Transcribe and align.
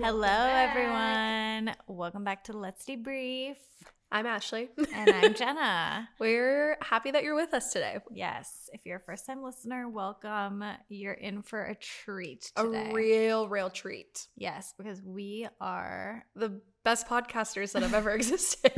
Hello, 0.00 0.22
back. 0.22 0.70
everyone. 0.76 1.74
Welcome 1.86 2.24
back 2.24 2.44
to 2.44 2.52
Let's 2.52 2.84
Debrief. 2.84 3.56
I'm 4.10 4.26
Ashley. 4.26 4.68
And 4.94 5.10
I'm 5.10 5.34
Jennie. 5.34 6.06
We're 6.18 6.78
happy 6.80 7.10
that 7.10 7.24
you're 7.24 7.34
with 7.34 7.52
us 7.52 7.72
today. 7.72 7.98
yes, 8.12 8.70
if 8.72 8.82
you're 8.86 8.96
a 8.98 9.00
first 9.00 9.26
time 9.26 9.42
listener, 9.42 9.88
welcome. 9.88 10.64
You're 10.88 11.12
in 11.14 11.42
for 11.42 11.64
a 11.64 11.74
treat 11.74 12.50
A 12.56 12.66
real, 12.66 13.48
real 13.48 13.70
treat. 13.70 14.26
yes, 14.36 14.72
because 14.78 15.02
we 15.02 15.46
are, 15.60 16.24
The 16.36 16.60
best 16.84 17.06
podcasters 17.06 17.72
that 17.72 17.82
have 17.82 17.94
ever 17.94 18.10
existed. 18.14 18.72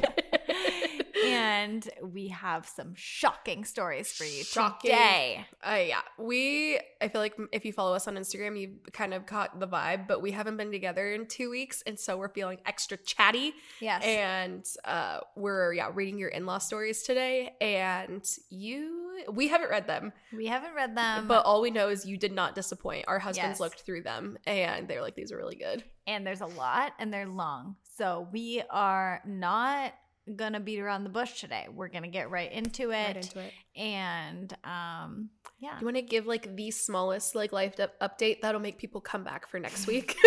And 1.41 1.89
we 2.03 2.29
have 2.29 2.67
some 2.67 2.93
shocking 2.95 3.65
stories 3.65 4.13
for 4.13 4.25
you 4.25 4.45
Shocking. 4.45 4.91
today. 4.91 5.47
Uh, 5.63 5.83
yeah, 5.87 6.01
we. 6.19 6.79
I 7.01 7.09
feel 7.09 7.21
like 7.21 7.35
if 7.53 7.65
you 7.65 7.73
follow 7.73 7.95
us 7.95 8.07
on 8.09 8.15
Instagram, 8.17 8.59
you 8.61 8.77
kind 8.93 9.15
of 9.15 9.27
caught 9.27 9.59
the 9.59 9.67
vibe. 9.69 10.07
But 10.07 10.21
we 10.23 10.31
haven't 10.33 10.57
been 10.57 10.71
together 10.71 11.13
in 11.13 11.27
two 11.27 11.51
weeks, 11.51 11.83
and 11.87 11.99
so 11.99 12.17
we're 12.17 12.29
feeling 12.29 12.59
extra 12.67 12.97
chatty. 12.97 13.55
Yes. 13.81 14.03
And 14.05 14.65
uh, 14.85 15.21
we're 15.37 15.73
yeah 15.73 15.91
reading 15.93 16.19
your 16.19 16.29
in 16.29 16.47
law 16.47 16.59
stories 16.59 17.03
today, 17.03 17.53
and 17.61 18.25
you 18.51 19.23
we 19.33 19.49
haven't 19.49 19.69
read 19.71 19.87
them, 19.87 20.13
we 20.35 20.47
haven't 20.47 20.75
read 20.75 20.97
them, 20.97 21.27
but 21.29 21.45
all 21.45 21.61
we 21.61 21.71
know 21.71 21.89
is 21.91 22.07
you 22.07 22.17
did 22.17 22.33
not 22.33 22.55
disappoint. 22.55 23.05
Our 23.07 23.19
husbands 23.19 23.55
Yes. 23.57 23.61
looked 23.61 23.81
through 23.83 24.03
them, 24.03 24.39
and 24.47 24.89
they 24.89 24.97
were 24.97 25.03
like, 25.03 25.15
these 25.15 25.31
are 25.33 25.37
really 25.37 25.57
good. 25.57 25.85
and 26.07 26.27
there's 26.27 26.41
a 26.41 26.47
lot 26.47 26.93
and 26.99 27.13
they're 27.13 27.29
long. 27.29 27.77
So 27.99 28.29
we 28.33 28.63
are 28.71 29.21
not 29.27 29.93
gonna 30.37 30.61
beat 30.61 30.81
around 30.81 31.05
the 31.05 31.11
bush 31.11 31.41
today. 31.41 31.67
We're 31.73 31.89
gonna 31.89 32.09
get 32.09 32.31
right 32.31 32.51
into 32.51 32.91
it. 32.91 32.95
Right 32.95 33.17
into 33.17 33.41
it. 33.41 33.53
And 33.77 34.53
um 34.65 35.31
yeah. 35.59 35.79
You 35.79 35.85
want 35.85 35.97
to 35.97 36.03
give 36.03 36.27
like 36.27 36.57
the 36.57 36.71
smallest 36.71 37.35
like 37.35 37.53
life 37.53 37.79
up- 37.81 37.99
update 38.01 38.41
that'll 38.41 38.61
make 38.61 38.79
people 38.79 39.01
come 39.01 39.25
back 39.25 39.49
for 39.49 39.59
next 39.59 39.87
week. 39.87 40.17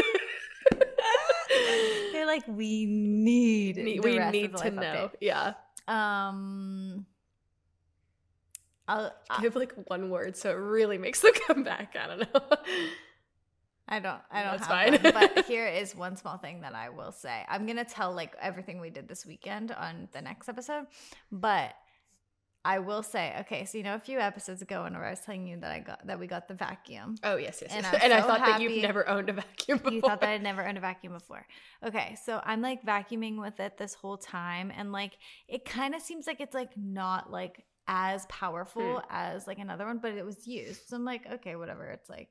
They're 2.12 2.26
like, 2.26 2.48
we 2.48 2.86
need 2.86 3.78
we 4.04 4.18
need 4.20 4.56
to 4.58 4.72
know. 4.72 5.12
Yeah. 5.20 5.54
Um 5.88 7.06
I'll, 8.88 9.14
I 9.30 9.42
give 9.42 9.56
like 9.56 9.74
one 9.88 10.10
word 10.10 10.36
so 10.36 10.52
it 10.52 10.56
really 10.56 10.98
makes 10.98 11.22
them 11.22 11.32
come 11.48 11.64
back. 11.64 11.96
I 12.00 12.08
don't 12.08 12.20
know. 12.20 12.58
I 13.88 14.00
don't 14.00 14.22
I 14.32 14.44
don't 14.44 14.58
That's 14.62 14.68
have 14.68 15.02
fine. 15.04 15.14
but 15.36 15.46
here 15.48 15.68
is 15.68 15.96
one 15.96 16.16
small 16.16 16.38
thing 16.38 16.62
that 16.62 16.74
I 16.74 16.90
will 16.90 17.12
say. 17.12 17.44
I'm 17.50 17.66
gonna 17.66 17.84
tell 17.86 18.14
like 18.14 18.36
everything 18.42 18.80
we 18.80 18.90
did 18.90 19.08
this 19.08 19.26
weekend 19.26 19.72
on 19.72 20.08
the 20.14 20.22
next 20.22 20.48
episode, 20.50 20.86
but 21.32 21.74
I 22.66 22.80
will 22.80 23.04
say, 23.04 23.36
okay, 23.42 23.66
so 23.66 23.78
you 23.78 23.84
know 23.84 23.96
a 23.96 24.00
few 24.00 24.20
episodes 24.20 24.62
ago 24.62 24.84
when 24.84 24.96
I 24.96 25.10
was 25.10 25.20
telling 25.20 25.46
you 25.46 25.58
that 25.60 25.70
I 25.70 25.80
got 25.80 26.08
that 26.08 26.18
we 26.18 26.28
got 26.28 26.48
the 26.48 26.54
vacuum. 26.54 27.16
Oh 27.22 27.36
yes, 27.36 27.60
yes, 27.62 27.72
And 27.74 27.84
yes. 27.84 28.00
And, 28.04 28.14
I 28.14 28.22
so 28.22 28.28
thought 28.28 28.40
that 28.46 28.62
you've 28.62 28.82
never 28.82 29.08
owned 29.10 29.28
a 29.30 29.34
vacuum 29.34 29.80
before. 29.80 29.92
You 29.92 30.00
thought 30.00 30.22
that 30.22 30.30
I'd 30.30 30.42
never 30.44 30.66
owned 30.66 30.78
a 30.78 30.82
vacuum 30.82 31.12
before. 31.12 31.46
Okay, 31.86 32.16
so 32.24 32.40
I'm 32.46 32.62
like 32.62 32.86
vacuuming 32.86 33.38
with 33.38 33.60
it 33.60 33.78
this 33.78 33.94
whole 33.96 34.18
time, 34.18 34.72
and 34.74 34.94
like 34.94 35.18
it 35.50 35.66
kind 35.66 35.94
of 35.94 36.02
seems 36.02 36.26
like 36.26 36.40
it's 36.40 36.54
like 36.56 36.72
not 36.78 37.30
like 37.30 37.66
as 37.90 38.26
powerful 38.28 39.00
Hmm. 39.00 39.06
as 39.10 39.46
like 39.46 39.60
another 39.60 39.86
one, 39.86 39.98
but 39.98 40.14
it 40.14 40.24
was 40.24 40.48
used. 40.48 40.88
So 40.88 40.96
I'm 40.96 41.04
like, 41.04 41.26
okay, 41.34 41.58
whatever. 41.58 41.86
It's 41.90 42.10
like 42.10 42.30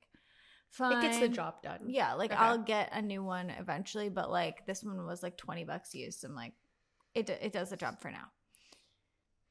fine. 0.73 0.99
it 0.99 1.03
gets 1.03 1.19
the 1.21 1.29
job 1.29 1.63
done. 1.63 1.81
Yeah, 1.87 2.15
like 2.15 2.33
Okay. 2.33 2.41
I'll 2.41 2.59
get 2.59 2.91
a 2.93 3.01
new 3.01 3.23
one 3.23 3.51
eventually, 3.51 4.09
but 4.09 4.31
like 4.31 4.67
this 4.67 4.83
one 4.83 5.07
was 5.07 5.23
like 5.23 5.37
20 5.37 5.65
bucks 5.65 5.95
used. 5.95 6.25
I'm 6.25 6.35
like, 6.35 6.53
it, 7.15 7.29
it 7.31 7.53
does 7.53 7.71
the 7.71 7.77
job 7.77 8.01
for 8.01 8.11
now. 8.11 8.25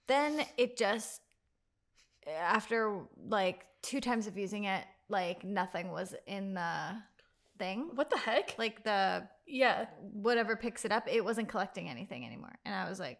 Then 0.08 0.46
it 0.58 0.78
just, 0.78 1.22
after 2.28 3.04
like 3.28 3.66
two 3.82 4.02
times 4.02 4.28
of 4.28 4.38
using 4.38 4.66
it, 4.66 4.84
like 5.10 5.44
nothing 5.44 5.92
was 5.92 6.14
in 6.28 6.54
the 6.54 6.96
thing. 7.58 7.90
What 7.96 8.10
the 8.10 8.18
heck? 8.18 8.56
Like 8.58 8.84
the 8.84 9.28
Yeah. 9.46 9.86
whatever 10.00 10.56
picks 10.56 10.86
it 10.86 10.92
up, 10.92 11.08
it 11.08 11.24
wasn't 11.24 11.50
collecting 11.50 11.88
anything 11.90 12.26
anymore. 12.26 12.54
And 12.66 12.74
I 12.76 12.90
was 12.90 13.00
like, 13.00 13.20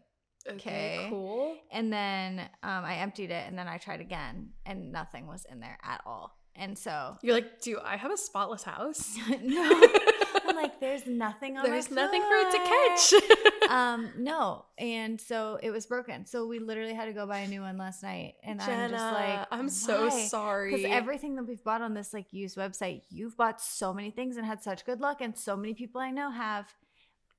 Okay. 0.50 0.98
Okay. 1.00 1.08
Cool. 1.10 1.56
and 1.72 1.92
then 1.92 2.40
um, 2.64 2.84
I 2.84 2.96
emptied 2.98 3.32
it 3.32 3.48
and 3.48 3.58
then 3.58 3.68
I 3.68 3.78
tried 3.78 4.02
again 4.02 4.50
and 4.66 4.92
nothing 4.92 5.28
was 5.28 5.46
in 5.50 5.60
there 5.60 5.78
at 5.84 6.02
all. 6.06 6.38
And 6.56 6.78
so, 6.78 7.18
You're 7.22 7.34
like, 7.34 7.62
do 7.62 7.80
I 7.84 7.96
have 7.96 8.12
a 8.12 8.18
spotless 8.18 8.64
house? 8.64 9.18
no, 9.42 9.64
I'm 10.46 10.56
like, 10.56 10.82
there's 10.82 11.08
nothing 11.08 11.58
on 11.58 11.64
my 11.64 11.70
There's 11.70 11.90
nothing 11.90 12.22
for 12.22 12.36
it 12.36 12.52
to 12.52 12.58
catch. 12.58 13.70
um, 13.72 14.10
no. 14.18 14.66
And 14.78 15.20
so 15.20 15.60
it 15.64 15.72
was 15.72 15.86
broken. 15.86 16.26
So 16.26 16.46
we 16.46 16.60
literally 16.60 16.94
had 16.94 17.06
to 17.06 17.14
go 17.14 17.26
buy 17.26 17.40
a 17.40 17.48
new 17.48 17.62
one 17.62 17.78
last 17.78 18.04
night. 18.04 18.34
And 18.44 18.62
I'm 18.62 18.90
just 18.90 19.14
like, 19.14 19.48
I'm 19.50 19.70
so 19.70 20.10
sorry. 20.10 20.76
Because 20.76 20.92
everything 20.92 21.36
that 21.38 21.44
we've 21.44 21.64
bought 21.64 21.82
on 21.82 21.94
this 21.94 22.14
like 22.14 22.34
used 22.34 22.58
website, 22.58 23.04
you've 23.10 23.38
bought 23.38 23.62
so 23.62 23.94
many 23.94 24.12
things 24.12 24.36
and 24.36 24.46
had 24.46 24.62
such 24.62 24.86
good 24.86 25.00
luck, 25.00 25.22
and 25.22 25.38
so 25.38 25.56
many 25.56 25.74
people 25.74 26.02
I 26.02 26.12
know 26.12 26.32
have. 26.32 26.66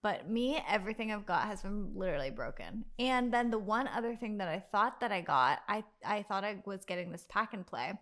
But 0.03 0.29
me, 0.29 0.61
everything 0.69 1.13
I've 1.13 1.27
got 1.27 1.47
has 1.47 1.63
been 1.63 1.93
literally 1.95 2.31
broken. 2.31 2.85
And 2.99 3.33
then 3.33 3.51
the 3.51 3.59
one 3.59 3.87
other 3.89 4.17
thing 4.17 4.39
that 4.39 4.49
I 4.49 4.59
thought 4.59 5.01
that 5.01 5.13
I 5.13 5.21
got, 5.21 5.61
I 5.69 5.85
I 6.05 6.23
thought 6.25 6.45
I 6.45 6.61
was 6.67 6.85
getting 6.85 7.13
this 7.13 7.27
pack 7.29 7.55
and 7.55 7.67
play. 7.67 7.93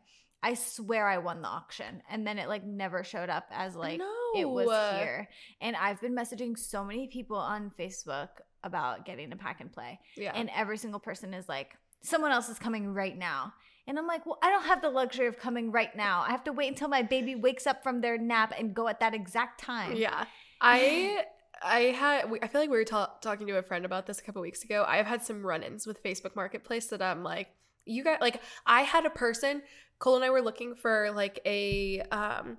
I 0.43 0.55
swear 0.55 1.07
I 1.07 1.19
won 1.19 1.43
the 1.43 1.49
auction, 1.49 2.03
and 2.11 2.27
then 2.27 2.39
it 2.39 2.49
like 2.49 2.65
never 2.65 3.05
showed 3.05 3.29
up 3.29 3.45
as 3.51 3.77
like 3.77 3.99
no. 3.99 4.11
it 4.35 4.47
was 4.49 4.69
here. 4.99 5.29
And 5.61 5.77
I've 5.77 6.01
been 6.01 6.15
messaging 6.15 6.59
so 6.59 6.83
many 6.83 7.09
people 7.09 7.37
on 7.37 7.71
Facebook 7.79 8.29
about 8.65 9.05
getting 9.05 9.33
a 9.33 9.37
pack 9.37 9.61
and 9.61 9.73
play 9.73 9.99
Yeah. 10.17 10.33
and 10.35 10.51
every 10.55 10.77
single 10.77 11.01
person 11.01 11.33
is 11.33 11.49
like 11.49 11.77
someone 12.03 12.31
else 12.31 12.49
is 12.51 12.59
coming 12.59 12.93
right 12.93 13.17
now 13.17 13.55
and 13.87 13.99
i'm 13.99 14.07
like 14.07 14.27
well 14.27 14.39
i 14.43 14.51
don't 14.51 14.65
have 14.67 14.83
the 14.83 14.91
luxury 14.91 15.27
of 15.27 15.39
coming 15.39 15.73
right 15.73 15.97
now 15.97 16.21
i 16.27 16.31
have 16.31 16.45
to 16.45 16.53
wait 16.53 16.69
until 16.69 16.89
my 16.89 17.01
baby 17.01 17.35
wakes 17.35 17.67
up 17.67 17.83
from 17.83 18.03
their 18.03 18.19
nap 18.19 18.53
and 18.59 18.75
go 18.75 18.87
at 18.87 19.01
that 19.01 19.15
exact 19.15 19.61
time 19.61 19.97
Yeah. 19.97 20.25
I 20.61 21.25
I 21.63 21.81
had 21.81 22.25
I 22.43 22.47
feel 22.49 22.61
like 22.61 22.71
we 22.71 22.77
were 22.77 22.85
ta- 22.85 23.15
talking 23.21 23.47
to 23.47 23.59
a 23.59 23.63
friend 23.63 23.85
about 23.85 24.07
this 24.07 24.19
a 24.19 24.23
couple 24.23 24.43
weeks 24.43 24.65
ago. 24.65 24.85
I've 24.87 25.07
had 25.07 25.23
some 25.23 25.45
run-ins 25.45 25.87
with 25.87 26.03
Facebook 26.03 26.35
Marketplace 26.37 26.87
that 26.87 27.03
I'm 27.03 27.23
like 27.23 27.49
you 27.85 28.05
got 28.05 28.21
like 28.21 28.41
I 28.67 28.83
had 28.83 29.07
a 29.07 29.11
person 29.11 29.63
Cole 29.99 30.17
and 30.17 30.25
I 30.25 30.31
were 30.31 30.43
looking 30.43 30.75
for 30.75 31.11
like 31.15 31.41
a 31.45 32.01
um 32.11 32.59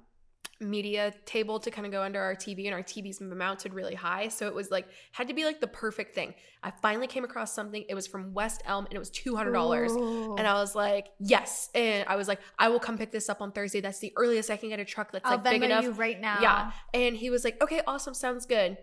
media 0.60 1.12
table 1.26 1.60
to 1.60 1.72
kind 1.72 1.88
of 1.88 1.92
go 1.92 2.04
under 2.04 2.22
our 2.22 2.36
TV 2.36 2.66
and 2.66 2.74
our 2.76 2.84
TV's 2.84 3.20
mounted 3.20 3.74
really 3.74 3.96
high 3.96 4.28
so 4.28 4.46
it 4.46 4.54
was 4.54 4.70
like 4.70 4.88
had 5.12 5.28
to 5.28 5.34
be 5.34 5.44
like 5.44 5.60
the 5.60 5.68
perfect 5.68 6.14
thing. 6.14 6.36
I 6.62 6.70
finally 6.70 7.08
came 7.08 7.24
across 7.24 7.52
something 7.52 7.84
it 7.90 7.96
was 7.96 8.06
from 8.06 8.36
West 8.36 8.62
Elm 8.66 8.86
and 8.86 8.94
it 8.94 9.00
was 9.00 9.10
$200. 9.10 9.90
Ooh. 9.90 10.36
And 10.36 10.46
I 10.46 10.54
was 10.54 10.76
like, 10.76 11.08
yes. 11.20 11.72
And 11.74 12.08
I 12.08 12.16
was 12.16 12.28
like, 12.28 12.40
I 12.60 12.70
will 12.70 12.80
come 12.80 13.00
pick 13.00 13.12
this 13.12 13.28
up 13.28 13.42
on 13.42 13.52
Thursday. 13.52 13.82
That's 13.82 13.98
the 13.98 14.14
earliest 14.16 14.52
I 14.52 14.58
can 14.58 14.70
get 14.70 14.80
a 14.80 14.86
truck 14.86 15.12
that's 15.12 15.26
I'll 15.26 15.38
like 15.38 15.44
big 15.46 15.64
enough. 15.64 15.84
you 15.84 15.92
right 15.94 16.22
now 16.22 16.38
Yeah. 16.40 16.72
And 16.94 17.18
he 17.18 17.32
was 17.32 17.44
like, 17.44 17.60
okay, 17.64 17.82
awesome. 17.88 18.14
Sounds 18.14 18.46
good. 18.46 18.78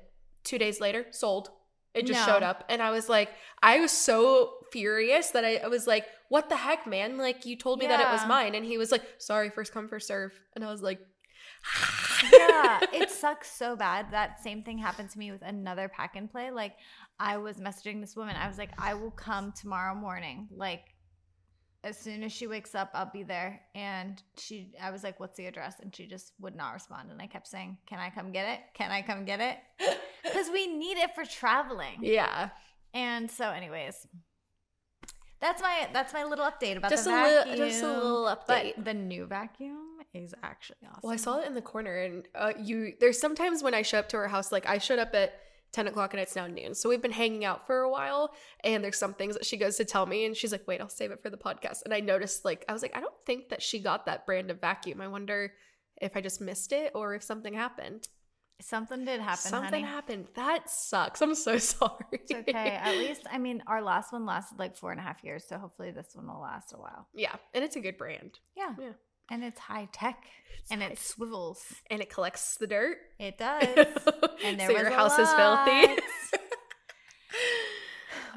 Two 0.45 0.59
days 0.59 0.81
later, 0.81 1.07
sold. 1.11 1.51
It 1.95 2.07
just 2.07 2.27
No. 2.27 2.35
showed 2.35 2.43
up. 2.43 2.65
And 2.69 2.83
I 2.83 2.91
was 2.91 3.09
like, 3.09 3.31
I 3.63 3.81
was 3.81 3.91
so 3.91 4.55
furious 4.71 5.31
that 5.31 5.45
I, 5.45 5.57
I 5.57 5.69
was 5.69 5.87
like, 5.87 6.07
what 6.29 6.49
the 6.49 6.57
heck, 6.57 6.87
man? 6.87 7.17
Like, 7.17 7.47
you 7.47 7.57
told 7.57 7.79
me 7.81 7.87
that 7.87 8.01
it 8.01 8.09
was 8.11 8.25
mine. 8.27 8.55
And 8.55 8.65
he 8.65 8.79
was 8.79 8.93
like, 8.93 9.03
sorry, 9.19 9.51
first 9.51 9.73
come, 9.73 9.89
first 9.89 10.07
serve. 10.07 10.33
And 10.55 10.65
I 10.65 10.71
was 10.71 10.83
like, 10.83 11.01
yeah 12.33 12.79
it 12.93 13.11
sucks 13.11 13.51
so 13.51 13.75
bad 13.75 14.07
that 14.13 14.41
same 14.43 14.63
thing 14.63 14.79
happened 14.79 15.11
to 15.11 15.19
me 15.19 15.33
with 15.33 15.43
another 15.43 15.89
pack 15.89 16.15
and 16.15 16.31
play 16.31 16.51
like 16.53 16.75
i 17.19 17.37
was 17.37 17.57
messaging 17.57 18.01
this 18.01 18.15
woman 18.15 18.37
i 18.37 18.47
was 18.47 18.59
like 18.59 18.71
i 18.79 18.95
will 18.95 19.11
come 19.11 19.53
tomorrow 19.53 19.95
morning 19.95 20.47
like 20.57 20.83
as 21.85 21.97
soon 21.99 22.23
as 22.25 22.33
she 22.33 22.47
wakes 22.47 22.75
up 22.75 22.91
i'll 22.95 23.11
be 23.13 23.23
there. 23.23 23.61
And 23.75 24.23
she 24.37 24.73
i 24.83 24.91
was 24.91 25.03
like 25.05 25.21
what's 25.21 25.37
the 25.37 25.47
address? 25.47 25.77
And 25.81 25.95
she 25.95 26.07
just 26.07 26.33
would 26.41 26.57
not 26.57 26.73
respond. 26.75 27.11
And 27.11 27.21
i 27.23 27.27
kept 27.27 27.47
saying 27.47 27.79
can 27.87 27.99
i 27.99 28.11
come 28.11 28.33
get 28.33 28.49
it? 28.49 28.61
Can 28.75 28.91
i 28.91 29.03
come 29.03 29.25
get 29.25 29.41
it? 29.41 29.59
Because 30.25 30.51
we 30.53 30.67
need 30.67 30.99
it 30.99 31.15
for 31.15 31.25
traveling. 31.25 31.99
Yeah. 32.03 32.51
and 32.93 33.31
so 33.31 33.51
anyways 33.51 34.07
that's 35.41 35.63
my 35.63 35.89
that's 35.93 36.13
my 36.13 36.25
little 36.25 36.45
update 36.45 36.77
about 36.77 36.91
Just 36.91 37.05
the 37.05 37.11
a, 37.11 37.15
vacuum 37.15 37.51
little, 37.53 37.69
just 37.69 37.83
a 37.85 37.87
little 37.87 38.25
update. 38.25 38.75
but 38.77 38.85
the 38.85 38.95
new 38.95 39.25
vacuum 39.27 39.99
is 40.13 40.35
actually 40.43 40.79
awesome 40.89 41.01
Well, 41.05 41.13
I 41.13 41.17
saw 41.17 41.39
it 41.39 41.47
in 41.47 41.55
the 41.55 41.63
corner, 41.63 41.97
and 41.97 42.27
uh, 42.35 42.53
you. 42.59 42.95
There's 42.99 43.21
sometimes 43.21 43.63
when 43.63 43.73
I 43.75 43.83
show 43.83 43.99
up 44.01 44.09
to 44.09 44.17
her 44.17 44.27
house, 44.29 44.51
like 44.51 44.67
I 44.67 44.79
showed 44.79 44.99
up 44.99 45.15
at 45.15 45.35
ten 45.73 45.87
o'clock 45.87 46.15
and 46.15 46.21
it's 46.21 46.35
now 46.37 46.47
noon, 46.47 46.75
so 46.75 46.89
we've 46.89 47.03
been 47.03 47.13
hanging 47.13 47.45
out 47.45 47.67
for 47.67 47.81
a 47.81 47.91
while. 47.91 48.33
And 48.65 48.83
there's 48.83 48.99
some 48.99 49.15
things 49.15 49.35
that 49.35 49.47
she 49.47 49.57
goes 49.57 49.77
to 49.77 49.85
tell 49.85 50.07
me, 50.07 50.25
and 50.25 50.37
she's 50.37 50.53
like, 50.53 50.67
"Wait, 50.67 50.81
I'll 50.81 50.89
save 50.89 51.11
it 51.11 51.23
for 51.23 51.31
the 51.31 51.37
podcast." 51.37 51.83
And 51.85 51.93
I 51.95 52.01
noticed, 52.01 52.45
like, 52.45 52.65
I 52.69 52.73
was 52.73 52.83
like, 52.83 52.97
I 52.97 53.01
don't 53.01 53.15
think 53.27 53.49
that 53.51 53.63
she 53.63 53.79
got 53.81 54.07
that 54.07 54.27
brand 54.27 54.51
of 54.51 54.61
vacuum. 54.61 55.01
I 55.01 55.09
wonder 55.09 55.53
if 56.01 56.17
I 56.17 56.21
just 56.21 56.41
missed 56.41 56.73
it 56.73 56.93
or 56.95 57.15
if 57.15 57.23
something 57.23 57.55
happened. 57.55 58.09
something 58.61 59.05
did 59.05 59.21
happen 59.21 59.37
something 59.51 59.85
honey. 59.85 59.95
happened. 59.95 60.27
That 60.35 60.69
sucks. 60.69 61.23
I'm 61.23 61.35
so 61.35 61.59
sorry. 61.75 61.93
It's 62.13 62.33
okay. 62.33 62.53
At 62.83 62.97
least, 62.97 63.23
I 63.31 63.39
mean, 63.39 63.63
our 63.67 63.83
last 63.83 64.13
one 64.13 64.27
lasted 64.27 64.59
like 64.59 64.77
four 64.77 64.91
and 64.91 64.99
a 65.01 65.03
half 65.03 65.23
years, 65.23 65.45
so 65.49 65.59
hopefully 65.59 65.91
this 65.93 66.09
one 66.15 66.27
will 66.27 66.41
last 66.41 66.73
a 66.73 66.77
while. 66.77 67.07
yeah, 67.15 67.37
and 67.55 67.63
it's 67.65 67.77
a 67.77 67.81
good 67.81 67.97
brand, 67.99 68.39
Yeah. 68.57 68.75
Yeah. 68.81 68.93
And 69.31 69.45
it's 69.45 69.61
high 69.61 69.89
tech 69.93 70.25
and 70.71 70.83
high 70.83 70.89
it 70.91 70.99
swivels. 70.99 71.63
and 71.91 72.01
it 72.01 72.11
collects 72.11 72.57
the 72.57 72.67
dirt. 72.67 72.99
It 73.19 73.39
does. 73.39 73.65
And 74.45 74.59
there 74.59 74.71
so 74.71 74.77
your 74.77 74.91
house 74.91 75.19
is 75.19 75.31
filthy. 75.33 76.03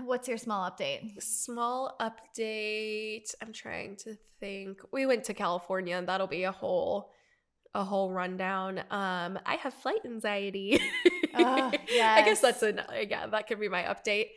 What's 0.03 0.27
your 0.27 0.37
small 0.37 0.69
update? 0.69 1.21
Small 1.21 1.95
update. 1.99 3.33
I'm 3.41 3.53
trying 3.53 3.95
to 3.97 4.17
think. 4.39 4.81
We 4.91 5.05
went 5.05 5.25
to 5.25 5.33
California, 5.33 5.95
and 5.95 6.07
that'll 6.07 6.27
be 6.27 6.43
a 6.43 6.51
whole 6.51 7.11
a 7.73 7.83
whole 7.83 8.11
rundown. 8.11 8.79
Um, 8.89 9.39
I 9.45 9.55
have 9.61 9.73
flight 9.73 10.01
anxiety. 10.03 10.81
Oh, 11.33 11.71
I 11.93 12.21
guess 12.25 12.41
that's 12.41 12.63
an 12.63 12.81
yeah, 13.07 13.27
that 13.27 13.47
could 13.47 13.59
be 13.59 13.69
my 13.69 13.83
update. 13.83 14.27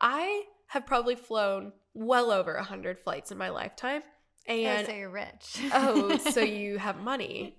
I 0.00 0.44
have 0.68 0.86
probably 0.86 1.16
flown 1.16 1.72
well 1.94 2.30
over 2.30 2.54
a 2.54 2.62
hundred 2.64 2.98
flights 2.98 3.32
in 3.32 3.38
my 3.38 3.48
lifetime. 3.48 4.02
And 4.46 4.86
so 4.86 4.92
you're 4.92 5.08
rich. 5.10 5.60
oh, 5.72 6.16
so 6.18 6.40
you 6.42 6.78
have 6.78 7.00
money. 7.00 7.56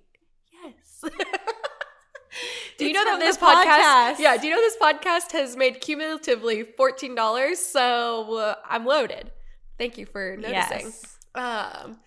Yes. 0.52 1.00
do 2.78 2.84
you 2.84 2.90
It's 2.90 2.94
know 2.94 3.04
that 3.04 3.18
this 3.18 3.36
podcast, 3.36 4.14
podcast. 4.14 4.18
Yeah, 4.20 4.36
do 4.36 4.46
you 4.46 4.54
know 4.54 4.60
this 4.60 4.76
podcast 4.76 5.32
has 5.32 5.56
made 5.56 5.80
cumulatively 5.80 6.64
$14? 6.64 7.56
So 7.56 8.36
uh, 8.36 8.54
I'm 8.64 8.84
loaded. 8.86 9.32
Thank 9.78 9.98
you 9.98 10.06
for 10.06 10.36
noticing. 10.36 10.86
Yes. 10.86 11.16
Um, 11.34 11.98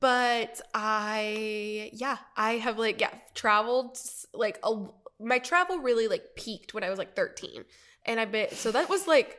but 0.00 0.60
I, 0.72 1.90
yeah, 1.92 2.18
I 2.36 2.54
have 2.54 2.78
like, 2.78 3.00
yeah, 3.00 3.10
traveled 3.34 3.98
like 4.32 4.58
a, 4.62 4.86
my 5.20 5.38
travel 5.38 5.78
really 5.78 6.08
like 6.08 6.34
peaked 6.36 6.74
when 6.74 6.84
I 6.84 6.90
was 6.90 6.98
like 6.98 7.14
13. 7.14 7.64
And 8.06 8.18
I 8.18 8.24
bet, 8.24 8.52
so 8.54 8.72
that 8.72 8.88
was 8.88 9.06
like? 9.06 9.38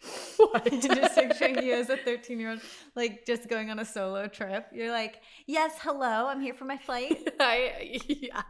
Just 0.00 1.14
picturing 1.14 1.62
you 1.62 1.74
as 1.74 1.90
a 1.90 1.96
13 1.96 2.40
year 2.40 2.50
old, 2.50 2.60
like 2.94 3.26
just 3.26 3.48
going 3.48 3.70
on 3.70 3.78
a 3.78 3.84
solo 3.84 4.26
trip. 4.28 4.66
You're 4.72 4.90
like, 4.90 5.20
yes, 5.46 5.72
hello, 5.82 6.26
I'm 6.26 6.40
here 6.40 6.54
for 6.54 6.64
my 6.64 6.78
flight. 6.78 7.28
I 7.40 7.98
yeah, 8.06 8.42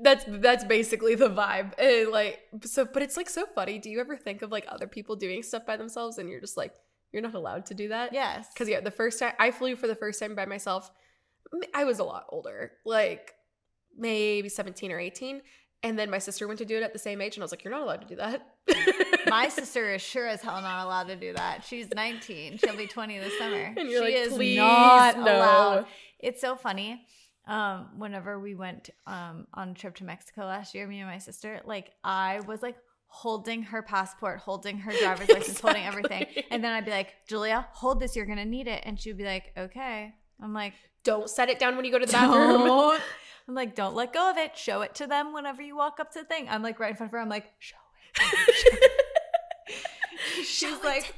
that's 0.00 0.24
that's 0.28 0.64
basically 0.64 1.14
the 1.14 1.30
vibe. 1.30 1.72
And 1.78 2.10
like 2.10 2.40
so, 2.64 2.84
but 2.84 3.02
it's 3.02 3.16
like 3.16 3.30
so 3.30 3.46
funny. 3.54 3.78
Do 3.78 3.90
you 3.90 4.00
ever 4.00 4.16
think 4.16 4.42
of 4.42 4.50
like 4.50 4.66
other 4.68 4.86
people 4.86 5.16
doing 5.16 5.42
stuff 5.42 5.64
by 5.66 5.76
themselves, 5.76 6.18
and 6.18 6.28
you're 6.28 6.40
just 6.40 6.56
like, 6.56 6.74
you're 7.12 7.22
not 7.22 7.34
allowed 7.34 7.66
to 7.66 7.74
do 7.74 7.88
that? 7.88 8.12
Yes. 8.12 8.48
Because 8.52 8.68
yeah, 8.68 8.80
the 8.80 8.90
first 8.90 9.18
time 9.18 9.32
I 9.38 9.50
flew 9.50 9.76
for 9.76 9.86
the 9.86 9.96
first 9.96 10.20
time 10.20 10.34
by 10.34 10.46
myself, 10.46 10.90
I 11.74 11.84
was 11.84 11.98
a 11.98 12.04
lot 12.04 12.26
older, 12.28 12.72
like 12.84 13.32
maybe 13.96 14.48
17 14.48 14.92
or 14.92 14.98
18. 14.98 15.42
And 15.82 15.98
then 15.98 16.10
my 16.10 16.18
sister 16.18 16.46
went 16.46 16.58
to 16.58 16.64
do 16.64 16.76
it 16.76 16.82
at 16.82 16.92
the 16.92 16.98
same 16.98 17.20
age, 17.20 17.36
and 17.36 17.42
I 17.42 17.44
was 17.44 17.50
like, 17.50 17.64
"You're 17.64 17.72
not 17.72 17.82
allowed 17.82 18.02
to 18.02 18.06
do 18.06 18.16
that." 18.16 18.51
My 19.26 19.48
sister 19.48 19.94
is 19.94 20.02
sure 20.02 20.26
as 20.26 20.42
hell 20.42 20.60
not 20.60 20.84
allowed 20.84 21.08
to 21.08 21.16
do 21.16 21.32
that. 21.34 21.64
She's 21.64 21.88
19. 21.94 22.58
She'll 22.58 22.76
be 22.76 22.86
20 22.86 23.18
this 23.18 23.36
summer. 23.38 23.74
She 23.78 23.98
like, 23.98 24.14
is 24.14 24.32
"Please, 24.34 24.56
not 24.56 25.18
no." 25.18 25.24
allowed. 25.24 25.86
It's 26.18 26.40
so 26.40 26.54
funny. 26.56 27.04
Um, 27.48 27.88
whenever 27.98 28.38
we 28.38 28.54
went 28.54 28.90
um 29.06 29.46
on 29.52 29.70
a 29.70 29.74
trip 29.74 29.96
to 29.96 30.04
Mexico 30.04 30.42
last 30.42 30.74
year, 30.74 30.86
me 30.86 31.00
and 31.00 31.08
my 31.08 31.18
sister, 31.18 31.60
like 31.64 31.90
I 32.04 32.40
was 32.46 32.62
like 32.62 32.76
holding 33.06 33.62
her 33.64 33.82
passport, 33.82 34.38
holding 34.38 34.78
her 34.78 34.92
driver's 34.92 35.28
license, 35.28 35.60
holding 35.60 35.84
everything. 35.84 36.26
And 36.50 36.62
then 36.62 36.72
I'd 36.72 36.84
be 36.84 36.90
like, 36.92 37.14
Julia, 37.28 37.66
hold 37.72 38.00
this, 38.00 38.14
you're 38.16 38.26
gonna 38.26 38.44
need 38.44 38.68
it. 38.68 38.82
And 38.84 38.98
she'd 38.98 39.16
be 39.18 39.24
like, 39.24 39.52
Okay. 39.56 40.14
I'm 40.40 40.52
like, 40.54 40.74
Don't 41.04 41.28
set 41.28 41.48
it 41.48 41.58
down 41.58 41.76
when 41.76 41.84
you 41.84 41.90
go 41.92 41.98
to 41.98 42.06
the 42.06 42.12
bathroom. 42.12 42.64
don't. 42.66 43.02
I'm 43.48 43.54
like, 43.56 43.74
don't 43.74 43.96
let 43.96 44.12
go 44.12 44.30
of 44.30 44.36
it. 44.38 44.56
Show 44.56 44.82
it 44.82 44.94
to 44.96 45.06
them 45.08 45.32
whenever 45.34 45.62
you 45.62 45.76
walk 45.76 45.98
up 45.98 46.12
to 46.12 46.20
the 46.20 46.24
thing. 46.24 46.46
I'm 46.48 46.62
like 46.62 46.78
right 46.78 46.90
in 46.90 46.96
front 46.96 47.08
of 47.10 47.12
her. 47.12 47.18
I'm 47.18 47.28
like, 47.28 47.50
show. 47.58 47.76
She's 50.44 50.82
like. 50.84 51.14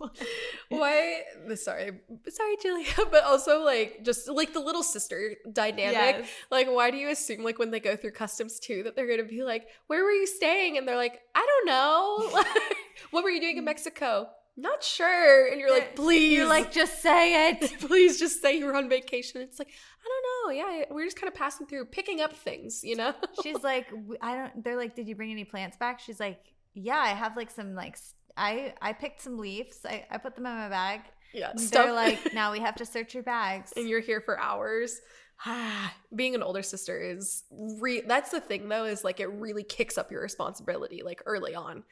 Why? 0.68 1.22
Sorry, 1.54 1.92
sorry, 2.28 2.56
Julia, 2.60 2.86
but 3.10 3.24
also 3.24 3.62
like 3.62 4.00
just 4.02 4.28
like 4.28 4.52
the 4.52 4.60
little 4.60 4.82
sister 4.82 5.34
dynamic. 5.50 5.94
Yes. 5.94 6.28
Like, 6.50 6.66
why 6.68 6.90
do 6.90 6.96
you 6.96 7.10
assume 7.10 7.44
like 7.44 7.58
when 7.58 7.70
they 7.70 7.80
go 7.80 7.96
through 7.96 8.10
customs 8.12 8.58
too 8.58 8.82
that 8.82 8.96
they're 8.96 9.08
gonna 9.08 9.28
be 9.28 9.42
like, 9.44 9.68
"Where 9.86 10.02
were 10.02 10.10
you 10.10 10.26
staying?" 10.26 10.76
And 10.76 10.86
they're 10.86 10.96
like, 10.96 11.20
"I 11.34 11.46
don't 11.46 11.66
know." 11.66 12.42
What 13.10 13.24
were 13.24 13.30
you 13.30 13.40
doing 13.40 13.56
in 13.56 13.64
Mexico? 13.64 14.28
Not 14.56 14.84
sure. 14.84 15.48
And 15.48 15.60
you're 15.60 15.70
like, 15.72 15.96
"Please, 15.96 16.32
You're 16.32 16.46
like, 16.48 16.70
just 16.72 17.02
say 17.02 17.50
it. 17.50 17.74
please, 17.80 18.18
just 18.20 18.40
say 18.40 18.56
you 18.56 18.66
were 18.66 18.74
on 18.76 18.88
vacation." 18.88 19.40
It's 19.40 19.58
like, 19.58 19.68
I 19.68 20.08
don't 20.08 20.24
know. 20.56 20.62
Yeah, 20.78 20.84
we're 20.90 21.04
just 21.04 21.20
kind 21.20 21.26
of 21.28 21.34
passing 21.34 21.66
through, 21.66 21.86
picking 21.86 22.20
up 22.20 22.32
things, 22.34 22.84
you 22.84 22.94
know. 22.94 23.12
She's 23.42 23.62
like, 23.64 23.88
I 24.20 24.36
don't. 24.36 24.62
They're 24.62 24.76
like, 24.76 24.94
did 24.94 25.08
you 25.08 25.16
bring 25.16 25.32
any 25.32 25.44
plants 25.44 25.76
back? 25.76 25.98
She's 25.98 26.20
like, 26.20 26.40
yeah, 26.74 26.98
I 26.98 27.08
have 27.08 27.36
like 27.36 27.50
some 27.50 27.74
like. 27.74 27.96
I, 28.36 28.74
I 28.82 28.92
picked 28.92 29.20
some 29.22 29.38
leaves. 29.38 29.78
I 29.84 30.04
I 30.10 30.18
put 30.18 30.34
them 30.36 30.46
in 30.46 30.52
my 30.56 30.68
bag. 30.68 31.00
yeah, 31.32 31.52
They're 31.56 31.92
like, 31.92 32.32
now 32.34 32.52
we 32.52 32.60
have 32.60 32.76
to 32.76 32.86
search 32.86 33.14
your 33.14 33.22
bags. 33.24 33.72
and 33.76 33.88
you're 33.88 34.00
here 34.00 34.20
for 34.20 34.38
hours. 34.38 35.00
Being 36.14 36.34
an 36.34 36.42
older 36.42 36.62
sister 36.62 37.00
is 37.00 37.44
re 37.50 38.02
that's 38.06 38.30
the 38.30 38.40
thing 38.40 38.68
though, 38.68 38.84
is 38.84 39.04
like 39.04 39.20
it 39.20 39.26
really 39.26 39.62
kicks 39.62 39.98
up 39.98 40.10
your 40.10 40.22
responsibility 40.22 41.02
like 41.02 41.22
early 41.26 41.54
on. 41.54 41.82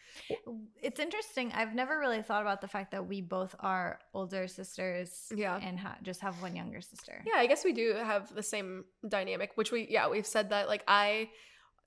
It's 0.82 1.00
interesting. 1.00 1.52
I've 1.52 1.74
never 1.74 1.98
really 1.98 2.22
thought 2.22 2.42
about 2.42 2.60
the 2.60 2.68
fact 2.68 2.92
that 2.92 3.06
we 3.06 3.20
both 3.20 3.54
are 3.60 3.98
older 4.14 4.48
sisters. 4.48 5.30
Yeah. 5.34 5.58
and 5.62 5.78
ha- 5.78 5.98
just 6.02 6.20
have 6.20 6.40
one 6.40 6.56
younger 6.56 6.80
sister. 6.80 7.22
Yeah, 7.26 7.38
I 7.38 7.46
guess 7.46 7.64
we 7.64 7.72
do 7.72 7.94
have 7.94 8.34
the 8.34 8.42
same 8.42 8.84
dynamic, 9.08 9.52
which 9.56 9.72
we 9.72 9.86
yeah, 9.90 10.08
we've 10.08 10.26
said 10.26 10.50
that 10.50 10.68
like 10.68 10.84
I 10.88 11.30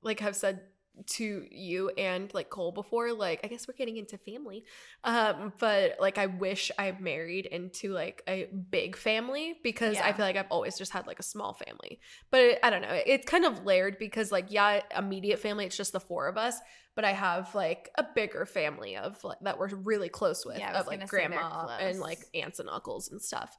like 0.01 0.19
have 0.19 0.35
said 0.35 0.61
to 1.07 1.45
you 1.51 1.89
and 1.89 2.33
like 2.33 2.49
Cole 2.49 2.71
before, 2.71 3.13
like 3.13 3.41
I 3.43 3.47
guess 3.47 3.67
we're 3.67 3.75
getting 3.75 3.97
into 3.97 4.17
family. 4.17 4.65
Um, 5.03 5.53
but 5.59 5.97
like 5.99 6.17
I 6.17 6.27
wish 6.27 6.71
I 6.77 6.95
married 6.99 7.45
into 7.45 7.91
like 7.93 8.23
a 8.27 8.45
big 8.45 8.95
family 8.95 9.55
because 9.63 9.97
I 9.97 10.13
feel 10.13 10.25
like 10.25 10.37
I've 10.37 10.51
always 10.51 10.77
just 10.77 10.91
had 10.91 11.07
like 11.07 11.19
a 11.19 11.23
small 11.23 11.53
family. 11.53 11.99
But 12.31 12.41
it, 12.41 12.59
I 12.63 12.69
don't 12.69 12.81
know, 12.81 13.01
it's 13.05 13.25
kind 13.25 13.45
of 13.45 13.65
layered 13.65 13.97
because 13.99 14.31
like 14.31 14.47
yeah, 14.49 14.81
immediate 14.97 15.39
family, 15.39 15.65
it's 15.65 15.77
just 15.77 15.93
the 15.93 15.99
four 15.99 16.27
of 16.27 16.37
us. 16.37 16.57
But 16.95 17.03
I 17.03 17.11
have 17.11 17.53
like 17.53 17.89
a 17.97 18.05
bigger 18.15 18.45
family 18.45 18.95
of 18.95 19.21
like 19.23 19.39
that 19.41 19.59
we're 19.59 19.67
really 19.67 20.09
close 20.09 20.45
with 20.45 20.59
Yeah, 20.59 20.79
of 20.79 20.87
like 20.87 20.99
gonna 20.99 21.07
say 21.07 21.17
they're 21.17 21.29
grandma 21.29 21.77
and 21.79 21.99
like 21.99 22.19
aunts 22.33 22.59
and 22.59 22.69
uncles 22.69 23.11
and 23.11 23.21
stuff. 23.21 23.57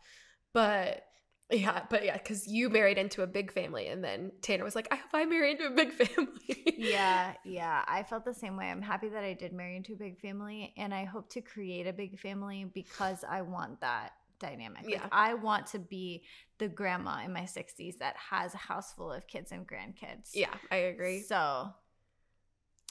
But 0.54 1.02
yeah, 1.50 1.82
but 1.88 2.04
yeah, 2.04 2.16
because 2.16 2.46
you 2.48 2.68
married 2.68 2.98
into 2.98 3.22
a 3.22 3.26
big 3.26 3.52
family, 3.52 3.86
and 3.88 4.02
then 4.02 4.32
Tanner 4.42 4.64
was 4.64 4.74
like, 4.74 4.88
"I 4.90 4.96
hope 4.96 5.10
I 5.14 5.24
marry 5.26 5.52
into 5.52 5.66
a 5.66 5.70
big 5.70 5.92
family." 6.02 6.74
yeah, 6.76 7.34
yeah. 7.44 7.84
I 7.86 8.02
felt 8.02 8.24
the 8.24 8.34
same 8.34 8.56
way. 8.56 8.66
I'm 8.70 8.82
happy 8.82 9.08
that 9.10 9.22
I 9.22 9.32
did 9.34 9.52
marry 9.52 9.76
into 9.76 9.92
a 9.92 9.96
big 9.96 10.18
family, 10.20 10.74
and 10.76 10.92
I 10.92 11.04
hope 11.04 11.30
to 11.30 11.40
create 11.40 11.86
a 11.86 11.92
big 11.92 12.18
family 12.18 12.64
because 12.74 13.24
I 13.28 13.42
want 13.42 13.80
that 13.80 14.12
dynamic. 14.38 14.84
Like, 14.84 14.92
Yeah. 14.94 15.06
I 15.12 15.34
want 15.34 15.66
to 15.68 15.78
be 15.78 16.24
the 16.58 16.68
grandma 16.68 17.22
in 17.24 17.32
my 17.32 17.42
60s 17.42 17.98
that 17.98 18.16
has 18.16 18.52
a 18.52 18.58
house 18.58 18.92
full 18.92 19.10
of 19.12 19.26
kids 19.26 19.50
and 19.52 19.66
grandkids. 19.66 20.30
yeah, 20.34 20.52
I 20.70 20.76
agree. 20.76 21.20
So, 21.22 21.70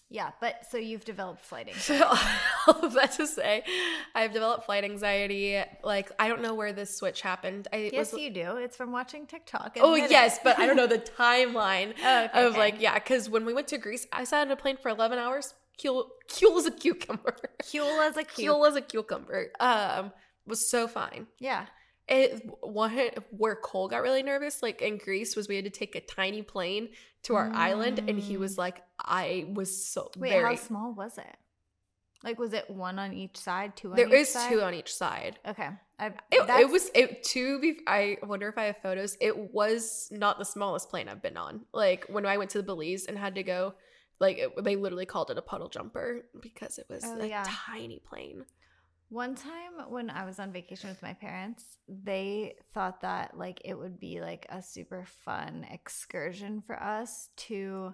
yeah, 0.09 0.31
but 0.39 0.65
so 0.69 0.77
you've 0.77 1.03
developed 1.05 1.43
flight 1.43 1.67
So 1.75 1.93
anxiety. 1.95 2.19
all 2.67 2.85
of 2.85 2.93
that 2.93 3.11
to 3.13 3.27
say, 3.27 3.63
I've 4.13 4.33
developed 4.33 4.65
flight 4.65 4.83
anxiety. 4.83 5.61
Like 5.83 6.11
I 6.19 6.27
don't 6.27 6.41
know 6.41 6.53
where 6.53 6.73
this 6.73 6.95
switch 6.95 7.21
happened. 7.21 7.67
I 7.73 7.89
yes, 7.91 8.11
was, 8.13 8.21
you 8.21 8.29
do. 8.29 8.57
It's 8.57 8.77
from 8.77 8.91
watching 8.91 9.25
TikTok. 9.25 9.77
Oh 9.81 9.95
yes, 9.95 10.39
but 10.43 10.59
I 10.59 10.67
don't 10.67 10.75
know 10.77 10.87
the 10.87 10.99
timeline 11.19 11.93
Oh, 12.03 12.23
okay, 12.25 12.43
of 12.45 12.51
okay. 12.51 12.59
like 12.59 12.75
yeah, 12.81 12.93
because 12.95 13.29
when 13.29 13.45
we 13.45 13.53
went 13.53 13.67
to 13.69 13.77
Greece, 13.77 14.07
I 14.13 14.23
sat 14.23 14.41
on 14.45 14.51
a 14.51 14.55
plane 14.55 14.77
for 14.77 14.89
eleven 14.89 15.17
hours. 15.19 15.53
Cool, 15.81 16.09
cool 16.39 16.57
as 16.57 16.65
a 16.65 16.71
cucumber. 16.71 17.35
Cool 17.71 17.99
as 18.01 18.15
a. 18.15 18.23
Cool 18.35 18.65
as 18.65 18.75
a 18.77 18.81
cucumber. 18.81 19.51
Um, 19.59 20.13
was 20.47 20.69
so 20.69 20.87
fine. 20.87 21.27
Yeah. 21.39 21.65
It 22.07 22.43
one 22.61 22.91
where 23.31 23.55
Cole 23.55 23.87
got 23.87 24.03
really 24.03 24.21
nervous, 24.21 24.61
like 24.61 24.81
in 24.81 24.97
Greece, 24.97 25.35
was 25.35 25.47
we 25.47 25.55
had 25.55 25.65
to 25.65 25.71
take 25.71 25.95
a 25.95 26.01
tiny 26.01 26.43
plane 26.43 26.89
to 27.23 27.35
our 27.35 27.49
island, 27.53 27.99
and 28.07 28.19
he 28.19 28.35
Mm. 28.35 28.39
was 28.39 28.57
like, 28.57 28.83
"I 28.99 29.47
was 29.53 29.85
so 29.87 30.11
Wait, 30.17 30.31
very." 30.31 30.43
how 30.43 30.55
small 30.55 30.93
was 30.93 31.17
it? 31.17 31.35
Like, 32.23 32.39
was 32.39 32.53
it 32.53 32.69
one 32.69 32.97
on 32.99 33.13
each 33.13 33.37
side? 33.37 33.75
Two 33.75 33.91
on 33.91 33.97
There 33.97 34.07
is 34.13 34.33
side? 34.33 34.49
two 34.49 34.61
on 34.61 34.73
each 34.73 34.93
side. 34.93 35.39
Okay. 35.47 35.69
I, 35.99 36.07
It, 36.31 36.49
it 36.49 36.69
was 36.69 36.89
it 36.93 37.23
to 37.23 37.59
be. 37.59 37.79
I 37.87 38.17
wonder 38.23 38.49
if 38.49 38.57
I 38.57 38.65
have 38.65 38.77
photos. 38.81 39.17
It 39.21 39.53
was 39.53 40.07
not 40.11 40.37
the 40.39 40.45
smallest 40.45 40.89
plane 40.89 41.07
I've 41.07 41.21
been 41.21 41.37
on. 41.37 41.65
Like 41.73 42.05
when 42.09 42.25
I 42.25 42.37
went 42.37 42.49
to 42.51 42.57
the 42.57 42.63
Belize 42.63 43.05
and 43.05 43.17
had 43.17 43.35
to 43.35 43.43
go, 43.43 43.75
like 44.19 44.37
it, 44.37 44.63
they 44.63 44.75
literally 44.75 45.05
called 45.05 45.29
it 45.31 45.37
a 45.37 45.41
puddle 45.41 45.69
jumper 45.69 46.25
because 46.41 46.77
it 46.77 46.87
was 46.89 47.03
Oh, 47.03 47.19
a 47.19 47.29
yeah. 47.29 47.43
tiny 47.43 47.99
plane. 47.99 48.45
One 49.09 49.35
time 49.35 49.89
when 49.89 50.09
I 50.09 50.25
was 50.25 50.39
on 50.39 50.51
vacation 50.51 50.89
with 50.89 51.01
my 51.03 51.13
parents, 51.13 51.77
they 51.87 52.55
thought 52.73 53.01
that 53.01 53.37
like 53.37 53.61
it 53.63 53.77
would 53.77 53.99
be 53.99 54.19
like 54.19 54.45
a 54.49 54.61
super 54.61 55.05
fun 55.23 55.65
excursion 55.71 56.61
for 56.65 56.81
us 56.81 57.29
to 57.37 57.93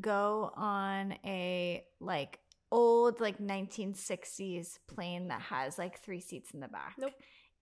go 0.00 0.52
on 0.56 1.14
a 1.24 1.84
like 2.00 2.38
old 2.70 3.20
like 3.20 3.38
1960s 3.38 4.78
plane 4.88 5.28
that 5.28 5.40
has 5.42 5.78
like 5.78 6.00
three 6.00 6.20
seats 6.20 6.52
in 6.52 6.60
the 6.60 6.68
back. 6.68 6.94
Nope. 6.98 7.12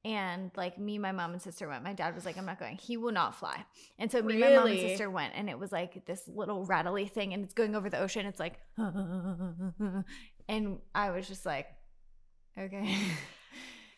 And 0.04 0.50
like 0.56 0.78
me, 0.78 0.98
my 0.98 1.12
mom 1.12 1.32
and 1.32 1.40
sister 1.40 1.68
went. 1.68 1.84
My 1.84 1.92
dad 1.92 2.14
was 2.14 2.24
like, 2.24 2.36
I'm 2.36 2.44
not 2.46 2.58
going. 2.58 2.76
He 2.76 2.96
will 2.96 3.12
not 3.12 3.36
fly. 3.36 3.64
And 3.98 4.10
so 4.10 4.20
me, 4.20 4.36
my 4.36 4.48
mom 4.54 4.66
and 4.66 4.74
Really? 4.76 4.88
sister 4.88 5.08
went, 5.08 5.32
and 5.36 5.48
it 5.48 5.56
was 5.58 5.70
like 5.70 6.04
this 6.06 6.22
little 6.26 6.64
rattly 6.66 7.06
thing, 7.06 7.32
and 7.32 7.44
it's 7.44 7.54
going 7.54 7.76
over 7.76 7.88
the 7.88 8.00
ocean. 8.00 8.26
It's 8.26 8.40
like, 8.40 8.58
and 10.48 10.78
I 10.94 11.10
was 11.10 11.28
just 11.28 11.46
like, 11.46 11.66
okay. 12.58 12.96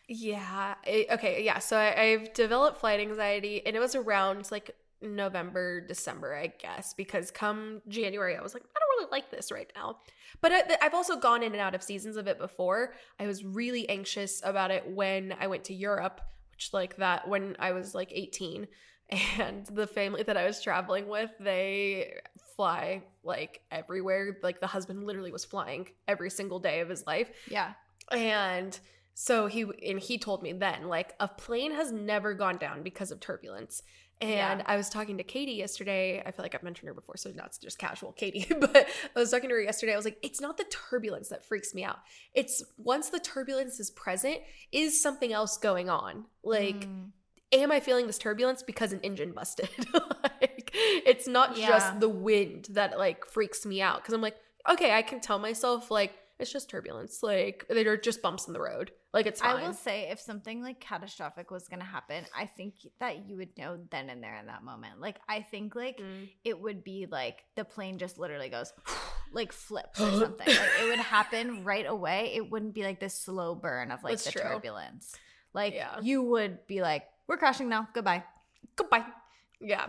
Yeah. 0.07 0.75
it- 0.85 1.07
okay. 1.13 1.43
Yeah. 1.43 1.59
So 1.59 1.77
I, 1.77 1.99
I've 1.99 2.33
developed 2.33 2.79
flight 2.79 2.99
anxiety, 2.99 3.65
and 3.65 3.75
it 3.75 3.79
was 3.79 3.95
around 3.95 4.51
like 4.51 4.75
November, 5.01 5.81
December, 5.81 6.35
I 6.35 6.47
guess, 6.47 6.93
because 6.93 7.31
come 7.31 7.81
January, 7.87 8.35
I 8.35 8.41
was 8.41 8.53
like, 8.53 8.63
I 8.63 8.79
don't 8.79 8.99
really 8.99 9.11
like 9.11 9.31
this 9.31 9.51
right 9.51 9.71
now. 9.75 9.97
But 10.41 10.51
I, 10.51 10.77
I've 10.81 10.93
also 10.93 11.17
gone 11.17 11.43
in 11.43 11.53
and 11.53 11.61
out 11.61 11.73
of 11.75 11.81
seasons 11.83 12.17
of 12.17 12.27
it 12.27 12.37
before. 12.37 12.93
I 13.19 13.25
was 13.27 13.43
really 13.43 13.89
anxious 13.89 14.41
about 14.43 14.71
it 14.71 14.87
when 14.87 15.33
I 15.39 15.47
went 15.47 15.63
to 15.65 15.73
Europe, 15.73 16.21
which 16.51 16.69
like 16.71 16.97
that 16.97 17.27
when 17.27 17.55
I 17.57 17.71
was 17.71 17.95
like 17.95 18.11
18. 18.11 18.67
and 19.39 19.65
the 19.67 19.85
family 19.87 20.23
that 20.23 20.37
I 20.37 20.45
was 20.45 20.61
traveling 20.61 21.07
with, 21.07 21.29
they 21.39 22.13
fly 22.55 23.03
like 23.23 23.61
everywhere. 23.71 24.37
Like 24.41 24.59
the 24.59 24.67
husband 24.67 25.05
literally 25.05 25.31
was 25.31 25.45
flying 25.45 25.89
every 26.07 26.29
single 26.29 26.59
day 26.59 26.79
of 26.79 26.89
his 26.89 27.05
life. 27.05 27.29
Yeah. 27.49 27.73
And 28.11 28.77
so 29.13 29.47
he 29.47 29.65
and 29.87 29.99
he 29.99 30.17
told 30.17 30.43
me 30.43 30.51
then 30.53 30.87
like 30.87 31.13
a 31.19 31.27
plane 31.27 31.73
has 31.73 31.91
never 31.91 32.33
gone 32.33 32.57
down 32.57 32.83
because 32.83 33.11
of 33.11 33.19
turbulence. 33.19 33.81
And 34.21 34.59
Yeah. 34.59 34.65
I 34.65 34.77
was 34.77 34.87
talking 34.89 35.17
to 35.17 35.23
Katie 35.23 35.53
yesterday. 35.53 36.23
I 36.25 36.31
feel 36.31 36.43
like 36.43 36.55
I've 36.55 36.63
mentioned 36.63 36.87
her 36.87 36.93
before, 36.93 37.17
so 37.17 37.31
now 37.35 37.43
it's 37.45 37.57
just 37.57 37.77
casual 37.77 38.13
Katie. 38.13 38.45
But 38.59 38.87
I 39.15 39.19
was 39.19 39.29
talking 39.29 39.49
to 39.49 39.55
her 39.55 39.61
yesterday. 39.61 39.93
I 39.93 39.97
was 39.97 40.05
like, 40.05 40.17
it's 40.21 40.39
not 40.39 40.57
the 40.57 40.63
turbulence 40.89 41.27
that 41.29 41.43
freaks 41.45 41.73
me 41.73 41.83
out. 41.83 41.99
It's 42.33 42.63
once 42.77 43.09
the 43.09 43.19
turbulence 43.19 43.79
is 43.79 43.91
present, 43.91 44.37
is 44.71 45.01
something 45.01 45.33
else 45.33 45.57
going 45.57 45.89
on? 45.89 46.25
Like, 46.43 46.87
Mm. 46.87 47.11
am 47.51 47.71
I 47.73 47.79
feeling 47.81 48.07
this 48.07 48.17
turbulence 48.17 48.63
because 48.63 48.93
an 48.93 49.01
engine 49.01 49.33
busted? 49.33 49.69
like, 50.23 50.71
it's 50.73 51.27
not 51.27 51.57
Yeah. 51.57 51.67
just 51.67 51.99
the 51.99 52.09
wind 52.09 52.67
that 52.71 52.97
like 52.97 53.25
freaks 53.25 53.65
me 53.65 53.81
out. 53.81 54.01
Cause 54.03 54.13
I'm 54.13 54.21
like, 54.21 54.37
okay, 54.69 54.93
I 54.93 55.01
can 55.01 55.19
tell 55.19 55.39
myself 55.39 55.91
like 55.91 56.13
it's 56.39 56.51
just 56.51 56.69
turbulence. 56.69 57.23
Like 57.23 57.65
they're 57.69 57.97
just 57.97 58.21
bumps 58.21 58.47
in 58.47 58.53
the 58.53 58.59
road. 58.59 58.91
Like 59.13 59.25
it's 59.25 59.39
fine. 59.41 59.57
I 59.57 59.65
will 59.67 59.73
say, 59.73 60.09
if 60.11 60.19
something 60.19 60.61
like 60.61 60.79
catastrophic 60.81 61.49
was 61.51 61.67
going 61.69 61.79
to 61.79 61.85
happen, 61.85 62.25
I 62.37 62.45
think 62.45 62.73
that 62.99 63.25
you 63.27 63.37
would 63.37 63.57
know 63.57 63.79
then 63.89 64.09
and 64.09 64.21
there 64.21 64.35
in 64.35 64.47
that 64.47 64.63
moment. 64.63 64.99
Like, 64.99 65.17
I 65.29 65.41
think 65.41 65.75
like 65.75 65.97
Mm. 65.99 66.29
it 66.43 66.59
would 66.59 66.83
be 66.83 67.07
like 67.09 67.43
the 67.55 67.63
plane 67.63 67.97
just 67.97 68.17
literally 68.17 68.49
goes 68.49 68.73
like 69.31 69.51
flips 69.53 70.01
or 70.01 70.11
something. 70.11 70.47
like 70.47 70.69
it 70.81 70.89
would 70.89 70.99
happen 70.99 71.63
right 71.63 71.85
away. 71.85 72.33
It 72.35 72.51
wouldn't 72.51 72.73
be 72.73 72.83
like 72.83 72.99
this 72.99 73.13
slow 73.13 73.55
burn 73.55 73.91
of 73.91 74.03
like 74.03 74.13
That's 74.13 74.25
the 74.25 74.31
true. 74.31 74.41
turbulence. 74.41 75.15
Like 75.53 75.73
Yeah. 75.73 75.99
you 76.01 76.21
would 76.23 76.67
be 76.67 76.81
like, 76.81 77.05
we're 77.27 77.37
crashing 77.37 77.69
now. 77.69 77.87
Goodbye. 77.93 78.23
Goodbye. 78.75 79.05
Yeah. 79.61 79.87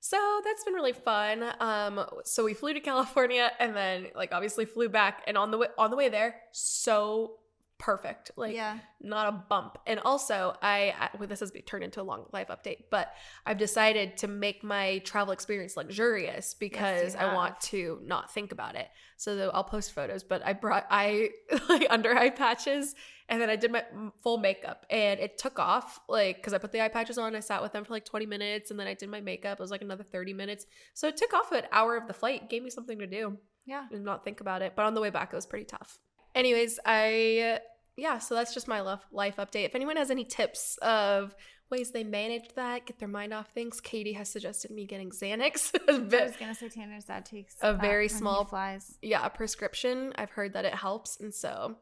So 0.00 0.40
that's 0.44 0.64
been 0.64 0.74
really 0.74 0.94
fun. 0.94 1.44
Um, 1.60 2.04
so 2.24 2.44
we 2.44 2.54
flew 2.54 2.72
to 2.72 2.80
California 2.80 3.52
and 3.60 3.76
then 3.76 4.06
like 4.14 4.32
obviously 4.32 4.64
flew 4.64 4.88
back 4.88 5.22
and 5.26 5.36
on 5.36 5.50
the 5.50 5.58
way 5.58 5.66
on 5.78 5.90
the 5.90 5.96
way 5.96 6.08
there, 6.08 6.36
so 6.52 7.40
perfect. 7.80 8.30
Like 8.36 8.54
yeah. 8.54 8.78
not 9.00 9.28
a 9.28 9.32
bump. 9.32 9.78
And 9.86 9.98
also, 10.00 10.54
I 10.62 11.10
well, 11.18 11.26
this 11.26 11.40
has 11.40 11.50
been 11.50 11.62
turned 11.62 11.82
into 11.82 12.00
a 12.00 12.04
long 12.04 12.26
life 12.32 12.48
update, 12.48 12.84
but 12.90 13.12
I've 13.44 13.58
decided 13.58 14.16
to 14.18 14.28
make 14.28 14.62
my 14.62 14.98
travel 14.98 15.32
experience 15.32 15.76
luxurious 15.76 16.54
because 16.54 17.16
I 17.16 17.34
want 17.34 17.60
to 17.62 18.00
not 18.04 18.32
think 18.32 18.52
about 18.52 18.76
it. 18.76 18.88
So 19.16 19.50
I'll 19.52 19.64
post 19.64 19.92
photos, 19.92 20.22
but 20.22 20.44
I 20.46 20.52
brought 20.52 20.86
I 20.90 21.30
like 21.68 21.86
under 21.90 22.16
eye 22.16 22.30
patches, 22.30 22.94
and 23.30 23.40
then 23.40 23.48
I 23.48 23.56
did 23.56 23.72
my 23.72 23.84
full 24.22 24.36
makeup, 24.36 24.84
and 24.90 25.18
it 25.18 25.38
took 25.38 25.58
off 25.58 26.00
like 26.08 26.36
because 26.36 26.52
I 26.52 26.58
put 26.58 26.72
the 26.72 26.82
eye 26.84 26.88
patches 26.88 27.16
on. 27.16 27.34
I 27.34 27.40
sat 27.40 27.62
with 27.62 27.72
them 27.72 27.84
for 27.84 27.94
like 27.94 28.04
twenty 28.04 28.26
minutes, 28.26 28.70
and 28.70 28.78
then 28.78 28.86
I 28.86 28.92
did 28.94 29.08
my 29.08 29.20
makeup. 29.22 29.58
It 29.58 29.62
was 29.62 29.70
like 29.70 29.82
another 29.82 30.04
thirty 30.04 30.34
minutes, 30.34 30.66
so 30.92 31.08
it 31.08 31.16
took 31.16 31.32
off 31.32 31.50
an 31.52 31.62
hour 31.72 31.96
of 31.96 32.06
the 32.06 32.12
flight. 32.14 32.50
Gave 32.50 32.62
me 32.62 32.68
something 32.70 32.98
to 32.98 33.06
do 33.06 33.38
Yeah. 33.64 33.86
and 33.90 34.04
not 34.04 34.24
think 34.24 34.40
about 34.42 34.60
it. 34.60 34.74
But 34.76 34.84
on 34.84 34.94
the 34.94 35.00
way 35.00 35.08
back, 35.10 35.32
it 35.32 35.36
was 35.36 35.46
pretty 35.46 35.64
tough. 35.64 35.98
Anyways, 36.34 36.78
I 36.84 37.60
yeah, 37.96 38.18
so 38.18 38.34
that's 38.34 38.52
just 38.54 38.68
my 38.68 38.80
life 38.80 39.36
update. 39.36 39.64
If 39.66 39.74
anyone 39.74 39.96
has 39.96 40.10
any 40.10 40.24
tips 40.24 40.78
of 40.82 41.34
ways 41.70 41.92
they 41.92 42.02
manage 42.02 42.48
that, 42.56 42.86
get 42.86 42.98
their 42.98 43.08
mind 43.08 43.32
off 43.32 43.52
things, 43.52 43.80
Katie 43.80 44.14
has 44.14 44.28
suggested 44.28 44.70
me 44.72 44.86
getting 44.86 45.10
Xanax. 45.10 45.72
a 45.88 45.92
I 45.92 45.98
bit- 45.98 46.22
was 46.28 46.36
gonna 46.36 46.54
say 46.54 46.68
Tanner's 46.68 47.04
dad 47.04 47.24
takes 47.26 47.54
A 47.62 47.74
very 47.74 48.08
small- 48.08 48.44
flies. 48.44 48.98
yeah, 49.02 49.24
a 49.24 49.30
prescription. 49.30 50.12
I've 50.16 50.30
heard 50.30 50.54
that 50.54 50.64
it 50.64 50.74
helps, 50.74 51.20
and 51.20 51.32
so 51.34 51.76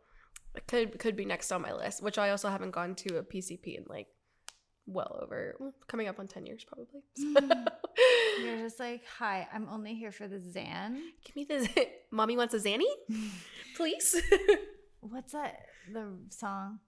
could 0.67 0.99
could 0.99 1.17
be 1.17 1.25
next 1.25 1.53
on 1.53 1.63
my 1.63 1.73
list. 1.73 2.03
Which 2.03 2.19
I 2.19 2.31
also 2.31 2.49
haven't 2.49 2.73
gone 2.73 2.95
to 2.97 3.19
a 3.19 3.23
PCP 3.23 3.77
in 3.77 3.85
like 3.89 4.09
well 4.87 5.21
over 5.23 5.55
well, 5.61 5.75
coming 5.87 6.09
up 6.09 6.19
on 6.19 6.27
ten 6.27 6.47
years 6.47 6.65
probably. 6.65 7.03
So- 7.17 7.25
mm-hmm. 7.25 7.67
You're 8.45 8.59
just 8.59 8.79
like, 8.79 9.03
hi, 9.19 9.49
I'm 9.53 9.69
only 9.69 9.95
here 9.95 10.13
for 10.13 10.29
the 10.29 10.41
Zan. 10.41 11.01
Give 11.25 11.37
me 11.37 11.45
the 11.45 11.89
mommy 12.11 12.37
wants 12.37 12.55
a 12.55 12.59
Zanny, 12.59 12.87
please. 13.77 14.21
What's 15.01 15.33
that? 15.33 15.67
The 15.93 16.13
song. 16.31 16.81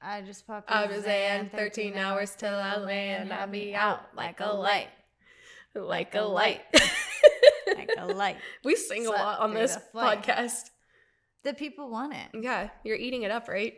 I 0.00 0.22
just 0.22 0.46
popped. 0.46 0.70
I 0.70 0.86
was 0.86 1.04
in 1.04 1.50
13 1.50 1.96
hours 1.96 2.34
till 2.36 2.54
I 2.54 2.76
land. 2.76 3.32
I'll 3.32 3.46
be 3.46 3.74
out 3.74 4.14
like 4.14 4.40
a 4.40 4.52
light. 4.52 4.88
like 5.74 6.14
a 6.14 6.22
light. 6.22 6.60
like 7.74 7.90
a 7.98 8.06
light. 8.06 8.36
we 8.62 8.76
sing 8.76 9.06
a 9.06 9.10
lot 9.10 9.40
on 9.40 9.54
this 9.54 9.76
podcast. 9.94 10.70
The 11.46 11.54
people 11.54 11.88
want 11.88 12.12
it. 12.12 12.42
Yeah, 12.42 12.70
you're 12.82 12.96
eating 12.96 13.22
it 13.22 13.30
up, 13.30 13.46
right? 13.46 13.74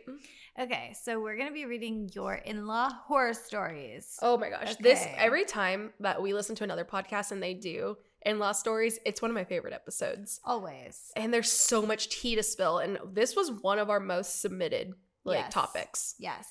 Okay, 0.59 0.95
so 0.99 1.19
we're 1.21 1.37
gonna 1.37 1.51
be 1.51 1.65
reading 1.65 2.09
your 2.15 2.33
in-law 2.33 2.89
horror 3.05 3.35
stories. 3.35 4.17
Oh 4.23 4.39
my 4.39 4.49
gosh. 4.49 4.75
This 4.77 5.05
every 5.15 5.45
time 5.45 5.93
that 5.99 6.19
we 6.19 6.33
listen 6.33 6.55
to 6.55 6.63
another 6.63 6.83
podcast 6.83 7.31
and 7.31 7.43
they 7.43 7.53
do 7.53 7.95
in-law 8.25 8.53
stories, 8.53 8.97
it's 9.05 9.21
one 9.21 9.29
of 9.29 9.35
my 9.35 9.43
favorite 9.43 9.73
episodes. 9.75 10.39
Always. 10.43 11.11
And 11.15 11.31
there's 11.31 11.51
so 11.51 11.83
much 11.83 12.09
tea 12.09 12.35
to 12.37 12.41
spill 12.41 12.79
and 12.79 12.97
this 13.13 13.35
was 13.35 13.51
one 13.51 13.77
of 13.77 13.91
our 13.91 13.99
most 13.99 14.41
submitted 14.41 14.93
like 15.23 15.37
Yes. 15.37 15.53
topics. 15.53 16.15
Yes. 16.17 16.47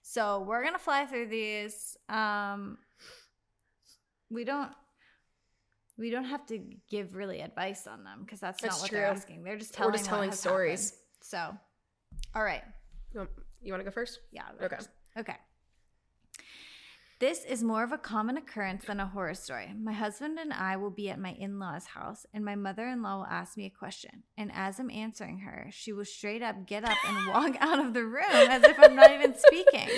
So 0.00 0.40
we're 0.48 0.64
gonna 0.64 0.78
fly 0.78 1.04
through 1.04 1.26
these. 1.28 1.94
Um, 2.08 2.78
we 4.30 4.44
don't. 4.44 4.72
We 5.96 6.10
don't 6.10 6.24
have 6.24 6.44
to 6.46 6.60
give 6.90 7.14
really 7.14 7.40
advice 7.40 7.86
on 7.86 8.02
them 8.04 8.20
because 8.24 8.40
that's 8.40 8.62
not 8.62 8.72
what 8.80 8.88
true. 8.88 8.98
they're 8.98 9.06
asking. 9.06 9.44
They're 9.44 9.56
just 9.56 9.72
We're 9.74 9.84
telling. 9.84 9.92
just 9.92 10.04
telling 10.04 10.32
stories. 10.32 10.90
happened. 10.90 11.00
So, 11.20 11.58
all 12.34 12.42
right. 12.44 12.62
You 13.12 13.28
want, 13.72 13.80
to 13.80 13.84
go 13.84 13.90
first? 13.90 14.18
Yeah. 14.32 14.42
Okay. 14.60 14.74
first. 14.76 14.88
Okay. 15.16 15.36
This 17.20 17.44
is 17.44 17.62
more 17.62 17.84
of 17.84 17.92
a 17.92 17.96
common 17.96 18.36
occurrence 18.36 18.86
than 18.86 18.98
a 18.98 19.06
horror 19.06 19.34
story. 19.34 19.72
My 19.80 19.92
husband 19.92 20.38
and 20.38 20.52
I 20.52 20.76
will 20.76 20.90
be 20.90 21.08
at 21.10 21.18
my 21.18 21.30
in 21.32 21.60
law's 21.60 21.86
house, 21.86 22.26
and 22.34 22.44
my 22.44 22.56
mother 22.56 22.88
in 22.88 23.02
law 23.02 23.18
will 23.18 23.26
ask 23.26 23.56
me 23.56 23.66
a 23.66 23.70
question. 23.70 24.24
And 24.36 24.50
as 24.52 24.80
I'm 24.80 24.90
answering 24.90 25.38
her, 25.38 25.68
she 25.70 25.92
will 25.92 26.04
straight 26.04 26.42
up 26.42 26.66
get 26.66 26.84
up 26.84 26.98
and 27.06 27.28
walk 27.28 27.56
out 27.60 27.78
of 27.78 27.94
the 27.94 28.04
room 28.04 28.24
as 28.30 28.64
if 28.64 28.76
I'm 28.80 28.96
not 28.96 29.12
even 29.12 29.34
speaking. 29.38 29.88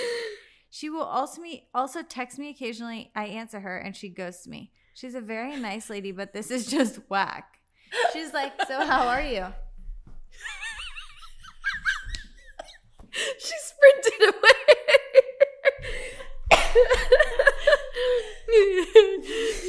She 0.70 0.90
will 0.90 1.04
also 1.04 1.40
me 1.40 1.68
also 1.74 2.02
text 2.02 2.38
me 2.38 2.50
occasionally. 2.50 3.10
I 3.16 3.24
answer 3.26 3.60
her, 3.60 3.78
and 3.78 3.96
she 3.96 4.10
ghosts 4.10 4.46
me. 4.46 4.70
She's 4.96 5.14
a 5.14 5.20
very 5.20 5.56
nice 5.56 5.90
lady, 5.90 6.10
but 6.10 6.32
this 6.32 6.50
is 6.50 6.66
just 6.66 7.00
whack. 7.10 7.58
She's 8.14 8.32
like, 8.32 8.52
"So 8.66 8.86
how 8.86 9.06
are 9.08 9.20
you?" 9.20 9.46
she 13.38 13.54
sprinted 13.60 14.34
away. 14.34 14.52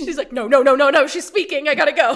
She's 0.06 0.18
like, 0.18 0.32
no, 0.32 0.48
no, 0.48 0.62
no, 0.62 0.76
no, 0.76 0.90
no. 0.90 1.08
She's 1.08 1.28
speaking. 1.28 1.68
I 1.68 1.76
gotta 1.76 1.92
go. 1.92 2.16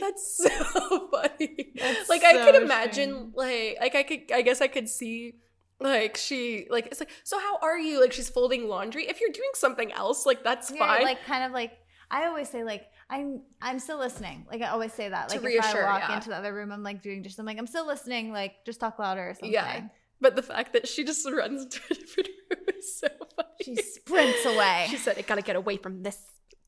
That's 0.00 0.38
so 0.38 1.08
funny. 1.10 1.72
That's 1.76 2.08
like 2.08 2.24
I 2.24 2.44
could 2.44 2.54
imagine, 2.62 3.32
strange. 3.32 3.34
like, 3.34 3.76
like 3.80 3.94
I 3.94 4.02
could, 4.02 4.32
I 4.32 4.40
guess 4.40 4.62
I 4.62 4.68
could 4.68 4.88
see, 4.88 5.34
like 5.80 6.16
she, 6.16 6.66
like 6.70 6.86
it's 6.86 7.00
like, 7.00 7.10
so 7.24 7.38
how 7.38 7.58
are 7.62 7.78
you? 7.78 8.00
Like 8.00 8.12
she's 8.12 8.28
folding 8.28 8.68
laundry. 8.68 9.08
If 9.08 9.20
you're 9.20 9.30
doing 9.30 9.50
something 9.54 9.92
else, 9.92 10.26
like 10.26 10.42
that's 10.42 10.70
You're, 10.70 10.78
fine. 10.78 11.02
Like 11.02 11.24
kind 11.24 11.44
of 11.44 11.52
like 11.52 11.72
I 12.10 12.26
always 12.26 12.48
say 12.48 12.64
like 12.64 12.84
I'm 13.10 13.42
I'm 13.60 13.78
still 13.78 13.98
listening. 13.98 14.46
Like 14.50 14.62
I 14.62 14.68
always 14.68 14.92
say 14.92 15.08
that. 15.08 15.30
Like 15.30 15.42
if 15.42 15.64
I 15.64 15.84
walk 15.84 16.02
yeah. 16.08 16.14
into 16.16 16.30
the 16.30 16.36
other 16.36 16.54
room, 16.54 16.72
I'm 16.72 16.82
like 16.82 17.02
doing 17.02 17.22
just 17.22 17.38
I'm 17.38 17.46
like 17.46 17.58
I'm 17.58 17.66
still 17.66 17.86
listening. 17.86 18.32
Like 18.32 18.54
just 18.66 18.80
talk 18.80 18.98
louder 18.98 19.30
or 19.30 19.34
something. 19.34 19.52
Yeah. 19.52 19.88
but 20.20 20.36
the 20.36 20.42
fact 20.42 20.72
that 20.72 20.88
she 20.88 21.04
just 21.04 21.28
runs 21.30 21.64
into 21.64 21.80
a 21.90 21.94
different 21.94 22.28
room 22.50 22.66
is 22.76 22.98
so 22.98 23.08
funny. 23.36 23.48
She 23.62 23.76
sprints 23.76 24.44
away. 24.46 24.86
She 24.90 24.96
said, 24.96 25.18
"I 25.18 25.22
gotta 25.22 25.42
get 25.42 25.56
away 25.56 25.76
from 25.76 26.02
this 26.02 26.18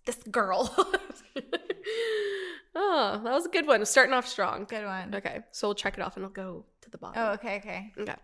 this 0.07 0.17
girl." 0.31 0.75
oh, 2.75 3.21
that 3.23 3.33
was 3.33 3.47
a 3.47 3.51
good 3.51 3.67
one. 3.67 3.85
Starting 3.87 4.15
off 4.15 4.27
strong. 4.27 4.65
Good 4.65 4.85
one. 4.85 5.15
Okay, 5.15 5.41
so 5.53 5.69
we'll 5.69 5.75
check 5.75 5.99
it 5.99 6.01
off 6.01 6.17
and 6.17 6.25
we'll 6.25 6.33
go 6.33 6.65
to 6.83 6.91
the 6.91 6.99
bottom. 6.99 7.23
Oh, 7.23 7.33
okay, 7.33 7.57
okay. 7.57 7.93
Okay. 7.99 8.15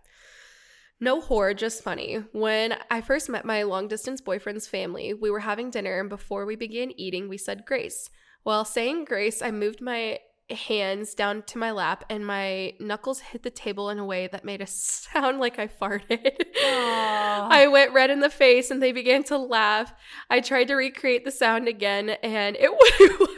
No 0.99 1.21
horror, 1.21 1.53
just 1.53 1.83
funny. 1.83 2.23
When 2.31 2.75
I 2.89 3.01
first 3.01 3.29
met 3.29 3.45
my 3.45 3.63
long 3.63 3.87
distance 3.87 4.19
boyfriend's 4.19 4.67
family, 4.67 5.13
we 5.13 5.29
were 5.29 5.41
having 5.41 5.69
dinner, 5.69 5.99
and 5.99 6.09
before 6.09 6.45
we 6.45 6.55
began 6.55 6.91
eating, 6.99 7.29
we 7.29 7.37
said 7.37 7.65
grace. 7.65 8.09
While 8.43 8.65
saying 8.65 9.05
grace, 9.05 9.41
I 9.41 9.51
moved 9.51 9.79
my 9.79 10.19
hands 10.49 11.13
down 11.13 11.43
to 11.43 11.57
my 11.59 11.71
lap, 11.71 12.03
and 12.09 12.25
my 12.25 12.73
knuckles 12.79 13.19
hit 13.19 13.43
the 13.43 13.51
table 13.51 13.89
in 13.89 13.99
a 13.99 14.05
way 14.05 14.27
that 14.27 14.45
made 14.45 14.61
a 14.61 14.67
sound 14.67 15.39
like 15.39 15.59
I 15.59 15.67
farted. 15.67 16.31
I 16.59 17.67
went 17.71 17.93
red 17.93 18.09
in 18.09 18.21
the 18.21 18.29
face, 18.29 18.71
and 18.71 18.81
they 18.81 18.91
began 18.91 19.23
to 19.25 19.37
laugh. 19.37 19.93
I 20.31 20.39
tried 20.39 20.69
to 20.69 20.75
recreate 20.75 21.25
the 21.25 21.31
sound 21.31 21.67
again, 21.67 22.09
and 22.23 22.57
it 22.59 22.71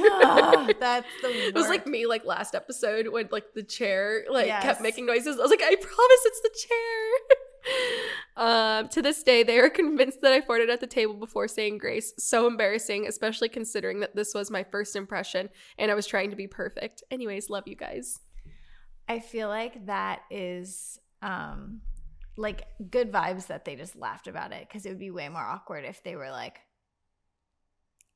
wouldn't 0.00 0.56
work. 0.66 0.66
Yeah, 0.68 0.72
that's 0.80 1.08
the 1.22 1.28
It 1.48 1.54
was 1.54 1.68
like 1.68 1.86
me, 1.86 2.06
like 2.06 2.24
last 2.24 2.54
episode 2.54 3.08
when 3.08 3.28
like 3.30 3.54
the 3.54 3.62
chair 3.62 4.24
like 4.30 4.46
Yes. 4.46 4.62
kept 4.62 4.80
making 4.80 5.06
noises. 5.06 5.38
I 5.38 5.42
was 5.42 5.50
like, 5.50 5.62
I 5.62 5.74
promise 5.74 6.20
it's 6.24 6.40
the 6.40 6.66
chair. 6.68 7.38
um, 8.36 8.88
to 8.88 9.02
this 9.02 9.22
day, 9.22 9.42
they 9.42 9.58
are 9.58 9.68
convinced 9.70 10.20
that 10.22 10.32
I 10.32 10.40
farted 10.40 10.68
at 10.70 10.80
the 10.80 10.86
table 10.86 11.14
before 11.14 11.48
saying 11.48 11.78
grace. 11.78 12.12
So 12.18 12.46
embarrassing, 12.46 13.06
especially 13.06 13.48
considering 13.48 14.00
that 14.00 14.14
this 14.16 14.34
was 14.34 14.50
my 14.50 14.64
first 14.64 14.96
impression 14.96 15.48
and 15.78 15.90
I 15.90 15.94
was 15.94 16.06
trying 16.06 16.30
to 16.30 16.36
be 16.36 16.46
perfect. 16.46 17.02
Anyways, 17.10 17.50
love 17.50 17.64
you 17.66 17.76
guys. 17.76 18.20
I 19.08 19.20
feel 19.20 19.48
like 19.48 19.86
that 19.86 20.20
is 20.30 20.98
um 21.22 21.80
like 22.36 22.62
good 22.90 23.10
vibes 23.10 23.48
that 23.48 23.64
they 23.64 23.74
just 23.74 23.96
laughed 23.96 24.28
about 24.28 24.52
it 24.52 24.68
because 24.68 24.86
it 24.86 24.90
would 24.90 24.98
be 25.00 25.10
way 25.10 25.28
more 25.28 25.42
awkward 25.42 25.84
if 25.84 26.02
they 26.04 26.14
were 26.14 26.30
like, 26.30 26.60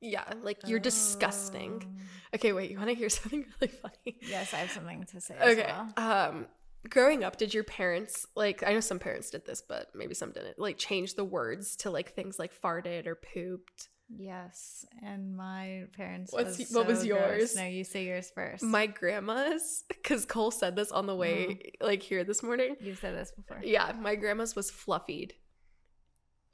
Yeah, 0.03 0.25
like 0.43 0.67
you're 0.67 0.79
disgusting. 0.79 1.81
"Oh." 1.83 2.35
Okay, 2.35 2.51
wait, 2.51 2.69
you 2.71 2.77
want 2.77 2.89
to 2.89 2.95
hear 2.95 3.09
something 3.19 3.45
really 3.59 3.71
funny? 3.73 4.17
Yes, 4.21 4.53
I 4.53 4.57
have 4.57 4.71
something 4.71 5.03
to 5.05 5.21
say. 5.21 5.35
As 5.39 5.57
Okay. 5.57 5.71
well. 5.71 5.93
Um 5.97 6.47
growing 6.89 7.23
up, 7.23 7.37
did 7.37 7.53
your 7.53 7.63
parents 7.63 8.27
like 8.35 8.61
I 8.67 8.73
know 8.73 8.79
some 8.81 8.99
parents 8.99 9.29
did 9.29 9.45
this, 9.45 9.61
but 9.61 9.87
maybe 9.95 10.13
some 10.13 10.31
didn't, 10.31 10.59
like 10.59 10.77
change 10.77 11.15
the 11.15 11.23
words 11.23 11.75
to 11.77 11.89
like 11.89 12.13
things 12.13 12.37
like 12.37 12.51
farted 12.53 13.07
or 13.07 13.15
pooped? 13.15 13.89
Yes, 14.15 14.85
and 15.01 15.35
my 15.35 15.85
parents. 15.95 16.33
What's 16.33 16.57
was 16.59 16.71
what 16.71 16.85
was 16.87 16.99
so 16.99 17.07
gross. 17.07 17.29
yours? 17.29 17.55
No, 17.55 17.65
you 17.65 17.83
say 17.85 18.05
yours 18.05 18.29
first. 18.35 18.61
My 18.61 18.85
grandma's 18.85 19.85
cuz 20.03 20.25
Cole 20.25 20.51
said 20.51 20.75
this 20.75 20.91
on 20.91 21.07
the 21.07 21.15
way 21.15 21.71
like 21.81 22.03
here 22.03 22.23
this 22.25 22.43
morning. 22.43 22.75
You've 22.81 22.99
said 22.99 23.15
this 23.15 23.31
before. 23.31 23.61
Yeah, 23.63 23.93
my 23.99 24.15
grandma's 24.15 24.55
was 24.55 24.69
fluffied. 24.69 25.31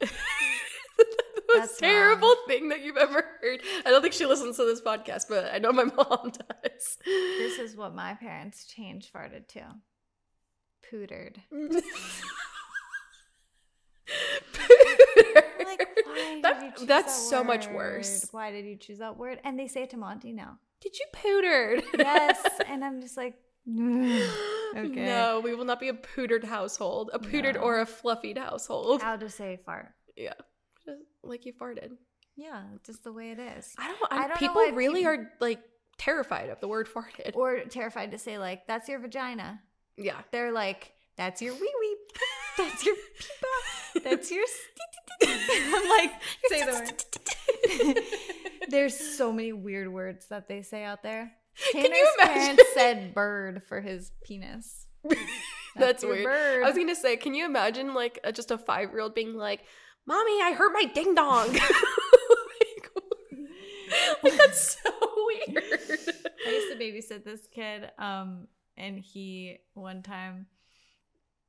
most 1.58 1.68
That's 1.68 1.78
terrible 1.78 2.34
thing 2.46 2.68
that 2.70 2.82
you've 2.82 2.96
ever 2.96 3.24
heard. 3.40 3.60
I 3.84 3.90
don't 3.90 4.02
think 4.02 4.14
she 4.14 4.26
listens 4.26 4.56
to 4.56 4.64
this 4.64 4.80
podcast, 4.80 5.24
but 5.28 5.50
I 5.52 5.58
know 5.58 5.72
my 5.72 5.84
mom 5.96 6.30
does. 6.32 6.98
This 7.04 7.58
is 7.58 7.76
what 7.76 7.94
my 7.94 8.14
parents 8.14 8.66
changed 8.66 9.12
farted 9.12 9.48
to. 9.48 9.62
Pootered. 10.92 11.36
Like, 15.64 15.88
That- 16.42 16.60
did 16.60 16.62
you 16.64 16.70
choose 16.78 16.86
that's 16.88 17.14
that 17.22 17.28
so 17.30 17.44
much 17.44 17.68
worse. 17.68 18.26
Why 18.32 18.50
did 18.50 18.64
you 18.64 18.76
choose 18.76 18.98
that 18.98 19.16
word? 19.16 19.38
And 19.44 19.58
they 19.58 19.68
say 19.68 19.82
it 19.84 19.90
to 19.90 19.96
Monty 19.96 20.32
now. 20.32 20.58
Did 20.80 20.98
you 20.98 21.06
pootered? 21.14 21.82
Yes, 21.98 22.44
and 22.66 22.84
I'm 22.84 23.00
just 23.00 23.16
like, 23.16 23.34
okay. 23.68 25.04
No, 25.06 25.40
we 25.44 25.54
will 25.54 25.64
not 25.66 25.78
be 25.78 25.88
a 25.88 25.94
pootered 25.94 26.42
household. 26.44 27.10
A 27.12 27.18
pootered 27.18 27.54
No. 27.54 27.60
or 27.60 27.80
a 27.80 27.86
fluffied 27.86 28.38
household. 28.38 29.02
how 29.02 29.16
to 29.16 29.28
say 29.28 29.58
fart. 29.64 29.88
Yeah. 30.16 30.32
Just 30.90 31.02
like 31.22 31.46
you 31.46 31.52
farted. 31.52 31.92
Yeah, 32.36 32.62
just 32.84 33.04
the 33.04 33.12
way 33.12 33.30
it 33.32 33.38
is. 33.38 33.74
I 33.78 33.88
don't, 33.88 34.12
I 34.12 34.24
I 34.24 34.28
don't 34.28 34.38
people 34.38 34.62
really 34.72 35.00
people- 35.00 35.12
are 35.12 35.30
like 35.40 35.60
terrified 35.98 36.48
of 36.50 36.60
the 36.60 36.68
word 36.68 36.88
farted. 36.88 37.32
Or 37.34 37.60
terrified 37.64 38.12
to 38.12 38.18
say 38.18 38.38
like, 38.38 38.66
"That's 38.66 38.88
your 38.88 38.98
vagina." 39.00 39.60
yeah. 39.96 40.20
They're 40.32 40.52
like, 40.52 40.92
"That's 41.16 41.42
your 41.42 41.54
wee 41.54 41.74
wee." 41.80 41.96
That's 42.58 42.84
your 42.84 42.94
peepa. 42.94 44.02
That's 44.04 44.30
your. 44.30 44.44
I'm 45.22 45.88
like, 45.88 46.12
Say 46.48 46.64
the 46.64 47.92
word. 47.96 47.96
There's 48.68 48.96
so 49.16 49.32
many 49.32 49.52
weird 49.52 49.92
words 49.92 50.26
that 50.26 50.48
they 50.48 50.62
say 50.62 50.84
out 50.84 51.02
there. 51.02 51.32
Can 51.72 51.82
Tanner's 51.82 51.98
you 51.98 52.14
imagine? 52.20 52.40
parents 52.56 52.64
said 52.74 53.14
bird 53.14 53.62
for 53.64 53.80
his 53.80 54.12
penis. 54.24 54.86
That's 55.76 56.02
your 56.02 56.12
weird. 56.12 56.24
Bird. 56.24 56.62
I 56.64 56.68
was 56.68 56.76
gonna 56.76 56.94
say, 56.94 57.16
can 57.16 57.34
you 57.34 57.44
imagine 57.44 57.94
like 57.94 58.18
a, 58.24 58.32
just 58.32 58.50
a 58.50 58.58
five 58.58 58.90
year 58.90 59.00
old 59.00 59.14
being 59.14 59.34
like, 59.34 59.60
"Mommy, 60.06 60.42
I 60.42 60.52
hurt 60.56 60.72
my 60.72 60.84
ding 60.84 61.14
dong." 61.14 61.52
like, 61.52 62.90
like, 64.22 64.32
that's 64.38 64.78
so 64.82 64.90
weird. 65.26 65.64
I 66.46 66.50
used 66.50 66.72
to 66.72 66.78
babysit 66.78 67.24
this 67.24 67.46
kid, 67.52 67.90
um, 67.98 68.48
and 68.76 68.98
he 68.98 69.58
one 69.74 70.02
time 70.02 70.46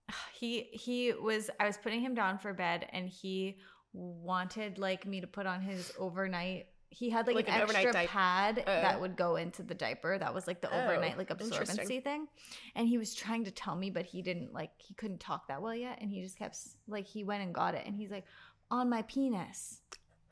he 0.34 0.70
he 0.72 1.14
was 1.14 1.50
I 1.60 1.66
was 1.66 1.78
putting 1.78 2.02
him 2.02 2.16
down 2.16 2.38
for 2.38 2.54
bed, 2.54 2.88
and 2.92 3.08
he 3.10 3.58
wanted 3.94 4.78
like 4.78 5.06
me 5.06 5.22
to 5.22 5.28
put 5.28 5.46
on 5.46 5.62
his 5.62 5.92
overnight. 5.98 6.68
He 6.94 7.10
had 7.10 7.26
like, 7.26 7.36
Like 7.38 7.50
an, 7.50 7.56
an 7.62 7.70
extra 7.70 7.94
diaper. 7.94 8.08
pad 8.10 8.60
Uh. 8.60 8.82
that 8.82 9.00
would 9.02 9.16
go 9.16 9.38
into 9.38 9.64
the 9.64 9.74
diaper. 9.74 10.18
That 10.18 10.34
was 10.34 10.46
like 10.46 10.62
the 10.62 10.70
Oh, 10.72 10.84
overnight 10.84 11.18
like 11.18 11.30
absorbency 11.30 12.04
thing. 12.04 12.28
And 12.76 12.88
he 12.88 12.98
was 12.98 13.16
trying 13.16 13.46
to 13.46 13.52
tell 13.52 13.76
me, 13.76 13.90
but 13.90 14.06
he 14.06 14.22
didn't 14.22 14.54
like 14.54 14.72
he 14.78 14.94
couldn't 14.94 15.20
talk 15.20 15.48
that 15.48 15.62
well 15.62 15.74
yet, 15.76 16.00
and 16.02 16.12
he 16.12 16.22
just 16.22 16.38
kept 16.38 16.58
like 16.88 17.08
he 17.08 17.24
went 17.24 17.44
and 17.44 17.54
got 17.56 17.74
it, 17.76 17.86
and 17.88 17.96
he's 17.96 18.12
like, 18.12 18.26
on 18.70 18.90
my 18.90 19.02
penis, 19.04 19.82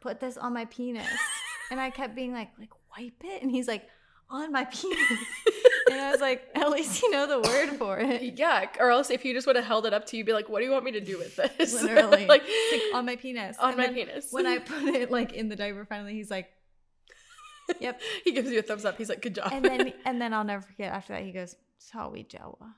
put 0.02 0.20
this 0.20 0.38
on 0.38 0.54
my 0.54 0.66
penis. 0.66 1.08
And 1.72 1.80
I 1.80 1.92
kept 1.92 2.16
being 2.16 2.34
like, 2.34 2.50
like 2.60 2.72
wipe 2.98 3.22
it, 3.24 3.44
and 3.44 3.52
he's 3.52 3.68
like, 3.68 3.88
on 4.30 4.52
my 4.52 4.66
penis. 4.72 5.20
and 5.92 6.00
I 6.00 6.12
was 6.12 6.22
like, 6.22 6.48
at 6.56 6.70
least 6.70 7.02
you 7.02 7.10
know 7.12 7.26
the 7.28 7.40
word 7.50 7.70
for 7.78 7.98
it. 8.00 8.22
Yeah, 8.38 8.68
or 8.80 8.92
else 8.92 9.10
if 9.10 9.26
you 9.26 9.34
just 9.34 9.48
would 9.48 9.56
have 9.56 9.66
held 9.66 9.86
it 9.86 9.94
up 9.94 10.06
to 10.08 10.18
you, 10.18 10.24
be 10.24 10.34
like, 10.34 10.50
"What 10.50 10.60
do 10.60 10.66
you 10.66 10.72
want 10.72 10.86
me 10.86 10.92
to 10.94 11.02
do 11.02 11.18
with 11.18 11.36
this?" 11.36 11.74
Literally, 11.82 12.26
like 12.28 12.44
like 12.72 12.82
on 12.94 13.06
my 13.06 13.16
penis. 13.16 13.58
on 13.60 13.70
And 13.70 13.78
my 13.78 13.88
penis. 13.88 14.28
When 14.32 14.46
I 14.46 14.60
put 14.60 14.84
it 14.84 15.12
like 15.12 15.34
in 15.34 15.50
the 15.50 15.56
diaper, 15.56 15.86
finally, 15.86 16.14
he's 16.14 16.30
like, 16.32 16.50
yep. 17.80 18.00
he 18.24 18.32
gives 18.32 18.50
you 18.52 18.60
a 18.60 18.62
thumbs 18.62 18.86
up. 18.86 18.98
He's 18.98 19.10
like, 19.10 19.22
"Good 19.22 19.36
job." 19.36 19.50
And 19.52 19.66
then, 19.66 19.94
and 20.06 20.22
then 20.22 20.34
I'll 20.34 20.44
never 20.44 20.62
forget. 20.62 20.94
After 20.94 21.14
that, 21.14 21.24
he 21.24 21.32
goes, 21.32 21.56
"Sawi 21.80 22.28
Jawa." 22.28 22.74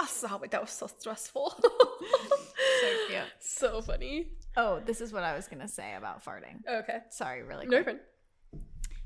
I 0.00 0.06
saw 0.06 0.38
it. 0.38 0.52
That 0.52 0.60
was 0.60 0.70
so 0.70 0.86
stressful. 0.86 1.50
So 1.60 2.88
cute. 3.08 3.22
So 3.40 3.82
funny. 3.82 4.28
Oh, 4.56 4.80
this 4.84 5.00
is 5.00 5.12
what 5.12 5.24
I 5.24 5.34
was 5.34 5.48
gonna 5.48 5.66
say 5.68 5.94
about 5.96 6.24
farting. 6.24 6.60
Okay. 6.70 6.98
Sorry, 7.10 7.42
really 7.42 7.66
No 7.66 7.78
quick. 7.78 7.84
friend. 7.84 7.98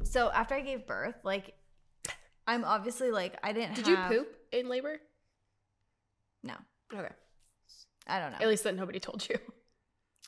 So 0.05 0.31
after 0.31 0.55
I 0.55 0.61
gave 0.61 0.87
birth, 0.87 1.15
like, 1.25 1.55
I'm 2.47 2.65
obviously 2.65 3.11
like 3.11 3.39
I 3.43 3.53
didn't. 3.53 3.75
Did 3.75 3.87
you 3.87 3.97
poop 4.09 4.37
in 4.53 4.69
labor? 4.69 5.01
No, 6.43 6.55
Okay. 6.93 7.13
I 8.09 8.19
don't 8.19 8.33
know. 8.33 8.39
At 8.41 8.49
least 8.49 8.65
that 8.65 8.75
nobody 8.75 8.99
told 8.99 9.27
you. 9.29 9.37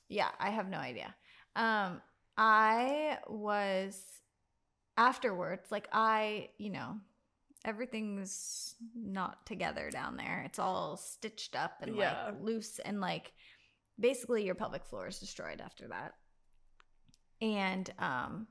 Yeah, 0.08 0.28
I 0.38 0.50
have 0.50 0.68
no 0.68 0.78
idea. 0.78 1.12
Um, 1.56 2.00
I 2.36 3.18
was 3.26 4.00
afterwards, 4.96 5.72
like 5.72 5.88
I, 5.92 6.50
you 6.58 6.70
know, 6.70 6.98
everything's 7.64 8.76
not 8.94 9.44
together 9.46 9.90
down 9.90 10.16
there. 10.16 10.42
It's 10.46 10.58
all 10.60 10.96
stitched 10.96 11.56
up 11.56 11.78
and 11.82 11.96
Yeah. 11.96 12.26
like 12.26 12.40
loose 12.42 12.78
and 12.78 13.00
like 13.00 13.32
basically 13.98 14.44
your 14.44 14.54
pelvic 14.54 14.84
floor 14.84 15.08
is 15.08 15.18
destroyed 15.18 15.60
after 15.60 15.88
that. 15.88 16.12
And 17.40 17.90
um 17.98 18.46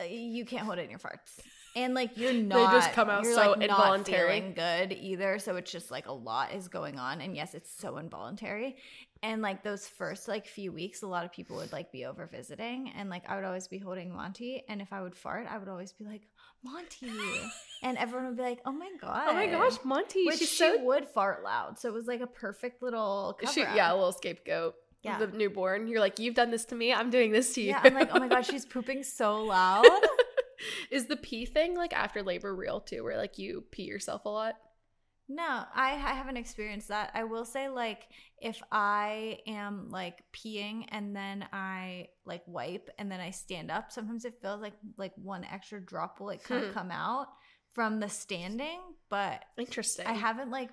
Uh, 0.00 0.04
you 0.04 0.44
can't 0.44 0.64
hold 0.64 0.78
it 0.78 0.82
in 0.82 0.90
your 0.90 0.98
farts. 0.98 1.40
And 1.74 1.94
like 1.94 2.16
you're 2.16 2.32
not 2.32 2.70
They 2.72 2.78
just 2.78 2.92
come 2.92 3.10
out 3.10 3.24
so 3.24 3.34
like, 3.34 3.58
not 3.58 3.62
involuntary. 3.62 4.40
feeling 4.40 4.54
good 4.54 4.92
either. 4.92 5.38
So 5.38 5.56
it's 5.56 5.70
just 5.70 5.90
like 5.90 6.06
a 6.06 6.12
lot 6.12 6.52
is 6.52 6.68
going 6.68 6.98
on. 6.98 7.20
And 7.20 7.36
yes, 7.36 7.54
it's 7.54 7.72
so 7.74 7.96
involuntary. 7.98 8.76
And 9.22 9.40
like 9.40 9.62
those 9.62 9.86
first 9.86 10.26
like 10.26 10.46
few 10.46 10.72
weeks, 10.72 11.02
a 11.02 11.06
lot 11.06 11.24
of 11.24 11.32
people 11.32 11.56
would 11.56 11.72
like 11.72 11.92
be 11.92 12.04
over 12.06 12.26
visiting. 12.26 12.92
And 12.96 13.08
like 13.08 13.22
I 13.28 13.36
would 13.36 13.44
always 13.44 13.68
be 13.68 13.78
holding 13.78 14.12
Monty. 14.12 14.64
And 14.68 14.82
if 14.82 14.92
I 14.92 15.00
would 15.00 15.14
fart, 15.14 15.46
I 15.48 15.58
would 15.58 15.68
always 15.68 15.92
be 15.92 16.04
like, 16.04 16.22
Monty. 16.64 17.10
and 17.82 17.96
everyone 17.98 18.28
would 18.28 18.36
be 18.36 18.42
like, 18.42 18.60
Oh 18.66 18.72
my 18.72 18.90
God. 19.00 19.24
Oh 19.28 19.34
my 19.34 19.46
gosh, 19.46 19.78
Monty. 19.84 20.26
Which 20.26 20.38
she 20.38 20.46
so 20.46 20.82
would 20.84 21.06
fart 21.06 21.44
loud. 21.44 21.78
So 21.78 21.88
it 21.88 21.94
was 21.94 22.06
like 22.06 22.20
a 22.20 22.26
perfect 22.26 22.82
little 22.82 23.38
she, 23.52 23.60
yeah, 23.60 23.92
a 23.92 23.94
little 23.94 24.12
scapegoat. 24.12 24.74
Yeah. 25.02 25.18
The 25.18 25.26
newborn. 25.28 25.88
You're 25.88 26.00
like, 26.00 26.18
you've 26.18 26.34
done 26.34 26.50
this 26.50 26.64
to 26.66 26.74
me. 26.74 26.92
I'm 26.92 27.10
doing 27.10 27.32
this 27.32 27.54
to 27.54 27.60
you. 27.60 27.68
Yeah, 27.70 27.80
I'm 27.82 27.94
like, 27.94 28.10
oh 28.14 28.20
my 28.20 28.28
god, 28.28 28.46
she's 28.46 28.64
pooping 28.64 29.02
so 29.02 29.42
loud. 29.44 29.84
Is 30.90 31.06
the 31.06 31.16
pee 31.16 31.44
thing 31.44 31.74
like 31.74 31.92
after 31.92 32.22
labor 32.22 32.54
real 32.54 32.80
too, 32.80 33.02
where 33.02 33.16
like 33.16 33.36
you 33.38 33.64
pee 33.72 33.82
yourself 33.82 34.24
a 34.24 34.28
lot? 34.28 34.54
No, 35.28 35.42
I, 35.74 35.92
I 35.92 36.12
haven't 36.14 36.36
experienced 36.36 36.88
that. 36.88 37.10
I 37.14 37.24
will 37.24 37.44
say, 37.44 37.68
like, 37.68 38.02
if 38.38 38.60
I 38.70 39.38
am 39.46 39.88
like 39.90 40.22
peeing 40.32 40.84
and 40.88 41.16
then 41.16 41.46
I 41.52 42.08
like 42.26 42.42
wipe 42.46 42.90
and 42.98 43.10
then 43.10 43.18
I 43.20 43.30
stand 43.30 43.70
up, 43.70 43.90
sometimes 43.90 44.24
it 44.24 44.34
feels 44.42 44.60
like 44.60 44.74
like 44.98 45.12
one 45.16 45.44
extra 45.44 45.80
drop 45.80 46.20
will 46.20 46.26
like 46.26 46.44
kind 46.44 46.62
of 46.64 46.70
Hmm. 46.70 46.74
come 46.74 46.90
out 46.90 47.28
from 47.72 47.98
the 48.00 48.08
standing, 48.08 48.80
but 49.08 49.42
Interesting. 49.56 50.06
I 50.06 50.12
haven't 50.12 50.50
like 50.50 50.70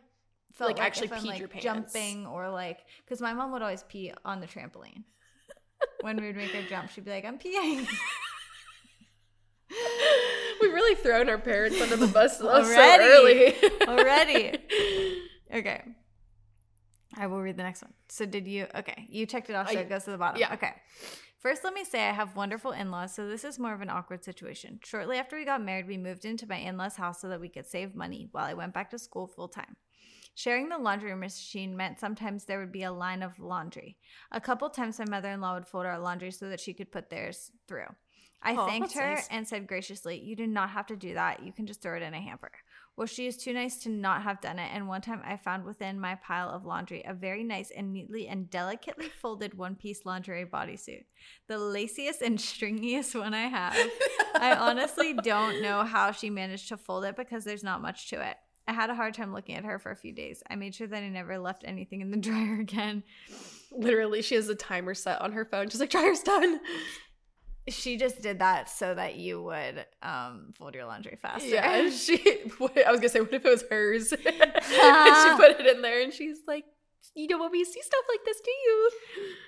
felt 0.54 0.70
Like, 0.70 0.78
like, 0.78 0.86
actually 0.88 1.08
peed 1.10 1.26
like, 1.26 1.40
your 1.40 1.48
pants. 1.48 1.64
jumping 1.64 2.26
or 2.28 2.50
like 2.50 2.80
because 3.06 3.22
my 3.22 3.34
mom 3.34 3.52
would 3.54 3.62
always 3.62 3.84
pee 3.84 4.12
on 4.26 4.40
the 4.42 4.48
trampoline 4.48 5.04
when 6.02 6.18
we'd 6.18 6.36
make 6.36 6.52
her 6.52 6.64
jump. 6.68 6.90
She'd 6.92 7.06
be 7.06 7.12
like, 7.12 7.26
"I'm 7.26 7.38
peeing." 7.40 7.88
We've 10.62 10.74
really 10.74 10.96
thrown 10.96 11.30
our 11.30 11.38
parents 11.38 11.80
under 11.82 11.96
the 11.96 12.08
bus 12.08 12.40
so 12.40 12.50
Already. 12.50 13.04
early. 13.04 13.56
Already. 13.88 14.58
Okay. 15.54 15.82
I 17.18 17.28
will 17.28 17.42
read 17.42 17.56
the 17.58 17.64
next 17.64 17.82
one. 17.82 17.94
So 18.10 18.26
did 18.26 18.48
you 18.48 18.68
okay, 18.76 19.06
you 19.10 19.26
checked 19.26 19.50
it 19.50 19.56
off 19.56 19.70
so 19.72 19.78
I- 19.78 19.82
it 19.82 19.90
goes 19.90 20.04
to 20.06 20.12
the 20.12 20.18
bottom. 20.18 20.40
yeah. 20.40 20.54
Okay. 20.54 20.74
First, 21.40 21.64
let 21.64 21.74
me 21.74 21.86
say 21.86 22.06
I 22.10 22.12
have 22.12 22.36
wonderful 22.36 22.72
in 22.72 22.92
laws, 22.92 23.14
so 23.16 23.26
this 23.30 23.46
is 23.46 23.58
more 23.58 23.74
of 23.74 23.80
an 23.80 23.90
awkward 23.90 24.26
situation. 24.26 24.80
Shortly 24.84 25.18
after 25.18 25.38
we 25.38 25.46
got 25.46 25.64
married, 25.64 25.88
we 25.88 25.98
moved 25.98 26.26
into 26.26 26.46
my 26.46 26.58
in 26.58 26.76
law's 26.76 26.98
house 26.98 27.22
so 27.22 27.30
that 27.30 27.40
we 27.40 27.48
could 27.48 27.66
save 27.66 27.96
money 27.96 28.28
while 28.34 28.44
I 28.44 28.54
went 28.56 28.74
back 28.74 28.90
to 28.90 29.00
school 29.00 29.26
full 29.28 29.48
time. 29.48 29.78
Sharing 30.40 30.70
the 30.70 30.78
laundry 30.78 31.14
machine 31.16 31.76
meant 31.76 32.00
sometimes 32.00 32.46
there 32.46 32.60
would 32.60 32.72
be 32.72 32.84
a 32.84 32.94
line 32.94 33.24
of 33.24 33.38
laundry. 33.42 33.98
A 34.32 34.40
couple 34.40 34.70
times, 34.70 34.98
my 34.98 35.04
mother 35.04 35.28
in 35.32 35.42
law 35.42 35.56
would 35.56 35.68
fold 35.68 35.86
our 35.86 36.00
laundry 36.00 36.32
so 36.32 36.48
that 36.48 36.62
she 36.62 36.74
could 36.74 36.94
put 36.94 37.10
theirs 37.10 37.52
through. 37.68 37.88
I 38.42 38.56
Aw, 38.56 38.66
thanked 38.66 38.94
her 38.94 39.16
nice. 39.16 39.28
and 39.30 39.46
said 39.46 39.68
graciously, 39.68 40.18
You 40.18 40.38
do 40.38 40.48
not 40.48 40.70
have 40.70 40.86
to 40.86 40.96
do 40.96 41.14
that. 41.16 41.44
You 41.44 41.52
can 41.52 41.68
just 41.68 41.82
throw 41.82 41.98
it 41.98 42.04
in 42.04 42.14
a 42.14 42.22
hamper. 42.22 42.52
Well, 42.96 43.06
she 43.06 43.28
is 43.28 43.36
too 43.36 43.52
nice 43.52 43.80
to 43.80 43.90
not 43.90 44.24
have 44.24 44.40
done 44.40 44.60
it. 44.60 44.70
And 44.74 44.88
one 44.88 45.02
time 45.02 45.22
I 45.26 45.36
found 45.36 45.66
within 45.66 46.00
my 46.00 46.16
pile 46.16 46.50
of 46.50 46.66
laundry 46.66 47.04
a 47.06 47.14
very 47.14 47.44
nice 47.44 47.70
and 47.72 47.92
neatly 47.92 48.30
and 48.30 48.50
delicately 48.50 49.10
folded 49.22 49.58
one 49.58 49.76
piece 49.76 50.06
lingerie 50.06 50.46
bodysuit. 50.46 51.04
The 51.50 51.58
laciest 51.58 52.22
and 52.22 52.38
stringiest 52.38 53.14
one 53.14 53.34
I 53.34 53.48
have. 53.48 53.76
I 54.36 54.56
honestly 54.58 55.16
don't 55.16 55.62
know 55.62 55.84
how 55.84 56.14
she 56.14 56.30
managed 56.30 56.70
to 56.70 56.78
fold 56.78 57.04
it 57.04 57.18
because 57.18 57.44
there's 57.44 57.62
not 57.62 57.82
much 57.82 58.10
to 58.12 58.26
it. 58.26 58.38
I 58.70 58.72
had 58.72 58.92
a 58.92 58.96
hard 58.96 59.16
time 59.16 59.34
looking 59.34 59.56
at 59.56 59.66
her 59.66 59.80
for 59.80 59.92
a 59.92 59.96
few 59.96 60.14
days. 60.14 60.44
I 60.48 60.56
made 60.56 60.76
sure 60.76 60.86
that 60.86 61.02
I 61.02 61.10
never 61.10 61.40
left 61.40 61.64
anything 61.66 62.02
in 62.02 62.12
the 62.12 62.18
dryer 62.30 62.60
again. 62.60 63.02
Literally, 63.72 64.22
she 64.22 64.36
has 64.36 64.48
a 64.48 64.54
timer 64.54 64.94
set 64.94 65.20
on 65.22 65.32
her 65.32 65.44
phone. 65.44 65.70
She's 65.70 65.80
like, 65.80 65.90
dryer's 65.90 66.22
done. 66.22 66.60
She 67.68 67.98
just 67.98 68.22
did 68.22 68.38
that 68.40 68.70
so 68.70 68.94
that 68.94 69.16
you 69.16 69.42
would 69.42 69.88
um, 70.04 70.52
fold 70.56 70.76
your 70.76 70.86
laundry 70.86 71.18
faster. 71.20 71.48
Yeah, 71.48 71.90
she. 71.90 72.18
I 72.86 72.92
was 72.92 73.00
gonna 73.00 73.10
say, 73.10 73.22
what 73.22 73.34
if 73.34 73.44
it 73.44 73.50
was 73.50 73.64
hers? 73.72 74.12
and 74.14 74.22
she 74.24 75.36
put 75.36 75.60
it 75.60 75.66
in 75.66 75.82
there, 75.82 76.02
and 76.02 76.14
she's 76.14 76.40
like, 76.48 76.66
"You 77.16 77.28
don't 77.28 77.40
want 77.40 77.54
me 77.54 77.64
to 77.64 77.70
see 77.70 77.82
stuff 77.82 78.06
like 78.08 78.26
this, 78.26 78.42
do 78.42 78.52
you?" 78.52 78.92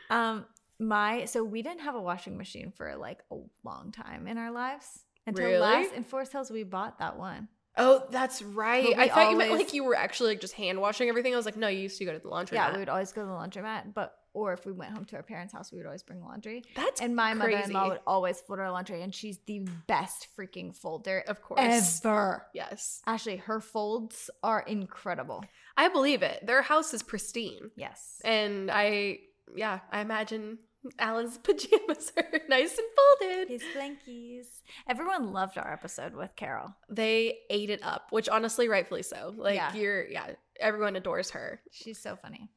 Um, 0.10 0.46
my 0.80 1.26
so 1.26 1.44
we 1.44 1.62
didn't 1.62 1.82
have 1.82 1.96
a 1.96 2.02
washing 2.02 2.38
machine 2.38 2.72
for 2.76 2.96
like 2.96 3.20
a 3.32 3.38
long 3.64 3.92
time 3.92 4.28
in 4.28 4.38
our 4.38 4.52
lives 4.52 5.06
until 5.26 5.46
Really? 5.46 5.60
last 5.60 5.94
in 5.94 6.04
Forest 6.04 6.32
Hills 6.32 6.52
we 6.52 6.64
bought 6.64 7.00
that 7.00 7.18
one. 7.18 7.48
Oh, 7.78 8.04
that's 8.10 8.42
right. 8.42 8.94
I 8.98 9.08
thought 9.08 9.32
you 9.32 9.38
meant 9.38 9.52
like 9.54 9.74
you 9.74 9.84
were 9.84 9.96
actually 9.96 10.30
like 10.32 10.42
just 10.42 10.54
hand 10.54 10.80
washing 10.82 11.08
everything. 11.10 11.34
I 11.34 11.38
was 11.38 11.46
like, 11.46 11.56
no, 11.58 11.68
you 11.68 11.80
used 11.80 11.98
to 12.00 12.06
go 12.06 12.12
to 12.14 12.20
the 12.20 12.28
laundry. 12.28 12.58
Yeah, 12.58 12.74
we 12.74 12.80
would 12.80 12.90
always 12.90 13.12
go 13.12 13.22
to 13.22 13.28
the 13.28 13.34
laundromat, 13.34 13.94
but 13.94 14.16
or 14.34 14.54
if 14.54 14.66
we 14.66 14.72
went 14.72 14.94
home 14.94 15.04
to 15.06 15.16
our 15.18 15.24
parents' 15.24 15.52
house, 15.54 15.72
we 15.74 15.78
would 15.78 15.86
always 15.86 16.04
bring 16.04 16.22
laundry. 16.24 16.64
That's 16.76 17.02
And 17.02 17.16
my 17.16 17.34
crazy. 17.34 17.52
mother-in-law 17.52 17.90
would 17.90 18.00
always 18.08 18.40
fold 18.40 18.60
our 18.60 18.72
laundry, 18.72 19.02
and 19.02 19.14
she's 19.14 19.40
the 19.46 19.68
best 19.88 20.28
freaking 20.38 20.74
folder 20.74 21.24
of 21.28 21.42
course. 21.42 21.60
ever. 22.06 22.46
Yes, 22.54 23.02
Ashley, 23.06 23.38
her 23.38 23.60
folds 23.60 24.30
are 24.42 24.62
incredible. 24.62 25.44
I 25.76 25.90
believe 25.90 26.24
it. 26.24 26.46
Their 26.46 26.62
house 26.62 26.94
is 26.94 27.04
pristine, 27.04 27.72
Yes. 27.76 28.22
and 28.24 28.70
I, 28.72 29.20
yeah, 29.56 29.80
I 29.92 30.00
imagine 30.00 30.60
Alan's 31.00 31.38
pajamas 31.44 32.12
are 32.18 32.40
nice 32.50 32.78
and 32.78 32.88
folded. 33.20 33.48
His 33.50 33.62
blankies. 33.76 34.46
Everyone 34.90 35.32
loved 35.32 35.58
our 35.58 35.72
episode 35.72 36.14
with 36.16 36.36
Carol. 36.36 36.76
They 36.90 37.40
ate 37.50 37.70
it 37.70 37.82
up, 37.84 38.08
which 38.10 38.28
honestly, 38.30 38.68
rightfully 38.68 39.04
so. 39.04 39.34
Like 39.38 39.56
Yeah. 39.56 39.74
you're, 39.76 40.08
yeah, 40.08 40.32
everyone 40.60 40.96
adores 40.96 41.30
her. 41.32 41.62
She's 41.72 42.00
so 42.00 42.16
funny. 42.16 42.50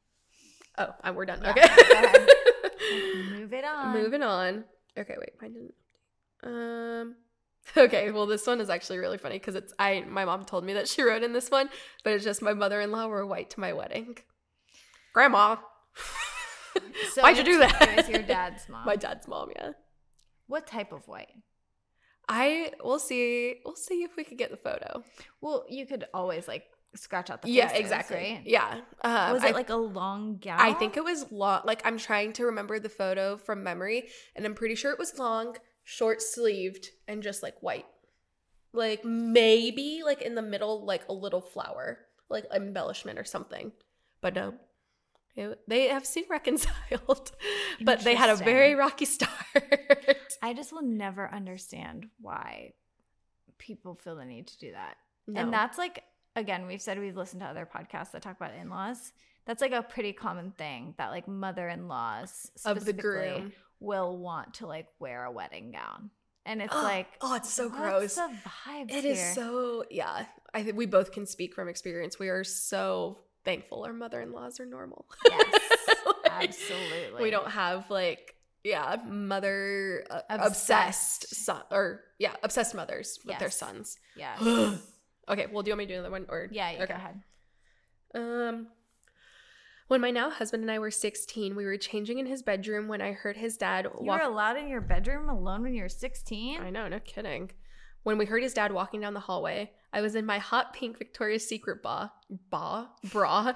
Oh, 0.77 0.89
and 1.03 1.15
we're 1.15 1.25
done. 1.25 1.41
Yeah, 1.43 1.51
okay. 1.53 2.25
Move 3.39 3.53
it 3.53 3.63
on. 3.63 3.93
Moving 3.93 4.23
on. 4.23 4.65
Okay, 4.97 5.15
wait, 5.17 5.31
mine 5.41 5.53
didn't. 5.53 5.73
Um. 6.43 7.15
Okay, 7.75 8.11
well, 8.11 8.27
this 8.27 8.45
one 8.45 8.61
is 8.61 8.69
actually 8.69 8.99
really 8.99 9.17
funny 9.17 9.39
because 9.39 9.55
it's 9.55 9.73
I. 9.79 10.03
My 10.07 10.23
mom 10.23 10.45
told 10.45 10.63
me 10.63 10.73
that 10.73 10.87
she 10.87 11.01
wrote 11.01 11.23
in 11.23 11.33
this 11.33 11.49
one, 11.49 11.67
but 12.03 12.13
it's 12.13 12.23
just 12.23 12.43
my 12.43 12.53
mother-in-law 12.53 13.07
wore 13.07 13.25
white 13.25 13.49
to 13.51 13.59
my 13.59 13.73
wedding. 13.73 14.17
Grandma, 15.13 15.55
So 17.13 17.21
why'd 17.21 17.37
you 17.37 17.43
do 17.43 17.59
that? 17.59 17.81
It 17.81 17.95
was 17.97 18.09
your 18.09 18.21
dad's 18.23 18.67
mom. 18.69 18.85
my 18.85 18.95
dad's 18.95 19.27
mom. 19.27 19.49
Yeah. 19.55 19.71
What 20.47 20.67
type 20.67 20.91
of 20.91 21.07
white? 21.07 21.29
I 22.27 22.71
we'll 22.83 22.99
see. 22.99 23.55
We'll 23.63 23.75
see 23.75 24.03
if 24.03 24.15
we 24.15 24.23
could 24.23 24.37
get 24.37 24.51
the 24.51 24.57
photo. 24.57 25.03
Well, 25.41 25.65
you 25.69 25.85
could 25.85 26.05
always 26.13 26.47
like 26.47 26.63
scratch 26.95 27.29
out 27.29 27.41
the 27.41 27.51
yeah, 27.51 27.71
exactly. 27.73 28.15
right? 28.17 28.41
Yeah. 28.45 28.81
Um, 29.03 29.33
Was 29.33 29.43
it 29.43 29.49
I- 29.49 29.51
like 29.51 29.69
a 29.69 29.75
long 29.75 30.37
gown? 30.41 30.59
I 30.59 30.73
think 30.73 30.97
it 30.97 31.03
was 31.03 31.31
long. 31.31 31.61
Like 31.65 31.81
I'm 31.85 31.97
trying 31.97 32.33
to 32.33 32.45
remember 32.45 32.79
the 32.79 32.89
photo 32.89 33.37
from 33.37 33.63
memory, 33.63 34.07
and 34.35 34.45
I'm 34.45 34.55
pretty 34.55 34.75
sure 34.75 34.91
it 34.91 34.99
was 34.99 35.17
long, 35.19 35.57
short 35.83 36.21
sleeved, 36.21 36.89
and 37.07 37.21
just 37.21 37.43
like 37.43 37.55
white. 37.61 37.85
Like 38.73 39.05
maybe 39.05 40.01
like 40.03 40.21
in 40.21 40.35
the 40.35 40.41
middle, 40.41 40.83
like 40.85 41.03
a 41.07 41.13
little 41.13 41.41
flower, 41.41 41.99
like 42.29 42.45
embellishment 42.53 43.19
or 43.19 43.23
something. 43.25 43.71
But 44.21 44.33
no, 44.33 44.55
it- 45.35 45.59
they 45.67 45.87
have 45.87 46.05
seen 46.05 46.25
reconciled, 46.29 47.31
but 47.81 48.01
they 48.01 48.15
had 48.15 48.29
a 48.29 48.35
very 48.35 48.75
rocky 48.75 49.05
start. 49.05 49.31
I 50.41 50.53
just 50.53 50.71
will 50.71 50.83
never 50.83 51.31
understand 51.33 52.07
why 52.21 52.73
people 53.57 53.95
feel 53.95 54.15
the 54.15 54.25
need 54.25 54.47
to 54.47 54.57
do 54.57 54.71
that. 54.71 54.97
No. 55.27 55.41
And 55.41 55.53
that's 55.53 55.77
like 55.77 56.03
again, 56.35 56.67
we've 56.67 56.81
said 56.81 56.99
we've 56.99 57.17
listened 57.17 57.41
to 57.41 57.47
other 57.47 57.67
podcasts 57.67 58.11
that 58.11 58.21
talk 58.21 58.35
about 58.37 58.53
in-laws. 58.53 59.11
That's 59.45 59.61
like 59.61 59.71
a 59.71 59.83
pretty 59.83 60.13
common 60.13 60.51
thing 60.51 60.95
that 60.97 61.11
like 61.11 61.27
mother-in-laws 61.27 62.51
of 62.65 62.83
the 62.83 62.93
groom. 62.93 63.53
will 63.79 64.17
want 64.17 64.55
to 64.55 64.67
like 64.67 64.87
wear 64.99 65.25
a 65.25 65.31
wedding 65.31 65.71
gown. 65.71 66.09
And 66.45 66.61
it's 66.61 66.73
like 66.91 67.07
oh, 67.21 67.35
it's 67.35 67.51
so 67.53 67.69
gross. 67.69 68.15
the 68.15 68.29
vibes 68.67 68.91
It 68.91 69.05
is 69.05 69.33
so 69.33 69.83
yeah. 69.89 70.25
I 70.53 70.63
think 70.63 70.77
we 70.77 70.85
both 70.85 71.11
can 71.11 71.25
speak 71.25 71.53
from 71.53 71.67
experience. 71.67 72.17
We 72.17 72.29
are 72.29 72.43
so 72.43 73.19
thankful 73.45 73.83
our 73.85 73.93
mother-in-laws 73.93 74.59
are 74.59 74.65
normal. 74.65 75.05
Yes, 75.29 75.45
Like, 76.05 76.31
absolutely. 76.49 77.21
We 77.23 77.29
don't 77.29 77.49
have 77.49 77.89
like 77.89 78.35
yeah, 78.63 78.95
mother 79.07 80.03
uh, 80.09 80.21
Obsessed. 80.29 81.25
obsessed. 81.25 81.35
son 81.45 81.61
or 81.71 82.01
yeah, 82.19 82.33
obsessed 82.43 82.73
mothers 82.75 83.19
with 83.25 83.37
their 83.39 83.51
sons. 83.51 83.97
Yeah. 84.17 84.75
Okay, 85.27 85.47
well, 85.51 85.63
do 85.63 85.69
you 85.69 85.73
want 85.73 85.79
me 85.79 85.85
to 85.87 85.93
do 85.93 85.99
another 85.99 86.11
one 86.11 86.27
or 86.29 86.47
yeah, 86.51 86.69
you 86.69 86.77
okay. 86.83 86.85
go 86.85 86.93
ahead. 86.93 87.21
Um, 88.13 88.67
when 89.87 89.99
my 89.99 90.11
now 90.11 90.29
husband 90.29 90.61
and 90.61 90.69
I 90.71 90.77
were 90.77 90.91
16, 90.91 91.55
we 91.55 91.65
were 91.65 91.77
changing 91.77 92.19
in 92.19 92.27
his 92.27 92.43
bedroom 92.43 92.87
when 92.87 93.01
I 93.01 93.11
heard 93.13 93.35
his 93.35 93.57
dad 93.57 93.85
You 93.85 94.05
walk. 94.05 94.19
were 94.19 94.27
allowed 94.27 94.57
in 94.57 94.67
your 94.67 94.81
bedroom 94.81 95.27
alone 95.29 95.63
when 95.63 95.73
you 95.73 95.81
were 95.81 95.89
16? 95.89 96.61
I 96.61 96.69
know, 96.69 96.87
no 96.87 96.99
kidding. 96.99 97.49
When 98.05 98.19
we 98.19 98.25
heard 98.25 98.43
his 98.43 98.53
dad 98.53 98.71
walking 98.71 99.01
down 99.01 99.15
the 99.15 99.19
hallway, 99.19 99.71
I 99.91 100.01
was 100.01 100.13
in 100.13 100.27
my 100.27 100.37
hot 100.37 100.73
pink 100.73 100.99
Victoria's 100.99 101.47
Secret 101.47 101.81
bra, 101.81 102.09
bra, 102.51 102.85
bra. 103.11 103.53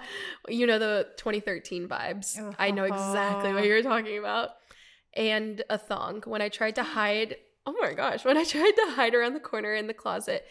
You 0.47 0.65
know 0.65 0.79
the 0.79 1.07
2013 1.17 1.87
vibes. 1.87 2.55
I 2.57 2.71
know 2.71 2.85
exactly 2.85 3.49
what 3.53 3.59
uh-huh. 3.59 3.67
you're 3.67 3.83
talking 3.83 4.17
about. 4.17 4.49
And 5.13 5.63
a 5.69 5.77
thong. 5.77 6.23
When 6.25 6.41
I 6.41 6.49
tried 6.49 6.73
to 6.75 6.83
hide, 6.83 7.35
oh 7.67 7.75
my 7.79 7.93
gosh, 7.93 8.25
when 8.25 8.37
I 8.37 8.43
tried 8.55 8.71
to 8.71 8.91
hide 8.95 9.13
around 9.13 9.35
the 9.35 9.39
corner 9.39 9.75
in 9.75 9.85
the 9.85 9.93
closet, 9.93 10.47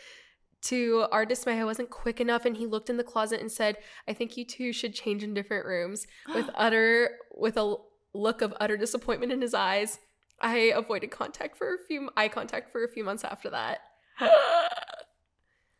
to 0.62 1.06
our 1.10 1.26
dismay, 1.26 1.58
I 1.58 1.64
wasn't 1.64 1.90
quick 1.90 2.20
enough, 2.20 2.44
and 2.44 2.56
he 2.56 2.66
looked 2.66 2.90
in 2.90 2.98
the 2.98 3.04
closet 3.04 3.40
and 3.40 3.50
said, 3.50 3.78
"I 4.06 4.12
think 4.12 4.36
you 4.36 4.44
two 4.44 4.72
should 4.72 4.94
change 4.94 5.24
in 5.24 5.34
different 5.34 5.66
rooms." 5.66 6.06
With 6.34 6.50
utter, 6.54 7.18
with 7.34 7.56
a 7.56 7.74
look 8.14 8.42
of 8.42 8.54
utter 8.60 8.76
disappointment 8.76 9.32
in 9.32 9.42
his 9.42 9.54
eyes, 9.54 9.98
I 10.40 10.72
avoided 10.74 11.10
contact 11.10 11.56
for 11.56 11.74
a 11.74 11.78
few 11.86 12.10
eye 12.16 12.28
contact 12.28 12.70
for 12.70 12.84
a 12.84 12.88
few 12.88 13.02
months 13.02 13.24
after 13.24 13.50
that. 13.50 13.80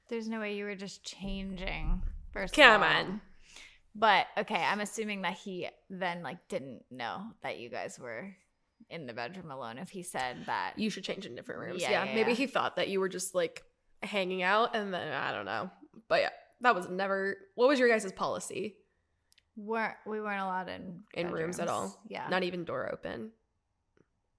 There's 0.09 0.29
no 0.29 0.41
way 0.41 0.55
you 0.57 0.65
were 0.65 0.75
just 0.75 1.05
changing. 1.05 2.03
First 2.33 2.55
Come 2.55 2.83
on. 2.83 3.21
But 3.95 4.27
okay, 4.39 4.63
I'm 4.63 4.81
assuming 4.81 5.23
that 5.23 5.35
he 5.35 5.69
then 5.91 6.23
like 6.23 6.49
didn't 6.49 6.83
know 6.91 7.23
that 7.43 7.59
you 7.59 7.69
guys 7.69 7.99
were 7.99 8.35
in 8.91 9.07
the 9.07 9.13
bedroom 9.13 9.51
alone 9.51 9.77
if 9.79 9.91
he 9.91 10.03
said 10.03 10.45
that. 10.47 10.75
You 10.77 10.89
should 10.89 11.05
change 11.05 11.27
in 11.27 11.35
different 11.35 11.61
rooms. 11.61 11.83
Yeah, 11.83 11.91
Yeah, 11.91 12.05
yeah, 12.05 12.15
maybe 12.15 12.31
yeah. 12.31 12.37
he 12.37 12.47
thought 12.47 12.77
that 12.77 12.89
you 12.89 13.01
were 13.01 13.09
just 13.09 13.35
like 13.35 13.65
hanging 14.03 14.43
out, 14.43 14.75
and 14.77 14.95
then 14.95 15.13
I 15.13 15.33
don't 15.33 15.45
know. 15.47 15.71
But 16.09 16.21
yeah, 16.23 16.31
that 16.61 16.75
was 16.75 16.89
never. 16.89 17.37
What 17.55 17.69
was 17.69 17.79
your 17.79 17.89
guys' 17.89 18.11
policy? 18.13 18.77
weren't 19.61 19.97
we 20.07 20.21
weren't 20.21 20.41
allowed 20.41 20.69
in 20.69 21.03
In 21.15 21.33
rooms 21.33 21.59
at 21.59 21.67
all? 21.67 22.01
Yeah. 22.07 22.29
Not 22.31 22.45
even 22.45 22.65
door 22.65 22.89
open. 22.93 23.33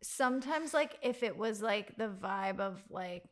sometimes 0.02 0.74
like 0.74 0.98
if 1.02 1.24
it 1.24 1.38
was 1.38 1.62
like 1.62 1.98
the 1.98 2.08
vibe 2.08 2.62
of 2.62 2.82
like 2.90 3.26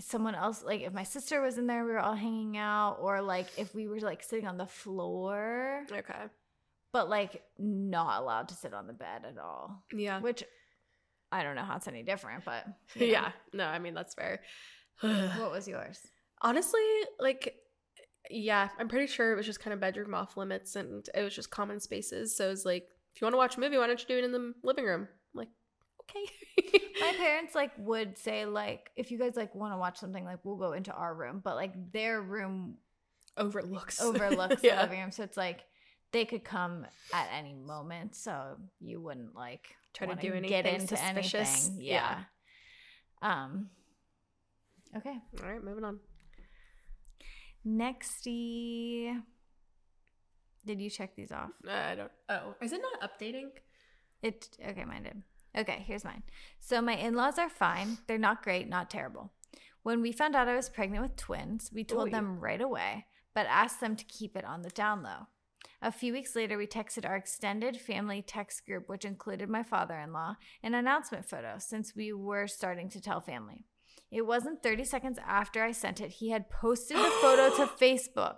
someone 0.00 0.34
else 0.34 0.62
like 0.64 0.80
if 0.82 0.92
my 0.92 1.02
sister 1.02 1.40
was 1.40 1.58
in 1.58 1.66
there 1.66 1.84
we 1.84 1.92
were 1.92 1.98
all 1.98 2.14
hanging 2.14 2.56
out 2.56 2.98
or 3.00 3.20
like 3.20 3.46
if 3.56 3.74
we 3.74 3.86
were 3.88 3.98
like 4.00 4.22
sitting 4.22 4.46
on 4.46 4.56
the 4.56 4.66
floor 4.66 5.84
Okay. 5.90 6.24
but 6.92 7.08
like 7.08 7.42
not 7.58 8.22
allowed 8.22 8.48
to 8.48 8.54
sit 8.54 8.72
on 8.74 8.86
the 8.86 8.92
bed 8.92 9.22
at 9.28 9.38
all 9.38 9.82
Yeah. 9.92 10.20
which 10.20 10.44
i 11.32 11.42
don't 11.42 11.56
know 11.56 11.62
how 11.64 11.76
it's 11.76 11.88
any 11.88 12.02
different 12.02 12.44
but 12.44 12.64
you 12.94 13.00
know. 13.06 13.12
Yeah. 13.12 13.32
No, 13.52 13.64
I 13.66 13.78
mean 13.78 13.94
that's 13.94 14.14
fair. 14.14 14.40
what 15.00 15.50
was 15.52 15.66
yours 15.68 16.00
Honestly, 16.40 16.80
like, 17.18 17.56
yeah, 18.30 18.68
I'm 18.78 18.86
pretty 18.86 19.08
sure 19.08 19.32
it 19.32 19.36
was 19.36 19.44
just 19.46 19.58
kind 19.58 19.74
of 19.74 19.80
bedroom 19.80 20.14
off 20.14 20.36
limits 20.36 20.76
and 20.76 21.04
it 21.12 21.22
was 21.22 21.34
just 21.34 21.50
common 21.50 21.80
spaces. 21.80 22.36
So 22.36 22.46
it 22.46 22.50
was 22.50 22.64
like, 22.64 22.84
if 23.12 23.20
you 23.20 23.24
want 23.24 23.32
to 23.34 23.38
watch 23.38 23.56
a 23.56 23.60
movie, 23.60 23.76
why 23.76 23.88
don't 23.88 24.00
you 24.00 24.06
do 24.06 24.18
it 24.18 24.22
in 24.24 24.30
the 24.30 24.52
living 24.62 24.84
room? 24.84 25.08
I'm 25.34 25.38
like, 25.38 25.48
okay. 26.02 26.78
my 27.00 27.12
parents 27.16 27.54
like 27.54 27.70
would 27.78 28.18
say 28.18 28.44
like 28.46 28.90
if 28.96 29.10
you 29.10 29.18
guys 29.18 29.36
like 29.36 29.54
want 29.54 29.72
to 29.72 29.78
watch 29.78 29.98
something 29.98 30.24
like 30.24 30.38
we'll 30.44 30.56
go 30.56 30.72
into 30.72 30.92
our 30.92 31.14
room 31.14 31.40
but 31.42 31.54
like 31.56 31.72
their 31.92 32.20
room 32.20 32.76
overlooks 33.36 34.00
overlooks 34.00 34.56
yeah. 34.62 34.76
the 34.76 34.82
living 34.82 35.00
room 35.00 35.10
so 35.10 35.22
it's 35.22 35.36
like 35.36 35.64
they 36.12 36.24
could 36.24 36.44
come 36.44 36.86
at 37.12 37.28
any 37.36 37.54
moment 37.54 38.14
so 38.14 38.56
you 38.80 39.00
wouldn't 39.00 39.34
like 39.34 39.76
Try 39.94 40.06
to 40.06 40.14
do 40.14 40.30
get 40.40 40.66
anything 40.66 40.80
into 40.82 40.96
suspicious. 40.96 41.68
anything 41.68 41.84
yeah. 41.84 42.20
um 43.22 43.68
okay 44.96 45.16
All 45.42 45.50
right, 45.50 45.62
moving 45.62 45.84
on. 45.84 45.98
nexty 47.66 49.20
did 50.66 50.80
you 50.80 50.90
check 50.90 51.14
these 51.16 51.32
off 51.32 51.50
I 51.66 51.94
don't. 51.94 52.10
Oh, 52.28 52.54
is 52.60 52.72
it 52.72 52.80
not 52.82 53.10
updating? 53.10 53.48
It 54.22 54.48
okay, 54.62 54.84
mine 54.84 55.04
did. 55.04 55.22
Okay, 55.56 55.84
here's 55.86 56.04
mine. 56.04 56.22
So 56.60 56.80
my 56.80 56.94
in-laws 56.94 57.38
are 57.38 57.48
fine. 57.48 57.98
They're 58.06 58.18
not 58.18 58.42
great, 58.42 58.68
not 58.68 58.90
terrible. 58.90 59.32
When 59.82 60.02
we 60.02 60.12
found 60.12 60.36
out 60.36 60.48
I 60.48 60.56
was 60.56 60.68
pregnant 60.68 61.02
with 61.02 61.16
twins, 61.16 61.70
we 61.72 61.84
told 61.84 62.08
Oy. 62.08 62.10
them 62.10 62.40
right 62.40 62.60
away, 62.60 63.06
but 63.34 63.46
asked 63.48 63.80
them 63.80 63.96
to 63.96 64.04
keep 64.04 64.36
it 64.36 64.44
on 64.44 64.62
the 64.62 64.70
down 64.70 65.02
low. 65.02 65.28
A 65.80 65.92
few 65.92 66.12
weeks 66.12 66.34
later, 66.34 66.58
we 66.58 66.66
texted 66.66 67.08
our 67.08 67.16
extended 67.16 67.80
family 67.80 68.20
text 68.20 68.66
group, 68.66 68.88
which 68.88 69.04
included 69.04 69.48
my 69.48 69.62
father 69.62 69.98
in 69.98 70.12
law, 70.12 70.34
an 70.62 70.74
announcement 70.74 71.28
photo 71.28 71.56
since 71.58 71.94
we 71.94 72.12
were 72.12 72.48
starting 72.48 72.88
to 72.90 73.00
tell 73.00 73.20
family. 73.20 73.64
It 74.10 74.26
wasn't 74.26 74.62
30 74.62 74.84
seconds 74.84 75.18
after 75.24 75.62
I 75.62 75.72
sent 75.72 76.00
it. 76.00 76.12
He 76.12 76.30
had 76.30 76.50
posted 76.50 76.96
the 76.96 77.12
photo 77.20 77.54
to 77.56 77.66
Facebook. 77.80 78.36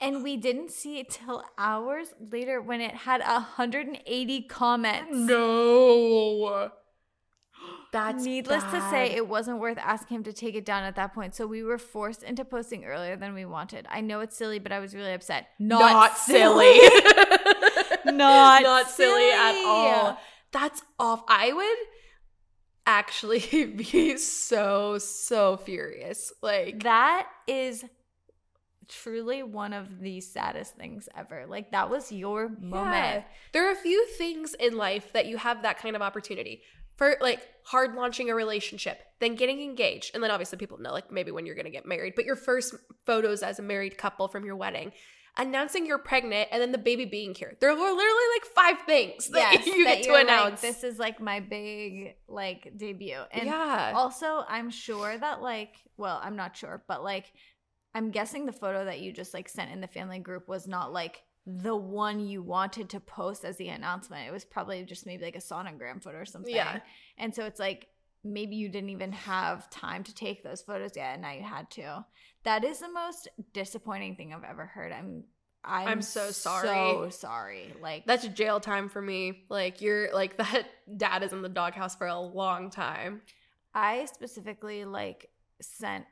And 0.00 0.22
we 0.22 0.36
didn't 0.36 0.70
see 0.70 1.00
it 1.00 1.10
till 1.10 1.42
hours 1.56 2.14
later 2.20 2.60
when 2.60 2.80
it 2.80 2.94
had 2.94 3.20
180 3.20 4.42
comments. 4.42 5.08
No. 5.12 6.70
That's 7.92 8.22
Needless 8.22 8.62
to 8.64 8.80
say, 8.90 9.06
it 9.06 9.26
wasn't 9.26 9.58
worth 9.58 9.78
asking 9.78 10.18
him 10.18 10.22
to 10.24 10.32
take 10.32 10.54
it 10.54 10.64
down 10.64 10.84
at 10.84 10.94
that 10.96 11.14
point. 11.14 11.34
So 11.34 11.46
we 11.46 11.62
were 11.62 11.78
forced 11.78 12.22
into 12.22 12.44
posting 12.44 12.84
earlier 12.84 13.16
than 13.16 13.34
we 13.34 13.44
wanted. 13.44 13.86
I 13.90 14.02
know 14.02 14.20
it's 14.20 14.36
silly, 14.36 14.58
but 14.58 14.70
I 14.72 14.78
was 14.78 14.94
really 14.94 15.12
upset. 15.12 15.48
not, 15.58 16.16
silly. 16.18 16.78
Not 18.04 18.62
not 18.62 18.88
silly 18.88 19.30
at 19.30 19.64
all. 19.66 20.18
That's 20.52 20.82
off. 20.98 21.22
I 21.28 21.52
would 21.52 21.88
actually 22.86 23.40
be 23.76 24.16
so 24.16 24.98
so 24.98 25.56
furious. 25.56 26.32
Like 26.42 26.82
That 26.84 27.26
is 27.46 27.84
truly 28.88 29.42
one 29.42 29.72
of 29.72 30.00
the 30.00 30.20
saddest 30.20 30.74
things 30.74 31.08
ever. 31.16 31.44
Like 31.48 31.70
that 31.72 31.90
was 31.90 32.10
your 32.10 32.44
Yeah. 32.44 32.66
moment. 32.66 33.24
There 33.52 33.68
are 33.68 33.72
a 33.72 33.76
few 33.76 34.06
things 34.06 34.54
in 34.54 34.76
life 34.76 35.12
that 35.12 35.26
you 35.26 35.36
have 35.36 35.62
that 35.62 35.78
kind 35.78 35.94
of 35.96 36.02
opportunity. 36.02 36.62
For 36.96 37.16
like 37.20 37.46
hard 37.62 37.94
launching 37.94 38.28
a 38.28 38.34
relationship, 38.34 39.00
then 39.20 39.36
getting 39.36 39.60
engaged, 39.62 40.12
and 40.14 40.22
then 40.22 40.32
obviously 40.32 40.58
people 40.58 40.78
know 40.78 40.90
like 40.90 41.12
maybe 41.12 41.30
when 41.30 41.46
you're 41.46 41.54
gonna 41.54 41.70
get 41.70 41.86
married, 41.86 42.14
but 42.16 42.24
your 42.24 42.34
first 42.34 42.74
photos 43.06 43.42
as 43.44 43.60
a 43.60 43.62
married 43.62 43.96
couple 43.96 44.26
from 44.26 44.44
your 44.44 44.56
wedding, 44.56 44.90
announcing 45.36 45.86
you're 45.86 45.98
pregnant, 45.98 46.48
and 46.50 46.60
then 46.60 46.72
the 46.72 46.78
baby 46.78 47.04
being 47.04 47.36
here. 47.36 47.56
There 47.60 47.70
are 47.70 47.74
literally 47.76 48.28
like 48.34 48.46
five 48.52 48.84
things 48.84 49.28
that 49.28 49.52
Yes, 49.52 49.66
you 49.76 49.84
that 49.84 49.94
get 49.98 50.02
to 50.02 50.08
you're 50.08 50.14
like, 50.18 50.24
announce. 50.24 50.60
this 50.60 50.82
is 50.82 50.98
like 50.98 51.20
my 51.20 51.38
big 51.38 52.16
like 52.26 52.72
debut. 52.76 53.20
And 53.30 53.46
yeah. 53.46 53.92
also 53.94 54.44
i'm 54.48 54.68
sure 54.70 55.16
that 55.16 55.40
like 55.40 55.76
well 55.96 56.20
i'm 56.22 56.34
not 56.34 56.56
sure 56.56 56.82
but 56.88 57.04
like 57.04 57.26
i'm 57.98 58.10
guessing 58.10 58.46
the 58.46 58.52
photo 58.52 58.84
that 58.84 59.00
you 59.00 59.12
just 59.12 59.34
like 59.34 59.48
sent 59.48 59.70
in 59.70 59.80
the 59.80 59.86
family 59.88 60.18
group 60.18 60.48
was 60.48 60.66
not 60.66 60.92
like 60.92 61.22
the 61.46 61.74
one 61.74 62.20
you 62.20 62.42
wanted 62.42 62.88
to 62.90 63.00
post 63.00 63.44
as 63.44 63.56
the 63.56 63.68
announcement 63.68 64.26
it 64.26 64.30
was 64.32 64.44
probably 64.44 64.82
just 64.84 65.06
maybe 65.06 65.24
like 65.24 65.36
a 65.36 65.38
sonogram 65.38 66.02
photo 66.02 66.18
or 66.18 66.24
something 66.24 66.54
Yeah. 66.54 66.80
and 67.16 67.34
so 67.34 67.44
it's 67.44 67.60
like 67.60 67.88
maybe 68.24 68.56
you 68.56 68.68
didn't 68.68 68.90
even 68.90 69.12
have 69.12 69.68
time 69.70 70.04
to 70.04 70.14
take 70.14 70.42
those 70.42 70.60
photos 70.62 70.92
yet 70.96 71.14
and 71.14 71.22
now 71.22 71.32
you 71.32 71.42
had 71.42 71.70
to 71.72 72.04
that 72.44 72.64
is 72.64 72.80
the 72.80 72.90
most 72.92 73.28
disappointing 73.52 74.16
thing 74.16 74.32
i've 74.34 74.44
ever 74.44 74.66
heard 74.66 74.92
i'm 74.92 75.24
i'm, 75.64 75.88
I'm 75.88 76.02
so 76.02 76.30
sorry. 76.30 76.68
so 76.68 77.08
sorry 77.10 77.72
like 77.82 78.04
That's 78.06 78.26
jail 78.28 78.60
time 78.60 78.88
for 78.88 79.02
me. 79.02 79.44
Like 79.48 79.80
you're 79.80 80.12
like 80.14 80.36
that 80.44 80.66
dad 80.96 81.22
is 81.22 81.32
in 81.32 81.42
the 81.42 81.48
doghouse 81.48 81.96
for 81.96 82.06
a 82.06 82.18
long 82.20 82.70
time. 82.70 83.22
I 83.74 84.06
specifically 84.06 84.84
like 84.84 85.30
sent 85.60 86.04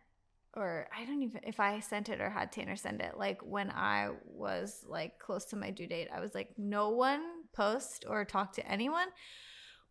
or 0.57 0.88
I 0.97 1.05
don't 1.05 1.23
even 1.23 1.40
if 1.45 1.61
I 1.61 1.81
sent 1.81 2.09
it 2.09 2.21
or 2.21 2.31
had 2.31 2.51
Tanner 2.51 2.77
send 2.77 3.03
it. 3.03 3.16
Like 3.16 3.40
when 3.42 3.71
I 3.71 4.11
was 4.25 4.85
like 4.88 5.19
close 5.19 5.45
to 5.47 5.57
my 5.57 5.71
due 5.71 5.87
date, 5.87 6.09
I 6.12 6.21
was 6.21 6.35
like, 6.35 6.49
no 6.57 6.88
one 6.90 7.23
post 7.53 8.07
or 8.09 8.25
talk 8.25 8.55
to 8.55 8.66
anyone 8.66 9.09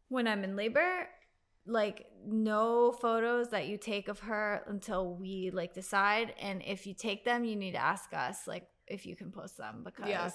when 0.09 0.27
I'm 0.27 0.43
in 0.43 0.55
labor. 0.55 1.07
Like 1.67 2.07
no 2.25 2.91
photos 2.91 3.49
that 3.51 3.67
you 3.67 3.77
take 3.77 4.07
of 4.07 4.19
her 4.19 4.63
until 4.67 5.15
we 5.15 5.51
like 5.53 5.73
decide. 5.73 6.33
And 6.41 6.61
if 6.65 6.85
you 6.87 6.93
take 6.93 7.25
them, 7.25 7.45
you 7.45 7.55
need 7.55 7.71
to 7.71 7.81
ask 7.81 8.13
us 8.13 8.47
like 8.47 8.67
if 8.87 9.05
you 9.05 9.15
can 9.15 9.31
post 9.31 9.57
them 9.57 9.83
because 9.83 10.07
Yeah. 10.07 10.29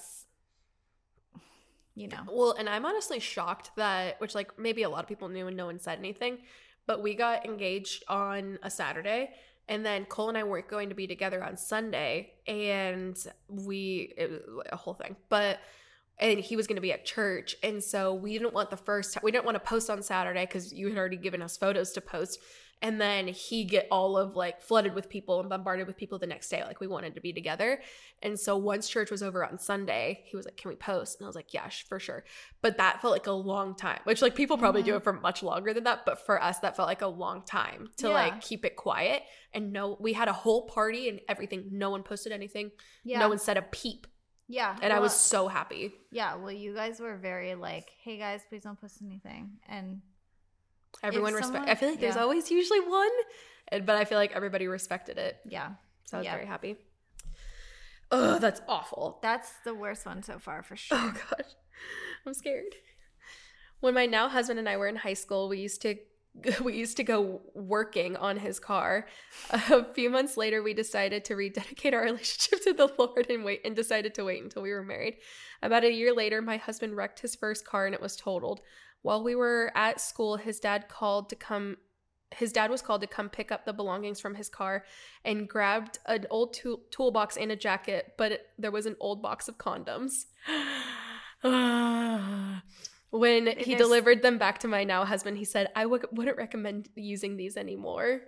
you 1.94 2.08
know. 2.08 2.22
Well, 2.28 2.54
and 2.58 2.68
I'm 2.68 2.84
honestly 2.84 3.18
shocked 3.20 3.72
that 3.76 4.20
which 4.20 4.34
like 4.34 4.58
maybe 4.58 4.84
a 4.84 4.88
lot 4.88 5.02
of 5.02 5.08
people 5.08 5.28
knew 5.28 5.48
and 5.48 5.56
no 5.56 5.66
one 5.66 5.78
said 5.78 5.98
anything, 5.98 6.38
but 6.86 7.02
we 7.02 7.14
got 7.14 7.44
engaged 7.46 8.04
on 8.08 8.58
a 8.62 8.70
Saturday 8.70 9.30
and 9.70 9.87
then 9.87 10.04
Cole 10.04 10.28
and 10.28 10.37
I 10.37 10.42
weren't 10.42 10.68
going 10.68 10.88
to 10.88 10.96
be 10.96 11.06
together 11.06 11.42
on 11.42 11.56
Sunday 11.56 12.33
and 12.46 13.16
we 13.48 14.12
it 14.18 14.30
was 14.30 14.66
a 14.70 14.76
whole 14.76 14.94
thing. 14.94 15.16
But 15.30 15.61
and 16.18 16.38
he 16.38 16.56
was 16.56 16.66
going 16.66 16.76
to 16.76 16.83
be 16.83 16.92
at 16.92 17.06
church 17.06 17.56
and 17.62 17.83
so 17.83 18.12
we 18.12 18.37
didn't 18.37 18.52
want 18.52 18.68
the 18.68 18.76
first 18.76 19.16
we 19.22 19.30
didn't 19.30 19.44
want 19.44 19.54
to 19.54 19.61
post 19.61 19.88
on 19.88 20.02
Saturday 20.02 20.44
cuz 20.44 20.72
you 20.72 20.88
had 20.88 20.98
already 20.98 21.16
given 21.16 21.40
us 21.40 21.56
photos 21.56 21.92
to 21.92 22.00
post 22.00 22.40
and 22.82 22.98
then 23.00 23.28
he 23.28 23.64
get 23.64 23.86
all 23.90 24.16
of 24.16 24.36
like 24.36 24.60
flooded 24.62 24.94
with 24.94 25.08
people 25.10 25.38
and 25.40 25.48
bombarded 25.50 25.86
with 25.86 25.96
people 25.96 26.18
the 26.18 26.26
next 26.26 26.48
day 26.48 26.62
like 26.64 26.80
we 26.80 26.86
wanted 26.86 27.14
to 27.14 27.20
be 27.20 27.32
together 27.32 27.80
and 28.22 28.38
so 28.40 28.56
once 28.56 28.88
church 28.88 29.10
was 29.10 29.22
over 29.22 29.44
on 29.44 29.58
sunday 29.58 30.22
he 30.24 30.36
was 30.36 30.46
like 30.46 30.56
can 30.56 30.68
we 30.70 30.74
post 30.76 31.18
and 31.20 31.26
i 31.26 31.28
was 31.28 31.36
like 31.36 31.52
yeah 31.52 31.68
for 31.88 31.98
sure 32.00 32.24
but 32.62 32.78
that 32.78 33.00
felt 33.02 33.12
like 33.12 33.26
a 33.26 33.32
long 33.32 33.74
time 33.74 34.00
which 34.04 34.22
like 34.22 34.34
people 34.34 34.56
probably 34.56 34.82
do 34.82 34.92
Mhm. 34.92 34.96
it 34.96 35.04
for 35.04 35.12
much 35.12 35.42
longer 35.42 35.74
than 35.74 35.84
that 35.84 36.06
but 36.06 36.24
for 36.24 36.42
us 36.42 36.58
that 36.60 36.74
felt 36.76 36.88
like 36.88 37.02
a 37.02 37.06
long 37.06 37.42
time 37.44 37.90
to 37.98 38.08
Yeah. 38.08 38.14
like 38.14 38.40
keep 38.40 38.64
it 38.64 38.76
quiet 38.76 39.22
and 39.52 39.72
no 39.72 39.96
we 40.00 40.12
had 40.14 40.28
a 40.28 40.32
whole 40.32 40.66
party 40.66 41.08
and 41.10 41.20
everything 41.28 41.68
no 41.72 41.90
one 41.90 42.02
posted 42.02 42.32
anything 42.32 42.70
Yeah. 43.04 43.18
no 43.18 43.28
one 43.28 43.38
said 43.38 43.56
a 43.58 43.62
peep 43.62 44.06
yeah. 44.48 44.76
and 44.82 44.92
i 44.92 44.98
was 45.00 45.14
so 45.14 45.48
happy 45.48 45.92
Yeah, 46.10 46.36
well, 46.36 46.50
you 46.50 46.74
guys 46.74 46.98
were 46.98 47.16
very 47.16 47.54
like, 47.54 47.88
"Hey 48.02 48.16
guys, 48.18 48.40
please 48.48 48.62
don't 48.64 48.80
post 48.80 49.00
anything," 49.00 49.58
and 49.68 50.00
everyone 51.03 51.35
respect 51.35 51.68
i 51.68 51.74
feel 51.74 51.90
like 51.90 52.00
there's 52.00 52.16
yeah. 52.16 52.22
always 52.22 52.50
usually 52.50 52.81
one 52.81 53.11
but 53.70 53.96
i 53.96 54.05
feel 54.05 54.18
like 54.18 54.33
everybody 54.33 54.66
respected 54.66 55.18
it 55.18 55.38
yeah, 55.48 55.70
so 56.05 56.16
i 56.16 56.20
was 56.20 56.24
Yeah. 56.26 56.35
very 56.35 56.46
happy 56.46 56.76
oh 58.11 58.38
that's 58.38 58.61
awful 58.68 59.18
that's 59.22 59.53
the 59.64 59.74
worst 59.74 60.07
one 60.07 60.22
so 60.22 60.38
far 60.38 60.62
for 60.62 60.76
sure. 60.76 60.98
Oh 60.98 61.12
gosh, 61.31 61.50
I'm 62.26 62.35
scared. 62.35 62.74
When 63.81 63.94
my 63.94 64.07
now 64.07 64.29
husband 64.29 64.59
and 64.59 64.68
I 64.68 64.76
were 64.76 64.88
in 64.88 64.96
high 64.96 65.14
school, 65.14 65.48
we 65.48 65.59
used 65.59 65.81
to 65.83 65.96
we 66.62 66.74
used 66.74 66.96
to 66.98 67.05
go 67.05 67.40
working 67.55 68.16
on 68.16 68.37
his 68.37 68.61
car. 68.61 69.07
A 69.53 69.85
few 69.94 70.11
months 70.11 70.37
later, 70.37 70.62
we 70.62 70.74
decided 70.74 71.24
to 71.26 71.35
rededicate 71.35 71.94
our 71.94 72.03
relationship 72.11 72.62
to 72.64 72.72
the 72.72 72.92
Lord 72.98 73.26
and 73.31 73.44
wait 73.44 73.62
and 73.64 73.74
decided 73.74 74.14
to 74.14 74.24
wait 74.24 74.42
until 74.42 74.62
we 74.62 74.70
were 74.70 74.85
married. 74.85 75.16
About 75.62 75.85
a 75.85 75.92
year 75.92 76.14
later, 76.14 76.40
my 76.42 76.57
husband 76.57 76.96
wrecked 76.96 77.20
his 77.20 77.35
first 77.35 77.64
car 77.66 77.87
and 77.87 77.94
it 77.94 78.00
was 78.00 78.16
totaled. 78.16 78.61
While 79.02 79.22
we 79.24 79.34
were 79.34 79.72
at 79.74 80.00
school, 80.00 80.36
his 80.36 80.60
dad 80.60 80.88
called 80.88 81.28
to 81.30 81.36
come 81.36 81.76
his 82.36 82.52
dad 82.52 82.70
was 82.70 82.80
called 82.80 83.00
to 83.00 83.08
come 83.08 83.28
pick 83.28 83.50
up 83.50 83.64
the 83.64 83.72
belongings 83.72 84.20
from 84.20 84.36
his 84.36 84.48
car 84.48 84.84
and 85.24 85.48
grabbed 85.48 85.98
an 86.06 86.26
old 86.30 86.54
tool- 86.54 86.80
toolbox 86.92 87.36
and 87.36 87.50
a 87.50 87.56
jacket, 87.56 88.12
but 88.16 88.30
it, 88.30 88.46
there 88.56 88.70
was 88.70 88.86
an 88.86 88.94
old 89.00 89.20
box 89.20 89.48
of 89.48 89.58
condoms. 89.58 90.26
when 93.10 93.46
he 93.48 93.52
There's- 93.52 93.78
delivered 93.78 94.22
them 94.22 94.38
back 94.38 94.58
to 94.58 94.68
my 94.68 94.84
now 94.84 95.04
husband, 95.04 95.38
he 95.38 95.44
said, 95.44 95.70
I 95.74 95.82
w- 95.82 96.04
wouldn't 96.12 96.36
recommend 96.36 96.88
using 96.94 97.36
these 97.36 97.56
anymore. 97.56 98.20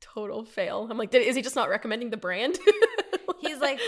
Total 0.00 0.44
fail. 0.44 0.86
I'm 0.90 0.98
like, 0.98 1.10
did, 1.10 1.22
is 1.22 1.34
he 1.34 1.40
just 1.40 1.56
not 1.56 1.70
recommending 1.70 2.10
the 2.10 2.16
brand? 2.18 2.58
He's 3.40 3.58
like, 3.60 3.80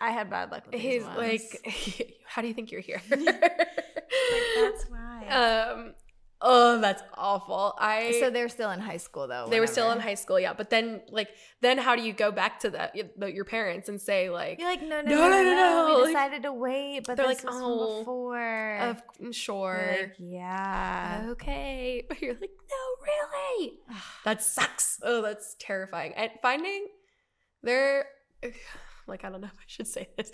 "I 0.00 0.10
had 0.10 0.28
bad 0.30 0.50
luck 0.50 0.64
with 0.64 0.72
these 0.72 0.80
he's 0.82 1.04
ones." 1.04 1.16
like, 1.18 2.16
how 2.26 2.42
do 2.42 2.48
you 2.48 2.54
think 2.54 2.72
you're 2.72 2.80
here? 2.80 3.00
Like, 3.10 4.42
that's 4.72 4.84
why. 4.88 5.03
Um, 5.34 5.94
oh, 6.40 6.80
that's 6.80 7.02
awful. 7.14 7.74
I 7.78 8.16
so 8.20 8.30
they're 8.30 8.48
still 8.48 8.70
in 8.70 8.80
high 8.80 8.98
school 8.98 9.26
though. 9.26 9.46
they 9.48 9.60
were 9.60 9.66
still 9.66 9.90
in 9.90 10.00
high 10.00 10.14
school, 10.14 10.38
yeah. 10.38 10.52
But 10.52 10.70
then, 10.70 11.02
like, 11.10 11.28
then 11.60 11.78
how 11.78 11.96
do 11.96 12.02
you 12.02 12.12
go 12.12 12.30
back 12.30 12.60
to 12.60 12.70
that 12.70 12.94
the, 13.16 13.32
your 13.32 13.44
parents 13.44 13.88
and 13.88 14.00
say 14.00 14.30
like, 14.30 14.58
You're 14.58 14.68
like, 14.68 14.82
no, 14.82 15.00
no, 15.00 15.10
No, 15.10 15.28
no, 15.28 15.42
no, 15.42 15.42
no, 15.42 15.88
no. 15.88 16.00
We 16.00 16.06
decided 16.06 16.42
to 16.44 16.52
wait, 16.52 17.04
but 17.06 17.16
They're 17.16 17.28
this 17.28 17.44
like, 17.44 17.54
"Oh, 17.54 18.00
before. 18.00 18.76
of 18.78 19.02
sure, 19.32 19.96
like, 20.00 20.14
yeah. 20.18 21.26
okay, 21.30 22.04
but 22.08 22.20
you're 22.20 22.34
like, 22.34 22.50
no, 22.70 23.06
really, 23.06 23.78
that 24.24 24.42
sucks. 24.42 25.00
Oh, 25.02 25.22
that's 25.22 25.56
terrifying. 25.58 26.12
And 26.16 26.30
finding 26.42 26.86
there, 27.62 28.06
like, 29.06 29.24
I 29.24 29.30
don't 29.30 29.40
know 29.40 29.48
if 29.48 29.58
I 29.58 29.64
should 29.66 29.88
say 29.88 30.08
this. 30.16 30.30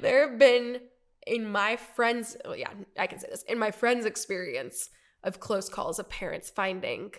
There 0.00 0.28
have 0.28 0.38
been 0.38 0.80
in 1.26 1.48
my 1.50 1.76
friends, 1.76 2.36
oh 2.44 2.54
yeah, 2.54 2.70
I 2.98 3.06
can 3.06 3.18
say 3.18 3.28
this 3.30 3.42
in 3.44 3.58
my 3.58 3.70
friends' 3.70 4.04
experience 4.06 4.90
of 5.24 5.38
close 5.40 5.68
calls 5.68 5.98
of 5.98 6.08
parents 6.08 6.50
finding 6.50 7.12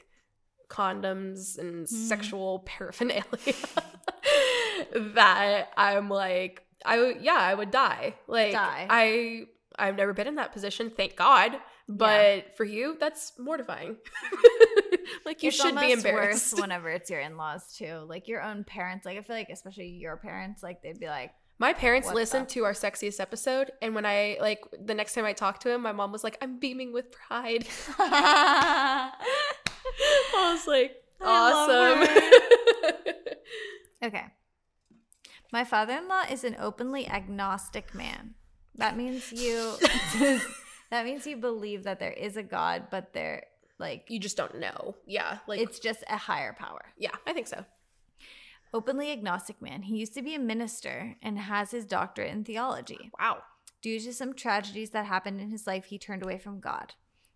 condoms 0.69 1.57
and 1.57 1.87
Hmm. 1.87 1.95
sexual 1.95 2.59
paraphernalia 2.65 3.23
that 5.15 5.69
I'm 5.77 6.09
like, 6.09 6.63
I 6.85 6.99
would, 6.99 7.21
yeah, 7.21 7.37
I 7.37 7.53
would 7.53 7.71
die. 7.71 8.15
Like, 8.27 8.51
Die. 8.53 8.87
I, 8.89 9.43
I've 9.77 9.95
never 9.95 10.13
been 10.13 10.27
in 10.27 10.35
that 10.35 10.51
position, 10.51 10.89
thank 10.95 11.15
God. 11.15 11.53
But 11.87 12.55
for 12.55 12.63
you, 12.63 12.95
that's 12.99 13.33
mortifying. 13.37 13.97
like 15.25 15.43
you 15.43 15.49
It's 15.49 15.57
should 15.61 15.77
be 15.79 15.91
embarrassed. 15.91 16.53
Worse 16.53 16.61
whenever 16.61 16.89
it's 16.89 17.09
your 17.09 17.19
in-laws 17.19 17.75
too, 17.77 18.05
like 18.07 18.27
your 18.27 18.41
own 18.41 18.63
parents. 18.63 19.05
Like 19.05 19.17
I 19.17 19.21
feel 19.21 19.35
like, 19.35 19.49
especially 19.49 19.87
your 19.89 20.15
parents, 20.17 20.63
like 20.63 20.81
they'd 20.81 20.99
be 20.99 21.07
like, 21.07 21.31
My 21.63 21.71
parents 21.71 22.11
listened 22.11 22.49
to 22.49 22.65
our 22.65 22.73
sexiest 22.73 23.21
episode, 23.21 23.71
and 23.81 23.95
when 23.95 24.05
I 24.05 24.35
like 24.41 24.59
the 24.77 24.93
next 24.93 25.13
time 25.13 25.23
I 25.23 25.31
talked 25.31 25.61
to 25.61 25.71
him, 25.71 25.81
my 25.81 25.93
mom 25.93 26.11
was 26.11 26.21
like, 26.21 26.37
"I'm 26.41 26.59
beaming 26.59 26.91
with 26.91 27.09
pride." 27.09 27.65
I 27.97 29.11
I 30.35 30.53
was 30.53 30.67
like, 30.67 31.01
"Awesome!" 31.21 32.05
Okay. 34.03 34.25
My 35.53 35.63
father-in-law 35.63 36.23
is 36.29 36.43
an 36.43 36.57
openly 36.59 37.07
agnostic 37.07 37.95
man. 37.95 38.35
That 38.75 38.97
means 38.97 39.31
you 39.31 39.77
that 40.91 41.05
means 41.05 41.25
you 41.25 41.37
believe 41.37 41.85
that 41.85 42.01
there 42.01 42.11
is 42.11 42.35
a 42.35 42.43
God, 42.43 42.87
but 42.91 43.13
there 43.13 43.45
Like 43.79 44.07
You 44.09 44.19
just 44.19 44.35
don't 44.35 44.59
know. 44.59 44.97
Yeah. 45.07 45.37
Like 45.47 45.61
it's 45.61 45.79
just 45.79 46.03
a 46.09 46.17
higher 46.17 46.51
power. 46.51 46.81
yeah, 46.97 47.15
I 47.25 47.31
think 47.31 47.47
so. 47.47 47.63
Openly 48.73 49.11
agnostic 49.11 49.61
man. 49.61 49.83
He 49.83 49.97
used 49.97 50.15
to 50.15 50.23
be 50.23 50.33
a 50.33 50.39
minister 50.39 51.15
and 51.21 51.37
has 51.37 51.71
his 51.71 51.85
doctorate 51.85 52.31
in 52.31 52.43
theology. 52.43 53.11
Wow. 53.19 53.43
Due 53.83 53.99
to 53.99 54.13
some 54.13 54.33
tragedies 54.33 54.89
that 54.91 55.05
happened 55.05 55.39
in 55.39 55.51
his 55.51 55.67
life, 55.67 55.85
he 55.85 55.99
turned 55.99 56.23
away 56.23 56.39
from 56.39 56.59
God. 56.59 56.93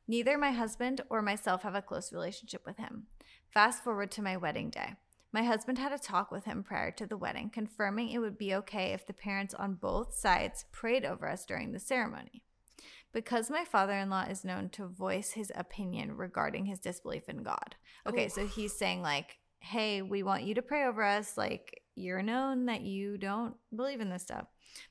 Neither 0.08 0.38
my 0.38 0.52
husband 0.52 1.02
or 1.10 1.21
myself 1.21 1.63
have 1.63 1.76
a 1.76 1.82
close 1.82 2.12
relationship 2.12 2.65
with 2.65 2.78
him. 2.78 3.08
Fast 3.54 3.84
forward 3.84 4.10
to 4.12 4.21
my 4.21 4.38
wedding 4.38 4.69
day. 4.69 4.95
My 5.34 5.43
husband 5.43 5.78
had 5.78 5.91
a 5.91 6.00
talk 6.00 6.32
with 6.32 6.45
him 6.45 6.63
prior 6.63 6.89
to 6.91 7.06
the 7.06 7.17
wedding, 7.17 7.50
confirming 7.50 8.10
it 8.10 8.19
would 8.19 8.38
be 8.38 8.56
okay 8.56 8.93
if 8.93 9.06
the 9.06 9.13
parents 9.13 9.54
on 9.54 9.76
both 9.76 10.15
sides 10.15 10.65
prayed 10.71 11.06
over 11.06 11.28
us 11.30 11.45
during 11.45 11.71
the 11.71 11.80
ceremony. 11.80 12.43
Because 13.13 13.50
my 13.50 13.65
father 13.65 13.93
in 13.93 14.10
law 14.10 14.23
is 14.23 14.45
known 14.45 14.69
to 14.69 14.88
voice 14.88 15.32
his 15.32 15.52
opinion 15.56 16.15
regarding 16.15 16.65
his 16.65 16.80
disbelief 16.80 17.28
in 17.28 17.43
God. 17.43 17.76
Okay, 18.08 18.26
Ooh. 18.28 18.30
so 18.30 18.47
he's 18.47 18.78
saying, 18.78 19.02
like, 19.02 19.38
hey, 19.67 20.01
we 20.01 20.23
want 20.23 20.43
you 20.43 20.56
to 20.56 20.62
pray 20.62 20.86
over 20.86 21.03
us. 21.03 21.38
Like, 21.38 21.82
you're 21.95 22.21
known 22.21 22.65
that 22.65 22.82
you 22.82 23.17
don't 23.17 23.56
believe 23.75 23.99
in 23.99 24.10
this 24.10 24.23
stuff. 24.23 24.45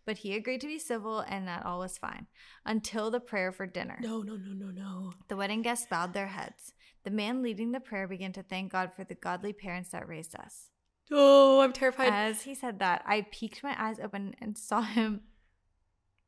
But 0.05 0.19
he 0.19 0.35
agreed 0.35 0.61
to 0.63 0.67
be 0.67 0.79
civil, 0.79 1.21
and 1.21 1.47
that 1.49 1.65
all 1.65 1.79
was 1.79 1.99
fine 1.99 2.27
until 2.65 3.11
the 3.11 3.21
prayer 3.21 3.53
for 3.53 3.67
dinner. 3.67 3.99
No, 4.03 4.23
no, 4.23 4.37
no, 4.37 4.53
no, 4.53 4.71
no. 4.71 5.13
The 5.29 5.37
wedding 5.37 5.63
guests 5.63 5.87
bowed 5.89 6.13
their 6.13 6.27
heads. 6.27 6.75
The 7.05 7.11
man 7.11 7.43
leading 7.43 7.73
the 7.73 7.81
prayer 7.81 8.09
began 8.09 8.33
to 8.33 8.43
thank 8.43 8.73
God 8.73 8.91
for 8.95 9.05
the 9.05 9.15
godly 9.15 9.53
parents 9.53 9.91
that 9.91 10.09
raised 10.09 10.35
us. 10.35 10.71
Oh, 11.11 11.61
I'm 11.61 11.73
terrified. 11.73 12.13
As 12.13 12.43
he 12.43 12.55
said 12.55 12.81
that, 12.81 13.03
I 13.07 13.27
peeked 13.31 13.63
my 13.63 13.77
eyes 13.79 14.01
open 14.03 14.35
and 14.41 14.59
saw 14.59 14.83
him. 14.83 15.21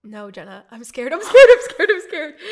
no, 0.05 0.31
Jennie. 0.31 0.63
I'm 0.71 0.85
scared. 0.85 1.13
I'm 1.13 1.21
scared. 1.23 1.49
I'm 1.51 1.71
scared. 1.71 1.91
I'm 1.91 2.01
scared. 2.03 2.35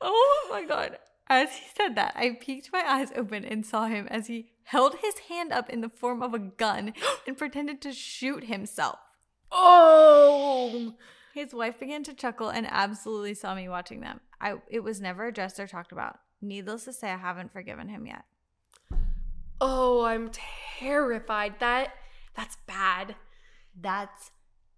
oh 0.00 0.48
my 0.50 0.64
God. 0.64 0.98
As 1.30 1.54
he 1.54 1.64
said 1.76 1.94
that, 1.94 2.12
I 2.16 2.36
peeked 2.40 2.70
my 2.72 2.82
eyes 2.84 3.12
open 3.14 3.44
and 3.44 3.64
saw 3.64 3.86
him 3.86 4.08
as 4.08 4.26
he 4.26 4.50
held 4.64 4.96
his 4.96 5.20
hand 5.30 5.52
up 5.52 5.70
in 5.70 5.80
the 5.80 5.88
form 5.88 6.24
of 6.24 6.34
a 6.34 6.40
gun 6.40 6.92
and 7.26 7.38
pretended 7.38 7.80
to 7.82 7.92
shoot 7.92 8.44
himself. 8.44 8.98
oh. 9.52 10.94
His 11.32 11.54
wife 11.54 11.78
began 11.78 12.02
to 12.02 12.14
chuckle 12.14 12.48
and 12.48 12.66
absolutely 12.68 13.34
saw 13.34 13.54
me 13.54 13.68
watching 13.68 14.00
them. 14.00 14.18
I 14.40 14.56
it 14.68 14.80
was 14.80 15.00
never 15.00 15.26
addressed 15.28 15.60
or 15.60 15.68
talked 15.68 15.92
about. 15.92 16.18
Needless 16.42 16.86
to 16.86 16.92
say, 16.92 17.12
I 17.12 17.16
haven't 17.16 17.52
forgiven 17.52 17.88
him 17.88 18.04
yet. 18.04 18.24
Oh, 19.60 20.02
I'm 20.02 20.32
terrified. 20.80 21.60
That 21.60 21.92
that's 22.34 22.56
bad. 22.66 23.14
That's 23.80 24.32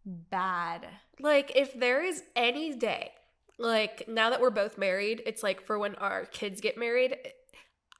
bad. 0.05 0.87
Like 1.19 1.53
if 1.57 1.73
there 1.73 2.05
is 2.05 2.25
any 2.37 2.75
day, 2.77 3.12
like 3.59 4.05
now 4.09 4.31
that 4.31 4.41
we're 4.41 4.51
both 4.51 4.79
married, 4.79 5.23
it's 5.27 5.43
like 5.43 5.61
for 5.62 5.79
when 5.79 5.95
our 5.97 6.25
kids 6.27 6.61
get 6.61 6.77
married, 6.77 7.17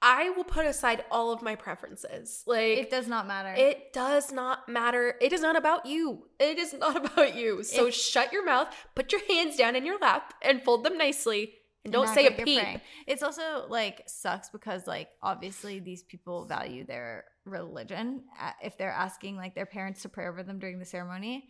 I 0.05 0.31
will 0.31 0.43
put 0.45 0.67
aside 0.67 1.05
all 1.13 1.33
of 1.33 1.43
my 1.43 1.55
preferences. 1.55 2.43
Like 2.47 2.79
It 2.79 2.91
does 2.91 3.07
not 3.07 3.27
matter. 3.29 3.55
It 3.57 3.93
does 3.93 4.33
not 4.33 4.69
matter. 4.69 5.15
It 5.21 5.33
is 5.33 5.41
not 5.43 5.55
about 5.55 5.87
you. 5.87 6.25
It 6.41 6.59
is 6.59 6.75
not 6.75 6.97
about 7.13 7.37
you. 7.37 7.63
So 7.63 7.87
If- 7.87 7.95
shut 7.95 8.33
your 8.33 8.45
mouth, 8.45 8.69
put 8.97 9.13
your 9.13 9.25
hands 9.27 9.57
down 9.57 9.77
in 9.77 9.87
your 9.87 9.99
lap, 9.99 10.35
and 10.43 10.61
fold 10.63 10.85
them 10.85 10.99
nicely, 10.99 11.55
and 11.85 11.93
don't 11.93 12.09
say 12.09 12.27
a 12.27 12.33
peep. 12.33 12.61
praying. 12.61 12.81
It's 13.07 13.23
also 13.23 13.67
like 13.69 14.03
sucks 14.07 14.51
because 14.51 14.87
like 14.87 15.09
obviously 15.23 15.79
these 15.79 16.03
people 16.03 16.47
value 16.47 16.85
their 16.85 17.25
religion 17.45 18.23
uh, 18.41 18.53
if 18.63 18.79
they're 18.79 18.91
asking 18.93 19.37
like 19.37 19.55
their 19.55 19.67
parents 19.67 20.03
to 20.03 20.09
pray 20.09 20.27
over 20.29 20.43
them 20.43 20.59
during 20.59 20.79
the 20.81 20.85
ceremony, 20.85 21.49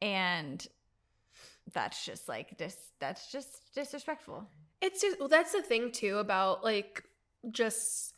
and 0.00 0.66
that's 1.72 2.04
just 2.04 2.28
like 2.28 2.56
dis 2.56 2.76
that's 3.00 3.30
just 3.30 3.74
disrespectful. 3.74 4.48
It's 4.80 5.00
just 5.00 5.18
well, 5.18 5.28
that's 5.28 5.52
the 5.52 5.62
thing 5.62 5.90
too 5.92 6.18
about 6.18 6.64
like 6.64 7.04
just 7.50 8.14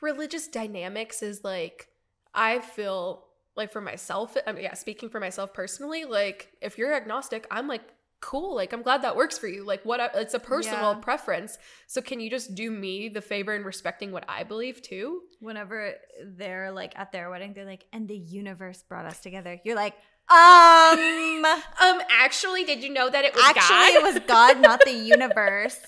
religious 0.00 0.48
dynamics 0.48 1.22
is 1.22 1.44
like 1.44 1.88
I 2.34 2.60
feel 2.60 3.26
like 3.56 3.72
for 3.72 3.80
myself, 3.80 4.36
I 4.46 4.52
mean, 4.52 4.62
yeah, 4.62 4.74
speaking 4.74 5.08
for 5.08 5.20
myself 5.20 5.52
personally, 5.52 6.04
like 6.04 6.50
if 6.60 6.78
you're 6.78 6.94
agnostic, 6.94 7.46
I'm 7.50 7.66
like 7.68 7.82
cool, 8.20 8.54
like 8.54 8.72
I'm 8.72 8.82
glad 8.82 9.02
that 9.02 9.16
works 9.16 9.38
for 9.38 9.48
you. 9.48 9.64
Like 9.64 9.82
what 9.84 9.98
I, 9.98 10.10
it's 10.14 10.34
a 10.34 10.38
personal 10.38 10.92
Yeah. 10.94 11.00
preference. 11.00 11.58
So 11.86 12.00
can 12.02 12.20
you 12.20 12.28
just 12.30 12.54
do 12.54 12.70
me 12.70 13.08
the 13.08 13.22
favor 13.22 13.54
in 13.56 13.64
respecting 13.64 14.12
what 14.12 14.24
I 14.28 14.44
believe 14.44 14.82
too? 14.82 15.22
Whenever 15.40 15.94
they're 16.24 16.70
like 16.70 16.92
at 16.98 17.12
their 17.12 17.30
wedding, 17.30 17.54
they're 17.54 17.64
like, 17.64 17.86
"And 17.92 18.06
the 18.08 18.16
universe 18.16 18.82
brought 18.82 19.06
us 19.06 19.20
together." 19.20 19.58
You're 19.64 19.76
like, 19.76 19.94
um. 20.30 21.44
Um, 21.44 22.00
actually, 22.10 22.64
did 22.64 22.82
you 22.82 22.92
know 22.92 23.08
that 23.10 23.24
it 23.24 23.34
was 23.34 23.42
Actually, 23.44 23.62
God? 23.68 23.94
it 23.94 24.02
was 24.02 24.22
God, 24.26 24.60
not 24.60 24.80
the 24.84 24.92
universe. 25.14 25.78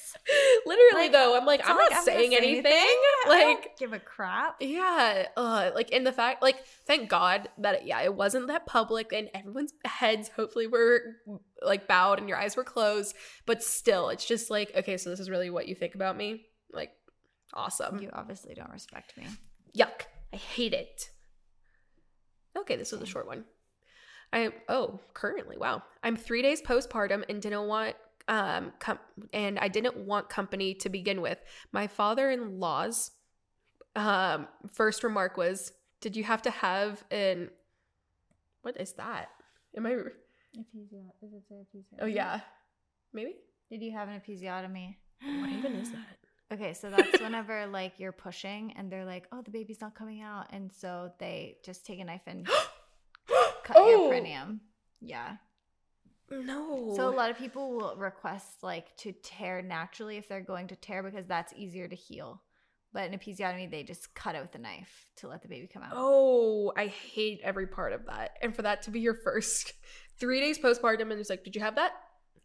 Literally, 0.67 1.05
Like, 1.07 1.13
though, 1.13 1.37
I'm 1.37 1.45
like, 1.45 1.61
I'm 1.65 1.77
not 1.77 1.79
not, 1.79 1.91
like 1.91 1.99
I'm 1.99 2.05
saying 2.05 2.31
say 2.31 2.37
anything. 2.37 2.73
I 2.73 3.25
Like, 3.29 3.41
don't 3.43 3.77
give 3.79 3.93
a 3.93 3.99
crap. 3.99 4.57
yeah, 4.61 5.27
uh, 5.37 5.71
like 5.75 5.91
in 5.91 6.05
the 6.05 6.13
fact, 6.13 6.43
like, 6.43 6.65
thank 6.87 7.09
God 7.09 7.49
that 7.59 7.87
yeah, 7.87 8.01
it 8.03 8.15
wasn't 8.15 8.47
that 8.49 8.65
public, 8.67 9.13
and 9.13 9.29
everyone's 9.35 9.73
heads 9.85 10.29
hopefully 10.29 10.67
were 10.69 11.01
like 11.61 11.89
bowed 11.89 12.19
and 12.21 12.29
your 12.29 12.39
eyes 12.39 12.57
were 12.57 12.65
closed. 12.65 13.15
But 13.47 13.63
still, 13.63 14.09
it's 14.11 14.25
just 14.25 14.49
like, 14.51 14.73
okay, 14.77 14.97
so 14.97 15.11
this 15.11 15.21
is 15.21 15.29
really 15.29 15.51
what 15.51 15.67
you 15.69 15.75
think 15.75 15.95
about 15.97 16.17
me. 16.17 16.47
Like, 16.73 16.93
awesome. 17.53 18.01
You 18.01 18.11
obviously 18.13 18.55
don't 18.55 18.71
respect 18.71 19.17
me. 19.17 19.27
Yuck. 19.77 20.03
I 20.33 20.37
hate 20.37 20.73
it. 20.73 21.11
Okay, 22.57 22.77
this 22.77 22.93
was 22.93 23.03
a 23.03 23.07
short 23.07 23.27
one. 23.27 23.45
I 24.33 24.51
oh, 24.69 25.01
currently, 25.15 25.57
wow. 25.59 25.83
I'm 26.03 26.17
3 26.17 26.43
days 26.43 26.63
postpartum 26.63 27.25
and 27.29 27.41
didn't 27.41 27.67
want 27.67 27.97
um 28.29 28.73
com- 28.79 29.01
and 29.33 29.59
I 29.59 29.69
didn't 29.69 29.97
want 29.97 30.29
company 30.29 30.75
to 30.75 30.89
begin 30.89 31.21
with. 31.21 31.39
My 31.73 31.87
father-in-law's 31.87 33.11
um 33.97 34.49
first 34.73 35.05
remark 35.05 35.37
was, 35.37 35.73
"Did 36.01 36.17
you 36.17 36.25
have 36.25 36.43
to 36.43 36.51
have 36.51 37.05
an 37.11 37.51
What 38.63 38.81
is 38.81 38.93
that? 38.95 39.29
Am 39.77 39.87
I 39.87 39.97
Oh 42.01 42.07
yeah. 42.07 42.41
Maybe? 43.13 43.37
Did 43.71 43.83
you 43.83 43.93
have 43.93 44.09
an 44.09 44.21
episiotomy? 44.21 44.97
What 45.41 45.51
even 45.51 45.75
is 45.75 45.91
that? 45.93 45.99
Okay, 46.53 46.75
so 46.75 46.91
that's 46.91 47.19
whenever 47.19 47.67
like 47.67 47.95
you're 47.97 48.13
pushing 48.13 48.75
and 48.77 48.93
they're 48.93 49.07
like, 49.07 49.27
"Oh, 49.33 49.41
the 49.41 49.51
baby's 49.51 49.81
not 49.81 49.95
coming 49.95 50.21
out," 50.21 50.49
and 50.51 50.71
so 50.71 51.11
they 51.19 51.57
just 51.65 51.87
take 51.87 51.99
a 51.99 52.05
knife 52.05 52.21
and 52.27 52.47
cut 53.65 53.77
Oh. 53.79 53.89
your 53.89 54.09
perineum. 54.09 54.61
Yeah. 55.01 55.37
No. 56.31 56.95
So 56.97 57.09
a 57.09 57.15
lot 57.15 57.31
of 57.31 57.37
people 57.39 57.73
will 57.73 57.95
request 57.97 58.63
like 58.63 58.97
to 58.99 59.13
tear 59.13 59.61
naturally 59.63 60.17
if 60.17 60.29
they're 60.29 60.41
going 60.41 60.69
to 60.69 60.77
tear 60.77 61.03
because 61.03 61.27
that's 61.27 61.53
easier 61.55 61.89
to 61.89 61.97
heal. 61.97 62.43
But 62.95 63.11
in 63.11 63.19
episiotomy, 63.19 63.71
they 63.71 63.83
just 63.83 64.15
cut 64.15 64.35
it 64.35 64.43
with 64.43 64.55
a 64.55 64.59
knife 64.59 65.09
to 65.17 65.29
let 65.29 65.43
the 65.43 65.49
baby 65.49 65.67
come 65.67 65.83
out. 65.83 65.93
Oh, 65.95 66.73
I 66.77 66.87
hate 66.87 67.41
every 67.43 67.67
part 67.67 67.93
of 67.95 68.07
that. 68.07 68.37
And 68.43 68.55
for 68.55 68.63
that 68.63 68.83
to 68.83 68.91
be 68.91 69.01
your 69.01 69.15
first 69.15 69.73
three 70.19 70.41
days 70.41 70.59
postpartum, 70.59 71.11
and 71.11 71.13
it's 71.13 71.31
like, 71.31 71.43
did 71.45 71.55
you 71.55 71.63
have 71.63 71.77
that? 71.77 71.93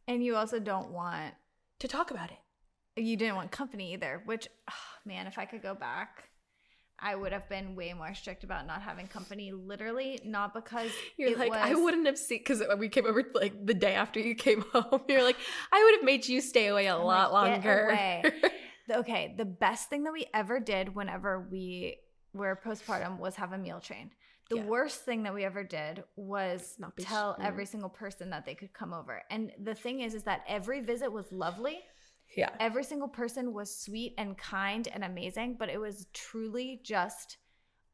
And 0.07 0.23
you 0.23 0.35
also 0.37 0.59
don't 0.59 0.91
want 0.91 1.33
To 1.79 1.87
talk 1.87 2.11
about 2.11 2.31
it. 2.31 3.01
you 3.01 3.17
didn't 3.17 3.35
want 3.35 3.51
company 3.51 3.93
either. 3.93 4.21
Which, 4.25 4.47
ah, 4.69 4.73
man, 5.05 5.27
if 5.27 5.37
I 5.37 5.45
could 5.45 5.61
go 5.61 5.75
back, 5.75 6.29
I 6.99 7.15
would 7.15 7.31
have 7.31 7.47
been 7.47 7.75
way 7.75 7.93
more 7.93 8.13
strict 8.15 8.43
about 8.43 8.65
not 8.65 8.81
having 8.81 9.07
company. 9.07 9.51
Literally, 9.51 10.19
not 10.25 10.53
because 10.53 10.91
You're 11.17 11.37
like, 11.37 11.51
I 11.53 11.75
wouldn't 11.75 12.05
have 12.07 12.17
seen 12.17 12.39
because 12.39 12.63
we 12.77 12.89
came 12.89 13.05
over 13.05 13.23
like 13.35 13.65
the 13.65 13.73
day 13.73 13.93
after 13.93 14.19
you 14.19 14.35
came 14.35 14.61
home. 14.73 15.01
You're 15.07 15.23
like, 15.23 15.37
I 15.71 15.83
would 15.83 15.95
have 15.99 16.03
made 16.05 16.27
you 16.27 16.41
stay 16.41 16.67
away 16.67 16.87
a 16.87 16.95
I'm 16.95 17.03
lot 17.03 17.33
like, 17.33 17.61
"Get 17.61 17.65
longer. 17.65 17.83
away." 17.85 18.23
okay, 18.91 19.35
the 19.37 19.45
best 19.45 19.89
thing 19.89 20.03
that 20.03 20.13
we 20.13 20.25
ever 20.33 20.59
did 20.59 20.95
whenever 20.95 21.47
we 21.51 21.97
were 22.33 22.59
postpartum 22.63 23.19
was 23.19 23.35
have 23.35 23.53
a 23.53 23.57
meal 23.57 23.79
train. 23.79 24.11
The 24.49 24.57
Yeah. 24.57 24.63
worst 24.65 25.03
thing 25.03 25.23
that 25.23 25.33
we 25.33 25.43
ever 25.43 25.63
did 25.63 26.03
was 26.15 26.77
tell 26.99 27.35
sh- 27.35 27.41
every 27.43 27.65
single 27.65 27.89
person 27.89 28.29
that 28.29 28.45
they 28.45 28.55
could 28.55 28.71
come 28.73 28.93
over. 28.93 29.21
And 29.29 29.51
the 29.61 29.75
thing 29.75 29.99
is, 30.01 30.13
is 30.13 30.23
that 30.23 30.43
every 30.47 30.79
visit 30.81 31.11
was 31.11 31.31
lovely. 31.31 31.79
Yeah. 32.35 32.49
Every 32.59 32.83
single 32.83 33.07
person 33.07 33.53
was 33.53 33.73
sweet 33.75 34.13
and 34.17 34.37
kind 34.37 34.87
and 34.93 35.03
amazing, 35.03 35.55
but 35.59 35.69
it 35.69 35.79
was 35.79 36.07
truly 36.13 36.81
just 36.83 37.37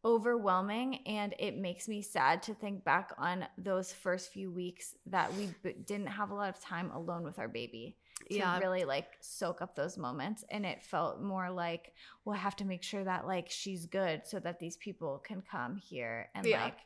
overwhelming. 0.05 0.99
And 1.07 1.33
it 1.39 1.57
makes 1.57 1.87
me 1.87 2.01
sad 2.01 2.43
to 2.43 2.53
think 2.53 2.83
back 2.83 3.11
on 3.17 3.45
those 3.57 3.93
first 3.93 4.31
few 4.31 4.51
weeks 4.51 4.95
that 5.05 5.33
we 5.35 5.47
b- 5.63 5.75
didn't 5.85 6.07
have 6.07 6.31
a 6.31 6.35
lot 6.35 6.49
of 6.49 6.59
time 6.59 6.91
alone 6.91 7.23
with 7.23 7.39
our 7.39 7.47
baby 7.47 7.95
to 8.29 8.35
Yeah. 8.35 8.59
really 8.59 8.83
like 8.83 9.07
soak 9.21 9.61
up 9.61 9.75
those 9.75 9.97
moments 9.97 10.45
and 10.49 10.65
it 10.65 10.81
felt 10.81 11.21
more 11.21 11.49
like 11.51 11.91
well 12.23 12.35
i 12.35 12.39
have 12.39 12.55
to 12.55 12.63
make 12.63 12.81
sure 12.81 13.03
that 13.03 13.27
like 13.27 13.49
she's 13.49 13.85
good 13.85 14.25
so 14.25 14.39
that 14.39 14.59
these 14.59 14.77
people 14.77 15.19
can 15.25 15.41
come 15.41 15.75
here 15.75 16.29
and 16.35 16.45
Yeah. 16.45 16.65
like 16.65 16.77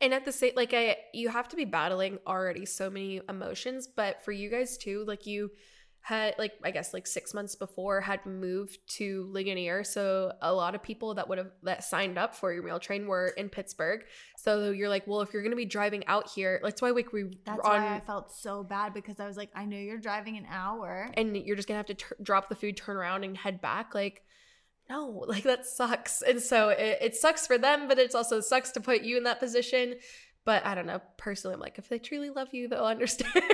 And 0.00 0.12
at 0.12 0.24
the 0.24 0.32
same, 0.32 0.52
like, 0.56 0.74
I, 0.74 0.96
you 1.14 1.28
have 1.28 1.48
to 1.48 1.56
be 1.56 1.64
battling 1.64 2.18
already 2.26 2.66
so 2.66 2.90
many 2.90 3.20
emotions, 3.28 3.86
but 3.86 4.22
for 4.24 4.32
you 4.32 4.50
guys 4.50 4.76
too, 4.76 5.04
like, 5.06 5.26
you, 5.26 5.50
had 6.02 6.34
like 6.38 6.52
I 6.64 6.70
guess 6.70 6.94
like 6.94 7.06
six 7.06 7.34
months 7.34 7.54
before 7.54 8.00
had 8.00 8.24
moved 8.24 8.78
to 8.96 9.28
Ligonier. 9.30 9.84
So 9.84 10.32
a 10.40 10.52
lot 10.52 10.74
of 10.74 10.82
people 10.82 11.14
that 11.14 11.28
would 11.28 11.38
have 11.38 11.50
that 11.62 11.84
signed 11.84 12.18
up 12.18 12.34
for 12.34 12.52
your 12.52 12.62
meal 12.62 12.78
train 12.78 13.06
were 13.06 13.28
in 13.36 13.48
Pittsburgh. 13.48 14.04
So 14.38 14.70
you're 14.70 14.88
like, 14.88 15.06
well, 15.06 15.20
if 15.20 15.32
you're 15.32 15.42
gonna 15.42 15.56
be 15.56 15.66
driving 15.66 16.06
out 16.06 16.28
here, 16.30 16.60
that's 16.62 16.80
why 16.80 16.90
like 16.90 17.12
we 17.12 17.38
That's 17.44 17.60
on, 17.60 17.82
why 17.82 17.96
I 17.96 18.00
felt 18.00 18.32
so 18.32 18.64
bad 18.64 18.94
because 18.94 19.20
I 19.20 19.26
was 19.26 19.36
like, 19.36 19.50
I 19.54 19.66
know 19.66 19.76
you're 19.76 19.98
driving 19.98 20.36
an 20.36 20.46
hour. 20.50 21.10
and 21.14 21.36
you're 21.36 21.56
just 21.56 21.68
gonna 21.68 21.78
have 21.78 21.86
to 21.86 21.94
tur 21.94 22.16
drop 22.22 22.48
the 22.48 22.54
food, 22.54 22.76
turn 22.76 22.96
around, 22.96 23.24
and 23.24 23.36
head 23.36 23.60
back. 23.60 23.94
Like, 23.94 24.22
no, 24.88 25.06
like 25.26 25.44
that 25.44 25.66
sucks. 25.66 26.22
And 26.22 26.40
so 26.40 26.70
it, 26.70 26.98
it 27.00 27.14
sucks 27.14 27.46
for 27.46 27.58
them, 27.58 27.88
but 27.88 27.98
it's 27.98 28.14
also 28.14 28.40
sucks 28.40 28.70
to 28.72 28.80
put 28.80 29.02
you 29.02 29.16
in 29.16 29.24
that 29.24 29.38
position. 29.38 29.96
But 30.50 30.66
I 30.66 30.74
don't 30.74 30.86
know. 30.86 31.00
Personally, 31.16 31.54
I'm 31.54 31.60
like, 31.60 31.78
if 31.78 31.88
they 31.88 32.00
truly 32.00 32.28
love 32.30 32.48
you, 32.52 32.66
they'll 32.66 32.84
understand. 32.96 33.44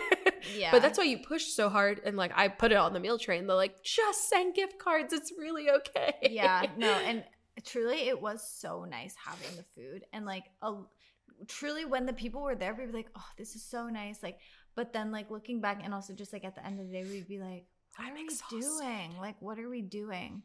Yeah. 0.57 0.71
But 0.71 0.81
that's 0.81 0.97
why 0.97 1.05
you 1.05 1.19
push 1.19 1.45
so 1.45 1.69
hard, 1.69 2.01
and 2.07 2.17
like 2.17 2.33
I 2.35 2.49
put 2.49 2.73
it 2.73 2.79
on 2.79 2.95
the 2.95 3.01
meal 3.01 3.19
train. 3.19 3.47
They're 3.47 3.55
like, 3.55 3.83
just 3.83 4.31
send 4.31 4.55
gift 4.55 4.79
cards. 4.79 5.13
It's 5.13 5.31
really 5.39 5.69
okay. 5.69 6.15
yeah, 6.23 6.65
no, 6.79 6.91
and 6.91 7.23
truly, 7.67 8.09
it 8.09 8.23
was 8.23 8.49
so 8.49 8.87
nice 8.89 9.15
having 9.23 9.55
the 9.59 9.65
food 9.75 10.05
and 10.15 10.25
like 10.25 10.45
a 10.63 10.73
truly 11.49 11.85
when 11.85 12.07
the 12.07 12.15
people 12.15 12.41
were 12.41 12.55
there, 12.55 12.75
we'd 12.75 12.87
be 12.87 12.93
like, 12.97 13.11
oh, 13.15 13.29
this 13.37 13.55
is 13.55 13.63
so 13.63 13.89
nice. 13.89 14.23
Like, 14.23 14.39
but 14.75 14.95
then 14.95 15.13
like 15.13 15.31
looking 15.31 15.61
back 15.61 15.83
and 15.85 15.93
also 15.93 16.15
just 16.15 16.33
like 16.33 16.47
at 16.47 16.55
the 16.55 16.65
end 16.67 16.81
of 16.81 16.87
the 16.87 16.93
day, 16.95 17.05
we'd 17.05 17.29
be 17.29 17.41
like, 17.41 17.67
what 17.97 18.07
I'm 18.07 18.13
are 18.13 18.15
we 18.15 18.25
exhausted. 18.25 18.61
doing? 18.63 19.19
Like, 19.21 19.37
what 19.41 19.59
are 19.59 19.69
we 19.69 19.83
doing? 19.83 20.43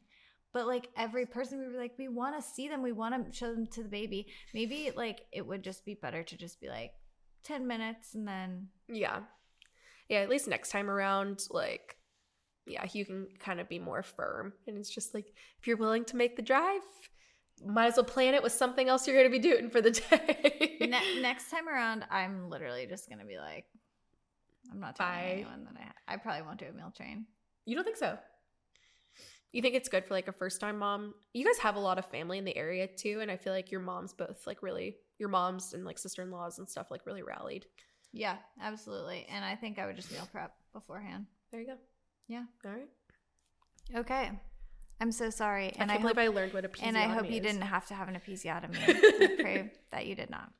But 0.54 0.68
like 0.68 0.90
every 0.98 1.26
person, 1.26 1.60
we 1.60 1.68
were 1.68 1.80
like, 1.80 1.94
we 1.98 2.10
want 2.10 2.36
to 2.36 2.42
see 2.42 2.68
them. 2.68 2.82
We 2.82 2.92
want 2.92 3.26
to 3.26 3.34
show 3.38 3.54
them 3.54 3.68
to 3.68 3.84
the 3.84 3.90
baby. 3.90 4.28
Maybe 4.54 4.92
like 4.96 5.22
it 5.32 5.46
would 5.46 5.64
just 5.64 5.86
be 5.86 5.94
better 5.94 6.24
to 6.24 6.38
just 6.38 6.60
be 6.60 6.68
like 6.68 6.92
ten 7.44 7.68
minutes 7.68 8.14
and 8.16 8.28
then 8.28 8.68
yeah, 8.90 9.20
yeah. 10.10 10.20
At 10.20 10.30
least 10.30 10.48
next 10.48 10.72
time 10.72 10.90
around, 10.90 11.44
like, 11.50 11.96
yeah, 12.66 12.86
you 12.92 13.06
can 13.06 13.28
kind 13.40 13.60
of 13.62 13.70
be 13.70 13.80
more 13.80 14.04
firm, 14.04 14.54
and 14.68 14.78
it's 14.78 14.90
just 14.90 15.14
like 15.14 15.28
if 15.60 15.68
you're 15.68 15.78
willing 15.78 16.04
to 16.06 16.18
make 16.18 16.36
the 16.36 16.42
drive, 16.42 16.82
might 17.66 17.88
as 17.88 17.96
well 17.96 18.04
plan 18.04 18.34
it 18.34 18.44
with 18.44 18.52
something 18.52 18.90
else 18.90 19.08
you're 19.08 19.18
gonna 19.18 19.30
be 19.30 19.40
doing 19.40 19.70
for 19.70 19.82
the 19.82 19.92
day. 19.92 20.78
ne- 20.82 21.22
next 21.22 21.50
time 21.50 21.70
around, 21.70 22.06
I'm 22.12 22.50
literally 22.50 22.88
just 22.88 23.10
gonna 23.10 23.26
be 23.26 23.38
like, 23.38 23.66
I'm 24.70 24.82
not 24.82 24.98
telling 24.98 25.14
Bye. 25.14 25.30
anyone 25.32 25.66
that 25.66 25.96
I 26.08 26.14
I 26.14 26.18
probably 26.18 26.42
won't 26.42 26.60
do 26.60 26.66
a 26.66 26.74
meal 26.74 26.92
train. 26.96 27.26
You 27.66 27.76
don't 27.76 27.86
think 27.86 27.98
so? 27.98 28.18
You 29.52 29.62
think 29.62 29.76
it's 29.76 29.90
good 29.90 30.06
for 30.06 30.14
like 30.14 30.28
a 30.28 30.34
first 30.34 30.62
time 30.62 30.80
mom? 30.80 31.14
You 31.34 31.46
guys 31.46 31.58
have 31.60 31.76
a 31.76 31.80
lot 31.80 31.98
of 32.00 32.06
family 32.06 32.38
in 32.38 32.46
the 32.46 32.56
area 32.56 32.88
too, 32.88 33.20
and 33.22 33.30
I 33.30 33.38
feel 33.38 33.54
like 33.54 33.72
your 33.72 33.82
moms 33.82 34.14
both 34.14 34.48
like 34.48 34.64
really 34.64 34.96
your 35.20 35.30
moms 35.30 35.74
and 35.74 35.86
like 35.86 35.98
sister 35.98 36.22
in 36.22 36.32
laws 36.32 36.60
and 36.60 36.70
stuff 36.70 36.88
like 36.90 37.06
really 37.06 37.24
rallied. 37.24 37.66
Yeah, 38.14 38.38
absolutely. 38.62 39.26
And 39.30 39.44
I 39.46 39.56
think 39.56 39.80
I 39.80 39.86
would 39.86 39.96
just 39.96 40.12
meal 40.12 40.28
prep 40.32 40.54
beforehand. 40.74 41.26
There 41.52 41.62
you 41.62 41.68
go. 41.68 41.78
Yeah. 42.28 42.44
All 42.66 42.72
right. 42.72 42.90
Okay. 43.96 44.32
I'm 45.00 45.12
so 45.12 45.30
sorry. 45.30 45.74
And 45.78 45.92
I 45.92 45.96
I, 45.96 45.98
hope, 45.98 46.18
I 46.18 46.28
learned 46.28 46.54
what 46.54 46.64
a 46.64 46.70
episiotomy 46.70 46.84
and 46.84 46.98
I 46.98 47.08
hope 47.08 47.30
you 47.30 47.42
didn't 47.42 47.62
have 47.62 47.88
to 47.88 47.94
have 47.94 48.08
an 48.08 48.16
episiotomy. 48.16 48.78
I 48.88 49.42
pray 49.42 49.72
that 49.92 50.06
you 50.06 50.16
did 50.16 50.30
not. 50.30 50.52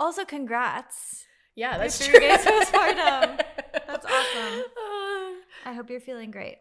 Also, 0.00 0.24
congrats. 0.24 1.24
Yeah, 1.54 1.78
that's 1.78 1.98
true. 1.98 2.14
for 2.14 2.20
your 2.20 2.36
guys' 2.36 2.44
postpartum. 2.46 3.40
That's 3.86 4.06
awesome. 4.06 4.64
I 5.66 5.72
hope 5.74 5.90
you're 5.90 6.00
feeling 6.00 6.30
great. 6.30 6.58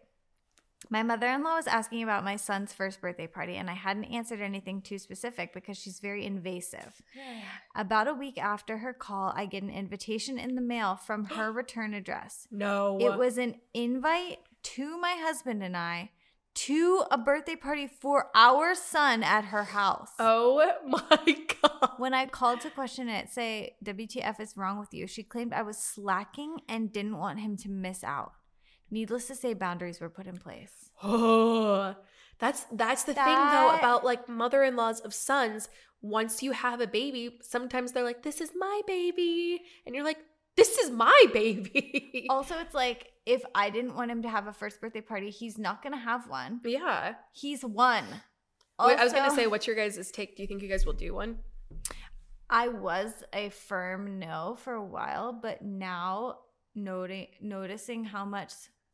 My 0.89 1.03
mother 1.03 1.27
in 1.27 1.43
law 1.43 1.55
was 1.55 1.67
asking 1.67 2.03
about 2.03 2.23
my 2.23 2.35
son's 2.35 2.73
first 2.73 3.01
birthday 3.01 3.27
party, 3.27 3.55
and 3.55 3.69
I 3.69 3.73
hadn't 3.73 4.05
answered 4.05 4.41
anything 4.41 4.81
too 4.81 4.97
specific 4.97 5.53
because 5.53 5.77
she's 5.77 5.99
very 5.99 6.25
invasive. 6.25 7.01
Yeah. 7.15 7.41
About 7.75 8.07
a 8.07 8.13
week 8.13 8.37
after 8.37 8.77
her 8.79 8.93
call, 8.93 9.33
I 9.35 9.45
get 9.45 9.63
an 9.63 9.69
invitation 9.69 10.37
in 10.37 10.55
the 10.55 10.61
mail 10.61 10.95
from 10.95 11.25
her 11.35 11.51
return 11.51 11.93
address. 11.93 12.47
no. 12.51 12.97
It 12.99 13.17
was 13.17 13.37
an 13.37 13.55
invite 13.73 14.39
to 14.63 14.97
my 14.97 15.13
husband 15.13 15.61
and 15.63 15.75
I 15.75 16.11
to 16.55 17.03
a 17.09 17.17
birthday 17.17 17.55
party 17.55 17.87
for 17.87 18.27
our 18.35 18.75
son 18.75 19.23
at 19.23 19.45
her 19.45 19.63
house. 19.63 20.11
Oh 20.19 20.71
my 20.87 21.37
god. 21.61 21.93
When 21.97 22.13
I 22.13 22.27
called 22.27 22.61
to 22.61 22.69
question 22.69 23.09
it, 23.09 23.29
say, 23.29 23.75
WTF 23.83 24.39
is 24.39 24.55
wrong 24.55 24.79
with 24.79 24.93
you, 24.93 25.07
she 25.07 25.23
claimed 25.23 25.53
I 25.53 25.63
was 25.63 25.77
slacking 25.77 26.61
and 26.69 26.93
didn't 26.93 27.17
want 27.17 27.39
him 27.39 27.57
to 27.57 27.69
miss 27.69 28.03
out. 28.03 28.33
Needless 28.91 29.27
to 29.27 29.35
say, 29.35 29.53
boundaries 29.53 29.99
were 29.99 30.09
put 30.09 30.27
in 30.27 30.37
place. 30.37 30.91
Oh, 31.01 31.95
that's 32.39 32.65
that's 32.71 33.03
the 33.03 33.13
thing 33.13 33.25
though 33.25 33.75
about 33.77 34.03
like 34.03 34.27
mother-in-laws 34.29 34.99
of 35.01 35.13
sons. 35.13 35.69
Once 36.01 36.43
you 36.43 36.51
have 36.51 36.81
a 36.81 36.87
baby, 36.87 37.39
sometimes 37.41 37.91
they're 37.91 38.03
like, 38.03 38.23
"This 38.23 38.41
is 38.41 38.51
my 38.57 38.81
baby," 38.85 39.61
and 39.85 39.95
you're 39.95 40.03
like, 40.03 40.19
"This 40.57 40.77
is 40.77 40.91
my 40.91 41.25
baby." 41.33 42.27
Also, 42.29 42.57
it's 42.59 42.73
like 42.73 43.11
if 43.25 43.43
I 43.55 43.69
didn't 43.69 43.95
want 43.95 44.11
him 44.11 44.21
to 44.23 44.29
have 44.29 44.47
a 44.47 44.53
first 44.53 44.81
birthday 44.81 45.01
party, 45.01 45.29
he's 45.29 45.57
not 45.57 45.81
to 45.93 45.97
have 45.97 46.27
one. 46.29 46.59
yeah. 46.63 47.15
He's 47.31 47.63
one. 47.63 48.05
Wait, 48.79 48.97
I 48.97 49.03
was 49.03 49.13
gonna 49.13 49.31
say, 49.33 49.47
what's 49.47 49.65
your 49.67 49.75
guys' 49.75 50.11
take? 50.11 50.35
Do 50.35 50.43
you 50.43 50.47
think 50.47 50.61
you 50.61 50.67
guys 50.67 50.85
will 50.85 50.93
do 50.93 51.13
one? 51.13 51.37
I 52.49 52.67
was 52.67 53.23
a 53.31 53.49
firm 53.49 54.19
no 54.19 54.57
for 54.59 54.73
a 54.73 54.83
while, 54.83 55.31
but 55.31 55.61
now 55.61 56.39
noting 56.75 57.27
noticing 57.39 58.03
how 58.03 58.25
much 58.25 58.51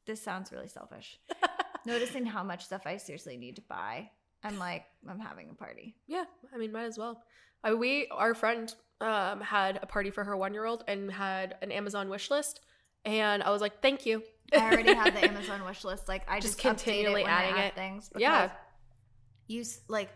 this 0.09 0.21
sounds 0.21 0.51
really 0.51 0.67
selfish. 0.67 1.19
noticing 1.85 2.25
how 2.25 2.43
much 2.43 2.65
stuff 2.65 2.81
I 2.85 2.97
seriously 2.97 3.37
need 3.37 3.55
to 3.55 3.61
buy. 3.69 4.09
I'm 4.43 4.57
like, 4.57 4.85
I'm 5.07 5.19
having 5.19 5.49
a 5.49 5.53
party. 5.53 5.95
Yeah, 6.07 6.25
I 6.53 6.57
mean, 6.57 6.71
might 6.71 6.85
as 6.85 6.97
well. 6.97 7.21
Uh, 7.63 7.75
we, 7.77 8.07
our 8.11 8.33
friend, 8.33 8.73
um, 9.01 9.39
had 9.41 9.79
a 9.81 9.85
party 9.85 10.09
for 10.11 10.23
her 10.23 10.35
one-year-old 10.35 10.83
and 10.87 11.11
had 11.11 11.55
an 11.61 11.71
Amazon 11.71 12.09
wish 12.09 12.31
list, 12.31 12.59
and 13.05 13.43
I 13.43 13.49
was 13.51 13.61
like, 13.61 13.81
"Thank 13.81 14.05
you." 14.05 14.23
I 14.53 14.57
already 14.71 14.93
have 14.93 15.13
the 15.13 15.23
Amazon 15.29 15.63
wish 15.63 15.83
list. 15.83 16.07
Like 16.07 16.23
I 16.29 16.39
Just 16.39 16.53
just, 16.53 16.59
continually 16.59 17.21
it 17.21 17.27
I 17.27 17.31
adding 17.31 17.59
add 17.59 17.65
it. 17.67 17.75
things. 17.75 18.09
Yeah. 18.17 18.49
You 19.47 19.63
like 19.87 20.09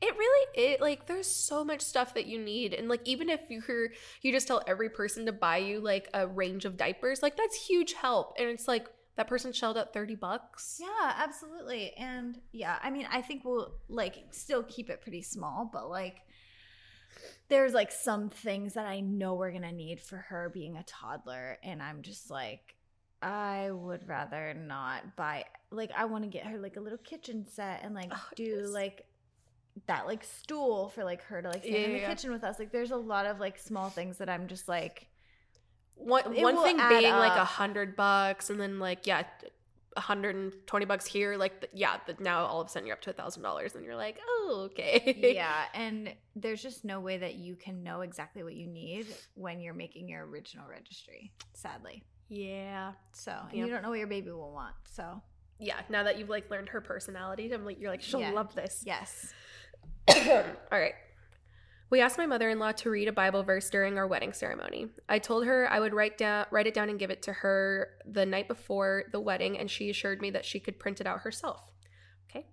It 0.00 0.14
really 0.16 0.46
it 0.54 0.80
like 0.80 1.06
there's 1.06 1.26
so 1.26 1.64
much 1.64 1.80
stuff 1.80 2.14
that 2.14 2.26
you 2.26 2.38
need 2.38 2.74
and 2.74 2.88
like 2.88 3.00
even 3.06 3.28
if 3.28 3.40
you're 3.48 3.88
you 4.22 4.32
just 4.32 4.46
tell 4.46 4.62
every 4.66 4.88
person 4.90 5.26
to 5.26 5.32
buy 5.32 5.58
you 5.58 5.80
like 5.80 6.08
a 6.14 6.26
range 6.26 6.64
of 6.64 6.76
diapers, 6.76 7.22
like 7.22 7.36
that's 7.36 7.66
huge 7.66 7.92
help. 7.94 8.34
And 8.38 8.48
it's 8.48 8.66
like 8.68 8.88
that 9.16 9.28
person 9.28 9.52
shelled 9.52 9.76
out 9.78 9.92
30 9.92 10.14
bucks. 10.14 10.80
Yeah, 10.80 11.14
absolutely. 11.16 11.92
And 11.94 12.38
yeah, 12.52 12.78
I 12.82 12.90
mean, 12.90 13.06
I 13.10 13.22
think 13.22 13.44
we'll 13.44 13.74
like 13.88 14.16
still 14.32 14.62
keep 14.62 14.90
it 14.90 15.00
pretty 15.02 15.22
small, 15.22 15.68
but 15.72 15.88
like 15.90 16.22
there's 17.48 17.72
like 17.74 17.92
some 17.92 18.28
things 18.30 18.74
that 18.74 18.86
I 18.86 19.00
know 19.00 19.34
we're 19.34 19.50
going 19.50 19.62
to 19.62 19.72
need 19.72 20.00
for 20.00 20.16
her 20.16 20.50
being 20.52 20.76
a 20.76 20.82
toddler 20.84 21.58
and 21.62 21.82
I'm 21.82 22.02
just 22.02 22.30
like 22.30 22.74
I 23.20 23.70
would 23.70 24.08
rather 24.08 24.54
not 24.54 25.14
buy 25.16 25.44
like 25.70 25.90
I 25.96 26.06
want 26.06 26.24
to 26.24 26.30
get 26.30 26.46
her 26.46 26.58
like 26.58 26.76
a 26.76 26.80
little 26.80 26.98
kitchen 26.98 27.46
set 27.46 27.80
and 27.84 27.94
like 27.94 28.10
Oh, 28.10 28.28
do 28.34 28.42
yes. 28.44 28.70
like 28.72 29.06
that 29.86 30.06
like 30.06 30.24
stool 30.24 30.88
for 30.90 31.04
like 31.04 31.22
her 31.24 31.42
to 31.42 31.48
like 31.48 31.64
stand 31.64 31.82
Yeah, 31.82 31.86
in 31.86 31.92
the 31.92 31.98
yeah, 31.98 32.02
yeah. 32.02 32.14
kitchen 32.14 32.30
with 32.32 32.44
us. 32.44 32.58
Like 32.58 32.72
there's 32.72 32.90
a 32.90 32.96
lot 32.96 33.26
of 33.26 33.40
like 33.40 33.58
small 33.58 33.90
things 33.90 34.18
that 34.18 34.28
I'm 34.28 34.48
just 34.48 34.68
like 34.68 35.06
One 35.96 36.34
It 36.34 36.42
one 36.42 36.62
thing 36.62 36.76
being 36.88 37.12
like 37.12 37.38
a 37.38 37.44
hundred 37.44 37.94
bucks 37.96 38.50
and 38.50 38.60
then 38.60 38.78
like 38.78 39.06
yeah, 39.06 39.22
a 39.96 40.00
hundred 40.00 40.34
and 40.34 40.52
twenty 40.66 40.86
bucks 40.86 41.06
here. 41.06 41.36
Like 41.36 41.68
yeah, 41.72 41.98
but 42.06 42.18
now 42.20 42.44
all 42.46 42.60
of 42.60 42.66
a 42.66 42.70
sudden 42.70 42.86
you're 42.86 42.96
up 42.96 43.02
to 43.02 43.10
a 43.10 43.12
thousand 43.12 43.42
dollars 43.42 43.74
and 43.74 43.84
you're 43.84 43.94
like, 43.96 44.18
oh 44.26 44.68
okay. 44.72 45.32
yeah, 45.34 45.64
and 45.74 46.12
there's 46.34 46.62
just 46.62 46.84
no 46.84 46.98
way 47.00 47.18
that 47.18 47.34
you 47.34 47.54
can 47.54 47.82
know 47.82 48.00
exactly 48.00 48.42
what 48.42 48.54
you 48.54 48.66
need 48.66 49.06
when 49.34 49.60
you're 49.60 49.74
making 49.74 50.08
your 50.08 50.26
original 50.26 50.66
registry, 50.68 51.30
sadly. 51.54 52.02
yeah. 52.28 52.92
So, 53.12 53.36
Yeah. 53.52 53.64
you 53.66 53.70
don't 53.70 53.82
know 53.82 53.90
what 53.90 53.98
your 53.98 54.06
baby 54.08 54.30
will 54.30 54.52
want. 54.52 54.74
So, 54.90 55.20
Yeah. 55.58 55.78
Now 55.90 56.02
that 56.04 56.18
you've 56.18 56.30
like 56.30 56.50
learned 56.50 56.70
her 56.70 56.80
personality, 56.80 57.52
I'm 57.52 57.64
like 57.64 57.78
you're 57.78 57.90
like 57.90 58.02
she'll 58.02 58.20
Yeah. 58.20 58.32
love 58.32 58.54
this. 58.54 58.82
yes. 58.86 59.32
All 60.08 60.44
right. 60.72 60.94
We 61.92 62.00
asked 62.00 62.16
my 62.16 62.24
mother-in-law 62.24 62.72
to 62.72 62.90
read 62.90 63.08
a 63.08 63.12
Bible 63.12 63.42
verse 63.42 63.68
during 63.68 63.98
our 63.98 64.06
wedding 64.06 64.32
ceremony. 64.32 64.86
I 65.10 65.18
told 65.18 65.44
her 65.44 65.70
I 65.70 65.78
would 65.78 65.92
write 65.92 66.16
down 66.16 66.46
write 66.50 66.66
it 66.66 66.72
down 66.72 66.88
and 66.88 66.98
give 66.98 67.10
it 67.10 67.20
to 67.24 67.34
her 67.34 67.88
the 68.10 68.24
night 68.24 68.48
before 68.48 69.04
the 69.12 69.20
wedding 69.20 69.58
and 69.58 69.70
she 69.70 69.90
assured 69.90 70.22
me 70.22 70.30
that 70.30 70.46
she 70.46 70.58
could 70.58 70.78
print 70.78 71.02
it 71.02 71.06
out 71.06 71.20
herself. 71.20 71.70
Okay. 72.30 72.46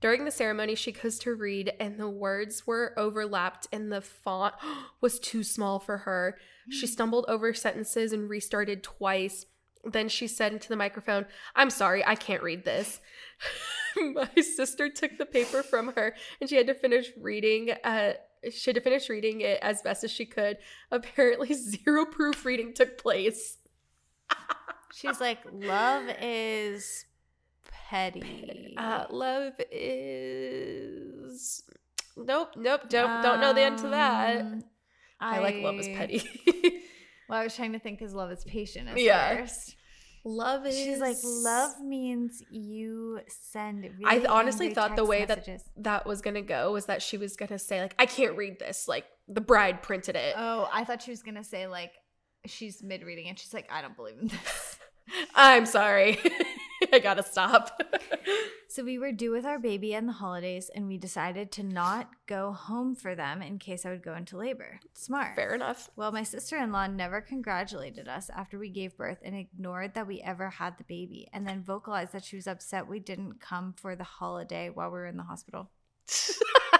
During 0.00 0.24
the 0.24 0.30
ceremony, 0.30 0.76
she 0.76 0.92
goes 0.92 1.18
to 1.18 1.34
read 1.34 1.72
and 1.80 1.98
the 1.98 2.08
words 2.08 2.68
were 2.68 2.94
overlapped 2.96 3.66
and 3.72 3.90
the 3.90 4.00
font 4.00 4.54
was 5.00 5.18
too 5.18 5.42
small 5.42 5.80
for 5.80 5.98
her. 5.98 6.38
She 6.70 6.86
stumbled 6.86 7.24
over 7.26 7.52
sentences 7.52 8.12
and 8.12 8.30
restarted 8.30 8.84
twice. 8.84 9.44
Then 9.84 10.08
she 10.08 10.28
said 10.28 10.52
into 10.52 10.68
the 10.68 10.76
microphone, 10.76 11.26
I'm 11.56 11.70
sorry, 11.70 12.06
I 12.06 12.14
can't 12.14 12.44
read 12.44 12.64
this. 12.64 13.00
My 13.96 14.30
sister 14.40 14.88
took 14.88 15.18
the 15.18 15.26
paper 15.26 15.64
from 15.64 15.94
her 15.94 16.14
and 16.40 16.48
she 16.48 16.54
had 16.54 16.68
to 16.68 16.74
finish 16.74 17.10
reading 17.20 17.72
uh 17.82 18.12
she 18.52 18.70
had 18.70 18.74
to 18.76 18.80
finish 18.80 19.08
reading 19.08 19.40
it 19.40 19.58
as 19.62 19.82
best 19.82 20.04
as 20.04 20.10
she 20.10 20.26
could. 20.26 20.58
Apparently 20.90 21.52
zero 21.54 22.04
proofreading 22.06 22.74
took 22.74 22.98
place. 22.98 23.58
She's 24.94 25.20
like, 25.20 25.38
love 25.52 26.04
is 26.20 27.04
petty. 27.88 28.74
Uh 28.76 29.04
love 29.10 29.54
is 29.70 31.62
Nope, 32.16 32.50
nope, 32.56 32.82
don't 32.88 33.22
don't 33.22 33.40
know 33.40 33.52
the 33.52 33.60
end 33.62 33.78
to 33.78 33.88
that. 33.88 34.40
Um, 34.42 34.64
I, 35.20 35.38
like 35.40 35.56
love 35.56 35.76
is 35.78 35.88
petty. 35.88 36.22
Well, 37.26 37.40
I 37.40 37.44
was 37.44 37.56
trying 37.56 37.72
to 37.72 37.78
think 37.78 37.98
because 37.98 38.12
love 38.12 38.30
is 38.30 38.44
patient 38.44 38.86
at 38.86 39.00
Yeah. 39.00 39.36
first. 39.38 39.76
Love 40.24 40.66
is. 40.66 40.74
She's 40.76 41.00
like, 41.00 41.18
love 41.22 41.80
means 41.82 42.42
you 42.50 43.20
send. 43.28 43.82
Really 43.82 44.04
I 44.04 44.24
honestly 44.28 44.72
thought 44.72 44.96
the 44.96 45.04
way 45.04 45.26
messages. 45.26 45.62
that 45.76 45.82
that 45.84 46.06
was 46.06 46.22
gonna 46.22 46.42
go 46.42 46.72
was 46.72 46.86
that 46.86 47.02
she 47.02 47.18
was 47.18 47.36
gonna 47.36 47.58
say 47.58 47.82
like, 47.82 47.94
I 47.98 48.06
can't 48.06 48.36
read 48.36 48.58
this. 48.58 48.88
Like 48.88 49.04
the 49.28 49.42
bride 49.42 49.82
printed 49.82 50.16
it. 50.16 50.34
Oh, 50.36 50.68
I 50.72 50.84
thought 50.84 51.02
she 51.02 51.10
was 51.10 51.22
gonna 51.22 51.44
say 51.44 51.66
like 51.66 51.92
she's 52.46 52.82
mid 52.82 53.02
reading 53.02 53.28
and 53.28 53.38
she's 53.38 53.52
like, 53.52 53.70
I 53.70 53.82
don't 53.82 53.96
believe 53.96 54.18
in 54.18 54.28
this. 54.28 54.78
I'm 55.34 55.66
sorry. 55.66 56.18
I 56.92 56.98
gotta 56.98 57.22
stop. 57.22 57.80
so 58.68 58.84
we 58.84 58.98
were 58.98 59.12
due 59.12 59.30
with 59.30 59.44
our 59.44 59.58
baby 59.58 59.94
and 59.94 60.08
the 60.08 60.12
holidays, 60.12 60.70
and 60.74 60.86
we 60.86 60.98
decided 60.98 61.52
to 61.52 61.62
not 61.62 62.10
go 62.26 62.52
home 62.52 62.94
for 62.94 63.14
them 63.14 63.42
in 63.42 63.58
case 63.58 63.84
I 63.84 63.90
would 63.90 64.02
go 64.02 64.14
into 64.14 64.36
labor. 64.36 64.80
Smart. 64.94 65.36
Fair 65.36 65.54
enough. 65.54 65.90
Well, 65.96 66.12
my 66.12 66.22
sister 66.22 66.56
in 66.56 66.72
law 66.72 66.86
never 66.86 67.20
congratulated 67.20 68.08
us 68.08 68.30
after 68.34 68.58
we 68.58 68.68
gave 68.68 68.96
birth 68.96 69.18
and 69.24 69.34
ignored 69.34 69.94
that 69.94 70.06
we 70.06 70.20
ever 70.20 70.50
had 70.50 70.78
the 70.78 70.84
baby, 70.84 71.28
and 71.32 71.46
then 71.46 71.62
vocalized 71.62 72.12
that 72.12 72.24
she 72.24 72.36
was 72.36 72.46
upset 72.46 72.88
we 72.88 73.00
didn't 73.00 73.40
come 73.40 73.74
for 73.76 73.96
the 73.96 74.04
holiday 74.04 74.70
while 74.70 74.88
we 74.88 74.98
were 74.98 75.06
in 75.06 75.16
the 75.16 75.22
hospital. 75.22 75.70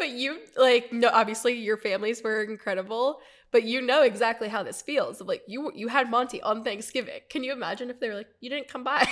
but 0.00 0.08
you 0.08 0.38
like 0.56 0.92
no 0.92 1.08
obviously 1.12 1.52
your 1.52 1.76
families 1.76 2.22
were 2.24 2.42
incredible 2.42 3.20
but 3.52 3.64
you 3.64 3.80
know 3.80 4.02
exactly 4.02 4.48
how 4.48 4.62
this 4.62 4.82
feels. 4.82 5.20
Like 5.20 5.42
you 5.46 5.72
you 5.74 5.88
had 5.88 6.10
monty 6.10 6.40
on 6.42 6.62
thanksgiving. 6.62 7.20
Can 7.28 7.44
you 7.44 7.52
imagine 7.52 7.90
if 7.90 8.00
they 8.00 8.08
were 8.08 8.14
like 8.14 8.28
you 8.40 8.50
didn't 8.50 8.68
come 8.68 8.84
by 8.84 9.00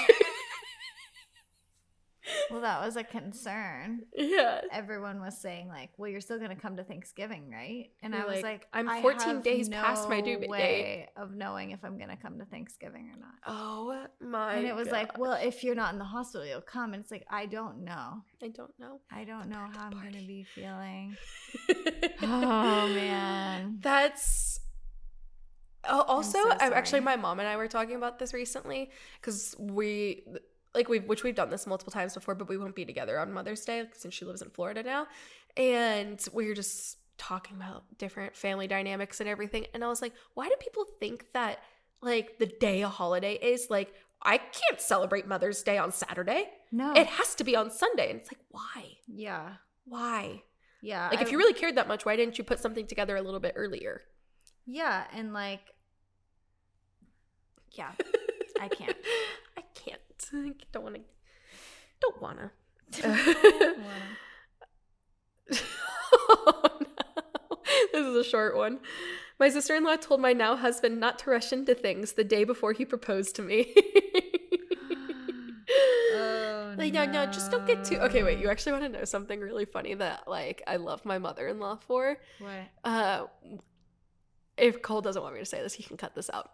Well, 2.50 2.60
that 2.62 2.80
was 2.84 2.96
a 2.96 3.04
concern. 3.04 4.02
yeah 4.16 4.60
Everyone 4.72 5.20
was 5.20 5.38
saying 5.38 5.68
like, 5.68 5.90
"Well, 5.96 6.10
you're 6.10 6.20
still 6.20 6.38
gonna 6.38 6.56
come 6.56 6.76
to 6.76 6.84
Thanksgiving, 6.84 7.50
right?" 7.50 7.90
And 8.02 8.14
You're 8.14 8.22
I 8.22 8.26
was 8.26 8.36
like, 8.36 8.44
like, 8.44 8.68
"I'm 8.72 8.88
I 8.88 9.02
14 9.02 9.28
have 9.28 9.42
days 9.42 9.68
past 9.68 10.08
my 10.08 10.20
due 10.20 10.38
date." 10.38 10.48
way 10.48 11.08
of 11.16 11.34
knowing 11.34 11.70
if 11.70 11.84
I'm 11.84 11.98
gonna 11.98 12.16
come 12.16 12.38
to 12.38 12.44
Thanksgiving 12.44 13.10
or 13.14 13.18
not." 13.20 13.34
oh 13.46 14.06
my 14.20 14.54
and 14.54 14.66
it 14.66 14.74
was 14.74 14.88
like, 14.88 15.16
well, 15.18 15.38
if 15.40 15.62
you're 15.62 15.74
not 15.74 15.92
in 15.92 15.98
the 15.98 16.04
hospital, 16.04 16.46
you'll 16.46 16.60
come. 16.60 16.92
And 16.94 17.02
it's 17.02 17.10
like, 17.10 17.26
I 17.30 17.46
don't 17.46 17.84
know. 17.84 18.22
i 18.42 18.48
don't 18.48 18.72
know 18.78 19.00
I 19.10 19.24
don't 19.24 19.48
know 19.48 19.66
how 19.72 19.86
I'm 19.86 19.92
going 19.92 20.12
to 20.12 20.26
be 20.26 20.44
feeling. 20.44 21.16
Oh, 22.22 22.88
man. 22.88 23.78
that's 23.80 24.60
also 25.84 26.38
so 26.42 26.50
I'm 26.60 26.72
actually 26.72 27.00
my 27.00 27.16
mom 27.16 27.38
and 27.38 27.48
i 27.48 27.56
were 27.56 27.68
talking 27.68 27.96
about 27.96 28.18
this 28.18 28.34
recently 28.34 28.90
because 29.20 29.54
we 29.58 30.24
like 30.74 30.88
we've 30.88 31.04
which 31.04 31.22
we've 31.22 31.34
done 31.34 31.50
this 31.50 31.66
multiple 31.66 31.92
times 31.92 32.14
before 32.14 32.34
but 32.34 32.48
we 32.48 32.56
won't 32.58 32.74
be 32.74 32.84
together 32.84 33.18
on 33.18 33.32
mother's 33.32 33.64
day 33.64 33.84
since 33.94 34.14
she 34.14 34.24
lives 34.24 34.42
in 34.42 34.50
florida 34.50 34.82
now 34.82 35.06
and 35.56 36.24
we 36.32 36.46
were 36.46 36.54
just 36.54 36.98
talking 37.16 37.56
about 37.56 37.82
different 37.98 38.36
family 38.36 38.66
dynamics 38.68 39.20
and 39.20 39.28
everything 39.28 39.66
and 39.74 39.82
i 39.84 39.88
was 39.88 40.00
like 40.02 40.12
why 40.34 40.46
do 40.48 40.54
people 40.60 40.84
think 41.00 41.24
that 41.32 41.58
like 42.00 42.38
the 42.38 42.46
day 42.46 42.82
a 42.82 42.88
holiday 42.88 43.34
is 43.34 43.68
like 43.70 43.92
i 44.22 44.36
can't 44.38 44.80
celebrate 44.80 45.26
mother's 45.26 45.62
day 45.62 45.78
on 45.78 45.90
saturday 45.90 46.48
No. 46.70 46.92
it 46.92 47.06
has 47.06 47.34
to 47.36 47.44
be 47.44 47.56
on 47.56 47.70
sunday 47.70 48.10
and 48.10 48.20
it's 48.20 48.30
like 48.30 48.40
why 48.50 48.84
yeah. 49.08 49.54
why 49.84 50.42
Yeah. 50.80 51.08
like 51.10 51.22
if 51.22 51.32
you 51.32 51.38
really 51.38 51.54
cared 51.54 51.76
that 51.76 51.88
much 51.88 52.04
why 52.04 52.14
didn't 52.14 52.38
you 52.38 52.44
put 52.44 52.60
something 52.60 52.86
together 52.86 53.16
a 53.16 53.22
little 53.22 53.40
bit 53.40 53.54
earlier 53.56 54.02
Yeah. 54.66 55.04
And 55.14 55.32
like, 55.32 55.60
yeah. 57.72 57.92
I 58.60 58.68
can't. 58.68 58.96
I 59.56 59.62
can't. 60.18 60.56
I 60.62 60.66
don't 60.72 60.82
want 60.82 60.96
to. 60.96 61.00
Don't 62.00 62.22
want 62.22 62.38
to. 62.38 62.52
oh, 66.28 66.78
no. 66.80 66.86
This 67.92 68.06
is 68.06 68.16
a 68.16 68.24
short 68.24 68.56
one. 68.56 68.80
My 69.38 69.48
sister 69.48 69.74
in 69.74 69.84
law 69.84 69.96
told 69.96 70.20
my 70.20 70.32
now 70.32 70.56
husband 70.56 70.98
not 70.98 71.18
to 71.20 71.30
rush 71.30 71.52
into 71.52 71.74
things 71.74 72.12
the 72.14 72.24
day 72.24 72.44
before 72.44 72.72
he 72.72 72.84
proposed 72.84 73.36
to 73.36 73.42
me. 73.42 73.74
Oh, 76.14 76.74
like, 76.78 76.92
no, 76.92 77.04
no, 77.04 77.26
just 77.26 77.50
don't 77.50 77.66
get 77.66 77.84
too. 77.84 77.96
Okay, 77.96 78.22
wait. 78.22 78.38
You 78.38 78.48
actually 78.48 78.72
want 78.72 78.84
to 78.84 78.88
know 78.88 79.04
something 79.04 79.40
really 79.40 79.64
funny 79.64 79.94
that, 79.94 80.26
like, 80.26 80.62
I 80.66 80.76
love 80.76 81.04
my 81.04 81.18
mother 81.18 81.46
in 81.46 81.60
law 81.60 81.76
for? 81.76 82.16
What? 82.38 82.50
uh 82.84 83.26
if 84.56 84.82
Cole 84.82 85.00
doesn't 85.00 85.22
want 85.22 85.34
me 85.34 85.40
to 85.40 85.46
say 85.46 85.62
this, 85.62 85.74
he 85.74 85.84
can 85.84 85.96
cut 85.96 86.16
this 86.16 86.28
out. 86.32 86.50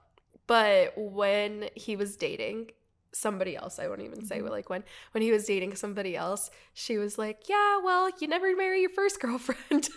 But 0.46 0.92
when 0.96 1.70
he 1.74 1.96
was 1.96 2.16
dating 2.16 2.72
somebody 3.14 3.56
else, 3.56 3.78
I 3.78 3.86
won't 3.88 4.02
even 4.02 4.24
say 4.26 4.40
Mhm. 4.40 4.50
like 4.50 4.68
when 4.68 4.84
when 5.12 5.22
he 5.22 5.30
was 5.30 5.46
dating 5.46 5.76
somebody 5.76 6.16
else, 6.16 6.50
she 6.74 6.98
was 6.98 7.16
like, 7.18 7.48
"Yeah, 7.48 7.78
well, 7.82 8.10
you 8.20 8.26
never 8.28 8.54
marry 8.56 8.80
your 8.80 8.90
first 8.90 9.20
girlfriend." 9.24 9.88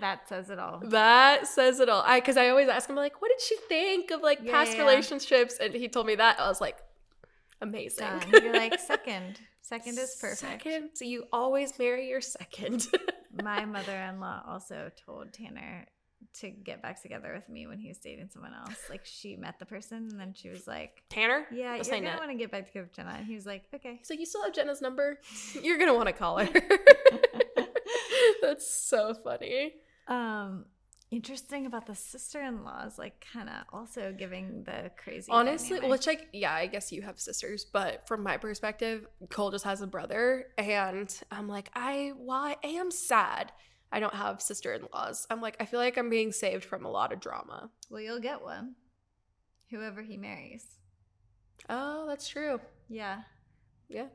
That 0.00 0.28
says 0.28 0.50
it 0.50 0.58
all. 0.60 0.78
that 0.84 1.48
says 1.48 1.80
it 1.80 1.88
all. 1.88 2.02
I 2.06 2.20
cuz 2.20 2.36
I 2.36 2.48
always 2.48 2.68
ask 2.68 2.88
him 2.88 2.94
like, 2.94 3.20
"What 3.20 3.28
did 3.30 3.40
she 3.40 3.56
think 3.68 4.10
of 4.12 4.20
like 4.22 4.38
Yeah, 4.42 4.52
past 4.52 4.74
yeah, 4.76 4.82
relationships?" 4.84 5.56
And 5.60 5.74
he 5.74 5.88
told 5.88 6.06
me 6.06 6.14
that. 6.14 6.38
I 6.38 6.46
was 6.48 6.60
like, 6.60 6.78
"Amazing." 7.60 8.06
You're 8.32 8.52
like, 8.52 8.78
second. 8.94 9.40
Second 9.62 9.98
is 9.98 10.16
perfect. 10.20 10.62
Second, 10.62 10.90
so 10.94 11.04
you 11.04 11.24
always 11.32 11.76
marry 11.78 12.08
your 12.08 12.20
second. 12.20 12.86
My 13.42 13.64
mother 13.64 13.96
in 13.96 14.20
law 14.20 14.42
also 14.46 14.90
told 15.04 15.32
Tanner 15.32 15.86
to 16.40 16.50
get 16.50 16.82
back 16.82 17.00
together 17.00 17.32
with 17.34 17.48
me 17.48 17.66
when 17.66 17.78
he 17.78 17.88
was 17.88 17.98
dating 17.98 18.28
someone 18.32 18.52
else. 18.54 18.76
Like 18.90 19.04
she 19.04 19.36
met 19.36 19.58
the 19.58 19.66
person 19.66 20.08
and 20.10 20.18
then 20.20 20.34
she 20.34 20.48
was 20.48 20.66
like, 20.66 21.02
Tanner? 21.08 21.46
Yeah, 21.52 21.72
Let's 21.72 21.88
you're 21.88 22.00
gonna 22.00 22.16
want 22.18 22.30
to 22.30 22.36
get 22.36 22.50
back 22.50 22.66
together 22.66 22.84
with 22.86 22.94
Jennie. 22.94 23.10
And 23.16 23.26
he 23.26 23.34
was 23.34 23.46
like, 23.46 23.64
Okay. 23.74 24.00
So 24.02 24.14
you 24.14 24.26
still 24.26 24.42
have 24.42 24.52
Jennie's 24.52 24.80
number? 24.82 25.18
You're 25.62 25.78
gonna 25.78 25.94
want 25.94 26.08
to 26.08 26.12
call 26.12 26.38
her. 26.38 26.48
That's 28.42 28.68
so 28.72 29.14
funny. 29.14 29.72
um 30.06 30.64
interesting 31.10 31.64
about 31.64 31.86
the 31.86 31.94
sister-in-laws 31.94 32.98
like 32.98 33.24
kind 33.32 33.48
of 33.48 33.54
also 33.72 34.14
giving 34.16 34.62
the 34.64 34.90
crazy 35.02 35.30
Honestly, 35.32 35.76
dynamic. 35.76 35.90
which 35.90 36.06
like 36.06 36.28
yeah, 36.32 36.52
I 36.52 36.66
guess 36.66 36.92
you 36.92 37.00
have 37.02 37.18
sisters, 37.18 37.64
but 37.64 38.06
from 38.06 38.22
my 38.22 38.36
perspective, 38.36 39.06
Cole 39.30 39.50
just 39.50 39.64
has 39.64 39.80
a 39.80 39.86
brother, 39.86 40.46
and 40.58 41.08
I'm 41.30 41.48
like, 41.48 41.70
I 41.74 42.12
while 42.16 42.42
I 42.42 42.56
am 42.62 42.90
sad, 42.90 43.52
I 43.90 44.00
don't 44.00 44.14
have 44.14 44.42
sister-in-laws. 44.42 45.26
I'm 45.30 45.40
like, 45.40 45.56
I 45.60 45.64
feel 45.64 45.80
like 45.80 45.96
I'm 45.96 46.10
being 46.10 46.30
saved 46.32 46.64
from 46.64 46.84
a 46.84 46.90
lot 46.90 47.12
of 47.12 47.20
drama. 47.20 47.70
well 47.90 48.00
you'll 48.02 48.20
get 48.20 48.42
one 48.42 48.74
whoever 49.70 50.02
he 50.02 50.16
marries 50.16 50.64
Oh, 51.68 52.06
that's 52.06 52.28
true. 52.28 52.60
yeah 52.88 53.22
Yeah, 53.88 54.06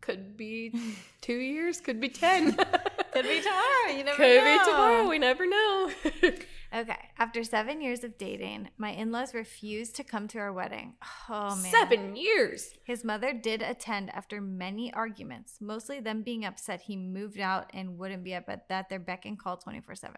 could 0.00 0.36
be 0.36 0.72
two 1.20 1.36
years, 1.38 1.80
could 1.80 2.00
be 2.00 2.08
ten, 2.08 2.52
could 2.54 3.24
be 3.24 3.40
tomorrow 3.42 3.88
you 3.96 4.04
never 4.04 4.16
could 4.16 4.36
know 4.44 4.58
be 4.58 4.64
tomorrow. 4.70 5.08
We 5.08 5.18
never 5.18 5.46
know. 5.46 5.90
okay 6.74 7.08
after 7.18 7.44
seven 7.44 7.80
years 7.80 8.02
of 8.04 8.18
dating 8.18 8.68
my 8.76 8.90
in-laws 8.90 9.32
refused 9.34 9.94
to 9.96 10.04
come 10.04 10.26
to 10.26 10.38
our 10.38 10.52
wedding 10.52 10.94
oh 11.30 11.54
man 11.56 11.70
Seven 11.70 12.16
years. 12.16 12.74
His 12.84 13.04
mother 13.04 13.32
did 13.32 13.62
attend 13.62 14.10
after 14.14 14.40
many 14.40 14.92
arguments, 14.92 15.58
mostly 15.60 16.00
them 16.00 16.22
being 16.22 16.44
upset 16.44 16.82
he 16.82 16.96
moved 16.96 17.38
out 17.40 17.70
and 17.74 17.98
wouldn't 17.98 18.24
be 18.24 18.34
up 18.34 18.48
at 18.48 18.68
that 18.68 18.88
their 18.88 18.98
beck 18.98 19.24
and 19.26 19.38
call 19.38 19.56
24 19.56 19.94
7. 19.94 20.16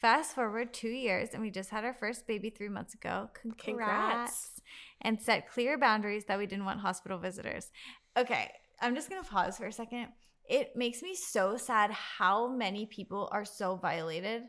Fast 0.00 0.34
forward 0.34 0.72
two 0.72 0.88
years, 0.88 1.30
and 1.32 1.42
we 1.42 1.50
just 1.50 1.70
had 1.70 1.84
our 1.84 1.94
first 1.94 2.26
baby 2.26 2.50
three 2.50 2.68
months 2.68 2.94
ago. 2.94 3.30
Congrats. 3.34 3.64
Congrats. 3.64 4.60
And 5.00 5.20
set 5.20 5.48
clear 5.48 5.78
boundaries 5.78 6.24
that 6.26 6.38
we 6.38 6.46
didn't 6.46 6.64
want 6.64 6.80
hospital 6.80 7.18
visitors. 7.18 7.70
Okay, 8.16 8.50
I'm 8.80 8.94
just 8.94 9.10
going 9.10 9.22
to 9.22 9.28
pause 9.28 9.58
for 9.58 9.66
a 9.66 9.72
second. 9.72 10.08
It 10.48 10.74
makes 10.76 11.02
me 11.02 11.14
so 11.14 11.56
sad 11.56 11.90
how 11.90 12.48
many 12.48 12.86
people 12.86 13.28
are 13.32 13.44
so 13.44 13.76
violated. 13.76 14.42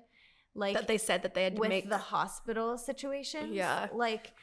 Like, 0.55 0.75
that 0.75 0.87
they 0.87 0.97
said 0.97 1.23
that 1.23 1.33
they 1.33 1.43
had 1.43 1.55
to 1.55 1.59
with 1.59 1.69
make 1.69 1.89
the 1.89 1.97
hospital 1.97 2.77
situation. 2.77 3.53
Yeah. 3.53 3.87
Like, 3.93 4.33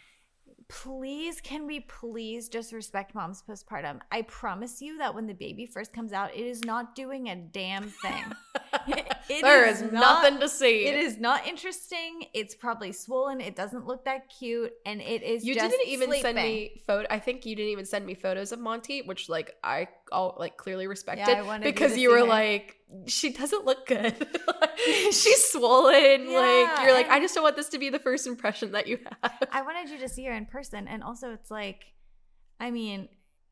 please, 0.69 1.41
can 1.41 1.67
we 1.67 1.81
please 1.81 2.49
just 2.49 2.73
respect 2.73 3.15
mom's 3.15 3.43
postpartum? 3.43 4.01
I 4.11 4.23
promise 4.23 4.81
you 4.81 4.99
that 4.99 5.15
when 5.15 5.27
the 5.27 5.35
baby 5.35 5.67
first 5.67 5.93
comes 5.93 6.13
out, 6.13 6.35
it 6.35 6.45
is 6.45 6.65
not 6.65 6.95
doing 6.95 7.29
a 7.29 7.37
damn 7.37 7.89
thing. 7.91 8.25
It 9.29 9.43
there 9.43 9.67
is 9.67 9.83
is 9.83 9.93
not- 9.93 10.23
nothing 10.23 10.39
to 10.41 10.49
see. 10.49 10.87
It 10.87 10.95
is 10.97 11.19
not 11.19 11.47
interesting. 11.49 12.27
It's 12.33 12.55
probably 12.55 12.93
swollen. 12.93 13.41
It 13.41 13.57
doesn't 13.57 13.85
look 13.85 14.05
that 14.05 14.29
cute, 14.39 14.73
and 14.85 15.01
it 15.01 15.25
is. 15.25 15.45
You 15.45 15.55
just 15.55 15.73
didn't 15.73 15.89
even 15.89 16.13
send 16.21 16.37
me 16.37 16.81
photo. 16.87 17.09
I 17.11 17.19
think 17.19 17.45
you 17.45 17.57
didn't 17.57 17.73
even 17.73 17.87
send 17.87 18.07
me 18.07 18.15
photos 18.15 18.53
of 18.53 18.61
Monty, 18.61 19.03
which 19.03 19.29
like 19.29 19.57
I 19.65 19.89
all 20.13 20.37
like 20.39 20.57
clearly 20.57 20.87
respected 20.87 21.29
I 21.39 21.59
because 21.59 21.97
you, 21.97 22.11
were 22.11 22.19
her. 22.19 22.25
like, 22.25 22.77
she 23.07 23.33
doesn't 23.33 23.65
look 23.65 23.87
good. 23.87 24.15
She's 25.11 25.45
swollen. 25.51 26.29
Yeah, 26.31 26.39
like 26.41 26.85
you're 26.85 26.95
like, 26.95 27.09
I 27.09 27.21
just 27.21 27.35
don't 27.35 27.45
want 27.45 27.57
this 27.57 27.69
to 27.71 27.79
be 27.79 27.91
the 27.91 27.99
first 27.99 28.27
impression 28.27 28.73
that 28.73 28.87
you 28.87 28.99
have. 29.23 29.49
I 29.51 29.63
wanted 29.63 29.91
you 29.91 29.99
to 29.99 30.09
see 30.09 30.25
her 30.25 30.33
in 30.33 30.47
person, 30.47 30.87
and 30.89 31.03
also 31.03 31.33
it's 31.33 31.51
like, 31.51 31.85
I 32.61 32.71
mean, 32.71 33.09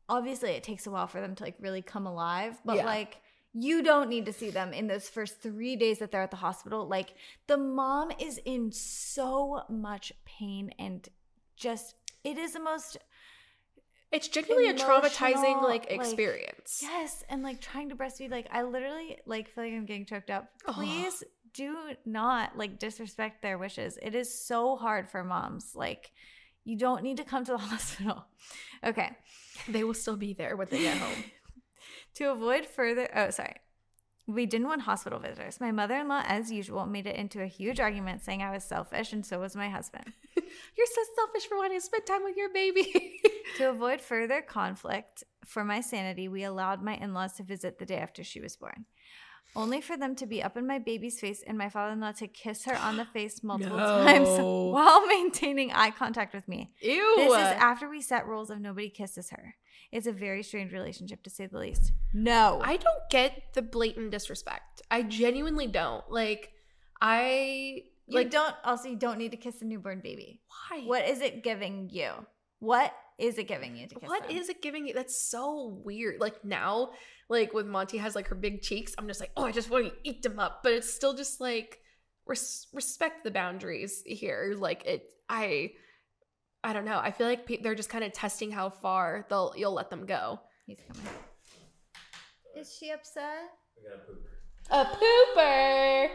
obviously 0.07 0.51
it 0.51 0.63
takes 0.63 0.87
a 0.87 0.91
while 0.91 1.07
for 1.07 1.21
them 1.21 1.35
to 1.35 1.43
like 1.43 1.55
really 1.59 1.81
come 1.81 2.05
alive, 2.07 2.57
but 2.63 2.77
Yeah. 2.77 2.85
like 2.85 3.17
you 3.53 3.81
don't 3.83 4.09
need 4.09 4.25
to 4.25 4.33
see 4.33 4.49
them 4.49 4.73
in 4.73 4.87
those 4.87 5.07
first 5.07 5.41
three 5.41 5.75
days 5.77 5.99
that 5.99 6.11
they're 6.11 6.21
at 6.21 6.31
the 6.31 6.37
hospital. 6.37 6.87
Like 6.87 7.13
the 7.47 7.57
mom 7.57 8.11
is 8.19 8.37
in 8.45 8.71
so 8.71 9.61
much 9.69 10.11
pain 10.25 10.71
and 10.77 11.07
just 11.55 11.95
it 12.23 12.37
is 12.37 12.53
the 12.53 12.59
most 12.59 12.97
It's 14.15 14.29
genuinely 14.29 14.69
a 14.69 14.73
traumatizing 14.73 15.61
like 15.61 15.89
like, 15.89 15.91
experience. 15.91 16.79
yes, 16.81 17.23
and 17.27 17.43
like 17.43 17.59
trying 17.59 17.89
to 17.89 17.95
breastfeed. 17.95 18.31
Like 18.31 18.47
I 18.51 18.63
literally 18.63 19.17
like 19.25 19.49
feel 19.49 19.65
like 19.65 19.73
I'm 19.73 19.85
getting 19.85 20.05
choked 20.05 20.29
up. 20.29 20.49
Oh. 20.65 20.73
Please 20.73 21.23
do 21.53 21.75
not 22.05 22.57
like 22.57 22.79
disrespect 22.79 23.41
their 23.41 23.57
wishes. 23.57 23.97
It 24.01 24.15
is 24.15 24.33
so 24.33 24.75
hard 24.77 25.09
for 25.09 25.23
moms. 25.23 25.73
Like, 25.75 26.11
you 26.63 26.77
don't 26.77 27.03
need 27.03 27.17
to 27.17 27.23
come 27.23 27.43
to 27.45 27.51
the 27.51 27.57
hospital. 27.73 28.25
Okay. 28.83 29.11
They 29.67 29.83
will 29.83 29.93
still 29.93 30.17
be 30.17 30.33
there 30.33 30.55
when 30.55 30.67
they 30.69 30.79
get 30.79 30.97
home. 30.97 31.23
To 32.15 32.31
avoid 32.31 32.65
further, 32.65 33.09
oh, 33.13 33.29
sorry. 33.29 33.55
We 34.27 34.47
didn't 34.47 34.67
want 34.67 34.81
hospital 34.81 35.19
visitors. 35.19 35.59
My 35.61 35.71
mother 35.71 35.95
in 35.95 36.07
law, 36.07 36.23
as 36.25 36.51
usual, 36.51 36.87
made 36.87 37.05
it 37.05 37.15
into 37.15 37.41
a 37.41 37.47
huge 37.47 37.79
argument 37.79 38.23
saying 38.23 38.41
I 38.41 38.51
was 38.51 38.63
selfish, 38.63 39.13
and 39.13 39.23
so 39.23 39.39
was 39.39 39.55
my 39.55 39.69
husband. 39.69 40.13
You're 40.35 40.87
so 40.87 41.01
selfish 41.15 41.47
for 41.47 41.57
wanting 41.57 41.79
to 41.79 41.85
spend 41.85 42.07
time 42.07 42.23
with 42.23 42.35
your 42.35 42.51
baby. 42.51 43.21
to 43.57 43.69
avoid 43.69 44.01
further 44.01 44.41
conflict, 44.41 45.23
for 45.45 45.63
my 45.63 45.79
sanity, 45.79 46.27
we 46.27 46.43
allowed 46.43 46.81
my 46.81 46.95
in 46.95 47.13
laws 47.13 47.33
to 47.33 47.43
visit 47.43 47.77
the 47.77 47.85
day 47.85 47.97
after 47.97 48.23
she 48.23 48.41
was 48.41 48.55
born. 48.55 48.85
Only 49.55 49.79
for 49.79 49.95
them 49.95 50.15
to 50.15 50.25
be 50.25 50.43
up 50.43 50.57
in 50.57 50.67
my 50.67 50.79
baby's 50.79 51.19
face 51.19 51.41
and 51.45 51.57
my 51.57 51.69
father 51.69 51.93
in 51.93 52.01
law 52.01 52.11
to 52.13 52.27
kiss 52.27 52.65
her 52.65 52.75
on 52.75 52.97
the 52.97 53.05
face 53.13 53.43
multiple 53.43 53.77
times 53.77 54.27
while 54.39 55.05
maintaining 55.07 55.71
eye 55.71 55.91
contact 55.91 56.33
with 56.33 56.47
me. 56.47 56.71
Ew. 56.81 57.13
This 57.17 57.31
is 57.31 57.37
after 57.37 57.87
we 57.87 58.01
set 58.01 58.27
rules 58.27 58.49
of 58.49 58.59
nobody 58.59 58.89
kisses 58.89 59.29
her. 59.29 59.55
It's 59.95 60.07
a 60.07 60.11
very 60.11 60.43
strange 60.43 60.73
relationship 60.73 61.23
to 61.23 61.29
say 61.29 61.45
the 61.47 61.57
least. 61.57 61.93
No. 62.13 62.59
I 62.61 62.75
don't 62.75 63.09
get 63.09 63.41
the 63.53 63.61
blatant 63.61 64.11
disrespect. 64.11 64.81
I 64.91 65.03
genuinely 65.03 65.67
don't. 65.67 66.03
Like, 66.11 66.51
I 67.01 67.83
you 68.07 68.17
like 68.19 68.29
don't 68.29 68.55
also 68.63 68.89
you 68.89 68.97
don't 68.97 69.17
need 69.17 69.31
to 69.31 69.37
kiss 69.37 69.61
a 69.61 69.65
newborn 69.65 70.01
baby. 70.01 70.41
why? 70.69 70.81
What 70.81 71.07
is 71.07 71.21
it 71.21 71.43
giving 71.43 71.89
you? 71.91 72.11
What 72.59 72.93
is 73.17 73.37
it 73.37 73.47
giving 73.47 73.75
you 73.77 73.87
to 73.87 73.95
kiss 73.95 74.09
What 74.09 74.27
them? 74.27 74.37
is 74.37 74.49
it 74.49 74.61
giving 74.61 74.85
you? 74.87 74.93
That's 74.93 75.29
so 75.29 75.79
weird. 75.85 76.19
Like 76.19 76.43
now, 76.43 76.89
like 77.29 77.53
when 77.53 77.69
Monty 77.69 77.97
has 77.97 78.15
like 78.15 78.27
her 78.27 78.35
big 78.35 78.61
cheeks, 78.61 78.93
I'm 78.97 79.07
just 79.07 79.21
like, 79.21 79.31
oh, 79.37 79.45
I 79.45 79.51
just 79.51 79.69
want 79.69 79.85
to 79.85 79.93
eat 80.03 80.21
them 80.23 80.39
up. 80.39 80.61
But 80.61 80.73
it's 80.73 80.93
still 80.93 81.13
just 81.13 81.39
like 81.39 81.79
res- 82.25 82.67
respect 82.73 83.23
the 83.23 83.31
boundaries 83.31 84.03
here. 84.05 84.55
Like 84.57 84.85
it, 84.85 85.09
I, 85.29 85.71
I 86.65 86.73
don't 86.73 86.83
know. 86.83 86.99
I 86.99 87.11
feel 87.11 87.27
like 87.27 87.45
pe- 87.45 87.61
they're 87.61 87.75
just 87.75 87.89
kind 87.89 88.03
of 88.03 88.11
testing 88.11 88.49
how 88.49 88.71
far 88.71 89.27
they'll 89.29 89.53
you'll 89.55 89.75
let 89.75 89.91
them 89.91 90.07
go. 90.07 90.39
He's 90.65 90.79
coming. 90.87 91.05
Is 92.57 92.75
she 92.75 92.89
upset? 92.89 93.51
We 93.77 93.83
got 93.87 93.99
a 93.99 94.01
pooper. 94.09 94.31
A 94.71 94.85
pooper. 94.97 96.09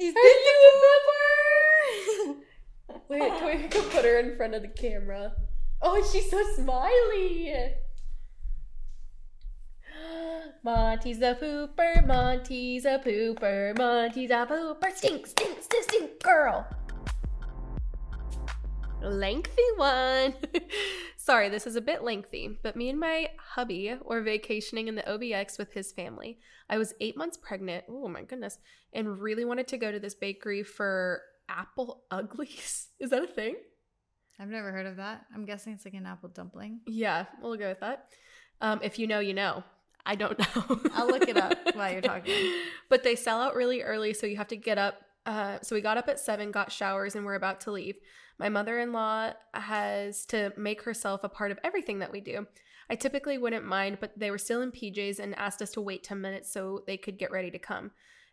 Is 0.00 0.14
Are 0.16 0.20
you 0.22 0.72
a 0.72 2.32
pooper? 2.32 3.00
Wait, 3.10 3.28
can 3.38 3.60
we 3.60 3.68
go 3.68 3.82
put 3.90 4.06
her 4.06 4.18
in 4.20 4.38
front 4.38 4.54
of 4.54 4.62
the 4.62 4.68
camera? 4.68 5.34
Oh, 5.82 6.08
she's 6.10 6.30
so 6.30 6.42
smiley. 6.54 7.52
Monty's 10.64 11.20
a 11.20 11.34
pooper, 11.34 12.06
Monty's 12.06 12.86
a 12.86 12.98
pooper, 12.98 13.76
Monty's 13.76 14.30
a 14.30 14.46
pooper. 14.46 14.92
Stink, 14.94 15.26
stink, 15.26 15.58
stink, 15.60 15.84
stink, 15.84 16.22
girl. 16.22 16.66
Lengthy 19.02 19.62
one. 19.76 20.34
Sorry, 21.16 21.48
this 21.48 21.66
is 21.66 21.76
a 21.76 21.80
bit 21.80 22.02
lengthy, 22.02 22.58
but 22.62 22.76
me 22.76 22.88
and 22.88 22.98
my 22.98 23.30
hubby 23.38 23.94
were 24.04 24.22
vacationing 24.22 24.88
in 24.88 24.94
the 24.94 25.02
OBX 25.02 25.58
with 25.58 25.72
his 25.72 25.92
family. 25.92 26.38
I 26.68 26.78
was 26.78 26.94
eight 27.00 27.16
months 27.16 27.36
pregnant. 27.36 27.84
Oh 27.88 28.08
my 28.08 28.22
goodness. 28.22 28.58
And 28.92 29.20
really 29.20 29.44
wanted 29.44 29.68
to 29.68 29.78
go 29.78 29.90
to 29.90 29.98
this 29.98 30.14
bakery 30.14 30.62
for 30.62 31.22
apple 31.48 32.02
uglies. 32.10 32.88
Is 32.98 33.10
that 33.10 33.22
a 33.22 33.26
thing? 33.26 33.56
I've 34.38 34.48
never 34.48 34.72
heard 34.72 34.86
of 34.86 34.96
that. 34.96 35.26
I'm 35.34 35.44
guessing 35.44 35.74
it's 35.74 35.84
like 35.84 35.94
an 35.94 36.06
apple 36.06 36.30
dumpling. 36.30 36.80
Yeah, 36.86 37.26
we'll 37.42 37.56
go 37.56 37.68
with 37.68 37.80
that. 37.80 38.06
Um, 38.60 38.80
if 38.82 38.98
you 38.98 39.06
know, 39.06 39.20
you 39.20 39.34
know. 39.34 39.62
I 40.06 40.14
don't 40.14 40.38
know. 40.56 40.80
I'll 40.94 41.08
look 41.08 41.28
it 41.28 41.36
up 41.36 41.58
while 41.74 41.92
you're 41.92 42.00
talking. 42.00 42.54
But 42.88 43.02
they 43.02 43.16
sell 43.16 43.40
out 43.40 43.54
really 43.54 43.82
early, 43.82 44.14
so 44.14 44.26
you 44.26 44.38
have 44.38 44.48
to 44.48 44.56
get 44.56 44.78
up. 44.78 45.02
Uh, 45.26 45.58
so 45.62 45.74
we 45.74 45.82
got 45.82 45.98
up 45.98 46.08
at 46.08 46.18
seven, 46.18 46.50
got 46.50 46.72
showers, 46.72 47.14
and 47.14 47.26
we're 47.26 47.34
about 47.34 47.60
to 47.62 47.70
leave. 47.70 47.96
My 48.40 48.48
mother 48.48 48.78
in 48.80 48.92
law 48.92 49.32
has 49.52 50.24
to 50.26 50.50
make 50.56 50.82
herself 50.82 51.22
a 51.22 51.28
part 51.28 51.50
of 51.50 51.58
everything 51.62 51.98
that 51.98 52.10
we 52.10 52.22
do. 52.22 52.46
I 52.88 52.94
typically 52.94 53.36
wouldn't 53.36 53.66
mind, 53.66 53.98
but 54.00 54.18
they 54.18 54.30
were 54.30 54.38
still 54.38 54.62
in 54.62 54.72
PJs 54.72 55.18
and 55.18 55.38
asked 55.38 55.60
us 55.60 55.72
to 55.72 55.82
wait 55.82 56.02
10 56.02 56.22
minutes 56.22 56.50
so 56.50 56.82
they 56.86 56.96
could 56.96 57.18
get 57.18 57.30
ready 57.30 57.50
to 57.50 57.58
come. 57.58 57.90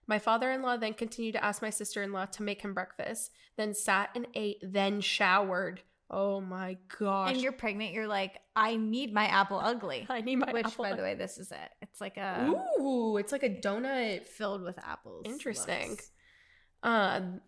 My 0.08 0.18
father 0.18 0.50
in 0.50 0.62
law 0.62 0.78
then 0.78 0.94
continued 0.94 1.34
to 1.34 1.44
ask 1.44 1.62
my 1.62 1.70
sister 1.70 2.02
in 2.02 2.14
law 2.14 2.26
to 2.26 2.42
make 2.42 2.62
him 2.62 2.74
breakfast, 2.74 3.32
then 3.58 3.74
sat 3.74 4.10
and 4.16 4.26
ate, 4.34 4.60
then 4.64 5.02
showered. 5.02 5.82
Oh 6.10 6.40
my 6.40 6.78
gosh. 6.98 7.34
And 7.34 7.42
you're 7.42 7.52
pregnant, 7.52 7.92
you're 7.92 8.08
like, 8.08 8.40
I 8.56 8.78
need 8.78 9.14
my 9.14 9.26
apple 9.26 9.60
ugly. 9.62 10.08
I 10.10 10.22
need 10.22 10.38
my 10.38 10.54
Which, 10.54 10.68
apple 10.68 10.86
by 10.86 10.94
the 10.94 11.02
way, 11.02 11.16
this 11.16 11.38
is 11.38 11.52
it. 11.52 11.70
It's 11.82 12.00
like 12.00 12.16
a 12.16 12.50
Ooh, 12.80 13.18
it's 13.18 13.34
like 13.34 13.44
a 13.44 13.50
donut 13.50 14.26
filled 14.26 14.64
with 14.64 14.80
apples. 14.80 15.24
Interesting. 15.26 15.98
Um, 16.82 17.42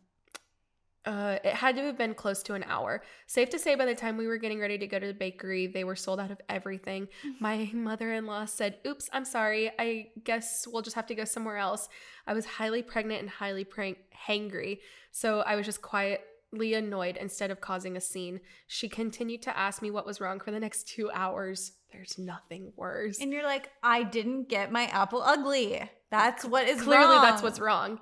uh, 1.09 1.39
it 1.43 1.53
had 1.55 1.75
to 1.75 1.81
have 1.81 1.97
been 1.97 2.13
close 2.13 2.43
to 2.43 2.53
an 2.53 2.63
hour. 2.67 3.01
Safe 3.25 3.49
to 3.49 3.57
say, 3.59 3.73
by 3.75 3.85
the 3.85 3.95
time 3.95 4.15
we 4.15 4.27
were 4.27 4.37
getting 4.37 4.59
ready 4.59 4.77
to 4.77 4.85
go 4.87 4.99
to 4.99 5.07
the 5.07 5.13
bakery, 5.13 5.65
they 5.65 5.83
were 5.83 5.95
sold 5.95 6.19
out 6.19 6.29
of 6.29 6.39
everything. 6.47 7.07
My 7.39 7.69
mother 7.73 8.13
in 8.13 8.25
law 8.27 8.45
said, 8.45 8.77
Oops, 8.85 9.09
I'm 9.11 9.25
sorry. 9.25 9.71
I 9.79 10.09
guess 10.23 10.67
we'll 10.71 10.83
just 10.83 10.95
have 10.95 11.07
to 11.07 11.15
go 11.15 11.25
somewhere 11.25 11.57
else. 11.57 11.89
I 12.27 12.33
was 12.33 12.45
highly 12.45 12.83
pregnant 12.83 13.21
and 13.21 13.29
highly 13.29 13.63
prank- 13.63 13.97
hangry, 14.27 14.79
so 15.11 15.39
I 15.41 15.55
was 15.55 15.65
just 15.65 15.81
quietly 15.81 16.73
annoyed 16.75 17.17
instead 17.17 17.49
of 17.49 17.59
causing 17.59 17.97
a 17.97 18.01
scene. 18.01 18.39
She 18.67 18.87
continued 18.87 19.41
to 19.43 19.57
ask 19.57 19.81
me 19.81 19.89
what 19.91 20.05
was 20.05 20.21
wrong 20.21 20.39
for 20.39 20.51
the 20.51 20.59
next 20.59 20.87
two 20.87 21.09
hours. 21.11 21.71
There's 21.91 22.19
nothing 22.19 22.71
worse. 22.75 23.19
And 23.19 23.33
you're 23.33 23.43
like, 23.43 23.71
I 23.81 24.03
didn't 24.03 24.47
get 24.47 24.71
my 24.71 24.83
apple 24.85 25.23
ugly. 25.23 25.81
That's 26.11 26.45
what 26.45 26.67
is 26.67 26.81
Clearly, 26.83 27.15
wrong. 27.15 27.21
that's 27.23 27.41
what's 27.41 27.59
wrong. 27.59 27.99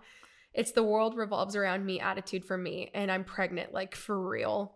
It's 0.57 0.71
the 0.73 0.83
world 0.83 1.15
revolves 1.15 1.55
around 1.55 1.85
me 1.85 1.99
attitude 2.01 2.43
for 2.43 2.57
me, 2.57 2.89
and 2.93 3.11
I'm 3.11 3.23
pregnant, 3.23 3.73
like 3.73 3.95
for 3.95 4.19
real. 4.19 4.73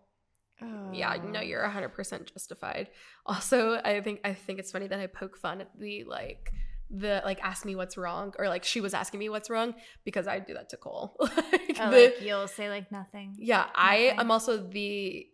Yeah, 0.92 1.16
no, 1.24 1.40
Oh. 1.40 1.42
you're 1.42 1.62
100% 1.68 2.32
justified. 2.32 2.88
Also, 3.26 3.80
I 3.84 4.00
think 4.00 4.20
I 4.24 4.32
think 4.32 4.60
it's 4.60 4.70
funny 4.70 4.86
that 4.86 5.00
I 5.00 5.08
poke 5.08 5.36
fun 5.36 5.60
at 5.60 5.70
the 5.76 6.04
like 6.04 6.52
the 6.88 7.20
like 7.24 7.40
ask 7.42 7.64
me 7.64 7.74
what's 7.74 7.96
wrong 7.96 8.32
or 8.38 8.48
like 8.48 8.62
she 8.62 8.80
was 8.80 8.94
asking 8.94 9.18
me 9.18 9.28
what's 9.28 9.50
wrong 9.50 9.74
because 10.04 10.28
I 10.28 10.38
do 10.38 10.54
that 10.54 10.68
to 10.68 10.76
Cole. 10.76 11.16
like, 11.20 11.76
Oh, 11.80 11.90
the- 11.90 12.04
like 12.04 12.20
you'll 12.22 12.46
say 12.46 12.68
like 12.68 12.92
nothing. 12.92 13.34
yeah, 13.38 13.66
I 13.74 14.04
nothing. 14.04 14.20
am 14.20 14.30
also 14.30 14.56
the 14.58 15.26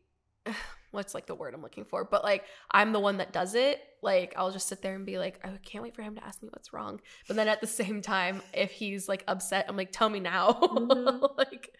what's 0.91 1.15
like 1.15 1.27
the 1.27 1.35
word 1.35 1.55
I'm 1.55 1.63
looking 1.63 1.85
for, 1.85 2.05
but 2.05 2.25
like 2.25 2.45
I'm 2.71 2.93
the 2.93 3.01
one 3.01 3.19
that 3.19 3.33
does 3.33 3.55
it. 3.55 3.81
Like 4.03 4.35
I'll 4.37 4.51
just 4.53 4.69
sit 4.69 4.83
there 4.83 4.95
and 4.95 5.05
be 5.05 5.19
like, 5.19 5.41
I 5.45 5.51
can't 5.65 5.83
wait 5.83 5.95
for 5.95 6.03
him 6.03 6.15
to 6.15 6.25
ask 6.25 6.43
me 6.43 6.49
what's 6.53 6.73
wrong. 6.73 7.01
But 7.27 7.37
then 7.37 7.49
at 7.49 7.61
the 7.61 7.67
same 7.67 8.01
time, 8.03 8.43
if 8.55 8.71
he's 8.71 9.09
like 9.09 9.25
upset, 9.29 9.67
I'm 9.69 9.77
like, 9.77 9.93
tell 9.93 10.09
me 10.09 10.21
now. 10.21 10.53
Mhm. 10.53 11.29
like 11.39 11.71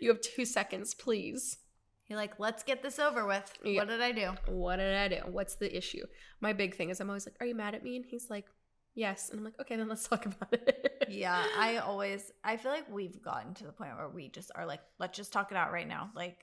you 0.00 0.08
have 0.08 0.20
two 0.20 0.44
seconds, 0.44 0.94
please. 0.94 1.58
You're 2.06 2.18
like, 2.18 2.38
let's 2.38 2.62
get 2.62 2.82
this 2.82 2.98
over 2.98 3.26
with. 3.26 3.50
Yeah. 3.64 3.80
What 3.80 3.88
did 3.88 4.02
I 4.02 4.12
do? 4.12 4.32
What 4.46 4.76
did 4.76 4.94
I 4.94 5.08
do? 5.08 5.20
What's 5.30 5.56
the 5.56 5.74
issue? 5.74 6.04
My 6.40 6.52
big 6.52 6.74
thing 6.76 6.90
is 6.90 7.00
I'm 7.00 7.08
always 7.08 7.26
like, 7.26 7.36
Are 7.40 7.46
you 7.46 7.54
mad 7.54 7.74
at 7.74 7.82
me? 7.82 7.96
And 7.96 8.04
he's 8.04 8.28
like, 8.28 8.46
Yes. 8.94 9.30
And 9.30 9.38
I'm 9.38 9.44
like, 9.44 9.58
Okay, 9.60 9.76
then 9.76 9.88
let's 9.88 10.06
talk 10.08 10.26
about 10.26 10.52
it. 10.52 11.06
Yeah, 11.08 11.44
I 11.58 11.78
always 11.78 12.30
I 12.44 12.56
feel 12.56 12.72
like 12.72 12.90
we've 12.90 13.22
gotten 13.22 13.54
to 13.54 13.64
the 13.64 13.72
point 13.72 13.96
where 13.96 14.08
we 14.08 14.28
just 14.28 14.50
are 14.54 14.66
like, 14.66 14.80
let's 14.98 15.16
just 15.16 15.32
talk 15.32 15.50
it 15.50 15.56
out 15.56 15.72
right 15.72 15.88
now. 15.88 16.10
Like, 16.14 16.38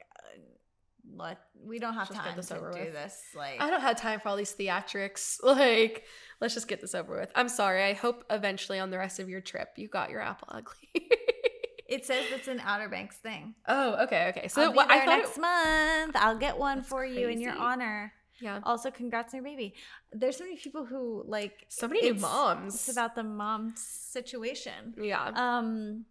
let 1.16 1.40
we 1.64 1.80
don't 1.80 1.94
have 1.94 2.08
Just 2.10 2.20
time 2.20 2.36
this 2.36 2.48
to 2.48 2.58
over 2.58 2.72
do 2.72 2.80
with. 2.80 2.94
this. 2.94 3.20
Like, 3.36 3.62
I 3.62 3.70
don't 3.70 3.82
have 3.82 3.98
time 4.00 4.20
for 4.20 4.30
all 4.30 4.36
these 4.38 4.54
theatrics. 4.56 5.38
Like, 5.44 6.04
let's 6.40 6.54
just 6.54 6.68
get 6.68 6.82
this 6.82 6.96
over 6.96 7.18
with. 7.20 7.32
I'm 7.36 7.50
sorry. 7.50 7.84
I 7.84 7.94
hope 7.94 8.24
eventually 8.30 8.80
on 8.80 8.90
the 8.92 8.98
rest 8.98 9.20
of 9.20 9.30
your 9.30 9.42
trip 9.42 9.70
you 9.78 9.88
got 9.88 10.10
your 10.10 10.22
apple 10.22 10.48
ugly. 10.52 10.90
it 11.88 12.06
says 12.06 12.26
it's 12.32 12.48
an 12.48 12.62
Outer 12.64 12.90
Banks 12.90 13.18
thing. 13.18 13.56
oh, 13.68 14.04
okay, 14.04 14.30
okay. 14.36 14.48
So 14.48 14.64
I'll 14.64 14.72
be 14.72 14.78
there 14.78 14.88
I 14.92 15.06
thought 15.06 15.18
next 15.18 15.38
it- 15.38 15.42
month. 15.42 16.16
I'll 16.16 16.38
get 16.38 16.58
one 16.58 16.78
That's 16.78 16.90
for 16.90 17.06
you 17.06 17.28
in 17.30 17.42
your 17.42 17.54
honor. 17.54 18.14
yeah. 18.40 18.60
Also, 18.64 18.90
congrats 18.92 19.34
on 19.34 19.40
your 19.40 19.44
baby. 19.44 19.76
There's 20.12 20.38
so 20.38 20.44
many 20.46 20.58
people 20.58 20.86
who 20.86 21.24
like 21.28 21.66
So 21.70 21.88
many 21.88 22.02
new 22.02 22.16
moms. 22.16 22.74
It's 22.76 22.90
about 22.92 23.16
the 23.16 23.24
mom 23.24 23.74
situation. 23.76 24.96
yeah. 25.02 25.32
Um, 25.36 26.06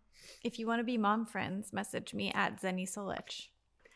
if 0.45 0.59
you 0.59 0.67
want 0.67 0.81
to 0.81 0.85
be 0.85 0.97
mom 0.99 1.27
friends, 1.27 1.73
message 1.73 2.15
me 2.15 2.31
at 2.33 2.61
Zennie 2.63 2.89
Solich. 2.89 3.49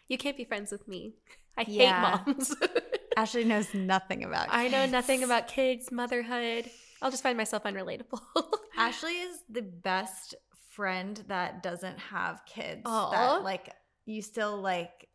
You 0.09 0.19
can't 0.19 0.37
be 0.37 0.45
friends 0.45 0.71
with 0.73 0.87
me. 0.89 1.15
I 1.57 1.65
Yeah. 1.69 2.19
hate 2.19 2.27
moms. 2.27 2.57
Ashley 3.17 3.45
knows 3.45 3.73
nothing 3.75 4.25
about. 4.25 4.49
I 4.51 4.69
know 4.69 4.87
nothing 4.87 5.23
about 5.23 5.47
kids, 5.49 5.93
motherhood. 5.93 6.69
I'll 7.01 7.11
just 7.11 7.23
find 7.23 7.37
myself 7.37 7.63
unrelatable. 7.65 8.21
Ashley 8.77 9.13
is 9.13 9.39
the 9.49 9.63
best 9.63 10.35
friend 10.71 11.23
that 11.29 11.63
doesn't 11.63 11.99
have 11.99 12.45
kids. 12.47 12.83
Aw. 12.85 13.11
That 13.11 13.45
like 13.45 13.71
you 14.07 14.21
still 14.21 14.61
like 14.61 15.09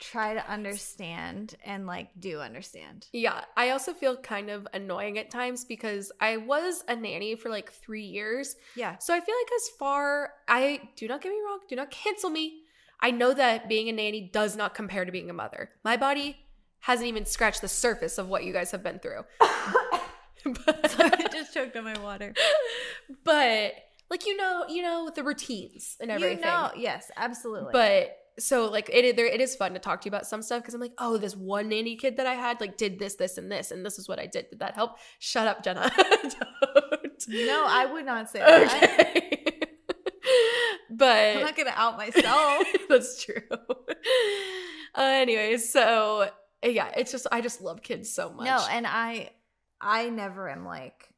try 0.00 0.32
to 0.34 0.50
understand 0.50 1.56
and 1.64 1.86
like 1.86 2.08
do 2.18 2.40
understand. 2.40 3.06
Yeah, 3.12 3.44
I 3.56 3.70
also 3.70 3.92
feel 3.92 4.16
kind 4.16 4.48
of 4.48 4.66
annoying 4.72 5.18
at 5.18 5.30
times 5.30 5.64
because 5.64 6.12
I 6.20 6.36
was 6.38 6.84
a 6.88 6.94
nanny 6.96 7.34
for 7.34 7.48
like 7.50 7.72
three 7.72 8.04
years. 8.04 8.54
Yeah. 8.76 8.96
So 8.98 9.12
I 9.12 9.20
feel 9.20 9.34
like 9.34 9.50
as 9.56 9.68
far 9.78 10.30
I 10.48 10.80
do 10.96 11.08
not 11.08 11.20
get 11.20 11.30
me 11.30 11.38
wrong, 11.44 11.58
do 11.68 11.76
not 11.76 11.90
cancel 12.04 12.30
me. 12.30 12.62
I 13.00 13.10
know 13.10 13.32
that 13.32 13.68
being 13.68 13.88
a 13.88 13.92
nanny 13.92 14.30
does 14.32 14.56
not 14.56 14.74
compare 14.74 15.04
to 15.04 15.12
being 15.12 15.30
a 15.30 15.34
mother. 15.34 15.70
My 15.84 15.96
body 15.96 16.36
hasn't 16.80 17.08
even 17.08 17.24
scratched 17.24 17.60
the 17.60 17.68
surface 17.68 18.18
of 18.18 18.28
what 18.28 18.44
you 18.44 18.52
guys 18.52 18.70
have 18.70 18.82
been 18.82 18.98
through. 18.98 19.24
I 20.46 21.26
just 21.30 21.52
choked 21.52 21.76
on 21.76 21.84
my 21.84 21.98
water. 22.00 22.34
but 23.24 23.72
like 24.08 24.26
you 24.26 24.36
know, 24.36 24.64
you 24.68 24.82
know 24.82 25.10
the 25.14 25.22
routines 25.22 25.96
and 26.00 26.10
everything. 26.10 26.38
You 26.38 26.44
know, 26.44 26.70
yes, 26.76 27.10
absolutely. 27.16 27.70
But 27.72 28.16
so 28.38 28.70
like 28.70 28.88
it 28.92 29.16
there 29.16 29.26
it 29.26 29.40
is 29.40 29.54
fun 29.54 29.74
to 29.74 29.78
talk 29.78 30.00
to 30.02 30.06
you 30.06 30.10
about 30.10 30.26
some 30.26 30.42
stuff 30.42 30.62
because 30.62 30.74
I'm 30.74 30.80
like, 30.80 30.94
oh, 30.98 31.18
this 31.18 31.36
one 31.36 31.68
nanny 31.68 31.96
kid 31.96 32.16
that 32.16 32.26
I 32.26 32.34
had 32.34 32.60
like 32.60 32.76
did 32.76 32.98
this, 32.98 33.16
this, 33.16 33.38
and 33.38 33.50
this, 33.50 33.70
and 33.70 33.84
this 33.84 33.98
is 33.98 34.08
what 34.08 34.18
I 34.18 34.26
did. 34.26 34.48
Did 34.50 34.60
that 34.60 34.74
help? 34.74 34.96
Shut 35.18 35.46
up, 35.46 35.62
Jennie. 35.62 35.80
Don't. 35.80 37.28
no, 37.28 37.66
I 37.68 37.86
would 37.92 38.06
not 38.06 38.30
say 38.30 38.38
that. 38.40 39.39
But 40.90 41.36
I'm 41.36 41.42
not 41.42 41.56
gonna 41.56 41.72
out 41.74 41.96
myself. 41.96 42.66
that's 42.88 43.24
true. 43.24 43.42
Uh, 44.92 45.02
anyway, 45.02 45.56
so 45.56 46.30
yeah, 46.64 46.90
it's 46.96 47.12
just 47.12 47.26
I 47.30 47.40
just 47.40 47.60
love 47.60 47.82
kids 47.82 48.12
so 48.12 48.30
much. 48.30 48.46
No, 48.46 48.66
and 48.70 48.86
I, 48.86 49.30
I 49.80 50.10
never 50.10 50.50
am 50.50 50.64
like, 50.64 51.08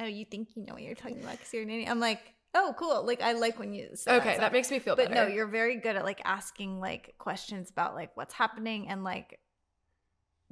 oh, 0.00 0.06
you 0.06 0.24
think 0.24 0.48
you 0.56 0.64
know 0.66 0.74
what 0.74 0.82
you're 0.82 0.94
talking 0.94 1.20
about 1.20 1.32
because 1.32 1.52
you're 1.52 1.62
a 1.62 1.66
nanny. 1.66 1.88
I'm 1.88 2.00
like, 2.00 2.34
oh, 2.54 2.74
cool. 2.78 3.04
Like 3.06 3.22
I 3.22 3.32
like 3.32 3.58
when 3.58 3.72
you 3.72 3.90
say 3.94 4.16
okay, 4.16 4.30
that, 4.30 4.36
stuff. 4.36 4.52
makes 4.52 4.70
me 4.70 4.78
feel 4.78 4.96
better. 4.96 5.08
But 5.08 5.14
better. 5.14 5.28
no, 5.30 5.34
you're 5.34 5.46
very 5.46 5.76
good 5.76 5.96
at 5.96 6.04
like 6.04 6.20
asking 6.24 6.80
like 6.80 7.14
questions 7.18 7.70
about 7.70 7.94
like 7.94 8.16
what's 8.16 8.34
happening 8.34 8.88
and 8.88 9.04
like 9.04 9.38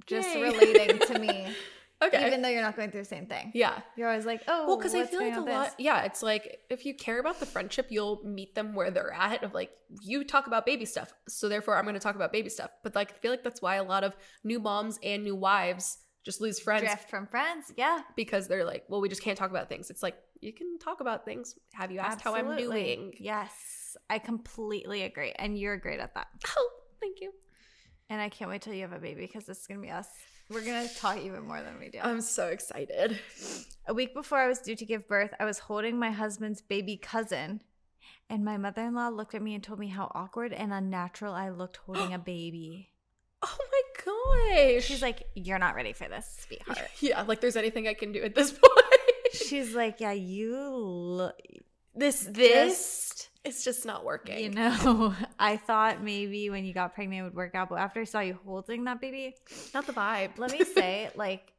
just 0.07 0.35
Yay. 0.35 0.43
relating 0.43 0.99
to 0.99 1.19
me, 1.19 1.49
okay. 2.03 2.27
even 2.27 2.43
though 2.43 2.49
you're 2.49 2.63
not 2.63 2.77
going 2.77 2.91
through 2.91 3.03
the 3.03 3.09
same 3.09 3.27
thing. 3.27 3.53
yeah. 3.55 3.81
You're 3.97 4.09
always 4.09 4.27
like, 4.27 4.43
oh, 4.49 4.67
Well, 4.67 4.77
because 4.77 4.95
I 4.95 5.05
feel 5.05 5.21
like 5.21 5.37
a 5.37 5.41
lot, 5.41 5.75
yeah, 5.79 6.03
it's 6.03 6.23
like 6.23 6.61
if 6.71 6.85
you 6.85 6.95
care 6.95 7.19
about 7.19 7.41
the 7.41 7.47
friendship, 7.47 7.87
you'll 7.91 8.23
meet 8.25 8.55
them 8.55 8.75
where 8.75 8.91
they're 8.91 9.13
at. 9.13 9.43
Of 9.43 9.55
like, 9.55 9.71
you 10.03 10.25
talk 10.25 10.47
about 10.47 10.67
baby 10.67 10.85
stuff, 10.85 11.13
so 11.29 11.49
therefore 11.49 11.77
I'm 11.77 11.85
going 11.85 11.95
to 11.95 12.01
talk 12.01 12.17
about 12.17 12.33
baby 12.33 12.49
stuff. 12.49 12.71
But 12.83 12.95
like, 12.95 13.13
I 13.13 13.15
feel 13.19 13.31
like 13.31 13.45
that's 13.45 13.63
why 13.63 13.77
a 13.77 13.85
lot 13.85 14.05
of 14.05 14.17
new 14.45 14.59
moms 14.59 14.99
and 15.03 15.25
new 15.25 15.37
wives 15.37 15.99
just 16.25 16.41
lose 16.41 16.59
friends 16.59 16.83
drift 16.83 17.09
from 17.09 17.27
friends. 17.27 17.73
Yeah, 17.77 18.01
because 18.17 18.49
they're 18.49 18.65
like, 18.65 18.85
well, 18.89 19.01
we 19.01 19.09
just 19.09 19.23
can't 19.23 19.39
talk 19.39 19.51
about 19.51 19.69
things. 19.69 19.91
It's 19.91 20.03
like 20.03 20.17
you 20.41 20.53
can 20.53 20.79
talk 20.79 21.01
about 21.01 21.25
things. 21.25 21.55
Have 21.73 21.91
you 21.91 22.01
asked 22.01 22.21
how 22.21 22.35
I'm 22.35 22.57
doing? 22.57 23.13
Yes, 23.19 23.97
I 24.11 24.19
completely 24.19 25.03
agree, 25.03 25.33
and 25.39 25.59
you're 25.59 25.77
great 25.77 26.01
at 26.01 26.15
that. 26.15 26.27
Oh, 26.57 26.71
thank 27.01 27.21
you. 27.21 27.33
And 28.11 28.21
I 28.21 28.29
can't 28.29 28.51
wait 28.51 28.63
till 28.63 28.75
you 28.75 28.83
have 28.83 28.93
a 28.93 28.99
baby 28.99 29.23
because 29.23 29.47
this 29.47 29.61
is 29.61 29.67
gonna 29.67 29.81
be 29.81 29.91
us. 29.91 30.09
We're 30.49 30.65
gonna 30.65 30.89
talk 30.89 31.19
even 31.19 31.45
more 31.47 31.61
than 31.61 31.79
we 31.79 31.89
do. 31.89 31.99
I'm 32.03 32.21
so 32.21 32.47
excited. 32.49 33.19
a 33.87 33.95
week 33.95 34.15
before 34.15 34.39
I 34.39 34.47
was 34.49 34.61
due 34.61 34.77
to 34.77 34.85
give 34.85 35.09
birth, 35.09 35.35
I 35.41 35.45
was 35.45 35.59
holding 35.59 35.99
my 35.99 36.11
husband's 36.11 36.61
baby 36.63 36.97
cousin, 36.97 37.63
and 38.31 38.45
my 38.45 38.57
mother 38.57 38.83
in 38.83 38.95
law 38.95 39.09
looked 39.09 39.35
at 39.35 39.43
me 39.43 39.55
and 39.55 39.63
told 39.63 39.79
me 39.81 39.89
how 39.89 40.11
awkward 40.15 40.53
and 40.53 40.73
unnatural 40.73 41.33
I 41.35 41.51
looked 41.51 41.79
holding 41.79 42.15
a 42.15 42.19
baby. 42.35 42.91
Oh 43.43 43.59
my 43.59 44.75
gosh. 44.75 44.85
She's 44.85 45.03
like, 45.03 45.25
You're 45.35 45.59
not 45.59 45.75
ready 45.75 45.93
for 45.93 46.09
this, 46.09 46.45
sweetheart. 46.47 46.89
yeah, 47.01 47.23
like 47.23 47.41
there's 47.41 47.57
anything 47.57 47.89
I 47.89 47.95
can 47.95 48.13
do 48.13 48.23
at 48.23 48.35
this 48.35 48.51
point. 48.53 48.87
She's 49.33 49.75
like, 49.75 50.01
Yeah, 50.01 50.13
you 50.13 50.57
look. 50.59 51.37
this 51.95 52.21
This, 52.21 52.33
this 52.35 53.29
it's 53.47 53.65
just 53.65 53.87
not 53.87 54.05
working. 54.05 54.39
you 54.39 54.51
know, 54.51 55.15
I 55.39 55.57
thought 55.57 56.03
maybe 56.03 56.51
when 56.51 56.65
you 56.65 56.75
got 56.75 56.95
pregnant 56.95 57.21
it 57.21 57.25
would 57.25 57.35
work 57.35 57.55
out, 57.55 57.69
but 57.69 57.79
after 57.79 58.01
I 58.01 58.05
saw 58.05 58.21
you 58.21 58.39
holding 58.45 58.85
that 58.85 59.01
baby, 59.01 59.35
not 59.73 59.87
the 59.87 59.93
vibe. 59.93 60.39
let 60.39 60.53
me 60.53 60.65
say, 60.75 61.11
like, 61.15 61.53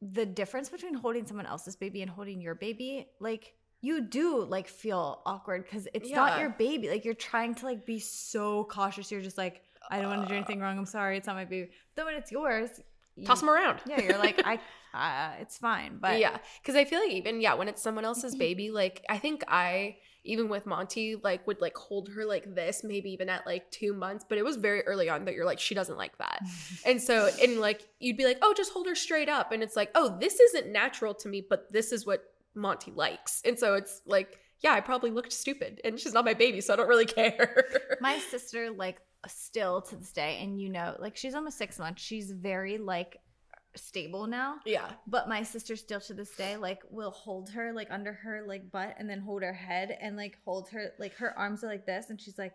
the 0.00 0.26
difference 0.26 0.68
between 0.68 0.94
holding 0.94 1.26
someone 1.26 1.46
else's 1.46 1.76
baby 1.76 2.02
and 2.02 2.10
holding 2.10 2.40
your 2.40 2.54
baby, 2.54 3.06
like, 3.20 3.54
you 3.82 4.00
do 4.00 4.44
like 4.44 4.68
feel 4.68 5.22
awkward 5.26 5.64
because 5.64 5.88
it's 5.92 6.10
not 6.10 6.40
your 6.40 6.50
baby. 6.50 6.88
Like, 6.88 7.04
you're 7.04 7.14
trying 7.14 7.54
to 7.56 7.66
like 7.66 7.84
be 7.84 7.98
so 7.98 8.64
cautious. 8.64 9.10
You're 9.10 9.20
just 9.20 9.36
like, 9.38 9.62
I 9.90 10.00
don't 10.00 10.08
want 10.08 10.22
to 10.22 10.28
do 10.28 10.34
anything 10.34 10.60
wrong. 10.60 10.78
I'm 10.78 10.86
sorry, 10.86 11.16
it's 11.16 11.26
not 11.26 11.36
my 11.36 11.44
baby. 11.44 11.70
Then 11.96 12.06
when 12.06 12.14
it's 12.14 12.30
yours, 12.30 12.70
you, 13.16 13.26
toss 13.26 13.40
them 13.40 13.50
around. 13.50 13.80
Yeah, 13.86 14.00
you're 14.00 14.18
like, 14.18 14.40
I, 14.44 14.60
uh, 14.94 15.40
it's 15.40 15.58
fine. 15.58 15.98
But 16.00 16.20
yeah, 16.20 16.38
because 16.62 16.76
I 16.76 16.84
feel 16.84 17.00
like 17.00 17.10
even 17.10 17.40
yeah, 17.40 17.54
when 17.54 17.68
it's 17.68 17.82
someone 17.82 18.04
else's 18.04 18.34
baby, 18.36 18.70
like 18.70 19.04
I 19.08 19.18
think 19.18 19.42
I 19.48 19.96
even 20.24 20.48
with 20.48 20.66
Monty 20.66 21.16
like 21.16 21.46
would 21.46 21.60
like 21.60 21.76
hold 21.76 22.08
her 22.10 22.24
like 22.24 22.54
this, 22.54 22.82
maybe 22.84 23.10
even 23.10 23.28
at 23.28 23.46
like 23.46 23.70
two 23.70 23.92
months, 23.92 24.24
but 24.28 24.38
it 24.38 24.44
was 24.44 24.56
very 24.56 24.82
early 24.82 25.08
on 25.08 25.24
that 25.24 25.34
you're 25.34 25.46
like 25.46 25.60
she 25.60 25.74
doesn't 25.74 25.96
like 25.96 26.16
that, 26.18 26.40
and 26.86 27.00
so 27.00 27.28
and 27.42 27.60
like 27.60 27.82
you'd 28.00 28.16
be 28.16 28.24
like, 28.24 28.38
oh, 28.42 28.54
just 28.54 28.72
hold 28.72 28.86
her 28.86 28.94
straight 28.94 29.28
up, 29.28 29.52
and 29.52 29.62
it's 29.62 29.76
like, 29.76 29.90
oh, 29.94 30.16
this 30.20 30.40
isn't 30.40 30.70
natural 30.70 31.14
to 31.14 31.28
me, 31.28 31.44
but 31.48 31.72
this 31.72 31.92
is 31.92 32.06
what 32.06 32.24
Monty 32.54 32.92
likes, 32.92 33.42
and 33.44 33.58
so 33.58 33.74
it's 33.74 34.02
like. 34.06 34.38
Yeah, 34.64 34.74
I 34.74 34.80
probably 34.80 35.10
looked 35.10 35.32
stupid, 35.32 35.80
and 35.82 35.98
she's 35.98 36.12
not 36.12 36.24
my 36.24 36.34
baby, 36.34 36.60
so 36.60 36.72
I 36.72 36.76
don't 36.76 36.86
really 36.86 37.04
care. 37.20 37.64
my 38.00 38.18
sister 38.18 38.70
like 38.70 39.00
still 39.26 39.82
to 39.82 39.96
this 39.96 40.12
day 40.12 40.38
and 40.42 40.60
you 40.60 40.68
know 40.68 40.96
like 40.98 41.16
she's 41.16 41.34
almost 41.34 41.56
six 41.56 41.78
months 41.78 42.02
she's 42.02 42.30
very 42.32 42.78
like 42.78 43.18
stable 43.74 44.26
now 44.26 44.56
yeah, 44.66 44.90
but 45.06 45.28
my 45.28 45.42
sister 45.42 45.76
still 45.76 46.00
to 46.00 46.14
this 46.14 46.34
day 46.36 46.56
like 46.56 46.82
will 46.90 47.10
hold 47.10 47.50
her 47.50 47.72
like 47.72 47.88
under 47.90 48.12
her 48.12 48.44
like 48.46 48.70
butt 48.70 48.94
and 48.98 49.08
then 49.08 49.20
hold 49.20 49.42
her 49.42 49.52
head 49.52 49.96
and 50.00 50.16
like 50.16 50.38
hold 50.44 50.68
her 50.70 50.92
like 50.98 51.14
her 51.14 51.36
arms 51.38 51.64
are 51.64 51.68
like 51.68 51.86
this 51.86 52.10
and 52.10 52.20
she's 52.20 52.36
like 52.38 52.52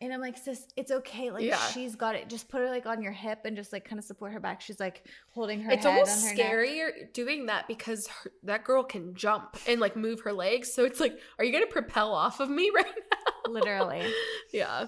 and 0.00 0.12
i'm 0.12 0.20
like 0.20 0.36
sis 0.38 0.66
it's 0.76 0.90
okay 0.90 1.30
like 1.30 1.44
Yeah. 1.44 1.56
she's 1.68 1.96
got 1.96 2.14
it 2.14 2.28
just 2.28 2.48
put 2.48 2.60
her 2.60 2.68
like 2.68 2.86
on 2.86 3.02
your 3.02 3.12
hip 3.12 3.40
and 3.44 3.56
just 3.56 3.72
like 3.72 3.84
kind 3.84 3.98
of 3.98 4.04
support 4.04 4.32
her 4.32 4.40
back 4.40 4.60
she's 4.60 4.78
like 4.80 5.04
holding 5.34 5.60
her 5.62 5.72
it's 5.72 5.84
head 5.84 5.92
almost 5.92 6.24
her 6.28 6.34
neck. 6.34 6.46
scarier 6.46 7.12
doing 7.12 7.46
that 7.46 7.66
because 7.68 8.06
her, 8.06 8.30
that 8.44 8.64
girl 8.64 8.82
can 8.84 9.14
jump 9.14 9.56
and 9.66 9.80
like 9.80 9.96
move 9.96 10.20
her 10.20 10.32
legs. 10.32 10.72
So 10.72 10.84
it's 10.84 11.00
like, 11.00 11.18
are 11.38 11.44
you 11.44 11.52
gonna 11.52 11.66
propel 11.66 12.12
off 12.14 12.38
of 12.40 12.48
me 12.48 12.70
right 12.74 12.86
now? 12.86 13.50
literally 13.52 14.12
Yeah, 14.52 14.86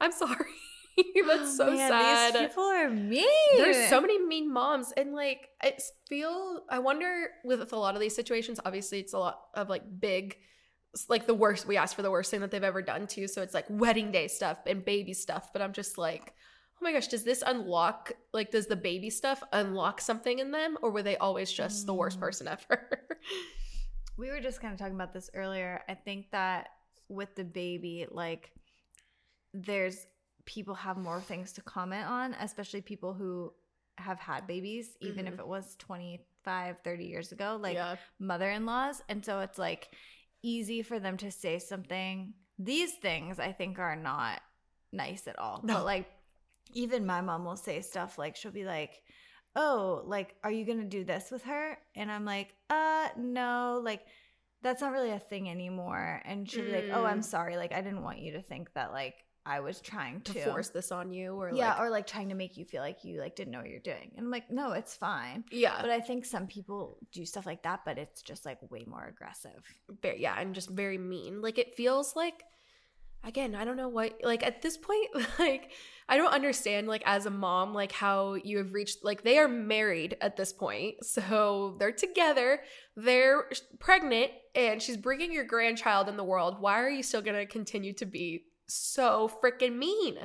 I'm 0.00 0.12
sorry. 0.12 0.36
That's 1.26 1.56
so 1.56 1.66
Man, 1.70 1.88
sad. 1.90 2.34
these 2.34 2.48
people 2.48 2.64
are 2.64 2.90
mean 2.90 3.26
There's 3.56 3.88
so 3.88 4.00
many 4.00 4.18
mean 4.24 4.52
moms, 4.52 4.92
and 4.96 5.12
like 5.14 5.48
I 5.62 5.74
feel. 6.08 6.62
I 6.68 6.78
wonder 6.78 7.28
with 7.44 7.72
a 7.72 7.76
lot 7.76 7.94
of 7.94 8.00
these 8.00 8.14
situations. 8.14 8.60
Obviously, 8.64 9.00
it's 9.00 9.12
a 9.12 9.18
lot 9.18 9.40
of 9.54 9.68
like 9.68 9.82
big, 10.00 10.36
like 11.08 11.26
the 11.26 11.34
worst. 11.34 11.66
We 11.66 11.76
ask 11.76 11.94
for 11.96 12.02
the 12.02 12.10
worst 12.10 12.30
thing 12.30 12.40
that 12.40 12.50
they've 12.50 12.62
ever 12.62 12.82
done 12.82 13.06
to. 13.08 13.28
So 13.28 13.42
it's 13.42 13.54
like 13.54 13.66
wedding 13.68 14.10
day 14.12 14.28
stuff 14.28 14.58
and 14.66 14.84
baby 14.84 15.12
stuff. 15.14 15.52
But 15.52 15.62
I'm 15.62 15.72
just 15.72 15.98
like, 15.98 16.34
oh 16.76 16.78
my 16.84 16.92
gosh, 16.92 17.08
does 17.08 17.24
this 17.24 17.42
unlock? 17.46 18.12
Like, 18.32 18.50
does 18.50 18.66
the 18.66 18.76
baby 18.76 19.10
stuff 19.10 19.42
unlock 19.52 20.00
something 20.00 20.38
in 20.38 20.50
them, 20.50 20.78
or 20.82 20.90
were 20.90 21.02
they 21.02 21.16
always 21.16 21.52
just 21.52 21.86
the 21.86 21.94
worst 21.94 22.18
Mm. 22.18 22.20
person 22.20 22.48
ever? 22.48 22.88
We 24.16 24.28
were 24.28 24.40
just 24.40 24.60
kind 24.60 24.74
of 24.74 24.78
talking 24.78 24.96
about 24.96 25.14
this 25.14 25.30
earlier. 25.32 25.80
I 25.88 25.94
think 25.94 26.30
that 26.32 26.68
with 27.08 27.34
the 27.36 27.44
baby, 27.44 28.06
like, 28.10 28.50
there's 29.54 30.06
people 30.46 30.74
have 30.74 30.96
more 30.96 31.20
things 31.20 31.52
to 31.54 31.62
comment 31.62 32.06
on, 32.06 32.34
especially 32.34 32.80
people 32.80 33.14
who 33.14 33.52
have 33.98 34.18
had 34.18 34.46
babies, 34.46 34.96
even 35.00 35.26
if 35.26 35.34
Mhm. 35.34 35.40
it 35.40 35.46
was 35.48 35.76
25, 35.76 36.78
30 36.82 37.04
years 37.06 37.32
ago, 37.32 37.58
like 37.60 37.74
yeah, 37.74 37.96
mother 38.18 38.50
in 38.50 38.64
laws. 38.66 39.02
And 39.08 39.24
so 39.24 39.40
it's 39.40 39.58
like 39.58 39.94
easy 40.42 40.82
for 40.82 40.98
them 40.98 41.16
to 41.18 41.30
say 41.30 41.58
something. 41.58 42.34
These 42.58 42.94
things 42.98 43.38
I 43.38 43.52
think 43.52 43.78
are 43.78 43.96
not 43.96 44.40
nice 44.92 45.26
at 45.28 45.38
all. 45.38 45.60
No. 45.62 45.74
But 45.74 45.84
like, 45.84 46.10
even 46.72 47.04
my 47.04 47.20
mom 47.20 47.44
will 47.44 47.56
say 47.56 47.80
stuff 47.82 48.16
like, 48.16 48.36
she'll 48.36 48.52
be 48.52 48.64
like, 48.64 49.02
oh, 49.56 50.02
like, 50.06 50.36
are 50.44 50.50
you 50.52 50.64
gonna 50.64 50.84
do 50.84 51.04
this 51.04 51.30
with 51.30 51.42
her? 51.44 51.76
And 51.94 52.10
I'm 52.10 52.24
like, 52.24 52.54
uh, 52.70 53.08
no, 53.16 53.80
like, 53.84 54.06
that's 54.62 54.80
not 54.80 54.92
really 54.92 55.10
a 55.10 55.18
thing 55.18 55.50
anymore. 55.50 56.22
And 56.24 56.48
she'll 56.48 56.64
be 56.64 56.72
like, 56.72 56.88
oh, 56.92 57.04
I'm 57.04 57.20
Mm. 57.20 57.24
sorry, 57.24 57.56
like, 57.56 57.72
I 57.72 57.80
didn't 57.82 58.02
want 58.02 58.18
you 58.20 58.32
to 58.32 58.42
think 58.42 58.72
that 58.74 58.92
like 58.92 59.24
I 59.50 59.58
was 59.58 59.80
trying 59.80 60.20
to 60.22 60.32
to, 60.34 60.44
force 60.44 60.68
this 60.68 60.92
on 60.92 61.12
you, 61.12 61.34
or 61.34 61.50
yeah, 61.52 61.70
like, 61.70 61.80
or 61.80 61.90
like 61.90 62.06
trying 62.06 62.28
to 62.28 62.36
make 62.36 62.56
you 62.56 62.64
feel 62.64 62.82
like 62.82 63.02
you 63.02 63.20
like 63.20 63.34
didn't 63.34 63.52
know 63.52 63.58
what 63.58 63.68
you're 63.68 63.80
doing. 63.80 64.12
And 64.16 64.26
I'm 64.26 64.30
like, 64.30 64.48
no, 64.48 64.72
it's 64.72 64.94
fine. 64.94 65.44
yeah, 65.50 65.78
But 65.80 65.90
I 65.90 65.98
think 65.98 66.24
some 66.24 66.46
people 66.46 66.98
do 67.12 67.26
stuff 67.26 67.46
like 67.46 67.64
that, 67.64 67.80
but 67.84 67.98
it's 67.98 68.22
just 68.22 68.46
like 68.46 68.58
way 68.70 68.84
more 68.86 69.06
aggressive. 69.06 69.60
very, 70.02 70.22
yeah, 70.22 70.38
and 70.38 70.54
just 70.54 70.70
very 70.70 70.98
mean. 70.98 71.42
Like 71.42 71.58
it 71.58 71.74
feels 71.74 72.14
like 72.14 72.44
again, 73.24 73.54
I 73.54 73.64
don't 73.64 73.76
know 73.76 73.88
what 73.88 74.20
like 74.22 74.46
at 74.46 74.62
this 74.62 74.76
point 74.76 75.08
like 75.38 75.72
I 76.08 76.16
don't 76.16 76.32
understand 76.32 76.86
like 76.86 77.02
as 77.04 77.26
a 77.26 77.30
mom 77.30 77.74
like 77.74 77.92
how 77.92 78.34
you 78.34 78.58
have 78.58 78.72
reached 78.72 79.04
like 79.04 79.22
they 79.22 79.38
are 79.38 79.48
married 79.48 80.16
at 80.20 80.36
this 80.36 80.52
point. 80.52 80.94
So 81.04 81.76
they're 81.78 81.92
together, 81.92 82.60
they're 82.96 83.50
pregnant 83.78 84.30
and 84.54 84.80
she's 84.80 84.96
bringing 84.96 85.32
your 85.32 85.44
grandchild 85.44 86.08
in 86.08 86.16
the 86.16 86.24
world. 86.24 86.60
Why 86.60 86.80
are 86.80 86.88
you 86.88 87.02
still 87.02 87.20
going 87.20 87.36
to 87.36 87.46
continue 87.46 87.92
to 87.94 88.06
be 88.06 88.44
so 88.74 89.30
freaking 89.42 89.76
mean? 89.76 90.16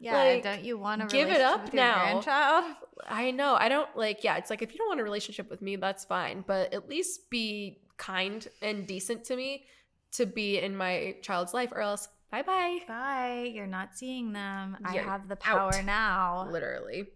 Yeah, 0.00 0.16
Like, 0.16 0.42
don't 0.42 0.64
you 0.64 0.78
want 0.78 1.08
to 1.08 1.16
give 1.16 1.28
it 1.28 1.40
up 1.40 1.72
now. 1.72 1.94
grandchild? 2.22 2.64
I 3.06 3.30
know. 3.30 3.54
I 3.54 3.68
don't 3.68 3.88
like, 3.96 4.24
yeah, 4.24 4.36
it's 4.36 4.50
like 4.50 4.60
if 4.62 4.72
you 4.72 4.78
don't 4.78 4.88
want 4.88 5.00
a 5.00 5.04
relationship 5.04 5.48
with 5.48 5.62
me, 5.62 5.76
that's 5.76 6.04
fine. 6.04 6.42
But 6.46 6.74
at 6.74 6.88
least 6.88 7.30
be 7.30 7.82
kind 7.98 8.46
and 8.62 8.86
decent 8.86 9.24
to 9.26 9.36
me 9.36 9.66
to 10.12 10.26
be 10.26 10.58
in 10.58 10.76
my 10.76 11.16
child's 11.22 11.54
life, 11.54 11.70
or 11.72 11.80
else 11.80 12.08
bye 12.32 12.42
bye. 12.42 12.80
Bye. 12.88 13.52
You're 13.54 13.66
not 13.68 13.96
seeing 13.96 14.32
them. 14.32 14.76
I 14.84 14.94
You're 14.94 15.04
have 15.04 15.28
the 15.28 15.36
power 15.36 15.72
out. 15.72 15.84
now. 15.84 16.48
Literally. 16.50 17.06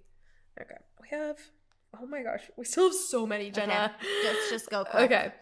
Okay. 0.61 0.77
We 1.03 1.09
have, 1.11 1.39
oh 2.01 2.07
my 2.07 2.23
gosh, 2.23 2.43
we 2.57 2.65
still 2.65 2.85
have 2.85 2.95
so 2.95 3.27
many, 3.27 3.51
Jennie. 3.51 3.75
Let's 3.75 4.49
just 4.51 4.71
go 4.71 4.85
quick. 4.91 5.11
Okay. 5.11 5.33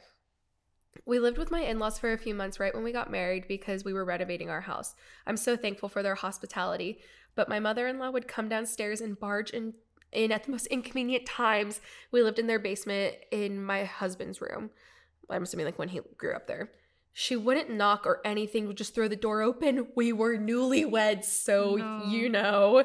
We 1.06 1.18
lived 1.18 1.36
with 1.36 1.50
my 1.50 1.60
in 1.60 1.78
laws 1.78 1.98
for 1.98 2.12
a 2.12 2.18
few 2.18 2.34
months 2.34 2.58
right 2.58 2.74
when 2.74 2.84
we 2.84 2.92
got 2.92 3.10
married 3.10 3.46
because 3.46 3.84
we 3.84 3.92
were 3.92 4.04
renovating 4.04 4.48
our 4.48 4.62
house. 4.62 4.94
I'm 5.26 5.36
so 5.36 5.56
thankful 5.56 5.88
for 5.88 6.02
their 6.02 6.14
hospitality, 6.14 6.98
but 7.34 7.48
my 7.48 7.60
mother 7.60 7.86
in 7.86 7.98
law 7.98 8.10
would 8.10 8.28
come 8.28 8.48
downstairs 8.48 9.00
and 9.00 9.18
barge 9.18 9.50
in, 9.50 9.74
in 10.12 10.32
at 10.32 10.44
the 10.44 10.50
most 10.50 10.66
inconvenient 10.68 11.26
times. 11.26 11.80
We 12.10 12.22
lived 12.22 12.38
in 12.38 12.46
their 12.46 12.58
basement 12.58 13.16
in 13.30 13.62
my 13.62 13.84
husband's 13.84 14.40
room. 14.40 14.70
I'm 15.28 15.42
assuming 15.42 15.66
like 15.66 15.78
when 15.78 15.88
he 15.90 16.00
grew 16.16 16.34
up 16.34 16.46
there. 16.46 16.70
She 17.16 17.36
wouldn't 17.36 17.70
knock 17.70 18.06
or 18.06 18.20
anything, 18.24 18.66
would 18.66 18.76
just 18.76 18.94
throw 18.94 19.06
the 19.06 19.14
door 19.14 19.40
open. 19.40 19.86
We 19.94 20.12
were 20.12 20.36
newlyweds, 20.36 21.24
so 21.24 21.76
No. 21.76 22.02
you 22.08 22.28
know, 22.28 22.84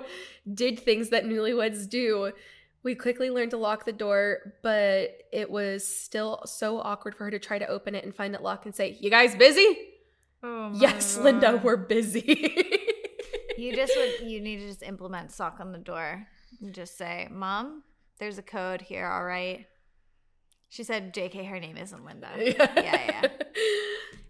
did 0.54 0.80
things 0.80 1.10
that 1.10 1.26
newlyweds 1.26 1.90
do. 1.90 2.32
We 2.84 2.96
quickly 2.96 3.30
learned 3.30 3.52
to 3.52 3.58
lock 3.58 3.86
the 3.86 3.92
door, 3.92 4.54
but 4.64 5.18
it 5.34 5.50
was 5.50 5.86
still 5.86 6.42
so 6.46 6.80
awkward 6.80 7.16
for 7.16 7.26
her 7.26 7.32
to 7.32 7.40
try 7.40 7.60
to 7.60 7.68
open 7.68 7.94
it 7.94 8.06
and 8.06 8.16
find 8.16 8.34
it 8.34 8.42
locked 8.42 8.66
and 8.66 8.74
say, 8.74 8.98
You 9.00 9.10
guys 9.10 9.36
busy? 9.36 9.78
Oh 10.42 10.70
my 10.70 10.80
Yes, 10.80 11.18
Linda, 11.18 11.60
we're 11.64 11.78
busy. 11.78 12.56
You 13.60 13.76
just 13.76 13.94
would 13.98 14.30
you 14.30 14.40
need 14.40 14.58
to 14.60 14.68
just 14.68 14.84
implement 14.84 15.34
sock 15.34 15.58
on 15.60 15.74
the 15.74 15.78
door 15.78 16.26
and 16.62 16.74
just 16.74 16.98
say, 16.98 17.28
"Mom, 17.30 17.84
there's 18.18 18.38
a 18.38 18.42
code 18.42 18.82
here, 18.82 19.06
all 19.06 19.26
right?" 19.26 19.68
She 20.70 20.84
said, 20.84 21.14
"JK, 21.14 21.46
her 21.50 21.60
name 21.60 21.76
isn't 21.76 22.06
Linda." 22.06 22.30
Yeah, 22.38 22.72
yeah, 22.78 23.22
yeah. 23.24 23.28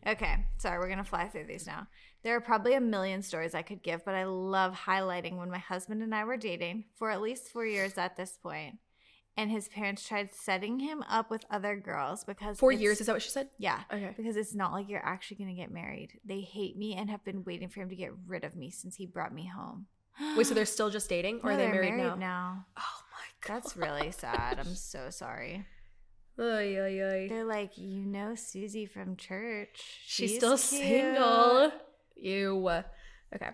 Okay, 0.10 0.46
sorry, 0.58 0.80
we're 0.80 0.90
gonna 0.90 1.04
fly 1.04 1.28
through 1.28 1.46
these 1.46 1.68
now. 1.68 1.88
There 2.24 2.36
are 2.36 2.42
probably 2.42 2.74
a 2.74 2.82
million 2.82 3.22
stories 3.22 3.54
I 3.54 3.62
could 3.62 3.84
give, 3.84 4.04
but 4.04 4.16
I 4.16 4.24
love 4.26 4.74
highlighting 4.74 5.38
when 5.38 5.52
my 5.52 5.58
husband 5.60 6.02
and 6.02 6.14
I 6.16 6.24
were 6.24 6.38
dating 6.38 6.86
for 6.96 7.12
at 7.12 7.22
least 7.22 7.50
four 7.52 7.66
years 7.66 7.98
at 7.98 8.18
this 8.18 8.38
point, 8.42 8.80
and 9.38 9.52
his 9.52 9.68
parents 9.68 10.08
tried 10.08 10.34
setting 10.34 10.80
him 10.80 11.04
up 11.08 11.30
with 11.30 11.46
other 11.52 11.76
girls 11.76 12.24
because 12.24 12.58
Four 12.58 12.72
it's- 12.72 12.82
years, 12.82 13.00
is 13.02 13.08
that 13.08 13.14
what 13.14 13.22
she 13.22 13.30
said? 13.30 13.50
yeah, 13.58 13.84
Okay. 13.94 14.14
because 14.18 14.36
it's 14.36 14.56
not 14.56 14.72
like 14.72 14.90
you're 14.90 15.06
actually 15.06 15.38
gonna 15.38 15.54
get 15.54 15.72
married. 15.72 16.20
They 16.26 16.42
hate 16.42 16.76
me 16.78 16.96
and 16.96 17.10
have 17.10 17.24
been 17.24 17.44
waiting 17.44 17.70
for 17.70 17.82
him 17.82 17.90
to 17.90 17.96
get 17.96 18.12
rid 18.26 18.44
of 18.44 18.56
me 18.56 18.72
since 18.72 18.96
he 18.96 19.06
brought 19.06 19.34
me 19.34 19.46
home. 19.48 19.86
Wait, 20.36 20.48
so 20.48 20.54
they're 20.56 20.66
still 20.66 20.90
just 20.90 21.08
dating 21.10 21.42
or 21.44 21.50
No, 21.52 21.56
are 21.56 21.58
they 21.58 21.72
they're 21.72 21.82
married, 21.84 21.98
now? 21.98 22.16
now? 22.16 22.66
Oh 22.78 23.02
my 23.12 23.48
god. 23.48 23.62
That's 23.64 23.78
really 23.78 24.12
sad. 24.26 24.60
I'm 24.60 24.76
so 24.76 25.10
sorry. 25.12 25.66
Oy, 26.40 26.78
oy, 26.80 27.02
oy. 27.04 27.28
They're 27.30 27.44
like, 27.44 27.78
you 27.78 28.06
know, 28.06 28.34
Susie 28.36 28.86
from 28.86 29.18
church. 29.18 29.70
She's, 30.06 30.30
She's 30.32 30.38
still 30.38 30.52
cute." 30.58 30.60
single. 30.82 31.72
You. 32.16 32.70
Okay. 33.36 33.50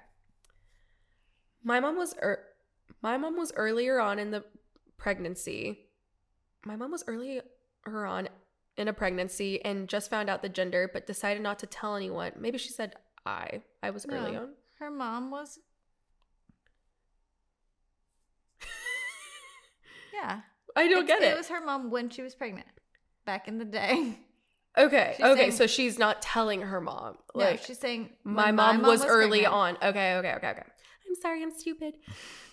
My 1.64 1.80
mom 1.80 1.98
was 1.98 2.14
er- 2.22 2.44
my 3.02 3.18
mom 3.18 3.38
was 3.38 3.52
earlier 3.56 4.00
on 4.00 4.20
in 4.20 4.30
the 4.32 4.44
pregnancy. 4.98 5.88
My 6.64 6.76
mom 6.76 6.92
was 6.92 7.04
earlier 7.08 7.42
on 7.88 8.30
in 8.78 8.88
a 8.88 8.94
pregnancy 8.94 9.64
and 9.64 9.88
just 9.88 10.10
found 10.10 10.30
out 10.30 10.42
the 10.42 10.50
gender 10.50 10.90
but 10.92 11.08
decided 11.08 11.42
not 11.42 11.58
to 11.60 11.66
tell 11.68 11.96
anyone. 11.96 12.34
Maybe 12.38 12.58
she 12.58 12.70
said 12.70 12.94
I. 13.26 13.62
I 13.82 13.90
was 13.90 14.06
early 14.08 14.34
No. 14.34 14.42
on. 14.44 14.50
Her 14.80 14.92
mom 14.92 15.32
was. 15.32 15.58
Yeah. 20.14 20.42
I 20.76 20.88
don't 20.88 21.04
It's- 21.04 21.20
get 21.20 21.22
it. 21.28 21.34
It 21.34 21.38
was 21.38 21.48
her 21.50 21.62
mom 21.64 21.90
when 21.92 22.10
she 22.10 22.22
was 22.22 22.36
pregnant 22.36 22.68
back 23.26 23.48
in 23.48 23.58
the 23.58 23.66
day. 23.66 24.20
okay. 24.78 25.14
she's 25.18 25.26
okay, 25.26 25.40
saying- 25.42 25.52
so 25.54 25.68
she's 25.68 25.98
not 25.98 26.22
telling 26.22 26.62
her 26.62 26.82
mom. 26.82 27.18
no, 27.34 27.46
Like 27.46 27.64
she's 27.64 27.80
saying 27.80 28.10
my 28.24 28.48
when 28.48 28.56
mom, 28.56 28.82
was, 28.82 29.06
early 29.06 29.42
pregnant. 29.44 29.54
on. 29.54 29.90
Okay, 29.90 30.16
okay, 30.16 30.34
okay, 30.34 30.48
okay. 30.50 30.64
I'm 31.08 31.16
sorry, 31.22 31.42
I'm 31.44 31.52
stupid. 31.52 31.96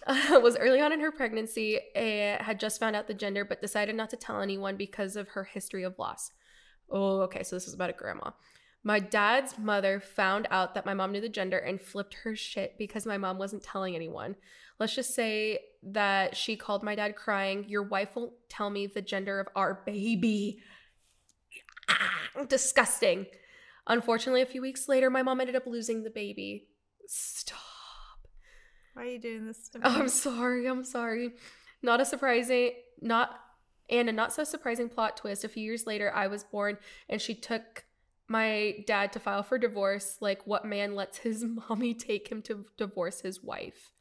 Uh, 0.04 0.40
was 0.42 0.56
early 0.56 0.80
on 0.80 0.90
in 0.90 0.98
her 0.98 1.12
pregnancy, 1.12 1.78
uh, 1.94 2.42
had 2.42 2.58
just 2.58 2.80
found 2.80 2.96
out 2.96 3.06
the 3.06 3.14
gender, 3.14 3.44
but 3.44 3.60
decided 3.62 3.94
not 3.94 4.10
to 4.10 4.16
tell 4.16 4.40
anyone 4.40 4.76
because 4.76 5.14
of 5.14 5.28
her 5.28 5.44
history 5.44 5.84
of 5.84 5.96
loss. 5.96 6.32
Oh, 6.90 7.20
okay, 7.20 7.44
so 7.44 7.54
this 7.54 7.68
is 7.68 7.74
about 7.74 7.90
a 7.90 7.92
grandma. 7.92 8.32
My 8.84 8.98
dad's 8.98 9.58
mother 9.58 10.00
found 10.00 10.48
out 10.50 10.74
that 10.74 10.86
my 10.86 10.94
mom 10.94 11.12
knew 11.12 11.20
the 11.20 11.28
gender 11.28 11.58
and 11.58 11.80
flipped 11.80 12.14
her 12.24 12.34
shit 12.34 12.76
because 12.78 13.06
my 13.06 13.16
mom 13.16 13.38
wasn't 13.38 13.62
telling 13.62 13.94
anyone. 13.94 14.34
Let's 14.80 14.94
just 14.94 15.14
say 15.14 15.60
that 15.84 16.36
she 16.36 16.56
called 16.56 16.82
my 16.82 16.94
dad 16.94 17.14
crying, 17.14 17.64
Your 17.68 17.84
wife 17.84 18.16
won't 18.16 18.32
tell 18.48 18.70
me 18.70 18.86
the 18.88 19.02
gender 19.02 19.38
of 19.38 19.48
our 19.54 19.82
baby. 19.86 20.58
Ah, 21.88 22.44
disgusting. 22.48 23.26
Unfortunately, 23.86 24.42
a 24.42 24.46
few 24.46 24.62
weeks 24.62 24.88
later, 24.88 25.10
my 25.10 25.22
mom 25.22 25.40
ended 25.40 25.56
up 25.56 25.66
losing 25.66 26.02
the 26.02 26.10
baby. 26.10 26.66
Stop. 27.06 27.58
Why 28.94 29.02
are 29.02 29.06
you 29.06 29.20
doing 29.20 29.46
this 29.46 29.68
to 29.70 29.78
me? 29.78 29.84
Oh, 29.86 30.00
I'm 30.00 30.08
sorry. 30.08 30.66
I'm 30.66 30.84
sorry. 30.84 31.32
Not 31.82 32.00
a 32.00 32.04
surprising, 32.04 32.72
not, 33.00 33.38
and 33.90 34.08
a 34.08 34.12
not 34.12 34.32
so 34.32 34.44
surprising 34.44 34.88
plot 34.88 35.16
twist. 35.16 35.44
A 35.44 35.48
few 35.48 35.62
years 35.62 35.86
later, 35.86 36.12
I 36.14 36.26
was 36.26 36.44
born, 36.44 36.78
and 37.08 37.20
she 37.20 37.34
took 37.34 37.84
my 38.28 38.76
dad 38.86 39.12
to 39.12 39.20
file 39.20 39.42
for 39.42 39.58
divorce. 39.58 40.16
Like, 40.20 40.46
what 40.46 40.64
man 40.64 40.94
lets 40.94 41.18
his 41.18 41.44
mommy 41.68 41.94
take 41.94 42.28
him 42.28 42.42
to 42.42 42.66
divorce 42.78 43.20
his 43.20 43.42
wife? 43.42 43.92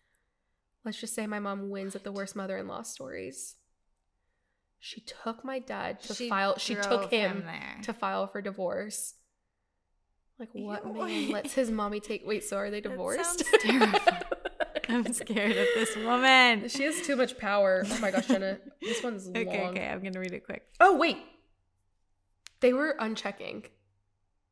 Let's 0.85 0.99
just 0.99 1.13
say 1.13 1.27
my 1.27 1.39
mom 1.39 1.69
wins 1.69 1.95
at 1.95 2.03
the 2.03 2.11
worst 2.11 2.35
mother 2.35 2.57
in 2.57 2.67
law 2.67 2.81
stories. 2.81 3.55
She 4.79 5.01
took 5.01 5.45
my 5.45 5.59
dad 5.59 6.01
to 6.03 6.15
She 6.15 6.27
file, 6.27 6.57
she 6.57 6.73
took 6.73 7.11
him 7.11 7.43
there. 7.45 7.77
to 7.83 7.93
file 7.93 8.25
for 8.25 8.41
divorce. 8.41 9.13
Like 10.39 10.49
what 10.53 10.83
Ew. 10.83 10.93
man 11.05 11.29
lets 11.29 11.53
his 11.53 11.69
mommy 11.69 11.99
take? 11.99 12.25
Wait, 12.25 12.43
so 12.43 12.57
are 12.57 12.71
they 12.71 12.81
divorced? 12.81 13.43
I'm 14.89 15.13
scared 15.13 15.51
of 15.55 15.67
this 15.75 15.95
woman. 15.97 16.67
she 16.67 16.83
has 16.83 16.99
too 17.03 17.15
much 17.15 17.37
power. 17.37 17.83
Oh 17.87 17.99
my 17.99 18.09
gosh, 18.09 18.25
Jennie, 18.27 18.57
this 18.81 19.03
one's 19.03 19.29
Okay, 19.29 19.45
long. 19.63 19.73
okay, 19.77 19.87
I'm 19.87 20.01
gonna 20.01 20.19
read 20.19 20.33
it 20.33 20.43
quick. 20.45 20.63
Oh 20.79 20.97
wait, 20.97 21.17
they 22.61 22.73
were 22.73 22.95
unchecking. 22.99 23.65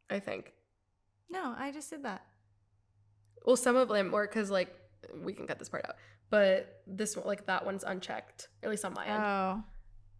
I 0.09 0.19
think. 0.19 0.53
No, 1.29 1.55
I 1.57 1.71
just 1.71 1.89
did 1.89 2.03
that. 2.03 2.25
Well, 3.45 3.55
some 3.55 3.75
of 3.75 3.89
them 3.89 4.11
were 4.11 4.27
because 4.27 4.49
like 4.49 4.75
we 5.23 5.33
can 5.33 5.47
cut 5.47 5.59
this 5.59 5.69
part 5.69 5.85
out, 5.87 5.95
but 6.29 6.81
this 6.87 7.15
one, 7.15 7.25
like 7.25 7.45
that 7.45 7.65
one's 7.65 7.83
unchecked. 7.83 8.47
At 8.63 8.69
least 8.69 8.85
on 8.85 8.93
my 8.93 9.05
end. 9.05 9.23
Oh. 9.23 9.63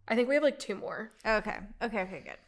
I 0.08 0.14
think 0.16 0.28
we 0.28 0.34
have 0.34 0.42
like 0.42 0.58
two 0.58 0.74
more. 0.74 1.10
Okay. 1.24 1.58
Okay. 1.82 2.02
Okay. 2.02 2.22
Good. 2.24 2.38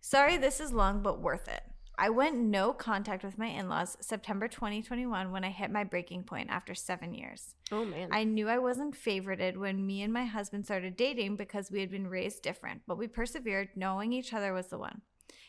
Sorry, 0.00 0.36
this 0.36 0.60
is 0.60 0.72
long, 0.72 1.02
but 1.02 1.20
worth 1.20 1.48
it. 1.48 1.62
I 1.96 2.10
went 2.10 2.36
no 2.36 2.72
contact 2.72 3.22
with 3.22 3.38
my 3.38 3.46
in 3.46 3.68
laws 3.68 3.96
September 4.00 4.48
2021 4.48 5.30
when 5.30 5.44
I 5.44 5.50
hit 5.50 5.70
my 5.70 5.84
breaking 5.84 6.24
point 6.24 6.50
after 6.50 6.74
seven 6.74 7.14
years. 7.14 7.54
Oh 7.70 7.84
man. 7.84 8.08
I 8.10 8.24
knew 8.24 8.48
I 8.48 8.58
wasn't 8.58 8.96
favorited 8.96 9.56
when 9.56 9.86
me 9.86 10.02
and 10.02 10.12
my 10.12 10.24
husband 10.24 10.64
started 10.64 10.96
dating 10.96 11.36
because 11.36 11.70
we 11.70 11.80
had 11.80 11.90
been 11.90 12.08
raised 12.08 12.42
different, 12.42 12.82
but 12.88 12.98
we 12.98 13.06
persevered, 13.06 13.68
knowing 13.76 14.12
each 14.12 14.32
other 14.32 14.52
was 14.52 14.66
the 14.66 14.78
one. 14.78 15.02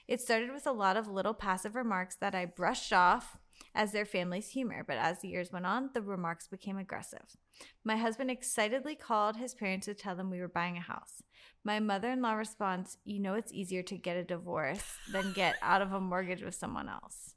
It 0.08 0.22
started 0.22 0.52
with 0.52 0.68
a 0.68 0.72
lot 0.72 0.98
of 0.98 1.08
little 1.08 1.34
passive 1.34 1.76
remarks 1.76 2.16
that 2.18 2.36
I 2.36 2.46
brushed 2.46 2.94
off 2.94 3.38
as 3.74 3.92
their 3.92 4.06
family's 4.06 4.50
humor, 4.50 4.84
but 4.88 4.98
as 4.98 5.20
the 5.20 5.28
years 5.28 5.52
went 5.52 5.66
on, 5.66 5.90
the 5.94 6.02
remarks 6.02 6.48
became 6.48 6.78
aggressive. 6.78 7.38
My 7.84 7.98
husband 7.98 8.30
excitedly 8.30 8.96
called 8.96 9.38
his 9.38 9.56
parents 9.56 9.86
to 9.86 9.94
tell 9.94 10.16
them 10.16 10.30
we 10.30 10.40
were 10.40 10.48
buying 10.48 10.78
a 10.78 10.82
house. 10.82 11.24
My 11.64 11.80
mother 11.80 12.12
in 12.12 12.22
law 12.22 12.34
responds, 12.34 12.98
You 13.06 13.20
know, 13.20 13.34
it's 13.34 13.52
easier 13.52 13.82
to 13.84 13.98
get 13.98 14.18
a 14.18 14.24
divorce 14.24 14.84
than 15.12 15.34
get 15.34 15.56
out 15.62 15.82
of 15.82 15.92
a 15.92 16.00
mortgage 16.00 16.44
with 16.44 16.56
someone 16.56 16.88
else. 16.88 17.36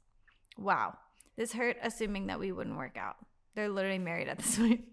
Wow. 0.57 0.97
This 1.35 1.53
hurt, 1.53 1.77
assuming 1.81 2.27
that 2.27 2.39
we 2.39 2.51
wouldn't 2.51 2.77
work 2.77 2.97
out. 2.97 3.15
They're 3.55 3.69
literally 3.69 3.97
married 3.97 4.27
at 4.27 4.37
this 4.37 4.57
point. 4.59 4.85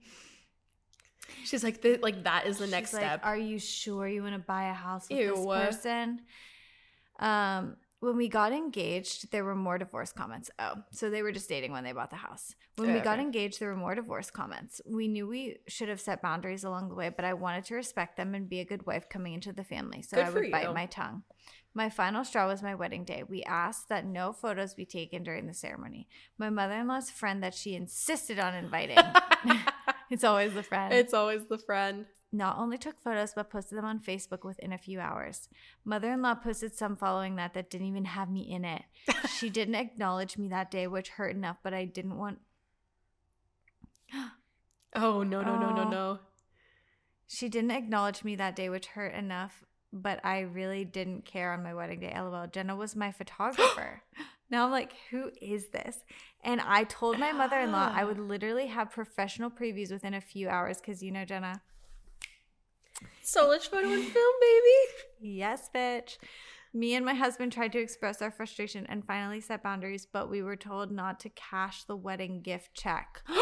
She's 1.44 1.64
like, 1.64 1.82
the, 1.82 1.98
like 1.98 2.24
that 2.24 2.46
is 2.46 2.58
the 2.58 2.66
next 2.66 2.92
like, 2.92 3.02
step. 3.02 3.20
Are 3.24 3.36
you 3.36 3.58
sure 3.58 4.08
you 4.08 4.22
want 4.22 4.34
to 4.34 4.40
buy 4.40 4.70
a 4.70 4.74
house 4.74 5.08
with 5.10 5.18
Ew. 5.18 5.34
this 5.34 5.46
person? 5.46 6.20
Um, 7.18 7.76
when 8.00 8.16
we 8.16 8.28
got 8.28 8.52
engaged, 8.52 9.32
there 9.32 9.44
were 9.44 9.54
more 9.54 9.78
divorce 9.78 10.12
comments. 10.12 10.50
Oh, 10.58 10.74
so 10.92 11.08
they 11.08 11.22
were 11.22 11.32
just 11.32 11.48
dating 11.48 11.72
when 11.72 11.82
they 11.82 11.92
bought 11.92 12.10
the 12.10 12.16
house. 12.16 12.54
When 12.76 12.90
Oh, 12.90 12.94
we 12.94 13.00
got 13.00 13.18
engaged, 13.18 13.58
there 13.58 13.70
were 13.70 13.76
more 13.76 13.94
divorce 13.94 14.30
comments. 14.30 14.82
We 14.86 15.08
knew 15.08 15.26
we 15.26 15.56
should 15.66 15.88
have 15.88 16.00
set 16.00 16.20
boundaries 16.20 16.62
along 16.62 16.88
the 16.90 16.94
way, 16.94 17.08
but 17.08 17.24
I 17.24 17.32
wanted 17.32 17.64
to 17.66 17.74
respect 17.74 18.16
them 18.16 18.34
and 18.34 18.48
be 18.48 18.60
a 18.60 18.66
good 18.66 18.86
wife 18.86 19.08
coming 19.08 19.32
into 19.32 19.52
the 19.52 19.64
family, 19.64 20.02
so 20.02 20.16
Good 20.16 20.26
I 20.26 20.30
would 20.30 20.50
bite 20.52 20.74
my 20.74 20.86
tongue. 20.86 21.22
My 21.74 21.90
final 21.90 22.24
straw 22.24 22.46
was 22.46 22.62
my 22.62 22.74
wedding 22.74 23.04
day. 23.04 23.22
We 23.22 23.42
asked 23.42 23.88
that 23.88 24.06
no 24.06 24.32
photos 24.32 24.74
be 24.74 24.86
taken 24.86 25.22
during 25.22 25.46
the 25.46 25.54
ceremony. 25.54 26.08
My 26.38 26.48
mother 26.48 26.74
in 26.74 26.86
law's 26.86 27.10
friend 27.10 27.42
that 27.42 27.54
she 27.54 27.74
insisted 27.74 28.38
on 28.38 28.54
inviting. 28.54 28.98
it's 30.10 30.24
always 30.24 30.54
the 30.54 30.62
friend 30.62 30.92
it's 30.94 31.14
always 31.14 31.46
the 31.46 31.58
friend. 31.58 32.06
Not 32.32 32.58
only 32.58 32.76
took 32.76 32.98
photos 32.98 33.32
but 33.34 33.50
posted 33.50 33.78
them 33.78 33.84
on 33.84 34.00
Facebook 34.00 34.44
within 34.44 34.72
a 34.72 34.78
few 34.78 35.00
hours. 35.00 35.48
Mother-in-law 35.84 36.34
posted 36.36 36.74
some 36.74 36.96
following 36.96 37.36
that 37.36 37.54
that 37.54 37.70
didn't 37.70 37.86
even 37.86 38.04
have 38.04 38.30
me 38.30 38.42
in 38.42 38.64
it. 38.64 38.82
She 39.28 39.50
didn't 39.50 39.74
acknowledge 39.74 40.38
me 40.38 40.48
that 40.48 40.70
day, 40.70 40.86
which 40.86 41.10
hurt 41.10 41.34
enough, 41.36 41.58
but 41.62 41.74
I 41.74 41.84
didn't 41.84 42.16
want 42.18 42.38
Oh 44.94 45.22
no 45.22 45.42
no 45.42 45.58
no 45.58 45.74
no 45.74 45.82
Oh. 45.82 45.88
no. 45.90 46.18
she 47.26 47.48
didn't 47.48 47.70
acknowledge 47.72 48.24
me 48.24 48.36
that 48.36 48.56
day, 48.56 48.68
which 48.68 48.86
hurt 48.88 49.14
enough, 49.14 49.64
but 49.92 50.24
I 50.24 50.40
really 50.40 50.84
didn't 50.84 51.24
care 51.24 51.52
on 51.52 51.62
my 51.62 51.74
wedding 51.74 52.00
day. 52.00 52.12
LOL. 52.18 52.46
Jennie 52.46 52.74
was 52.74 52.96
my 52.96 53.12
photographer. 53.12 54.02
now 54.50 54.64
I'm 54.64 54.70
like, 54.70 54.92
who 55.10 55.30
is 55.40 55.68
this? 55.68 55.98
And 56.42 56.60
I 56.60 56.84
told 56.84 57.18
my 57.18 57.32
mother-in-law 57.32 57.92
I 57.94 58.04
would 58.08 58.18
literally 58.18 58.66
have 58.68 58.90
professional 58.90 59.50
previews 59.50 59.90
within 59.90 60.14
a 60.14 60.20
few 60.20 60.48
hours 60.48 60.78
because 60.80 61.02
you 61.02 61.10
know, 61.10 61.24
Jennie, 61.24 61.54
Solich 63.24 63.68
photo 63.68 63.88
and 63.88 64.04
film, 64.04 64.34
baby. 64.40 65.36
Yes, 65.38 65.68
bitch. 65.74 66.18
Me 66.72 66.94
and 66.94 67.04
my 67.06 67.14
husband 67.14 67.52
tried 67.52 67.72
to 67.72 67.78
express 67.78 68.20
our 68.20 68.30
frustration 68.30 68.86
and 68.88 69.06
finally 69.06 69.40
set 69.40 69.62
boundaries, 69.62 70.06
but 70.10 70.30
we 70.30 70.42
were 70.42 70.56
told 70.56 70.92
not 70.92 71.18
to 71.20 71.30
cash 71.30 71.84
the 71.84 71.96
wedding 71.96 72.42
gift 72.42 72.74
check. 72.74 73.22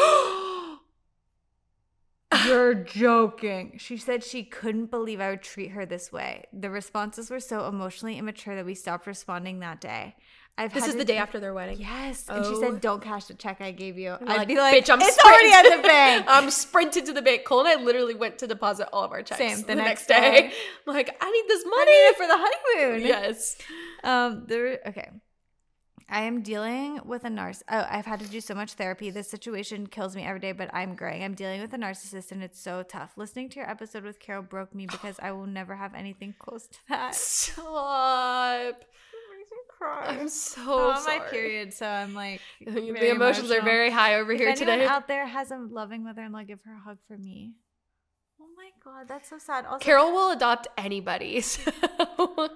You're 2.45 2.75
joking. 2.75 3.77
She 3.77 3.97
said 3.97 4.23
she 4.23 4.43
couldn't 4.43 4.91
believe 4.91 5.19
I 5.19 5.31
would 5.31 5.41
treat 5.41 5.71
her 5.71 5.85
this 5.85 6.11
way. 6.11 6.45
The 6.53 6.69
responses 6.69 7.29
were 7.29 7.39
so 7.39 7.67
emotionally 7.67 8.17
immature 8.17 8.55
that 8.55 8.65
we 8.65 8.75
stopped 8.75 9.07
responding 9.07 9.59
that 9.59 9.81
day. 9.81 10.15
I've 10.57 10.73
This 10.73 10.87
is 10.87 10.95
the 10.95 11.03
day 11.03 11.17
after 11.17 11.39
their 11.41 11.53
wedding. 11.53 11.77
Yes, 11.81 12.29
and 12.29 12.45
she 12.45 12.53
Oh. 12.53 12.61
said, 12.61 12.79
"Don't 12.79 13.01
cash 13.03 13.25
the 13.25 13.33
check 13.33 13.59
I 13.59 13.71
gave 13.71 13.97
you." 13.97 14.11
I'd 14.13 14.21
like, 14.25 14.47
be 14.47 14.55
like, 14.55 14.73
bitch, 14.85 14.89
I'm 14.89 15.01
"It's 15.01 15.17
already 15.19 15.51
at 15.51 15.75
the 15.75 15.81
bank." 15.85 16.25
I'm 16.29 16.49
sprinted 16.49 17.05
to 17.07 17.13
the 17.13 17.21
bank. 17.21 17.43
Cole 17.43 17.59
and 17.59 17.67
I 17.67 17.75
literally 17.83 18.13
went 18.15 18.37
to 18.39 18.47
deposit 18.47 18.87
all 18.93 19.03
of 19.03 19.11
our 19.11 19.21
checks 19.21 19.37
Same, 19.39 19.57
the, 19.61 19.63
the 19.67 19.75
next, 19.75 20.07
next 20.07 20.07
day. 20.07 20.41
day. 20.49 20.53
I'm 20.87 20.93
like, 20.99 21.13
I 21.19 21.29
need 21.29 21.43
this 21.49 21.65
money 21.65 21.91
I 21.91 22.07
need 22.09 22.15
for 22.15 22.27
the 22.27 22.37
honeymoon. 22.37 23.05
Yes. 23.07 23.57
Um. 24.03 24.45
There. 24.47 24.79
Okay. 24.87 25.09
I 26.07 26.21
am 26.21 26.41
dealing 26.43 26.99
with 27.03 27.25
a 27.25 27.29
narciss. 27.29 27.63
Oh, 27.69 27.85
I've 27.89 28.05
had 28.05 28.19
to 28.19 28.27
do 28.27 28.39
so 28.39 28.53
much 28.53 28.73
therapy. 28.73 29.09
This 29.09 29.27
situation 29.27 29.87
kills 29.87 30.15
me 30.15 30.21
every 30.23 30.39
day, 30.39 30.51
but 30.51 30.69
I'm 30.71 30.93
growing. 30.93 31.23
I'm 31.23 31.33
dealing 31.33 31.61
with 31.61 31.73
a 31.73 31.77
narcissist, 31.77 32.31
and 32.31 32.43
it's 32.43 32.61
so 32.61 32.83
tough. 32.83 33.13
Listening 33.17 33.49
to 33.49 33.59
your 33.59 33.67
episode 33.69 34.03
with 34.03 34.19
Carol 34.19 34.43
broke 34.43 34.73
me 34.75 34.85
because 34.85 35.19
I 35.19 35.31
will 35.31 35.47
never 35.47 35.75
have 35.75 35.95
anything 35.95 36.35
close 36.37 36.67
to 36.67 36.77
that. 36.89 37.15
Stop. 37.15 38.85
I'm 39.81 40.29
so 40.29 40.89
on 40.89 41.01
sorry. 41.01 41.19
my 41.19 41.25
period, 41.25 41.73
so 41.73 41.85
I'm 41.85 42.13
like 42.13 42.41
the 42.65 43.09
emotions 43.11 43.51
are 43.51 43.61
very 43.61 43.91
high 43.91 44.15
over 44.15 44.31
If 44.31 44.39
here 44.39 44.55
today. 44.55 44.85
out 44.85 45.07
there 45.07 45.25
has 45.27 45.51
a 45.51 45.57
loving 45.57 46.03
mother-in-law, 46.03 46.43
give 46.43 46.61
her 46.65 46.73
a 46.75 46.79
hug 46.79 46.97
for 47.07 47.17
me. 47.17 47.53
Oh 48.41 48.47
my 48.57 48.69
god, 48.83 49.07
that's 49.07 49.29
so 49.29 49.37
sad. 49.37 49.65
Also, 49.65 49.83
Carol 49.83 50.11
will 50.11 50.31
adopt 50.31 50.67
anybody. 50.77 51.41
So 51.55 52.49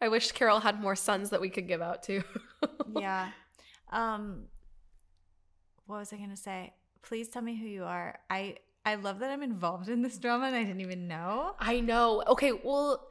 I 0.00 0.08
wish 0.08 0.32
Carol 0.32 0.60
had 0.60 0.80
more 0.80 0.96
sons 0.96 1.30
that 1.30 1.40
we 1.40 1.48
could 1.48 1.68
give 1.68 1.80
out 1.80 2.02
to. 2.04 2.22
yeah. 2.98 3.30
Um, 3.90 4.44
what 5.86 5.98
was 5.98 6.12
I 6.12 6.16
gonna 6.16 6.36
say? 6.36 6.74
Please 7.02 7.28
tell 7.28 7.42
me 7.42 7.56
who 7.58 7.66
you 7.66 7.84
are. 7.84 8.18
I 8.28 8.56
I 8.84 8.96
love 8.96 9.20
that 9.20 9.30
I'm 9.30 9.42
involved 9.42 9.88
in 9.88 10.02
this 10.02 10.18
drama 10.18 10.46
and 10.46 10.56
I 10.56 10.64
didn't 10.64 10.80
even 10.82 11.08
know. 11.08 11.54
I 11.58 11.80
know. 11.80 12.22
Okay, 12.26 12.52
well, 12.52 13.06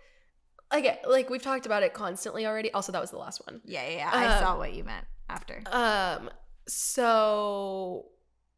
again, 0.73 0.97
like 1.07 1.29
we've 1.29 1.41
talked 1.41 1.65
about 1.65 1.83
it 1.83 1.93
constantly 1.93 2.45
already. 2.45 2.71
Also, 2.73 2.91
that 2.91 2.99
was 3.01 3.11
the 3.11 3.17
last 3.17 3.41
one. 3.47 3.61
Yeah, 3.63 3.87
yeah. 3.87 3.97
yeah. 3.97 4.09
I 4.13 4.39
saw 4.41 4.53
Um, 4.53 4.57
what 4.59 4.73
you 4.73 4.83
meant 4.83 5.05
after. 5.29 5.61
Um, 5.71 6.29
so 6.67 8.07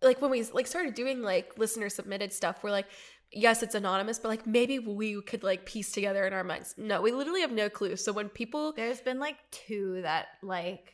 like 0.02 0.22
when 0.22 0.32
we 0.32 0.44
like 0.44 0.68
started 0.68 0.94
doing 0.96 1.22
like 1.22 1.58
listener 1.58 1.90
submitted 1.90 2.34
stuff, 2.34 2.64
we're 2.64 2.72
like, 2.72 2.88
yes, 3.32 3.64
it's 3.64 3.76
anonymous, 3.76 4.20
but 4.20 4.30
like 4.30 4.46
maybe 4.48 4.80
we 4.80 5.22
could 5.22 5.44
like 5.44 5.66
piece 5.66 5.92
together 5.92 6.26
in 6.26 6.34
our 6.34 6.44
minds. 6.44 6.74
No, 6.78 7.02
we 7.02 7.12
literally 7.12 7.42
have 7.42 7.52
no 7.52 7.70
clue. 7.70 7.96
So 7.96 8.12
when 8.12 8.30
people 8.30 8.74
There's 8.74 9.02
been 9.02 9.20
like 9.20 9.38
two 9.52 10.02
that 10.04 10.28
like 10.42 10.94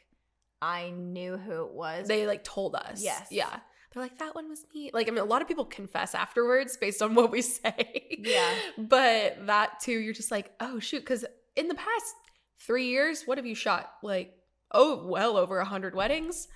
I 0.62 0.92
knew 0.92 1.38
who 1.38 1.66
it 1.66 1.74
was. 1.74 2.08
they 2.08 2.28
like 2.28 2.44
told 2.44 2.76
us, 2.76 3.02
Yes. 3.04 3.28
yeah, 3.32 3.60
they're 3.94 4.04
like 4.04 4.20
that 4.20 4.36
one 4.36 4.50
was 4.50 4.66
me. 4.74 4.90
Like 4.94 5.08
I 5.08 5.12
mean, 5.12 5.20
a 5.20 5.26
lot 5.26 5.42
of 5.42 5.48
people 5.48 5.66
confess 5.66 6.16
afterwards 6.16 6.78
based 6.78 7.02
on 7.02 7.16
what 7.16 7.32
we 7.32 7.42
say. 7.42 8.18
Yeah. 8.20 8.54
but 8.78 9.46
that 9.48 9.80
too, 9.80 10.00
you're 10.00 10.14
just 10.14 10.32
like, 10.32 10.52
oh 10.60 10.80
shoot, 10.80 11.00
because 11.00 11.26
in 11.56 11.68
the 11.68 11.76
past 11.76 12.16
three 12.60 12.88
years, 12.88 13.24
what 13.26 13.38
have 13.38 13.46
you 13.46 13.56
shot? 13.56 13.92
Like, 14.04 14.34
oh, 14.72 15.06
well 15.08 15.38
over 15.38 15.60
a 15.60 15.66
hundred 15.66 15.96
weddings. 15.96 16.48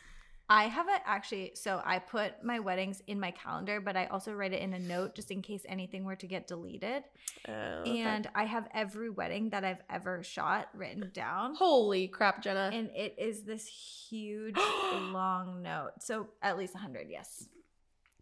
I 0.49 0.65
haven't 0.65 1.01
actually. 1.05 1.53
So 1.55 1.81
I 1.83 1.99
put 1.99 2.43
my 2.43 2.59
weddings 2.59 3.01
in 3.07 3.19
my 3.19 3.31
calendar, 3.31 3.81
but 3.81 3.97
I 3.97 4.05
also 4.07 4.31
write 4.33 4.53
it 4.53 4.61
in 4.61 4.73
a 4.73 4.79
note 4.79 5.15
just 5.15 5.31
in 5.31 5.41
case 5.41 5.63
anything 5.67 6.03
were 6.03 6.15
to 6.17 6.27
get 6.27 6.47
deleted. 6.47 7.03
Oh, 7.47 7.51
okay. 7.51 7.99
And 8.01 8.29
I 8.35 8.43
have 8.45 8.67
every 8.73 9.09
wedding 9.09 9.49
that 9.49 9.63
I've 9.63 9.81
ever 9.89 10.21
shot 10.23 10.69
written 10.75 11.09
down. 11.13 11.55
holy 11.55 12.07
crap, 12.07 12.43
Jennie. 12.43 12.77
And 12.77 12.89
it 12.95 13.15
is 13.17 13.43
this 13.43 13.65
huge 13.67 14.55
long 14.93 15.61
note. 15.63 15.91
So 15.99 16.27
at 16.43 16.57
least 16.57 16.75
100, 16.75 17.07
yes. 17.09 17.47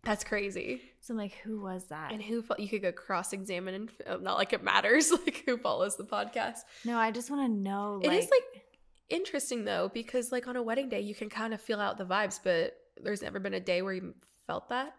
That's 0.06 0.26
crazy. 0.26 0.82
So 1.00 1.14
I'm 1.14 1.18
like, 1.18 1.34
who 1.44 1.62
was 1.62 1.86
that? 1.86 2.12
And 2.12 2.22
who 2.22 2.42
fo- 2.42 2.56
you 2.58 2.68
could 2.68 2.82
go 2.82 2.92
cross 2.92 3.32
examine 3.32 3.90
and 4.06 4.22
not 4.24 4.38
like 4.38 4.52
it 4.52 4.62
matters 4.64 5.12
like 5.26 5.44
who 5.46 5.58
follows 5.58 5.96
the 5.96 6.04
podcast. 6.04 6.60
no, 6.86 6.98
I 6.98 7.12
just 7.12 7.32
want 7.32 7.50
to 7.50 7.54
know. 7.58 8.02
It 8.04 8.12
is 8.12 8.30
like 8.30 8.62
interesting 9.14 9.64
though 9.66 9.89
because 9.93 10.32
like 10.32 10.47
on 10.47 10.55
a 10.55 10.64
wedding 10.64 10.89
day 10.89 11.01
you 11.01 11.16
can 11.16 11.30
kind 11.30 11.53
of 11.53 11.61
feel 11.61 11.80
out 11.80 11.97
the 11.97 12.05
vibes, 12.05 12.39
but 12.43 12.76
there's 13.01 13.22
never 13.22 13.39
been 13.39 13.53
a 13.53 13.59
day 13.59 13.82
where 13.82 13.93
you 13.93 14.14
felt 14.47 14.70
that. 14.70 14.95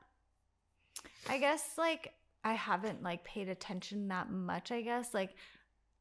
I 1.29 1.39
guess 1.39 1.63
like 1.77 2.13
I 2.45 2.53
haven't 2.55 3.03
like 3.03 3.25
paid 3.25 3.49
attention 3.49 4.09
that 4.09 4.31
much, 4.31 4.71
I 4.71 4.83
guess. 4.83 5.13
Like 5.15 5.35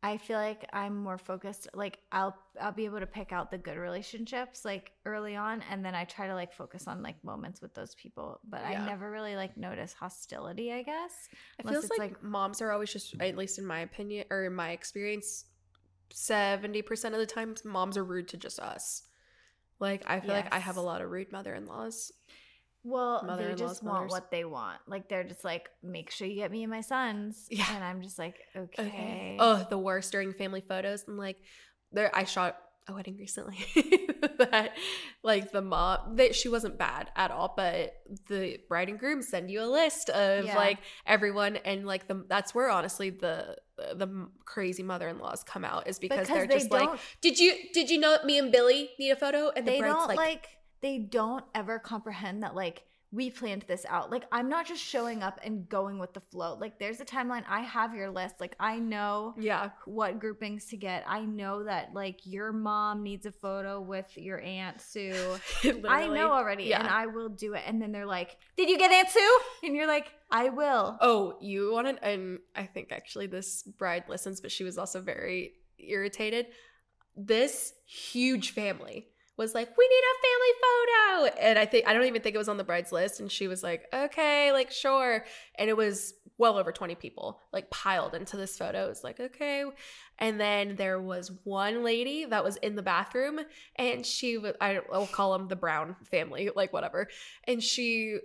I 0.05 0.18
feel 0.18 0.38
like 0.38 0.68
I'm 0.74 0.97
more 1.01 1.18
focused 1.18 1.70
like 1.74 1.97
I'll 2.11 2.36
I'll 2.59 2.74
be 2.74 2.84
able 2.86 2.99
to 2.99 3.07
pick 3.07 3.32
out 3.32 3.49
the 3.49 3.57
good 3.57 3.78
relationships 3.78 4.66
like 4.66 4.91
early 5.05 5.38
on 5.38 5.64
and 5.72 5.84
then 5.84 5.95
I 5.95 6.03
try 6.03 6.28
to 6.28 6.36
like 6.36 6.53
focus 6.53 6.88
on 6.88 7.01
like 7.01 7.24
moments 7.24 7.61
with 7.61 7.74
those 7.74 7.95
people, 7.95 8.41
but 8.47 8.61
Yeah. 8.61 8.82
I 8.82 8.86
never 8.86 9.09
really 9.09 9.38
like 9.38 9.55
notice 9.55 9.93
hostility, 9.93 10.74
I 10.74 10.84
guess. 10.84 11.14
It 11.57 11.68
feels 11.70 11.89
like, 11.89 11.99
like- 11.99 12.24
moms 12.24 12.61
are 12.61 12.72
always 12.72 12.91
just 12.91 13.16
at 13.22 13.38
least 13.38 13.57
in 13.59 13.66
my 13.66 13.80
opinion 13.80 14.26
or 14.30 14.43
in 14.45 14.53
my 14.53 14.72
experience 14.72 15.45
70% 16.14 17.05
of 17.05 17.14
the 17.14 17.26
time 17.26 17.55
moms 17.66 17.97
are 17.97 18.03
rude 18.03 18.28
to 18.30 18.38
just 18.38 18.59
us. 18.59 19.03
Like 19.80 20.03
I 20.07 20.20
feel 20.20 20.34
like 20.34 20.53
I 20.53 20.59
have 20.59 20.78
a 20.78 20.82
lot 20.82 21.01
of 21.01 21.09
rude 21.09 21.32
mother-in-laws. 21.32 22.11
Well, 22.86 23.36
they 23.38 23.55
just 23.55 23.82
want 23.82 23.95
mothers. 23.95 24.11
what 24.11 24.32
they 24.32 24.43
want. 24.45 24.78
Like 24.88 25.07
they're 25.09 25.24
just 25.24 25.43
like, 25.43 25.70
make 25.82 26.11
sure 26.11 26.28
you 26.28 26.36
get 26.36 26.51
me 26.51 26.64
and 26.64 26.72
my 26.72 26.82
sons. 26.82 27.47
Yeah. 27.49 27.66
And 27.74 27.84
I'm 27.84 28.01
just 28.01 28.20
like, 28.20 28.36
okay. 28.55 28.88
Okay. 28.88 29.38
Oh, 29.39 29.66
the 29.70 29.78
worst 29.78 30.11
during 30.11 30.34
family 30.34 30.61
photos. 30.61 31.05
And 31.07 31.18
like 31.18 31.38
there 31.91 32.11
I 32.14 32.26
shot 32.26 32.57
a 32.88 32.93
wedding 32.93 33.16
recently 33.18 33.57
that 34.38 34.72
like 35.24 35.53
the 35.53 35.61
mom 35.61 36.18
that 36.18 36.36
she 36.36 36.49
wasn't 36.49 36.78
bad 36.78 37.09
at 37.16 37.32
all, 37.32 37.53
but 37.55 37.93
the 38.28 38.59
bride 38.68 38.89
and 38.89 38.99
groom 38.99 39.22
send 39.22 39.49
you 39.49 39.61
a 39.61 39.66
list 39.66 40.09
of 40.09 40.43
Yeah. 40.45 40.57
like 40.57 40.80
everyone 41.05 41.55
and 41.57 41.86
like 41.86 42.07
the 42.07 42.26
that's 42.28 42.53
where 42.53 42.70
honestly 42.70 43.09
the 43.09 43.55
the 43.76 44.28
crazy 44.46 44.84
mother-in-laws 44.84 45.44
come 45.44 45.66
out 45.66 45.88
is 45.88 46.00
because, 46.00 46.28
they're 46.28 46.48
they 46.48 46.60
just 46.60 46.72
like 46.72 47.00
did 47.22 47.40
you 47.40 47.54
did 47.74 47.90
you 47.90 48.00
know 48.00 48.12
that 48.12 48.26
me 48.26 48.38
and 48.38 48.52
Billy 48.52 48.92
need 49.00 49.12
a 49.12 49.16
photo? 49.16 49.52
And 49.56 49.66
the 49.68 49.72
they 49.72 49.82
don't 49.82 50.08
like, 50.08 50.18
like, 50.18 50.48
they 50.82 51.00
don't 51.00 51.44
ever 51.56 51.80
comprehend 51.80 52.44
that 52.44 52.56
like 52.56 52.84
we 53.16 53.30
planned 53.30 53.64
this 53.68 53.86
out. 53.88 54.09
Like 54.09 54.24
I'm 54.32 54.49
not 54.49 54.66
just 54.66 54.82
showing 54.84 55.22
up 55.22 55.39
and 55.43 55.70
going 55.70 55.99
with 55.99 56.14
the 56.14 56.20
flow. 56.20 56.57
Like 56.59 56.80
there's 56.80 56.99
a 56.99 57.05
timeline. 57.05 57.43
I 57.47 57.59
have 57.61 57.93
your 57.93 58.09
list. 58.09 58.36
Like 58.39 58.55
I 58.59 58.80
know 58.80 59.36
yeah 59.38 59.70
what 59.86 60.20
groupings 60.20 60.66
to 60.70 60.78
get. 60.78 61.03
I 61.07 61.22
know 61.22 61.64
that 61.66 61.93
like 61.93 62.22
your 62.26 62.51
mom 62.51 63.03
needs 63.03 63.28
a 63.28 63.32
photo 63.32 63.80
with 63.80 64.07
your 64.18 64.41
aunt 64.41 64.82
Sue. 64.82 65.38
I 65.88 66.07
know 66.07 66.32
already, 66.32 66.64
Yeah. 66.66 66.80
and 66.80 66.88
I 66.88 67.05
will 67.05 67.30
do 67.30 67.53
it. 67.53 67.61
And 67.68 67.80
then 67.80 67.91
they're 67.91 68.07
like, 68.07 68.36
"Did 68.57 68.68
you 68.68 68.80
get 68.80 68.91
Aunt 68.91 69.09
Sue?" 69.09 69.39
And 69.64 69.76
you're 69.76 69.88
like, 69.88 70.11
"I 70.32 70.49
will." 70.49 70.97
Oh, 70.99 71.38
you 71.39 71.72
want 71.72 71.88
to? 71.95 72.03
And 72.03 72.39
I 72.55 72.66
think 72.66 72.91
actually 72.91 73.28
this 73.28 73.61
bride 73.61 74.05
listens, 74.09 74.41
but 74.41 74.51
she 74.51 74.64
was 74.64 74.80
also 74.80 75.01
very 75.01 75.53
irritated. 75.78 76.47
This 77.16 77.74
huge 77.86 78.51
family 78.53 79.07
was 79.38 79.56
like, 79.56 79.76
"We 79.78 79.88
need 79.88 80.04
a 80.04 80.22
family 80.28 81.32
photo," 81.32 81.48
and 81.48 81.60
I 81.60 81.66
think 81.66 81.88
I 81.88 81.94
don't 81.94 82.06
even 82.06 82.22
think 82.22 82.36
it 82.36 82.40
was 82.40 82.50
on 82.50 82.58
the 82.58 82.64
bride's 82.64 82.92
list. 82.92 83.20
And 83.20 83.32
she 83.32 83.48
was 83.48 83.64
like, 83.64 83.88
"Okay, 83.94 84.52
like 84.52 84.72
sure," 84.72 85.26
and 85.56 85.70
it 85.70 85.78
was 85.78 86.14
well 86.38 86.58
over 86.58 86.72
twenty 86.72 86.96
people 86.96 87.40
like 87.52 87.70
piled 87.70 88.16
into 88.16 88.38
this 88.38 88.58
photo. 88.58 88.86
It 88.86 88.90
was 88.90 89.04
like, 89.04 89.20
okay, 89.20 89.66
and 90.20 90.40
then 90.40 90.76
there 90.76 91.02
was 91.02 91.32
one 91.44 91.84
lady 91.84 92.26
that 92.26 92.44
was 92.44 92.58
in 92.58 92.76
the 92.76 92.82
bathroom, 92.82 93.40
and 93.76 94.06
she 94.06 94.38
was 94.38 94.54
I 94.62 94.82
will 94.90 95.08
call 95.08 95.34
them 95.34 95.48
the 95.48 95.56
Brown 95.56 95.96
family, 96.12 96.50
like 96.56 96.74
whatever, 96.74 97.08
and 97.46 97.62
she 97.62 98.20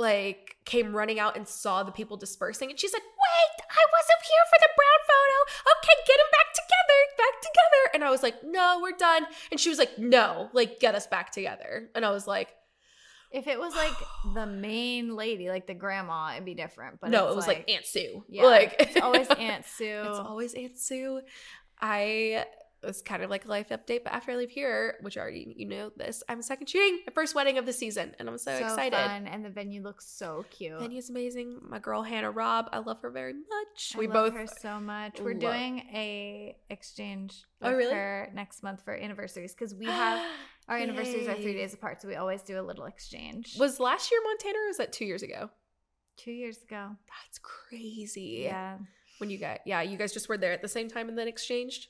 like 0.00 0.56
came 0.64 0.94
running 0.96 1.18
out 1.20 1.36
and 1.36 1.46
saw 1.46 1.82
the 1.82 1.92
people 1.92 2.16
dispersing 2.16 2.70
and 2.70 2.78
she's 2.80 2.92
like 2.92 3.02
wait 3.02 3.64
i 3.70 3.84
wasn't 3.96 4.22
here 4.30 4.44
for 4.50 4.58
the 4.60 4.68
brown 4.78 5.00
photo. 5.10 5.36
Okay 5.76 5.96
get 6.06 6.16
them 6.16 6.30
back 6.32 6.52
together 6.54 7.00
back 7.18 7.40
together. 7.40 7.82
And 7.94 8.04
i 8.04 8.10
was 8.10 8.22
like 8.22 8.36
no 8.44 8.80
we're 8.82 8.96
done. 8.96 9.26
And 9.50 9.60
she 9.60 9.68
was 9.68 9.78
like 9.78 9.98
no 9.98 10.48
like 10.52 10.80
get 10.80 10.94
us 10.94 11.06
back 11.06 11.30
together. 11.32 11.88
And 11.94 12.04
i 12.04 12.10
was 12.10 12.26
like 12.26 12.48
If 13.30 13.46
it 13.46 13.58
was 13.60 13.74
like 13.76 13.94
the 14.34 14.46
main 14.46 15.14
lady, 15.16 15.48
like 15.50 15.66
the 15.66 15.74
grandma, 15.74 16.32
it'd 16.32 16.44
be 16.44 16.54
different. 16.54 17.00
But 17.00 17.10
no 17.10 17.28
it 17.30 17.36
was 17.36 17.46
like, 17.46 17.64
aunt 17.68 17.86
sue. 17.86 18.24
Yeah, 18.28 18.44
like 18.44 18.74
it's 18.80 18.96
always 19.00 19.28
Aunt 19.50 19.64
Sue. 19.66 20.02
it's 20.06 20.18
always 20.18 20.54
aunt 20.54 20.76
sue. 20.78 21.20
I 21.80 22.44
it's 22.82 23.02
kind 23.02 23.22
of 23.22 23.28
like 23.30 23.44
a 23.44 23.48
life 23.48 23.68
update 23.68 24.02
but 24.04 24.12
after 24.12 24.32
i 24.32 24.36
leave 24.36 24.50
here 24.50 24.96
which 25.02 25.16
already 25.18 25.52
you 25.56 25.66
know 25.66 25.90
this 25.96 26.22
i'm 26.28 26.40
second 26.40 26.66
shooting 26.66 27.00
my 27.06 27.12
first 27.12 27.34
wedding 27.34 27.58
of 27.58 27.66
the 27.66 27.72
season 27.72 28.14
and 28.18 28.28
i'm 28.28 28.38
so, 28.38 28.52
excited 28.52 28.96
fun, 28.96 29.26
and 29.26 29.44
the 29.44 29.50
venue 29.50 29.82
looks 29.82 30.06
so 30.06 30.44
cute. 30.50 30.78
Venue's 30.78 31.10
amazing. 31.10 31.58
My 31.62 31.78
girl 31.78 32.02
Hannah 32.02 32.30
Robb, 32.30 32.68
I 32.72 32.78
love 32.78 33.00
her 33.02 33.10
very 33.10 33.34
much. 33.34 33.92
I 33.94 33.98
we 33.98 34.06
love 34.06 34.14
both 34.14 34.34
her 34.34 34.46
so 34.46 34.80
much. 34.80 35.20
We're 35.20 35.32
love- 35.32 35.40
doing 35.40 35.78
a 35.92 36.56
exchange 36.70 37.44
Oh, 37.62 37.70
with 37.70 37.78
really? 37.78 37.94
her 37.94 38.28
next 38.34 38.62
month 38.62 38.82
for 38.84 38.94
anniversaries 38.94 39.52
because 39.54 39.74
we 39.74 39.86
have 39.86 40.24
our 40.68 40.76
anniversaries 40.78 41.28
are 41.28 41.34
three 41.34 41.54
days 41.54 41.74
apart, 41.74 42.00
so 42.00 42.08
we 42.08 42.14
always 42.16 42.42
do 42.42 42.60
a 42.60 42.62
little 42.62 42.84
exchange. 42.86 43.56
Was 43.58 43.78
last 43.80 44.10
year 44.10 44.20
Montana 44.24 44.58
or 44.64 44.68
was 44.68 44.76
that 44.78 44.92
two 44.92 45.04
years 45.04 45.22
ago? 45.22 45.50
two 46.16 46.32
years 46.32 46.58
ago. 46.62 46.90
That's 47.08 47.38
crazy. 47.42 48.42
Yeah. 48.44 48.76
When 49.18 49.30
you 49.30 49.38
guys, 49.38 49.58
yeah, 49.64 49.80
you 49.82 49.96
guys 49.96 50.12
just 50.12 50.28
were 50.28 50.36
there 50.36 50.52
at 50.52 50.60
the 50.62 50.68
same 50.68 50.88
time 50.88 51.08
and 51.08 51.16
then 51.16 51.28
exchanged. 51.28 51.88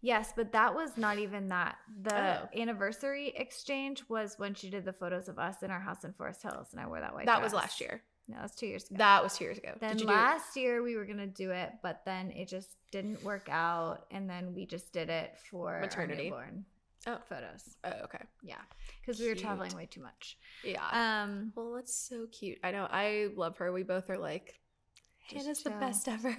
Yes, 0.00 0.32
but 0.36 0.52
that 0.52 0.74
was 0.74 0.96
not 0.96 1.18
even 1.18 1.48
that. 1.48 1.76
The 2.02 2.14
Oh. 2.42 2.48
anniversary 2.56 3.28
exchange 3.36 4.04
was 4.08 4.38
when 4.38 4.54
she 4.54 4.70
did 4.70 4.84
the 4.84 4.92
photos 4.92 5.28
of 5.28 5.38
us 5.38 5.62
in 5.62 5.70
our 5.70 5.80
house 5.80 6.04
in 6.04 6.12
Forest 6.12 6.42
Hills, 6.42 6.68
and 6.72 6.80
I 6.80 6.86
wore 6.86 7.00
that 7.00 7.14
white. 7.14 7.26
that 7.26 7.42
was 7.42 7.52
last 7.52 7.80
year. 7.80 8.02
No, 8.28 8.38
that's 8.40 8.56
two 8.56 8.66
years 8.66 8.84
ago. 8.90 8.96
That 8.98 9.22
was 9.22 9.36
two 9.38 9.44
years 9.44 9.58
ago. 9.58 9.72
then 9.80 9.92
Did 9.92 10.00
you 10.02 10.06
do 10.08 10.12
last 10.12 10.56
year 10.56 10.82
we 10.82 10.96
were 10.96 11.04
gonna 11.06 11.26
do 11.28 11.52
it, 11.52 11.72
but 11.82 12.04
then 12.04 12.32
it 12.32 12.48
just 12.48 12.70
didn't 12.90 13.22
work 13.22 13.48
out, 13.48 14.06
and 14.10 14.28
then 14.28 14.52
we 14.54 14.66
just 14.66 14.92
did 14.92 15.08
it 15.10 15.36
for 15.50 15.78
Maternity. 15.80 16.32
Oh. 17.08 17.18
photos. 17.28 17.76
Oh, 17.84 17.92
okay. 18.04 18.24
Yeah, 18.42 18.56
because 19.00 19.20
we 19.20 19.28
were 19.28 19.36
traveling 19.36 19.72
way 19.76 19.86
too 19.86 20.02
much. 20.02 20.36
Yeah. 20.64 20.84
Um, 20.90 21.52
well, 21.54 21.74
that's 21.74 21.94
so 21.94 22.26
cute. 22.32 22.58
I 22.64 22.72
know. 22.72 22.88
I 22.90 23.28
love 23.36 23.56
her. 23.58 23.70
We 23.72 23.84
both 23.84 24.10
are 24.10 24.18
like, 24.18 24.58
Hannah's 25.32 25.62
the 25.62 25.70
best 25.70 26.08
ever. 26.08 26.36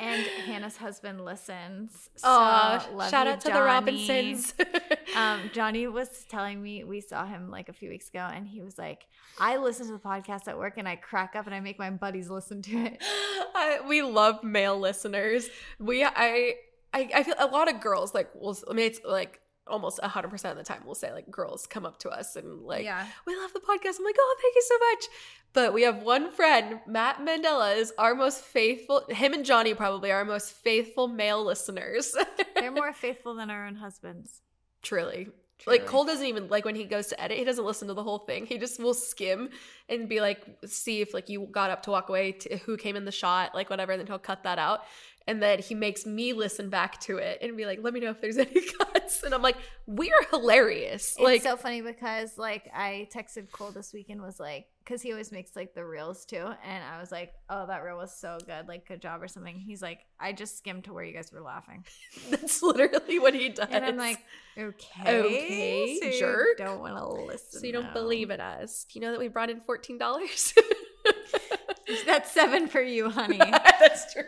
and 0.00 0.26
Hannah's 0.46 0.76
husband 0.76 1.24
listens. 1.24 2.10
So 2.16 2.26
Oh, 2.28 3.08
shout 3.10 3.26
you, 3.26 3.32
out 3.32 3.40
to 3.42 3.48
the 3.48 3.62
Robinsons. 3.62 4.54
um, 5.16 5.40
Johnny 5.52 5.86
was 5.86 6.24
telling 6.28 6.62
me 6.62 6.84
we 6.84 7.00
saw 7.00 7.26
him 7.26 7.50
like 7.50 7.68
a 7.68 7.72
few 7.72 7.90
weeks 7.90 8.08
ago, 8.08 8.28
and 8.32 8.46
he 8.46 8.60
was 8.60 8.78
like, 8.78 9.06
"I 9.38 9.56
listen 9.58 9.86
to 9.86 9.92
the 9.92 9.98
podcast 9.98 10.48
at 10.48 10.58
work, 10.58 10.74
and 10.78 10.88
I 10.88 10.96
crack 10.96 11.36
up, 11.36 11.46
and 11.46 11.54
I 11.54 11.60
make 11.60 11.78
my 11.78 11.90
buddies 11.90 12.30
listen 12.30 12.62
to 12.62 12.76
it." 12.86 12.98
I, 13.54 13.80
we 13.86 14.02
love 14.02 14.42
male 14.42 14.78
listeners. 14.78 15.48
We 15.78 16.04
I, 16.04 16.54
I 16.92 17.10
I 17.14 17.22
feel 17.22 17.34
a 17.38 17.46
lot 17.46 17.72
of 17.72 17.80
girls 17.80 18.14
like 18.14 18.30
will 18.34 18.56
I 18.70 18.74
mean 18.74 18.86
it's 18.86 19.00
like 19.04 19.40
almost 19.66 20.00
hundred 20.00 20.28
percent 20.28 20.52
of 20.52 20.58
the 20.58 20.64
time 20.64 20.82
we'll 20.84 20.94
say 20.94 21.12
like 21.12 21.30
girls 21.30 21.66
come 21.66 21.86
up 21.86 21.98
to 21.98 22.10
us 22.10 22.36
and 22.36 22.62
like 22.62 22.84
yeah, 22.84 23.06
we 23.26 23.34
love 23.36 23.52
the 23.52 23.60
podcast. 23.60 23.98
I'm 23.98 24.04
like, 24.04 24.16
oh, 24.18 24.36
thank 24.40 24.54
you 24.54 24.62
so 24.62 24.78
much. 24.78 25.04
But 25.52 25.72
we 25.72 25.82
have 25.82 26.02
one 26.02 26.32
friend, 26.32 26.80
Matt 26.86 27.20
Mandela, 27.20 27.76
is 27.76 27.92
our 27.96 28.14
most 28.14 28.40
faithful. 28.40 29.04
Him 29.08 29.32
and 29.32 29.44
Johnny 29.44 29.72
probably 29.72 30.10
are 30.10 30.18
our 30.18 30.24
most 30.24 30.52
faithful 30.52 31.06
male 31.06 31.44
listeners. 31.44 32.14
they're 32.56 32.72
more 32.72 32.92
faithful 32.92 33.34
than 33.34 33.50
our 33.50 33.66
own 33.66 33.76
husbands. 33.76 34.42
Truly. 34.82 35.28
Truly. 35.58 35.78
Like 35.78 35.86
Cole 35.86 36.04
doesn't 36.04 36.26
even 36.26 36.48
like 36.48 36.64
when 36.64 36.74
he 36.74 36.84
goes 36.84 37.06
to 37.08 37.22
edit, 37.22 37.38
he 37.38 37.44
doesn't 37.44 37.64
listen 37.64 37.86
to 37.86 37.94
the 37.94 38.02
whole 38.02 38.18
thing. 38.18 38.44
He 38.46 38.58
just 38.58 38.80
will 38.80 38.94
skim 38.94 39.50
and 39.88 40.08
be 40.08 40.20
like, 40.20 40.44
see 40.66 41.00
if 41.00 41.14
like 41.14 41.28
you 41.28 41.48
got 41.50 41.70
up 41.70 41.84
to 41.84 41.90
walk 41.90 42.08
away, 42.08 42.32
to 42.32 42.56
who 42.58 42.76
came 42.76 42.96
in 42.96 43.04
the 43.04 43.12
shot, 43.12 43.54
like 43.54 43.70
whatever. 43.70 43.92
And 43.92 44.00
then 44.00 44.08
he'll 44.08 44.18
cut 44.18 44.42
that 44.42 44.58
out, 44.58 44.82
and 45.26 45.42
then 45.42 45.58
he 45.60 45.74
makes 45.74 46.04
me 46.06 46.32
listen 46.32 46.68
back 46.70 47.00
to 47.00 47.16
it 47.18 47.38
and 47.40 47.56
be 47.56 47.64
like, 47.66 47.78
let 47.82 47.94
me 47.94 48.00
know 48.00 48.10
if 48.10 48.20
there's 48.20 48.36
any 48.38 48.60
cuts. 48.60 49.22
And 49.22 49.32
I'm 49.34 49.42
like, 49.42 49.56
we 49.86 50.10
are 50.10 50.22
hilarious. 50.30 51.12
It's 51.12 51.20
like, 51.20 51.42
so 51.42 51.56
funny 51.56 51.80
because 51.80 52.36
like 52.38 52.70
I 52.74 53.08
texted 53.14 53.50
Cole 53.52 53.70
this 53.70 53.92
week 53.92 54.10
and 54.10 54.20
was 54.22 54.38
like, 54.40 54.66
because 54.84 55.00
he 55.00 55.12
always 55.12 55.32
makes 55.32 55.56
like 55.56 55.72
the 55.74 55.82
reels 55.82 56.26
too, 56.26 56.36
and 56.62 56.84
I 56.84 57.00
was 57.00 57.10
like, 57.10 57.32
oh, 57.48 57.66
that 57.68 57.78
reel 57.82 57.96
was 57.96 58.14
so 58.14 58.36
good, 58.46 58.68
like 58.68 58.86
good 58.86 59.00
job 59.00 59.22
or 59.22 59.28
something. 59.28 59.56
He's 59.58 59.80
like, 59.80 60.00
I 60.20 60.32
just 60.32 60.58
skimmed 60.58 60.84
to 60.84 60.92
where 60.92 61.02
you 61.02 61.14
guys 61.14 61.32
were 61.32 61.40
laughing, 61.40 61.86
that's 62.30 62.62
literally 62.62 63.18
what 63.18 63.32
he 63.32 63.48
does. 63.48 63.68
and 63.70 63.82
I'm 63.82 63.96
like, 63.96 64.18
okay, 64.58 65.24
Okay, 65.24 65.98
so 66.02 66.06
you 66.08 66.20
jerk. 66.20 66.58
don't 66.58 66.80
want 66.80 66.98
to 66.98 67.08
listen. 67.24 67.60
so 67.60 67.66
you 67.66 67.72
don't 67.72 67.84
now. 67.84 67.92
believe 67.94 68.28
in 68.28 68.42
us? 68.42 68.84
Do 68.92 68.98
you 68.98 69.06
know 69.06 69.12
that 69.12 69.20
we 69.20 69.28
brought 69.28 69.48
in 69.48 69.60
fourteen 69.62 69.96
dollars? 69.96 70.52
That's 72.06 72.30
seven 72.32 72.66
for 72.68 72.82
you, 72.82 73.08
honey. 73.10 73.40
That's 73.88 74.12
true. 74.12 74.22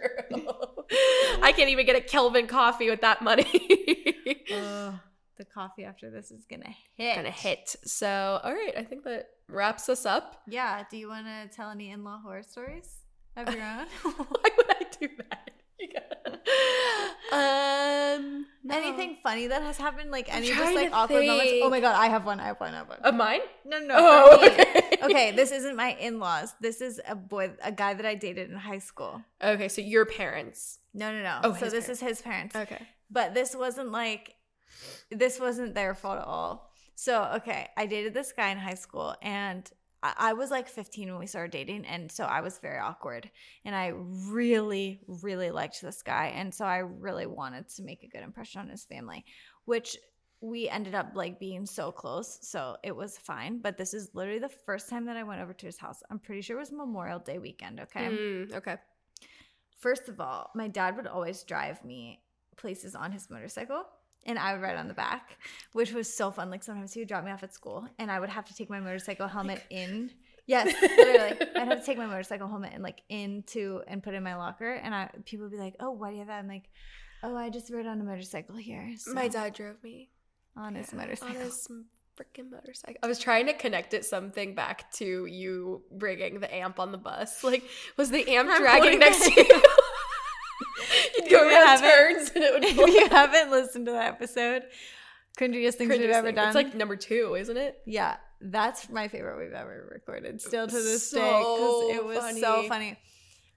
I 1.43 1.53
can't 1.57 1.71
even 1.71 1.87
get 1.87 1.97
a 1.97 2.01
Kelvin 2.01 2.47
coffee 2.47 2.91
with 2.91 3.01
that 3.01 3.23
money. 3.23 3.45
The 5.39 5.45
coffee 5.45 5.85
after 5.85 6.11
this 6.11 6.31
is 6.31 6.47
gonna 6.47 6.75
hit. 6.97 7.15
Gonna 7.15 7.31
hit. 7.31 7.77
So, 7.85 8.41
all 8.43 8.55
right, 8.55 8.73
I 8.75 8.85
think 8.85 9.05
that 9.05 9.29
wraps 9.49 9.91
us 9.91 10.07
up. 10.07 10.41
Yeah. 10.49 10.85
Do 10.91 10.97
you 10.97 11.09
want 11.09 11.27
to 11.27 11.55
tell 11.55 11.69
any 11.71 11.91
in-law 11.91 12.21
horror 12.23 12.43
stories 12.43 13.01
of 13.37 13.55
your 13.55 13.63
own? 13.63 13.87
Why 14.03 14.51
would 14.57 14.71
I 14.71 14.87
do 14.99 15.09
that? 15.19 15.51
Um, 17.33 18.47
no. 18.63 18.77
Anything 18.79 19.17
funny 19.23 19.49
that 19.49 19.61
has 19.61 19.77
happened? 19.77 20.11
Like 20.13 20.33
any 20.35 20.47
just 20.47 20.75
like 20.75 20.93
awkward 20.93 21.27
moments? 21.27 21.53
Oh 21.63 21.69
my 21.69 21.81
god, 21.81 21.97
I 21.97 22.07
have 22.07 22.25
one. 22.25 22.39
I 22.39 22.45
have 22.45 22.61
one. 22.61 22.73
I 22.73 22.79
have 22.79 22.89
one. 22.89 22.99
of 23.01 23.15
mine? 23.15 23.41
no, 23.65 23.79
no. 23.81 23.95
oh, 23.99 24.47
okay. 24.47 24.83
Okay, 25.07 25.31
this 25.37 25.53
isn't 25.53 25.77
my 25.77 25.95
in-laws. 25.95 26.55
This 26.61 26.81
is 26.81 27.01
a 27.07 27.15
boy, 27.15 27.53
a 27.63 27.73
guy 27.73 27.95
that 27.95 28.07
I 28.07 28.15
dated 28.15 28.51
in 28.51 28.57
high 28.57 28.79
school. 28.79 29.23
Okay, 29.43 29.69
so 29.69 29.81
your 29.81 30.05
parents. 30.05 30.79
No, 30.95 31.13
no, 31.13 31.23
no. 31.23 31.41
Oh, 31.45 31.53
so 31.55 31.67
this 31.67 31.87
parents. 31.87 31.89
is 31.89 32.01
his 32.01 32.23
parents. 32.23 32.57
Okay. 32.57 32.83
But 33.11 33.35
this 33.35 33.55
wasn't 33.55 33.93
like 33.93 34.35
this 35.11 35.39
wasn't 35.41 35.75
their 35.75 35.95
fault 35.95 36.19
at 36.19 36.25
all. 36.25 36.71
So, 36.95 37.25
okay, 37.37 37.69
I 37.77 37.87
dated 37.87 38.15
this 38.15 38.33
guy 38.33 38.51
in 38.51 38.59
high 38.59 38.75
school 38.75 39.15
and 39.23 39.71
I, 40.03 40.15
I 40.19 40.33
was 40.33 40.51
like 40.51 40.69
15 40.69 41.11
when 41.11 41.19
we 41.19 41.27
started 41.27 41.51
dating. 41.51 41.85
And 41.85 42.11
so 42.11 42.25
I 42.25 42.41
was 42.41 42.59
very 42.59 42.79
awkward. 42.79 43.31
And 43.65 43.75
I 43.75 43.93
really, 44.29 45.01
really 45.07 45.51
liked 45.51 45.83
this 45.83 46.03
guy. 46.03 46.33
And 46.35 46.55
so 46.55 46.65
I 46.65 46.79
really 46.79 47.27
wanted 47.27 47.69
to 47.71 47.83
make 47.83 48.03
a 48.03 48.09
good 48.09 48.23
impression 48.23 48.63
on 48.63 48.69
his 48.69 48.85
family, 48.85 49.25
which 49.67 49.97
we 50.41 50.69
ended 50.69 50.95
up 50.95 51.13
like 51.15 51.39
being 51.41 51.67
so 51.67 51.91
close. 51.91 52.39
So 52.43 52.77
it 52.83 52.95
was 52.95 53.19
fine. 53.19 53.59
But 53.59 53.77
this 53.77 53.95
is 53.95 54.11
literally 54.15 54.39
the 54.39 54.49
first 54.49 54.89
time 54.89 55.07
that 55.07 55.17
I 55.17 55.23
went 55.23 55.41
over 55.41 55.53
to 55.53 55.67
his 55.67 55.79
house. 55.79 56.03
I'm 56.11 56.19
pretty 56.19 56.43
sure 56.43 56.57
it 56.57 56.61
was 56.61 56.73
Memorial 56.73 57.19
Day 57.19 57.39
weekend. 57.39 57.81
Okay. 57.81 58.07
Mm, 58.07 58.55
okay. 58.55 58.77
First 59.79 60.09
of 60.09 60.21
all, 60.21 60.51
my 60.55 60.69
dad 60.69 60.97
would 60.97 61.07
always 61.07 61.43
drive 61.43 61.85
me 61.85 62.21
places 62.57 62.95
on 62.95 63.13
his 63.13 63.29
motorcycle 63.31 63.85
and 64.25 64.39
I 64.39 64.53
would 64.53 64.63
ride 64.63 64.77
on 64.77 64.89
the 64.89 64.95
back, 64.95 65.39
which 65.73 65.93
was 65.93 66.13
so 66.13 66.31
fun. 66.31 66.51
Like 66.51 66.63
sometimes 66.63 66.93
he 66.93 67.01
would 67.01 67.09
drop 67.09 67.25
me 67.25 67.31
off 67.31 67.43
at 67.43 67.55
school 67.55 67.87
and 67.99 68.11
I 68.11 68.19
would 68.19 68.31
have 68.31 68.45
to 68.47 68.55
take 68.55 68.69
my 68.71 68.81
motorcycle 68.81 69.29
helmet 69.29 69.63
in. 69.71 70.11
Yes, 70.47 70.75
literally. 70.81 71.37
I'd 71.57 71.69
have 71.69 71.81
to 71.81 71.87
take 71.87 71.99
my 71.99 72.07
motorcycle 72.07 72.49
helmet 72.49 72.73
and 72.73 72.83
like 72.83 73.03
into 73.09 73.83
and 73.89 74.03
put 74.03 74.15
it 74.15 74.19
in 74.19 74.23
my 74.23 74.37
locker. 74.37 74.75
And 74.75 74.95
I 74.95 75.11
people 75.25 75.47
would 75.47 75.53
be 75.53 75.59
like, 75.59 75.77
Oh, 75.81 75.91
why 75.91 76.11
do 76.11 76.15
you 76.15 76.21
have 76.21 76.29
that? 76.29 76.39
I'm 76.39 76.49
like, 76.49 76.69
Oh, 77.23 77.37
I 77.37 77.51
just 77.51 77.71
rode 77.73 77.87
on 77.87 78.01
a 78.01 78.05
motorcycle 78.05 78.57
here. 78.57 78.93
So, 78.99 79.13
My 79.13 79.29
dad 79.29 79.55
drove 79.55 79.83
me. 79.83 80.11
On 80.57 80.75
his 80.75 80.93
Yeah, 80.93 80.99
motorcycle. 81.01 81.37
On 81.37 81.43
his 81.43 81.69
freaking 82.19 82.51
motorcycle. 82.51 82.97
I 83.03 83.07
was 83.07 83.19
trying 83.19 83.47
to 83.47 83.53
connect 83.53 83.93
it 83.95 84.05
something 84.05 84.55
back 84.55 84.91
to 84.95 85.27
you 85.27 85.83
bringing 85.93 86.41
the 86.41 86.53
amp 86.55 86.79
on 86.81 86.93
the 86.93 86.99
bus. 86.99 87.43
Like, 87.45 87.65
was 87.97 88.11
the 88.11 88.29
amp 88.35 88.49
I'm 88.51 88.61
dragging 88.63 88.99
next 88.99 89.25
to 89.25 89.33
you? 89.33 89.45
You'd 91.19 91.31
go 91.31 91.47
around 91.49 91.79
turns 91.81 92.31
and 92.35 92.43
it 92.45 92.55
would 92.55 92.65
if 92.65 92.77
you 92.77 93.09
haven't 93.11 93.51
listened 93.51 93.87
to 93.87 93.93
that 93.93 94.15
episode, 94.15 94.63
cringiest 95.39 95.75
things 95.75 95.91
we've 95.91 96.09
ever 96.11 96.29
thing. 96.29 96.35
done. 96.37 96.49
It's 96.49 96.55
like 96.55 96.75
number 96.75 96.97
two, 96.97 97.35
isn't 97.39 97.57
it? 97.57 97.79
Yeah, 97.85 98.17
that's 98.41 98.89
my 98.89 99.09
favorite 99.09 99.39
we've 99.39 99.53
ever 99.53 99.89
recorded. 99.93 100.41
Still 100.41 100.67
to 100.67 100.75
this 100.75 101.11
day, 101.11 101.19
because 101.21 101.97
it 101.97 102.05
was 102.05 102.19
funny. 102.19 102.41
so 102.41 102.69
funny. 102.69 102.99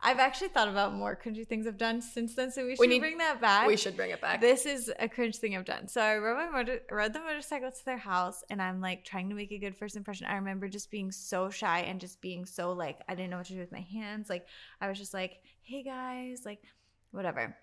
I've 0.02 0.20
actually 0.20 0.48
thought 0.48 0.70
about 0.70 0.94
more 0.94 1.20
cringy 1.22 1.46
things 1.46 1.68
I've 1.68 1.78
done 1.78 2.02
since 2.02 2.34
then, 2.34 2.52
so 2.52 2.66
we 2.66 2.72
should 2.76 2.80
We 2.80 2.88
need- 2.88 3.00
bring 3.00 3.18
that 3.18 3.42
back. 3.42 3.68
We 3.68 3.76
should 3.76 3.98
bring 3.98 4.12
it 4.12 4.22
back. 4.22 4.40
This 4.40 4.66
is 4.66 4.90
a 4.98 5.10
cringe 5.10 5.36
thing 5.38 5.58
I've 5.58 5.66
done. 5.66 5.88
So 5.90 6.00
I 6.02 6.18
rode 6.18 6.38
my 6.38 6.50
motor, 6.50 6.80
rode 6.90 7.12
the 7.12 7.20
motorcycle 7.20 7.70
to 7.70 7.86
their 7.86 7.98
house, 7.98 8.42
and 8.50 8.62
I'm 8.62 8.80
like 8.80 9.04
trying 9.04 9.28
to 9.30 9.36
make 9.36 9.52
a 9.52 9.58
good 9.58 9.76
first 9.76 9.98
impression. 9.98 10.28
I 10.28 10.36
remember 10.36 10.70
just 10.70 10.90
being 10.90 11.12
so 11.12 11.50
shy 11.50 11.80
and 11.82 12.00
just 12.00 12.22
being 12.22 12.46
so 12.46 12.72
like 12.72 13.00
I 13.10 13.16
didn't 13.16 13.30
know 13.32 13.38
what 13.38 13.48
to 13.48 13.54
do 13.54 13.60
with 13.60 13.72
my 13.74 13.82
hands. 13.92 14.30
Like 14.30 14.48
I 14.80 14.88
was 14.88 14.98
just 14.98 15.14
like, 15.14 15.42
"Hey 15.64 15.84
guys," 15.84 16.44
like 16.46 16.62
whatever. 17.12 17.58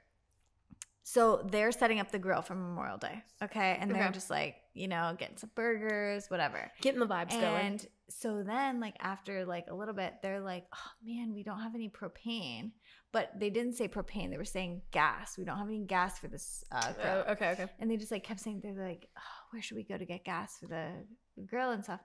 So 1.09 1.47
they're 1.53 1.71
setting 1.71 2.01
up 2.01 2.11
the 2.11 2.19
grill 2.19 2.43
for 2.43 2.57
Memorial 2.57 2.99
Day, 2.99 3.23
okay, 3.41 3.79
and 3.81 3.95
they're 3.95 4.07
Okay. 4.07 4.13
just 4.13 4.29
like 4.29 4.57
you 4.75 4.89
know 4.89 5.15
getting 5.17 5.37
some 5.37 5.51
burgers, 5.55 6.27
whatever. 6.29 6.69
Getting 6.81 6.99
the 6.99 7.07
vibes 7.07 7.31
going. 7.31 7.65
And 7.65 7.87
so 8.11 8.43
then, 8.43 8.81
like 8.81 8.97
after 8.99 9.45
like 9.45 9.67
a 9.71 9.75
little 9.75 9.95
bit, 9.95 10.15
they're 10.21 10.41
like, 10.41 10.65
"Oh 10.75 10.91
man, 11.05 11.33
we 11.33 11.45
don't 11.45 11.61
have 11.61 11.77
any 11.77 11.89
propane." 11.89 12.73
But 13.13 13.31
they 13.39 13.51
didn't 13.51 13.75
say 13.75 13.87
propane; 13.87 14.31
they 14.31 14.37
were 14.37 14.45
saying 14.45 14.83
gas. 14.91 15.39
We 15.39 15.45
don't 15.45 15.59
have 15.59 15.69
any 15.69 15.85
gas 15.85 16.19
for 16.19 16.27
this 16.27 16.65
uh, 16.73 16.93
grill. 17.01 17.23
Oh, 17.25 17.33
okay, 17.35 17.51
okay. 17.53 17.67
And 17.79 17.89
they 17.89 17.97
just 17.97 18.11
like 18.11 18.25
kept 18.25 18.41
saying 18.41 18.59
they're 18.61 18.75
like, 18.75 19.09
oh, 19.17 19.39
"Where 19.53 19.63
should 19.63 19.77
we 19.77 19.85
go 19.85 19.97
to 19.97 20.05
get 20.05 20.25
gas 20.25 20.59
for 20.59 20.67
the 20.67 21.07
grill 21.47 21.71
and 21.71 21.85
stuff?" 21.85 22.01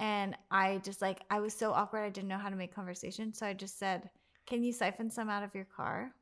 And 0.00 0.36
I 0.50 0.78
just 0.78 1.00
like 1.00 1.20
I 1.30 1.38
was 1.38 1.54
so 1.54 1.72
awkward. 1.72 2.02
I 2.02 2.10
didn't 2.10 2.26
know 2.28 2.38
how 2.38 2.48
to 2.48 2.56
make 2.56 2.74
conversation, 2.74 3.32
so 3.34 3.46
I 3.46 3.52
just 3.52 3.78
said, 3.78 4.10
"Can 4.46 4.64
you 4.64 4.72
siphon 4.72 5.10
some 5.12 5.30
out 5.30 5.44
of 5.44 5.54
your 5.54 5.68
car?" 5.76 6.12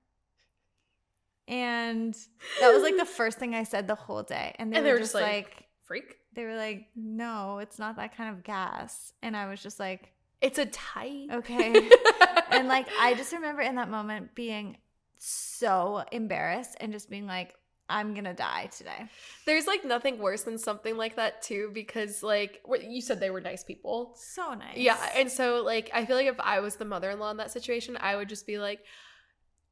And 1.51 2.15
that 2.61 2.73
was 2.73 2.83
like 2.83 2.97
the 2.97 3.05
first 3.05 3.39
thing 3.39 3.55
I 3.55 3.65
said 3.65 3.87
the 3.89 3.95
whole 3.97 4.23
day. 4.23 4.55
And 4.59 4.73
they, 4.73 4.77
And 4.77 4.85
were, 4.85 4.89
they 4.89 4.93
were 4.95 5.01
just 5.01 5.15
like 5.15 5.23
like, 5.25 5.65
freak. 5.85 6.17
they 6.35 6.45
were 6.45 6.57
like, 6.57 6.87
no, 6.95 7.59
it's 7.59 7.79
not 7.79 7.97
that 7.97 8.17
kind 8.17 8.31
of 8.31 8.45
gas. 8.45 9.13
And 9.23 9.37
I 9.37 9.51
was 9.51 9.61
just 9.63 9.79
like, 9.81 10.13
It's 10.41 10.59
a 10.59 10.67
tight. 10.67 11.27
okay. 11.33 11.91
and 12.53 12.69
like, 12.69 12.87
I 13.01 13.15
just 13.15 13.33
remember 13.33 13.63
in 13.63 13.75
that 13.75 13.91
moment 13.91 14.35
being 14.35 14.77
so 15.19 16.03
embarrassed 16.13 16.77
and 16.81 16.93
just 16.93 17.11
being 17.11 17.27
like, 17.27 17.55
I'm 17.89 18.15
gonna 18.15 18.33
die 18.35 18.67
today. 18.77 19.07
There's 19.47 19.67
like 19.67 19.85
nothing 19.85 20.21
worse 20.21 20.45
than 20.45 20.59
something 20.59 20.97
like 20.97 21.17
that 21.17 21.43
too, 21.43 21.73
because 21.75 22.23
like 22.23 22.61
you 22.89 23.03
said 23.03 23.19
they 23.19 23.31
were 23.31 23.41
nice 23.41 23.65
people. 23.65 24.15
So 24.17 24.55
nice. 24.55 24.77
Yeah, 24.77 24.97
and 25.17 25.29
so 25.29 25.63
like 25.65 25.91
I 25.93 26.05
feel 26.07 26.15
like 26.15 26.29
if 26.29 26.39
I 26.39 26.61
was 26.61 26.77
the 26.77 26.85
mother-in-law 26.85 27.33
in 27.33 27.37
that 27.39 27.51
situation, 27.51 27.97
I 28.01 28.15
would 28.15 28.29
just 28.29 28.47
be 28.47 28.59
like, 28.59 28.79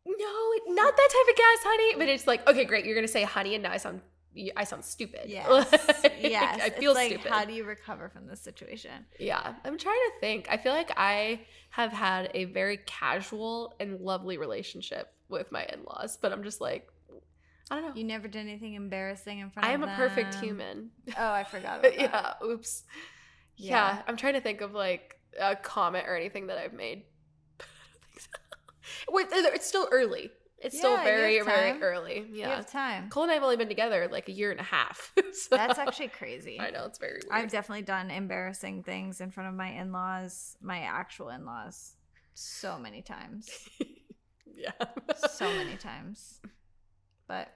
"No, 0.08 0.74
not 0.74 0.96
that 0.96 1.08
type 1.10 1.30
of 1.30 1.36
gas, 1.36 1.58
honey." 1.62 1.94
But 1.98 2.08
it's 2.08 2.26
like, 2.26 2.48
okay, 2.48 2.64
great, 2.64 2.84
you're 2.84 2.94
gonna 2.94 3.08
say 3.08 3.24
honey, 3.24 3.54
and 3.54 3.62
now 3.62 3.72
I 3.72 3.76
sound 3.76 4.00
I 4.56 4.64
sound 4.64 4.84
stupid. 4.84 5.22
yes. 5.26 5.48
Like, 5.48 6.16
yes. 6.20 6.60
I 6.62 6.70
feel 6.70 6.94
like, 6.94 7.12
stupid. 7.12 7.30
how 7.30 7.44
do 7.44 7.52
you 7.52 7.64
recover 7.64 8.08
from 8.08 8.26
this 8.26 8.40
situation? 8.40 9.06
yeah, 9.18 9.54
I'm 9.64 9.78
trying 9.78 9.96
to 9.96 10.20
think. 10.20 10.48
I 10.50 10.56
feel 10.56 10.72
like 10.72 10.92
I 10.96 11.40
have 11.70 11.92
had 11.92 12.30
a 12.34 12.44
very 12.44 12.78
casual 12.86 13.74
and 13.80 14.00
lovely 14.00 14.38
relationship 14.38 15.12
with 15.28 15.50
my 15.52 15.64
in-laws, 15.64 16.16
but 16.20 16.32
I'm 16.32 16.42
just 16.42 16.60
like, 16.60 16.88
I 17.70 17.74
don't 17.74 17.84
know. 17.84 17.94
You 17.94 18.04
never 18.04 18.28
did 18.28 18.40
anything 18.40 18.74
embarrassing 18.74 19.40
in 19.40 19.50
front 19.50 19.68
I 19.68 19.72
of 19.72 19.80
them. 19.80 19.88
I 19.90 19.92
am 19.92 20.00
a 20.00 20.08
perfect 20.08 20.34
human. 20.36 20.90
Oh, 21.18 21.32
I 21.32 21.44
forgot 21.44 21.78
about 21.80 21.96
that. 21.96 22.00
yeah. 22.00 22.32
Oops. 22.46 22.84
Yeah. 23.56 23.94
Yeah. 23.96 24.02
I'm 24.06 24.16
trying 24.16 24.34
to 24.34 24.40
think 24.40 24.60
of 24.60 24.72
like 24.72 25.20
a 25.38 25.54
comment 25.56 26.06
or 26.08 26.16
anything 26.16 26.46
that 26.46 26.58
I've 26.58 26.72
made. 26.72 27.04
It's 29.12 29.66
still 29.66 29.88
early. 29.90 30.30
It's 30.60 30.76
still 30.76 30.92
Yeah, 30.94 30.98
you 30.98 31.04
very, 31.04 31.40
very 31.42 31.82
early. 31.82 32.18
You 32.30 32.40
Yeah. 32.40 32.56
have 32.56 32.68
time. 32.70 33.10
Cole 33.10 33.22
and 33.22 33.30
I 33.30 33.34
have 33.34 33.44
only 33.44 33.56
been 33.56 33.68
together 33.68 34.08
like 34.10 34.28
a 34.28 34.32
year 34.32 34.50
and 34.50 34.58
a 34.58 34.64
half. 34.64 35.12
so- 35.32 35.56
That's 35.56 35.78
actually 35.78 36.08
crazy. 36.08 36.58
I 36.58 36.70
know 36.70 36.84
it's 36.86 36.98
very 36.98 37.20
weird. 37.24 37.26
I've 37.30 37.50
definitely 37.50 37.82
done 37.82 38.10
embarrassing 38.10 38.82
things 38.82 39.20
in 39.20 39.30
front 39.30 39.48
of 39.50 39.54
my 39.54 39.68
in 39.68 39.92
laws, 39.92 40.56
my 40.60 40.80
actual 40.80 41.28
in 41.28 41.44
laws, 41.44 41.94
so 42.34 42.76
many 42.78 43.02
times. 43.02 43.48
yeah. 44.52 44.72
So 45.30 45.46
many 45.52 45.76
times. 45.76 46.40
But 47.28 47.54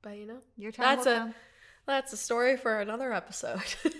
But 0.00 0.16
you 0.16 0.26
know, 0.26 0.38
your 0.56 0.72
time 0.72 0.96
That's 0.96 1.06
will 1.06 1.12
a- 1.12 1.18
come. 1.18 1.34
that's 1.86 2.12
a 2.14 2.16
story 2.16 2.56
for 2.56 2.80
another 2.80 3.12
episode. 3.12 3.60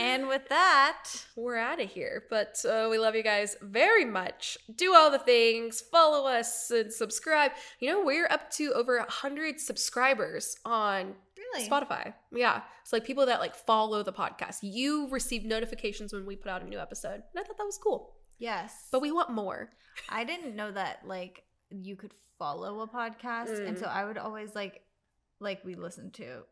And 0.00 0.28
with 0.28 0.48
that, 0.48 1.04
we're 1.36 1.56
out 1.56 1.80
of 1.80 1.90
here. 1.90 2.24
But 2.30 2.64
uh, 2.64 2.88
we 2.90 2.98
love 2.98 3.14
you 3.14 3.22
guys 3.22 3.56
very 3.62 4.04
much. 4.04 4.56
Do 4.74 4.94
all 4.94 5.10
the 5.10 5.18
things, 5.18 5.80
follow 5.80 6.26
us 6.28 6.70
and 6.70 6.92
subscribe. 6.92 7.52
You 7.80 7.90
know, 7.90 8.04
we're 8.04 8.26
up 8.30 8.50
to 8.52 8.72
over 8.74 8.98
100 8.98 9.60
subscribers 9.60 10.56
on 10.64 11.14
really, 11.36 11.68
Spotify. 11.68 12.14
Yeah. 12.32 12.62
It's 12.82 12.92
like 12.92 13.04
people 13.04 13.26
that 13.26 13.40
like 13.40 13.54
follow 13.54 14.02
the 14.02 14.12
podcast. 14.12 14.58
You 14.62 15.08
receive 15.10 15.44
notifications 15.44 16.12
when 16.12 16.26
we 16.26 16.36
put 16.36 16.50
out 16.50 16.62
a 16.62 16.66
new 16.68 16.78
episode. 16.78 17.14
And 17.14 17.38
I 17.38 17.42
thought 17.42 17.58
that 17.58 17.64
was 17.64 17.78
cool. 17.78 18.14
yes. 18.38 18.88
But 18.92 19.02
we 19.02 19.10
want 19.12 19.30
more. 19.30 19.70
I 20.08 20.24
didn't 20.24 20.54
know 20.56 20.70
that 20.70 21.00
like 21.04 21.42
you 21.70 21.96
could 21.96 22.12
follow 22.38 22.80
a 22.80 22.86
podcast, 22.88 23.66
and 23.66 23.76
Mm. 23.76 23.80
so 23.80 23.86
I 23.86 24.04
would 24.04 24.16
always 24.16 24.54
like, 24.54 24.82
like 25.40 25.64
we 25.64 25.74
listened 25.74 26.14
to, 26.14 26.42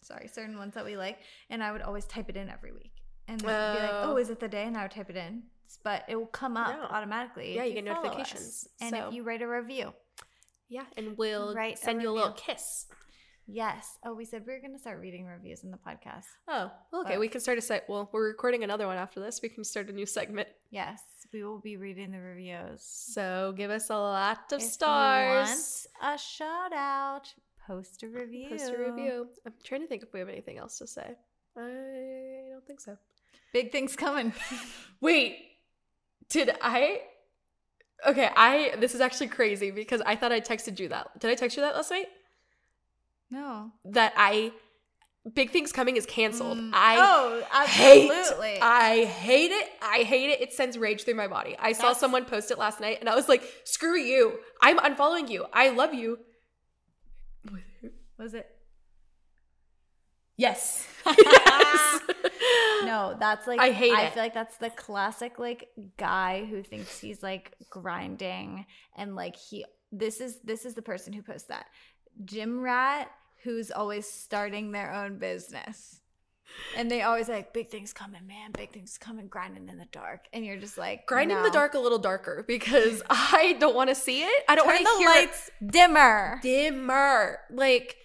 sorry, 0.00 0.28
certain 0.28 0.58
ones 0.58 0.74
that 0.74 0.84
we 0.84 0.96
like, 0.96 1.18
and 1.50 1.62
I 1.62 1.72
would 1.72 1.82
always 1.82 2.04
type 2.06 2.28
it 2.28 2.36
in 2.36 2.48
every 2.48 2.72
week 2.72 2.92
and 3.26 3.40
then 3.40 3.76
be 3.76 3.82
like, 3.82 3.90
Oh. 3.92 4.12
oh, 4.12 4.16
is 4.16 4.30
it 4.30 4.40
the 4.40 4.48
day? 4.48 4.64
And 4.64 4.76
I 4.76 4.82
would 4.82 4.90
type 4.90 5.10
it 5.10 5.16
in, 5.16 5.42
but 5.84 6.04
it 6.08 6.16
will 6.16 6.26
come 6.26 6.56
up 6.56 6.74
No. 6.76 6.84
automatically. 6.96 7.54
Yeah, 7.56 7.64
if 7.64 7.76
you 7.76 7.82
get 7.82 7.94
follow 7.94 8.08
us. 8.08 8.12
notifications. 8.16 8.68
and 8.80 8.90
So- 8.90 9.08
if 9.08 9.14
you 9.14 9.22
write 9.22 9.42
a 9.42 9.48
review. 9.48 9.92
Yeah. 10.70 10.84
And 10.96 11.16
we'll 11.16 11.54
Write 11.54 11.74
a 11.74 11.76
send 11.78 12.02
you 12.02 12.10
a 12.10 12.12
little 12.12 12.32
kiss. 12.32 12.86
Yes. 13.50 13.96
Oh, 14.04 14.12
we 14.12 14.26
said 14.26 14.44
we 14.46 14.52
were 14.52 14.60
going 14.60 14.74
to 14.74 14.78
start 14.78 15.00
reading 15.00 15.24
reviews 15.24 15.64
in 15.64 15.70
the 15.70 15.78
podcast. 15.78 16.26
Oh, 16.46 16.70
well, 16.92 17.00
okay. 17.02 17.12
But- 17.14 17.20
we 17.20 17.28
can 17.28 17.40
start 17.40 17.56
a 17.56 17.62
set. 17.62 17.88
Well, 17.88 18.10
we're 18.12 18.26
recording 18.28 18.62
another 18.64 18.86
one 18.86 18.98
after 18.98 19.20
this. 19.20 19.40
We 19.42 19.48
can 19.48 19.64
start 19.64 19.88
a 19.88 19.92
new 19.92 20.04
segment. 20.04 20.48
Yes, 20.70 21.00
we 21.32 21.42
will 21.42 21.58
be 21.58 21.78
reading 21.78 22.10
the 22.12 22.20
reviews. 22.20 22.82
So 22.82 23.54
give 23.56 23.70
us 23.70 23.88
a 23.88 23.96
lot 23.96 24.52
of 24.52 24.58
If 24.58 24.64
you 24.64 24.68
stars. 24.68 25.86
a 26.02 26.18
shout 26.18 26.74
out, 26.74 27.32
post 27.68 28.02
a 28.02 28.08
review. 28.08 28.48
Post 28.48 28.72
a 28.72 28.78
review. 28.78 29.28
I'm 29.46 29.52
trying 29.62 29.82
to 29.82 29.86
think 29.86 30.02
if 30.02 30.12
we 30.12 30.20
have 30.20 30.28
anything 30.28 30.58
else 30.58 30.78
to 30.78 30.86
say. 30.86 31.14
I 31.56 32.50
don't 32.50 32.66
think 32.66 32.80
so. 32.80 32.96
Big 33.52 33.70
things 33.70 33.94
coming. 33.94 34.32
Wait, 35.00 35.36
did 36.30 36.56
I? 36.62 37.02
Okay, 38.06 38.30
I. 38.34 38.74
This 38.78 38.94
is 38.94 39.00
actually 39.00 39.28
crazy 39.28 39.70
because 39.70 40.00
I 40.06 40.16
thought 40.16 40.32
I 40.32 40.40
texted 40.40 40.78
you 40.80 40.88
that. 40.88 41.20
Did 41.20 41.30
I 41.30 41.34
text 41.34 41.56
you 41.56 41.62
that 41.62 41.76
last 41.76 41.90
night? 41.90 42.06
no. 43.30 43.70
That 43.84 44.14
I. 44.16 44.52
Big 45.34 45.50
things 45.50 45.72
coming 45.72 45.96
is 45.96 46.06
canceled. 46.06 46.56
Mm. 46.56 46.70
I 46.72 46.96
oh, 46.98 47.64
hate. 47.66 48.10
I 48.62 49.04
hate 49.04 49.50
it. 49.50 49.68
I 49.82 49.98
hate 50.04 50.30
it. 50.30 50.40
It 50.40 50.54
sends 50.54 50.78
rage 50.78 51.04
through 51.04 51.16
my 51.16 51.28
body. 51.28 51.54
I 51.58 51.72
saw 51.72 51.92
someone 51.92 52.24
post 52.24 52.50
it 52.50 52.56
last 52.56 52.80
night, 52.80 52.98
and 53.00 53.10
I 53.10 53.14
was 53.14 53.28
like, 53.28 53.42
"Screw 53.64 53.98
you! 53.98 54.38
I'm 54.62 54.78
unfollowing 54.78 55.28
you. 55.28 55.44
I 55.52 55.68
love 55.68 55.92
you." 55.92 56.18
Was 58.18 58.34
it? 58.34 58.46
Yes. 60.36 60.86
yes. 61.06 62.00
No, 62.84 63.16
that's 63.18 63.46
like 63.46 63.60
I 63.60 63.70
hate 63.70 63.92
I 63.92 64.04
it. 64.06 64.14
feel 64.14 64.22
like 64.22 64.34
that's 64.34 64.56
the 64.56 64.70
classic 64.70 65.38
like 65.38 65.68
guy 65.96 66.44
who 66.44 66.62
thinks 66.62 67.00
he's 67.00 67.22
like 67.22 67.54
grinding 67.70 68.66
and 68.96 69.16
like 69.16 69.36
he 69.36 69.64
this 69.90 70.20
is 70.20 70.38
this 70.44 70.64
is 70.64 70.74
the 70.74 70.82
person 70.82 71.12
who 71.12 71.22
posts 71.22 71.48
that. 71.48 71.66
Gym 72.24 72.60
rat 72.60 73.10
who's 73.42 73.70
always 73.70 74.06
starting 74.08 74.72
their 74.72 74.92
own 74.92 75.18
business. 75.18 76.00
And 76.76 76.90
they 76.90 77.02
always 77.02 77.28
like 77.28 77.52
big 77.52 77.68
things 77.68 77.92
coming, 77.92 78.26
man, 78.26 78.52
big 78.52 78.72
things 78.72 78.96
coming, 78.96 79.28
grinding 79.28 79.68
in 79.68 79.76
the 79.76 79.86
dark. 79.92 80.26
And 80.32 80.44
you're 80.44 80.56
just 80.56 80.78
like 80.78 81.06
Grinding 81.06 81.36
in 81.36 81.42
the 81.42 81.50
dark 81.50 81.74
a 81.74 81.78
little 81.78 81.98
darker 81.98 82.44
because 82.46 83.02
I 83.10 83.56
don't 83.60 83.76
want 83.76 83.90
to 83.90 83.94
see 83.94 84.22
it. 84.22 84.44
I 84.48 84.54
don't 84.54 84.66
want 84.66 84.78
to 84.78 84.84
the 84.84 84.98
hear 84.98 85.08
lights 85.08 85.50
dimmer. 85.64 86.40
dimmer. 86.42 87.38
Like 87.50 87.96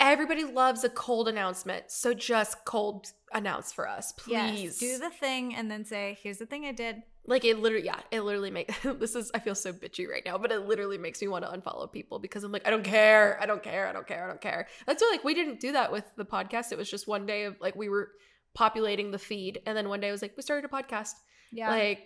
everybody 0.00 0.44
loves 0.44 0.84
a 0.84 0.88
cold 0.88 1.28
announcement, 1.28 1.90
so 1.90 2.14
just 2.14 2.64
cold 2.64 3.12
announce 3.32 3.72
for 3.72 3.88
us, 3.88 4.12
please. 4.12 4.62
Yes, 4.62 4.78
do 4.78 4.98
the 4.98 5.10
thing 5.10 5.54
and 5.54 5.70
then 5.70 5.84
say, 5.84 6.18
"Here's 6.22 6.38
the 6.38 6.46
thing 6.46 6.64
I 6.64 6.72
did." 6.72 7.02
like 7.28 7.44
it 7.44 7.58
literally, 7.58 7.84
yeah, 7.84 7.98
it 8.10 8.20
literally 8.20 8.50
makes 8.50 8.74
this 8.84 9.14
is. 9.14 9.30
I 9.34 9.40
feel 9.40 9.54
so 9.54 9.72
bitchy 9.72 10.08
right 10.08 10.22
now, 10.24 10.38
but 10.38 10.52
it 10.52 10.60
literally 10.60 10.98
makes 10.98 11.20
me 11.20 11.28
want 11.28 11.44
to 11.44 11.50
unfollow 11.50 11.90
people 11.90 12.18
because 12.18 12.44
I'm 12.44 12.52
like, 12.52 12.66
I 12.66 12.70
don't 12.70 12.84
care, 12.84 13.38
I 13.40 13.46
don't 13.46 13.62
care, 13.62 13.88
I 13.88 13.92
don't 13.92 14.06
care, 14.06 14.24
I 14.24 14.28
don't 14.28 14.40
care. 14.40 14.68
That's 14.86 15.02
why 15.02 15.08
like 15.12 15.24
we 15.24 15.34
didn't 15.34 15.60
do 15.60 15.72
that 15.72 15.90
with 15.90 16.04
the 16.16 16.24
podcast. 16.24 16.72
It 16.72 16.78
was 16.78 16.90
just 16.90 17.08
one 17.08 17.26
day 17.26 17.44
of 17.44 17.56
like 17.60 17.74
we 17.74 17.88
were 17.88 18.12
populating 18.54 19.10
the 19.10 19.18
feed, 19.18 19.60
and 19.66 19.76
then 19.76 19.88
one 19.88 20.00
day 20.00 20.08
I 20.08 20.12
was 20.12 20.22
like, 20.22 20.36
we 20.36 20.42
started 20.42 20.70
a 20.70 20.74
podcast. 20.74 21.14
Yeah, 21.52 21.70
Like 21.70 22.00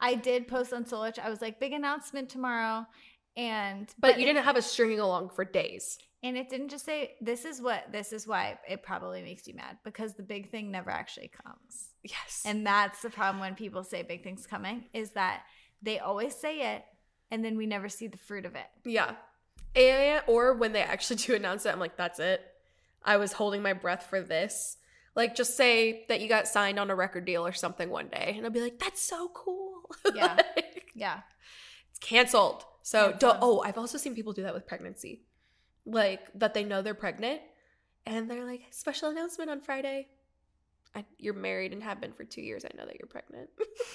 I 0.00 0.14
did 0.14 0.48
post 0.48 0.72
on 0.72 0.84
Solich. 0.84 1.18
I 1.18 1.28
was 1.28 1.40
like, 1.40 1.58
"Big 1.60 1.72
announcement 1.72 2.28
tomorrow," 2.28 2.86
and 3.38 3.88
but, 3.98 4.18
you 4.18 4.24
it- 4.24 4.26
didn't 4.26 4.44
have 4.44 4.56
a 4.56 4.62
stringing 4.62 5.00
along 5.00 5.30
for 5.30 5.44
days. 5.46 5.98
And 6.22 6.36
it 6.36 6.48
didn't 6.50 6.70
just 6.70 6.84
say, 6.84 7.14
"This 7.20 7.44
is 7.44 7.62
what 7.62 7.92
this 7.92 8.12
is 8.12 8.26
why 8.26 8.58
it 8.68 8.82
probably 8.82 9.22
makes 9.22 9.46
you 9.46 9.54
mad," 9.54 9.78
because 9.84 10.14
the 10.14 10.24
big 10.24 10.50
thing 10.50 10.70
never 10.72 10.90
actually 10.90 11.28
comes. 11.28 11.90
Yes. 12.02 12.42
And 12.44 12.66
that's 12.66 13.00
the 13.02 13.08
problem 13.10 13.40
when 13.40 13.54
people 13.54 13.84
say 13.84 14.02
big 14.02 14.24
things 14.24 14.44
coming 14.44 14.86
is 14.92 15.12
that 15.12 15.44
they 15.80 16.00
always 16.00 16.34
say 16.34 16.74
it, 16.74 16.84
and 17.30 17.44
then 17.44 17.56
we 17.56 17.66
never 17.66 17.88
see 17.88 18.08
the 18.08 18.18
fruit 18.18 18.44
of 18.46 18.56
it. 18.56 18.66
Yeah. 18.84 19.14
And 19.76 20.24
or 20.26 20.54
when 20.54 20.72
they 20.72 20.82
actually 20.82 21.16
do 21.16 21.36
announce 21.36 21.64
it, 21.66 21.70
I'm 21.70 21.78
like, 21.78 21.96
that's 21.96 22.18
it. 22.18 22.44
I 23.04 23.16
was 23.18 23.32
holding 23.34 23.62
my 23.62 23.72
breath 23.74 24.06
for 24.10 24.20
this. 24.20 24.76
Like 25.14 25.36
just 25.36 25.56
say 25.56 26.04
that 26.08 26.20
you 26.20 26.28
got 26.28 26.48
signed 26.48 26.80
on 26.80 26.90
a 26.90 26.96
record 26.96 27.24
deal 27.26 27.46
or 27.46 27.52
something 27.52 27.90
one 27.90 28.08
day, 28.08 28.34
and 28.36 28.44
I'll 28.44 28.50
be 28.52 28.60
like, 28.60 28.80
that's 28.80 29.00
so 29.00 29.28
cool. 29.34 29.82
Yeah. 30.14 30.34
Like, 30.56 30.90
Yeah, 30.96 31.20
it's 31.90 32.00
canceled. 32.00 32.64
So 32.88 33.14
don't 33.18 33.36
oh, 33.42 33.60
I've 33.60 33.76
also 33.76 33.98
seen 33.98 34.14
people 34.14 34.32
do 34.32 34.44
that 34.44 34.54
with 34.54 34.66
pregnancy. 34.66 35.20
Like 35.84 36.20
that 36.36 36.54
they 36.54 36.64
know 36.64 36.80
they're 36.80 36.94
pregnant 36.94 37.42
and 38.06 38.30
they're 38.30 38.46
like, 38.46 38.62
special 38.70 39.10
announcement 39.10 39.50
on 39.50 39.60
Friday. 39.60 40.08
I, 40.94 41.04
you're 41.18 41.34
married 41.34 41.74
and 41.74 41.82
have 41.82 42.00
been 42.00 42.14
for 42.14 42.24
two 42.24 42.40
years. 42.40 42.64
I 42.64 42.74
know 42.74 42.86
that 42.86 42.96
you're 42.98 43.08
pregnant. 43.08 43.50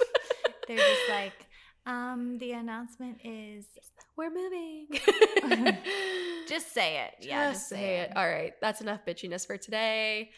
they're 0.68 0.78
just 0.78 1.10
like, 1.10 1.34
um, 1.88 2.38
the 2.38 2.52
announcement 2.52 3.18
is 3.24 3.66
We're 4.16 4.30
moving. 4.30 4.90
just 6.48 6.72
say 6.72 7.08
it. 7.08 7.26
Yeah, 7.26 7.52
just 7.52 7.70
say 7.70 8.02
it. 8.02 8.16
All 8.16 8.30
right, 8.30 8.54
that's 8.62 8.80
enough 8.82 9.00
bitchiness 9.08 9.48
for 9.48 9.58
today. 9.58 10.30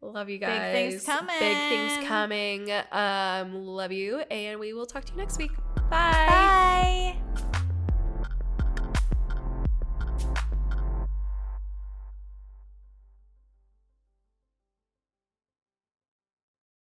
Love 0.00 0.30
you 0.30 0.38
guys. 0.38 0.72
Big 0.72 0.90
things 0.90 1.04
coming. 1.04 1.36
Big 1.40 1.56
things 1.56 2.08
coming. 2.08 2.68
coming. 2.68 2.84
Um, 2.92 3.64
love 3.64 3.90
you, 3.90 4.20
and 4.20 4.60
we 4.60 4.72
will 4.72 4.86
talk 4.86 5.04
to 5.04 5.12
you 5.12 5.18
next 5.18 5.36
week. 5.36 5.50
Bye. 5.90 6.26
Bye. 6.28 6.33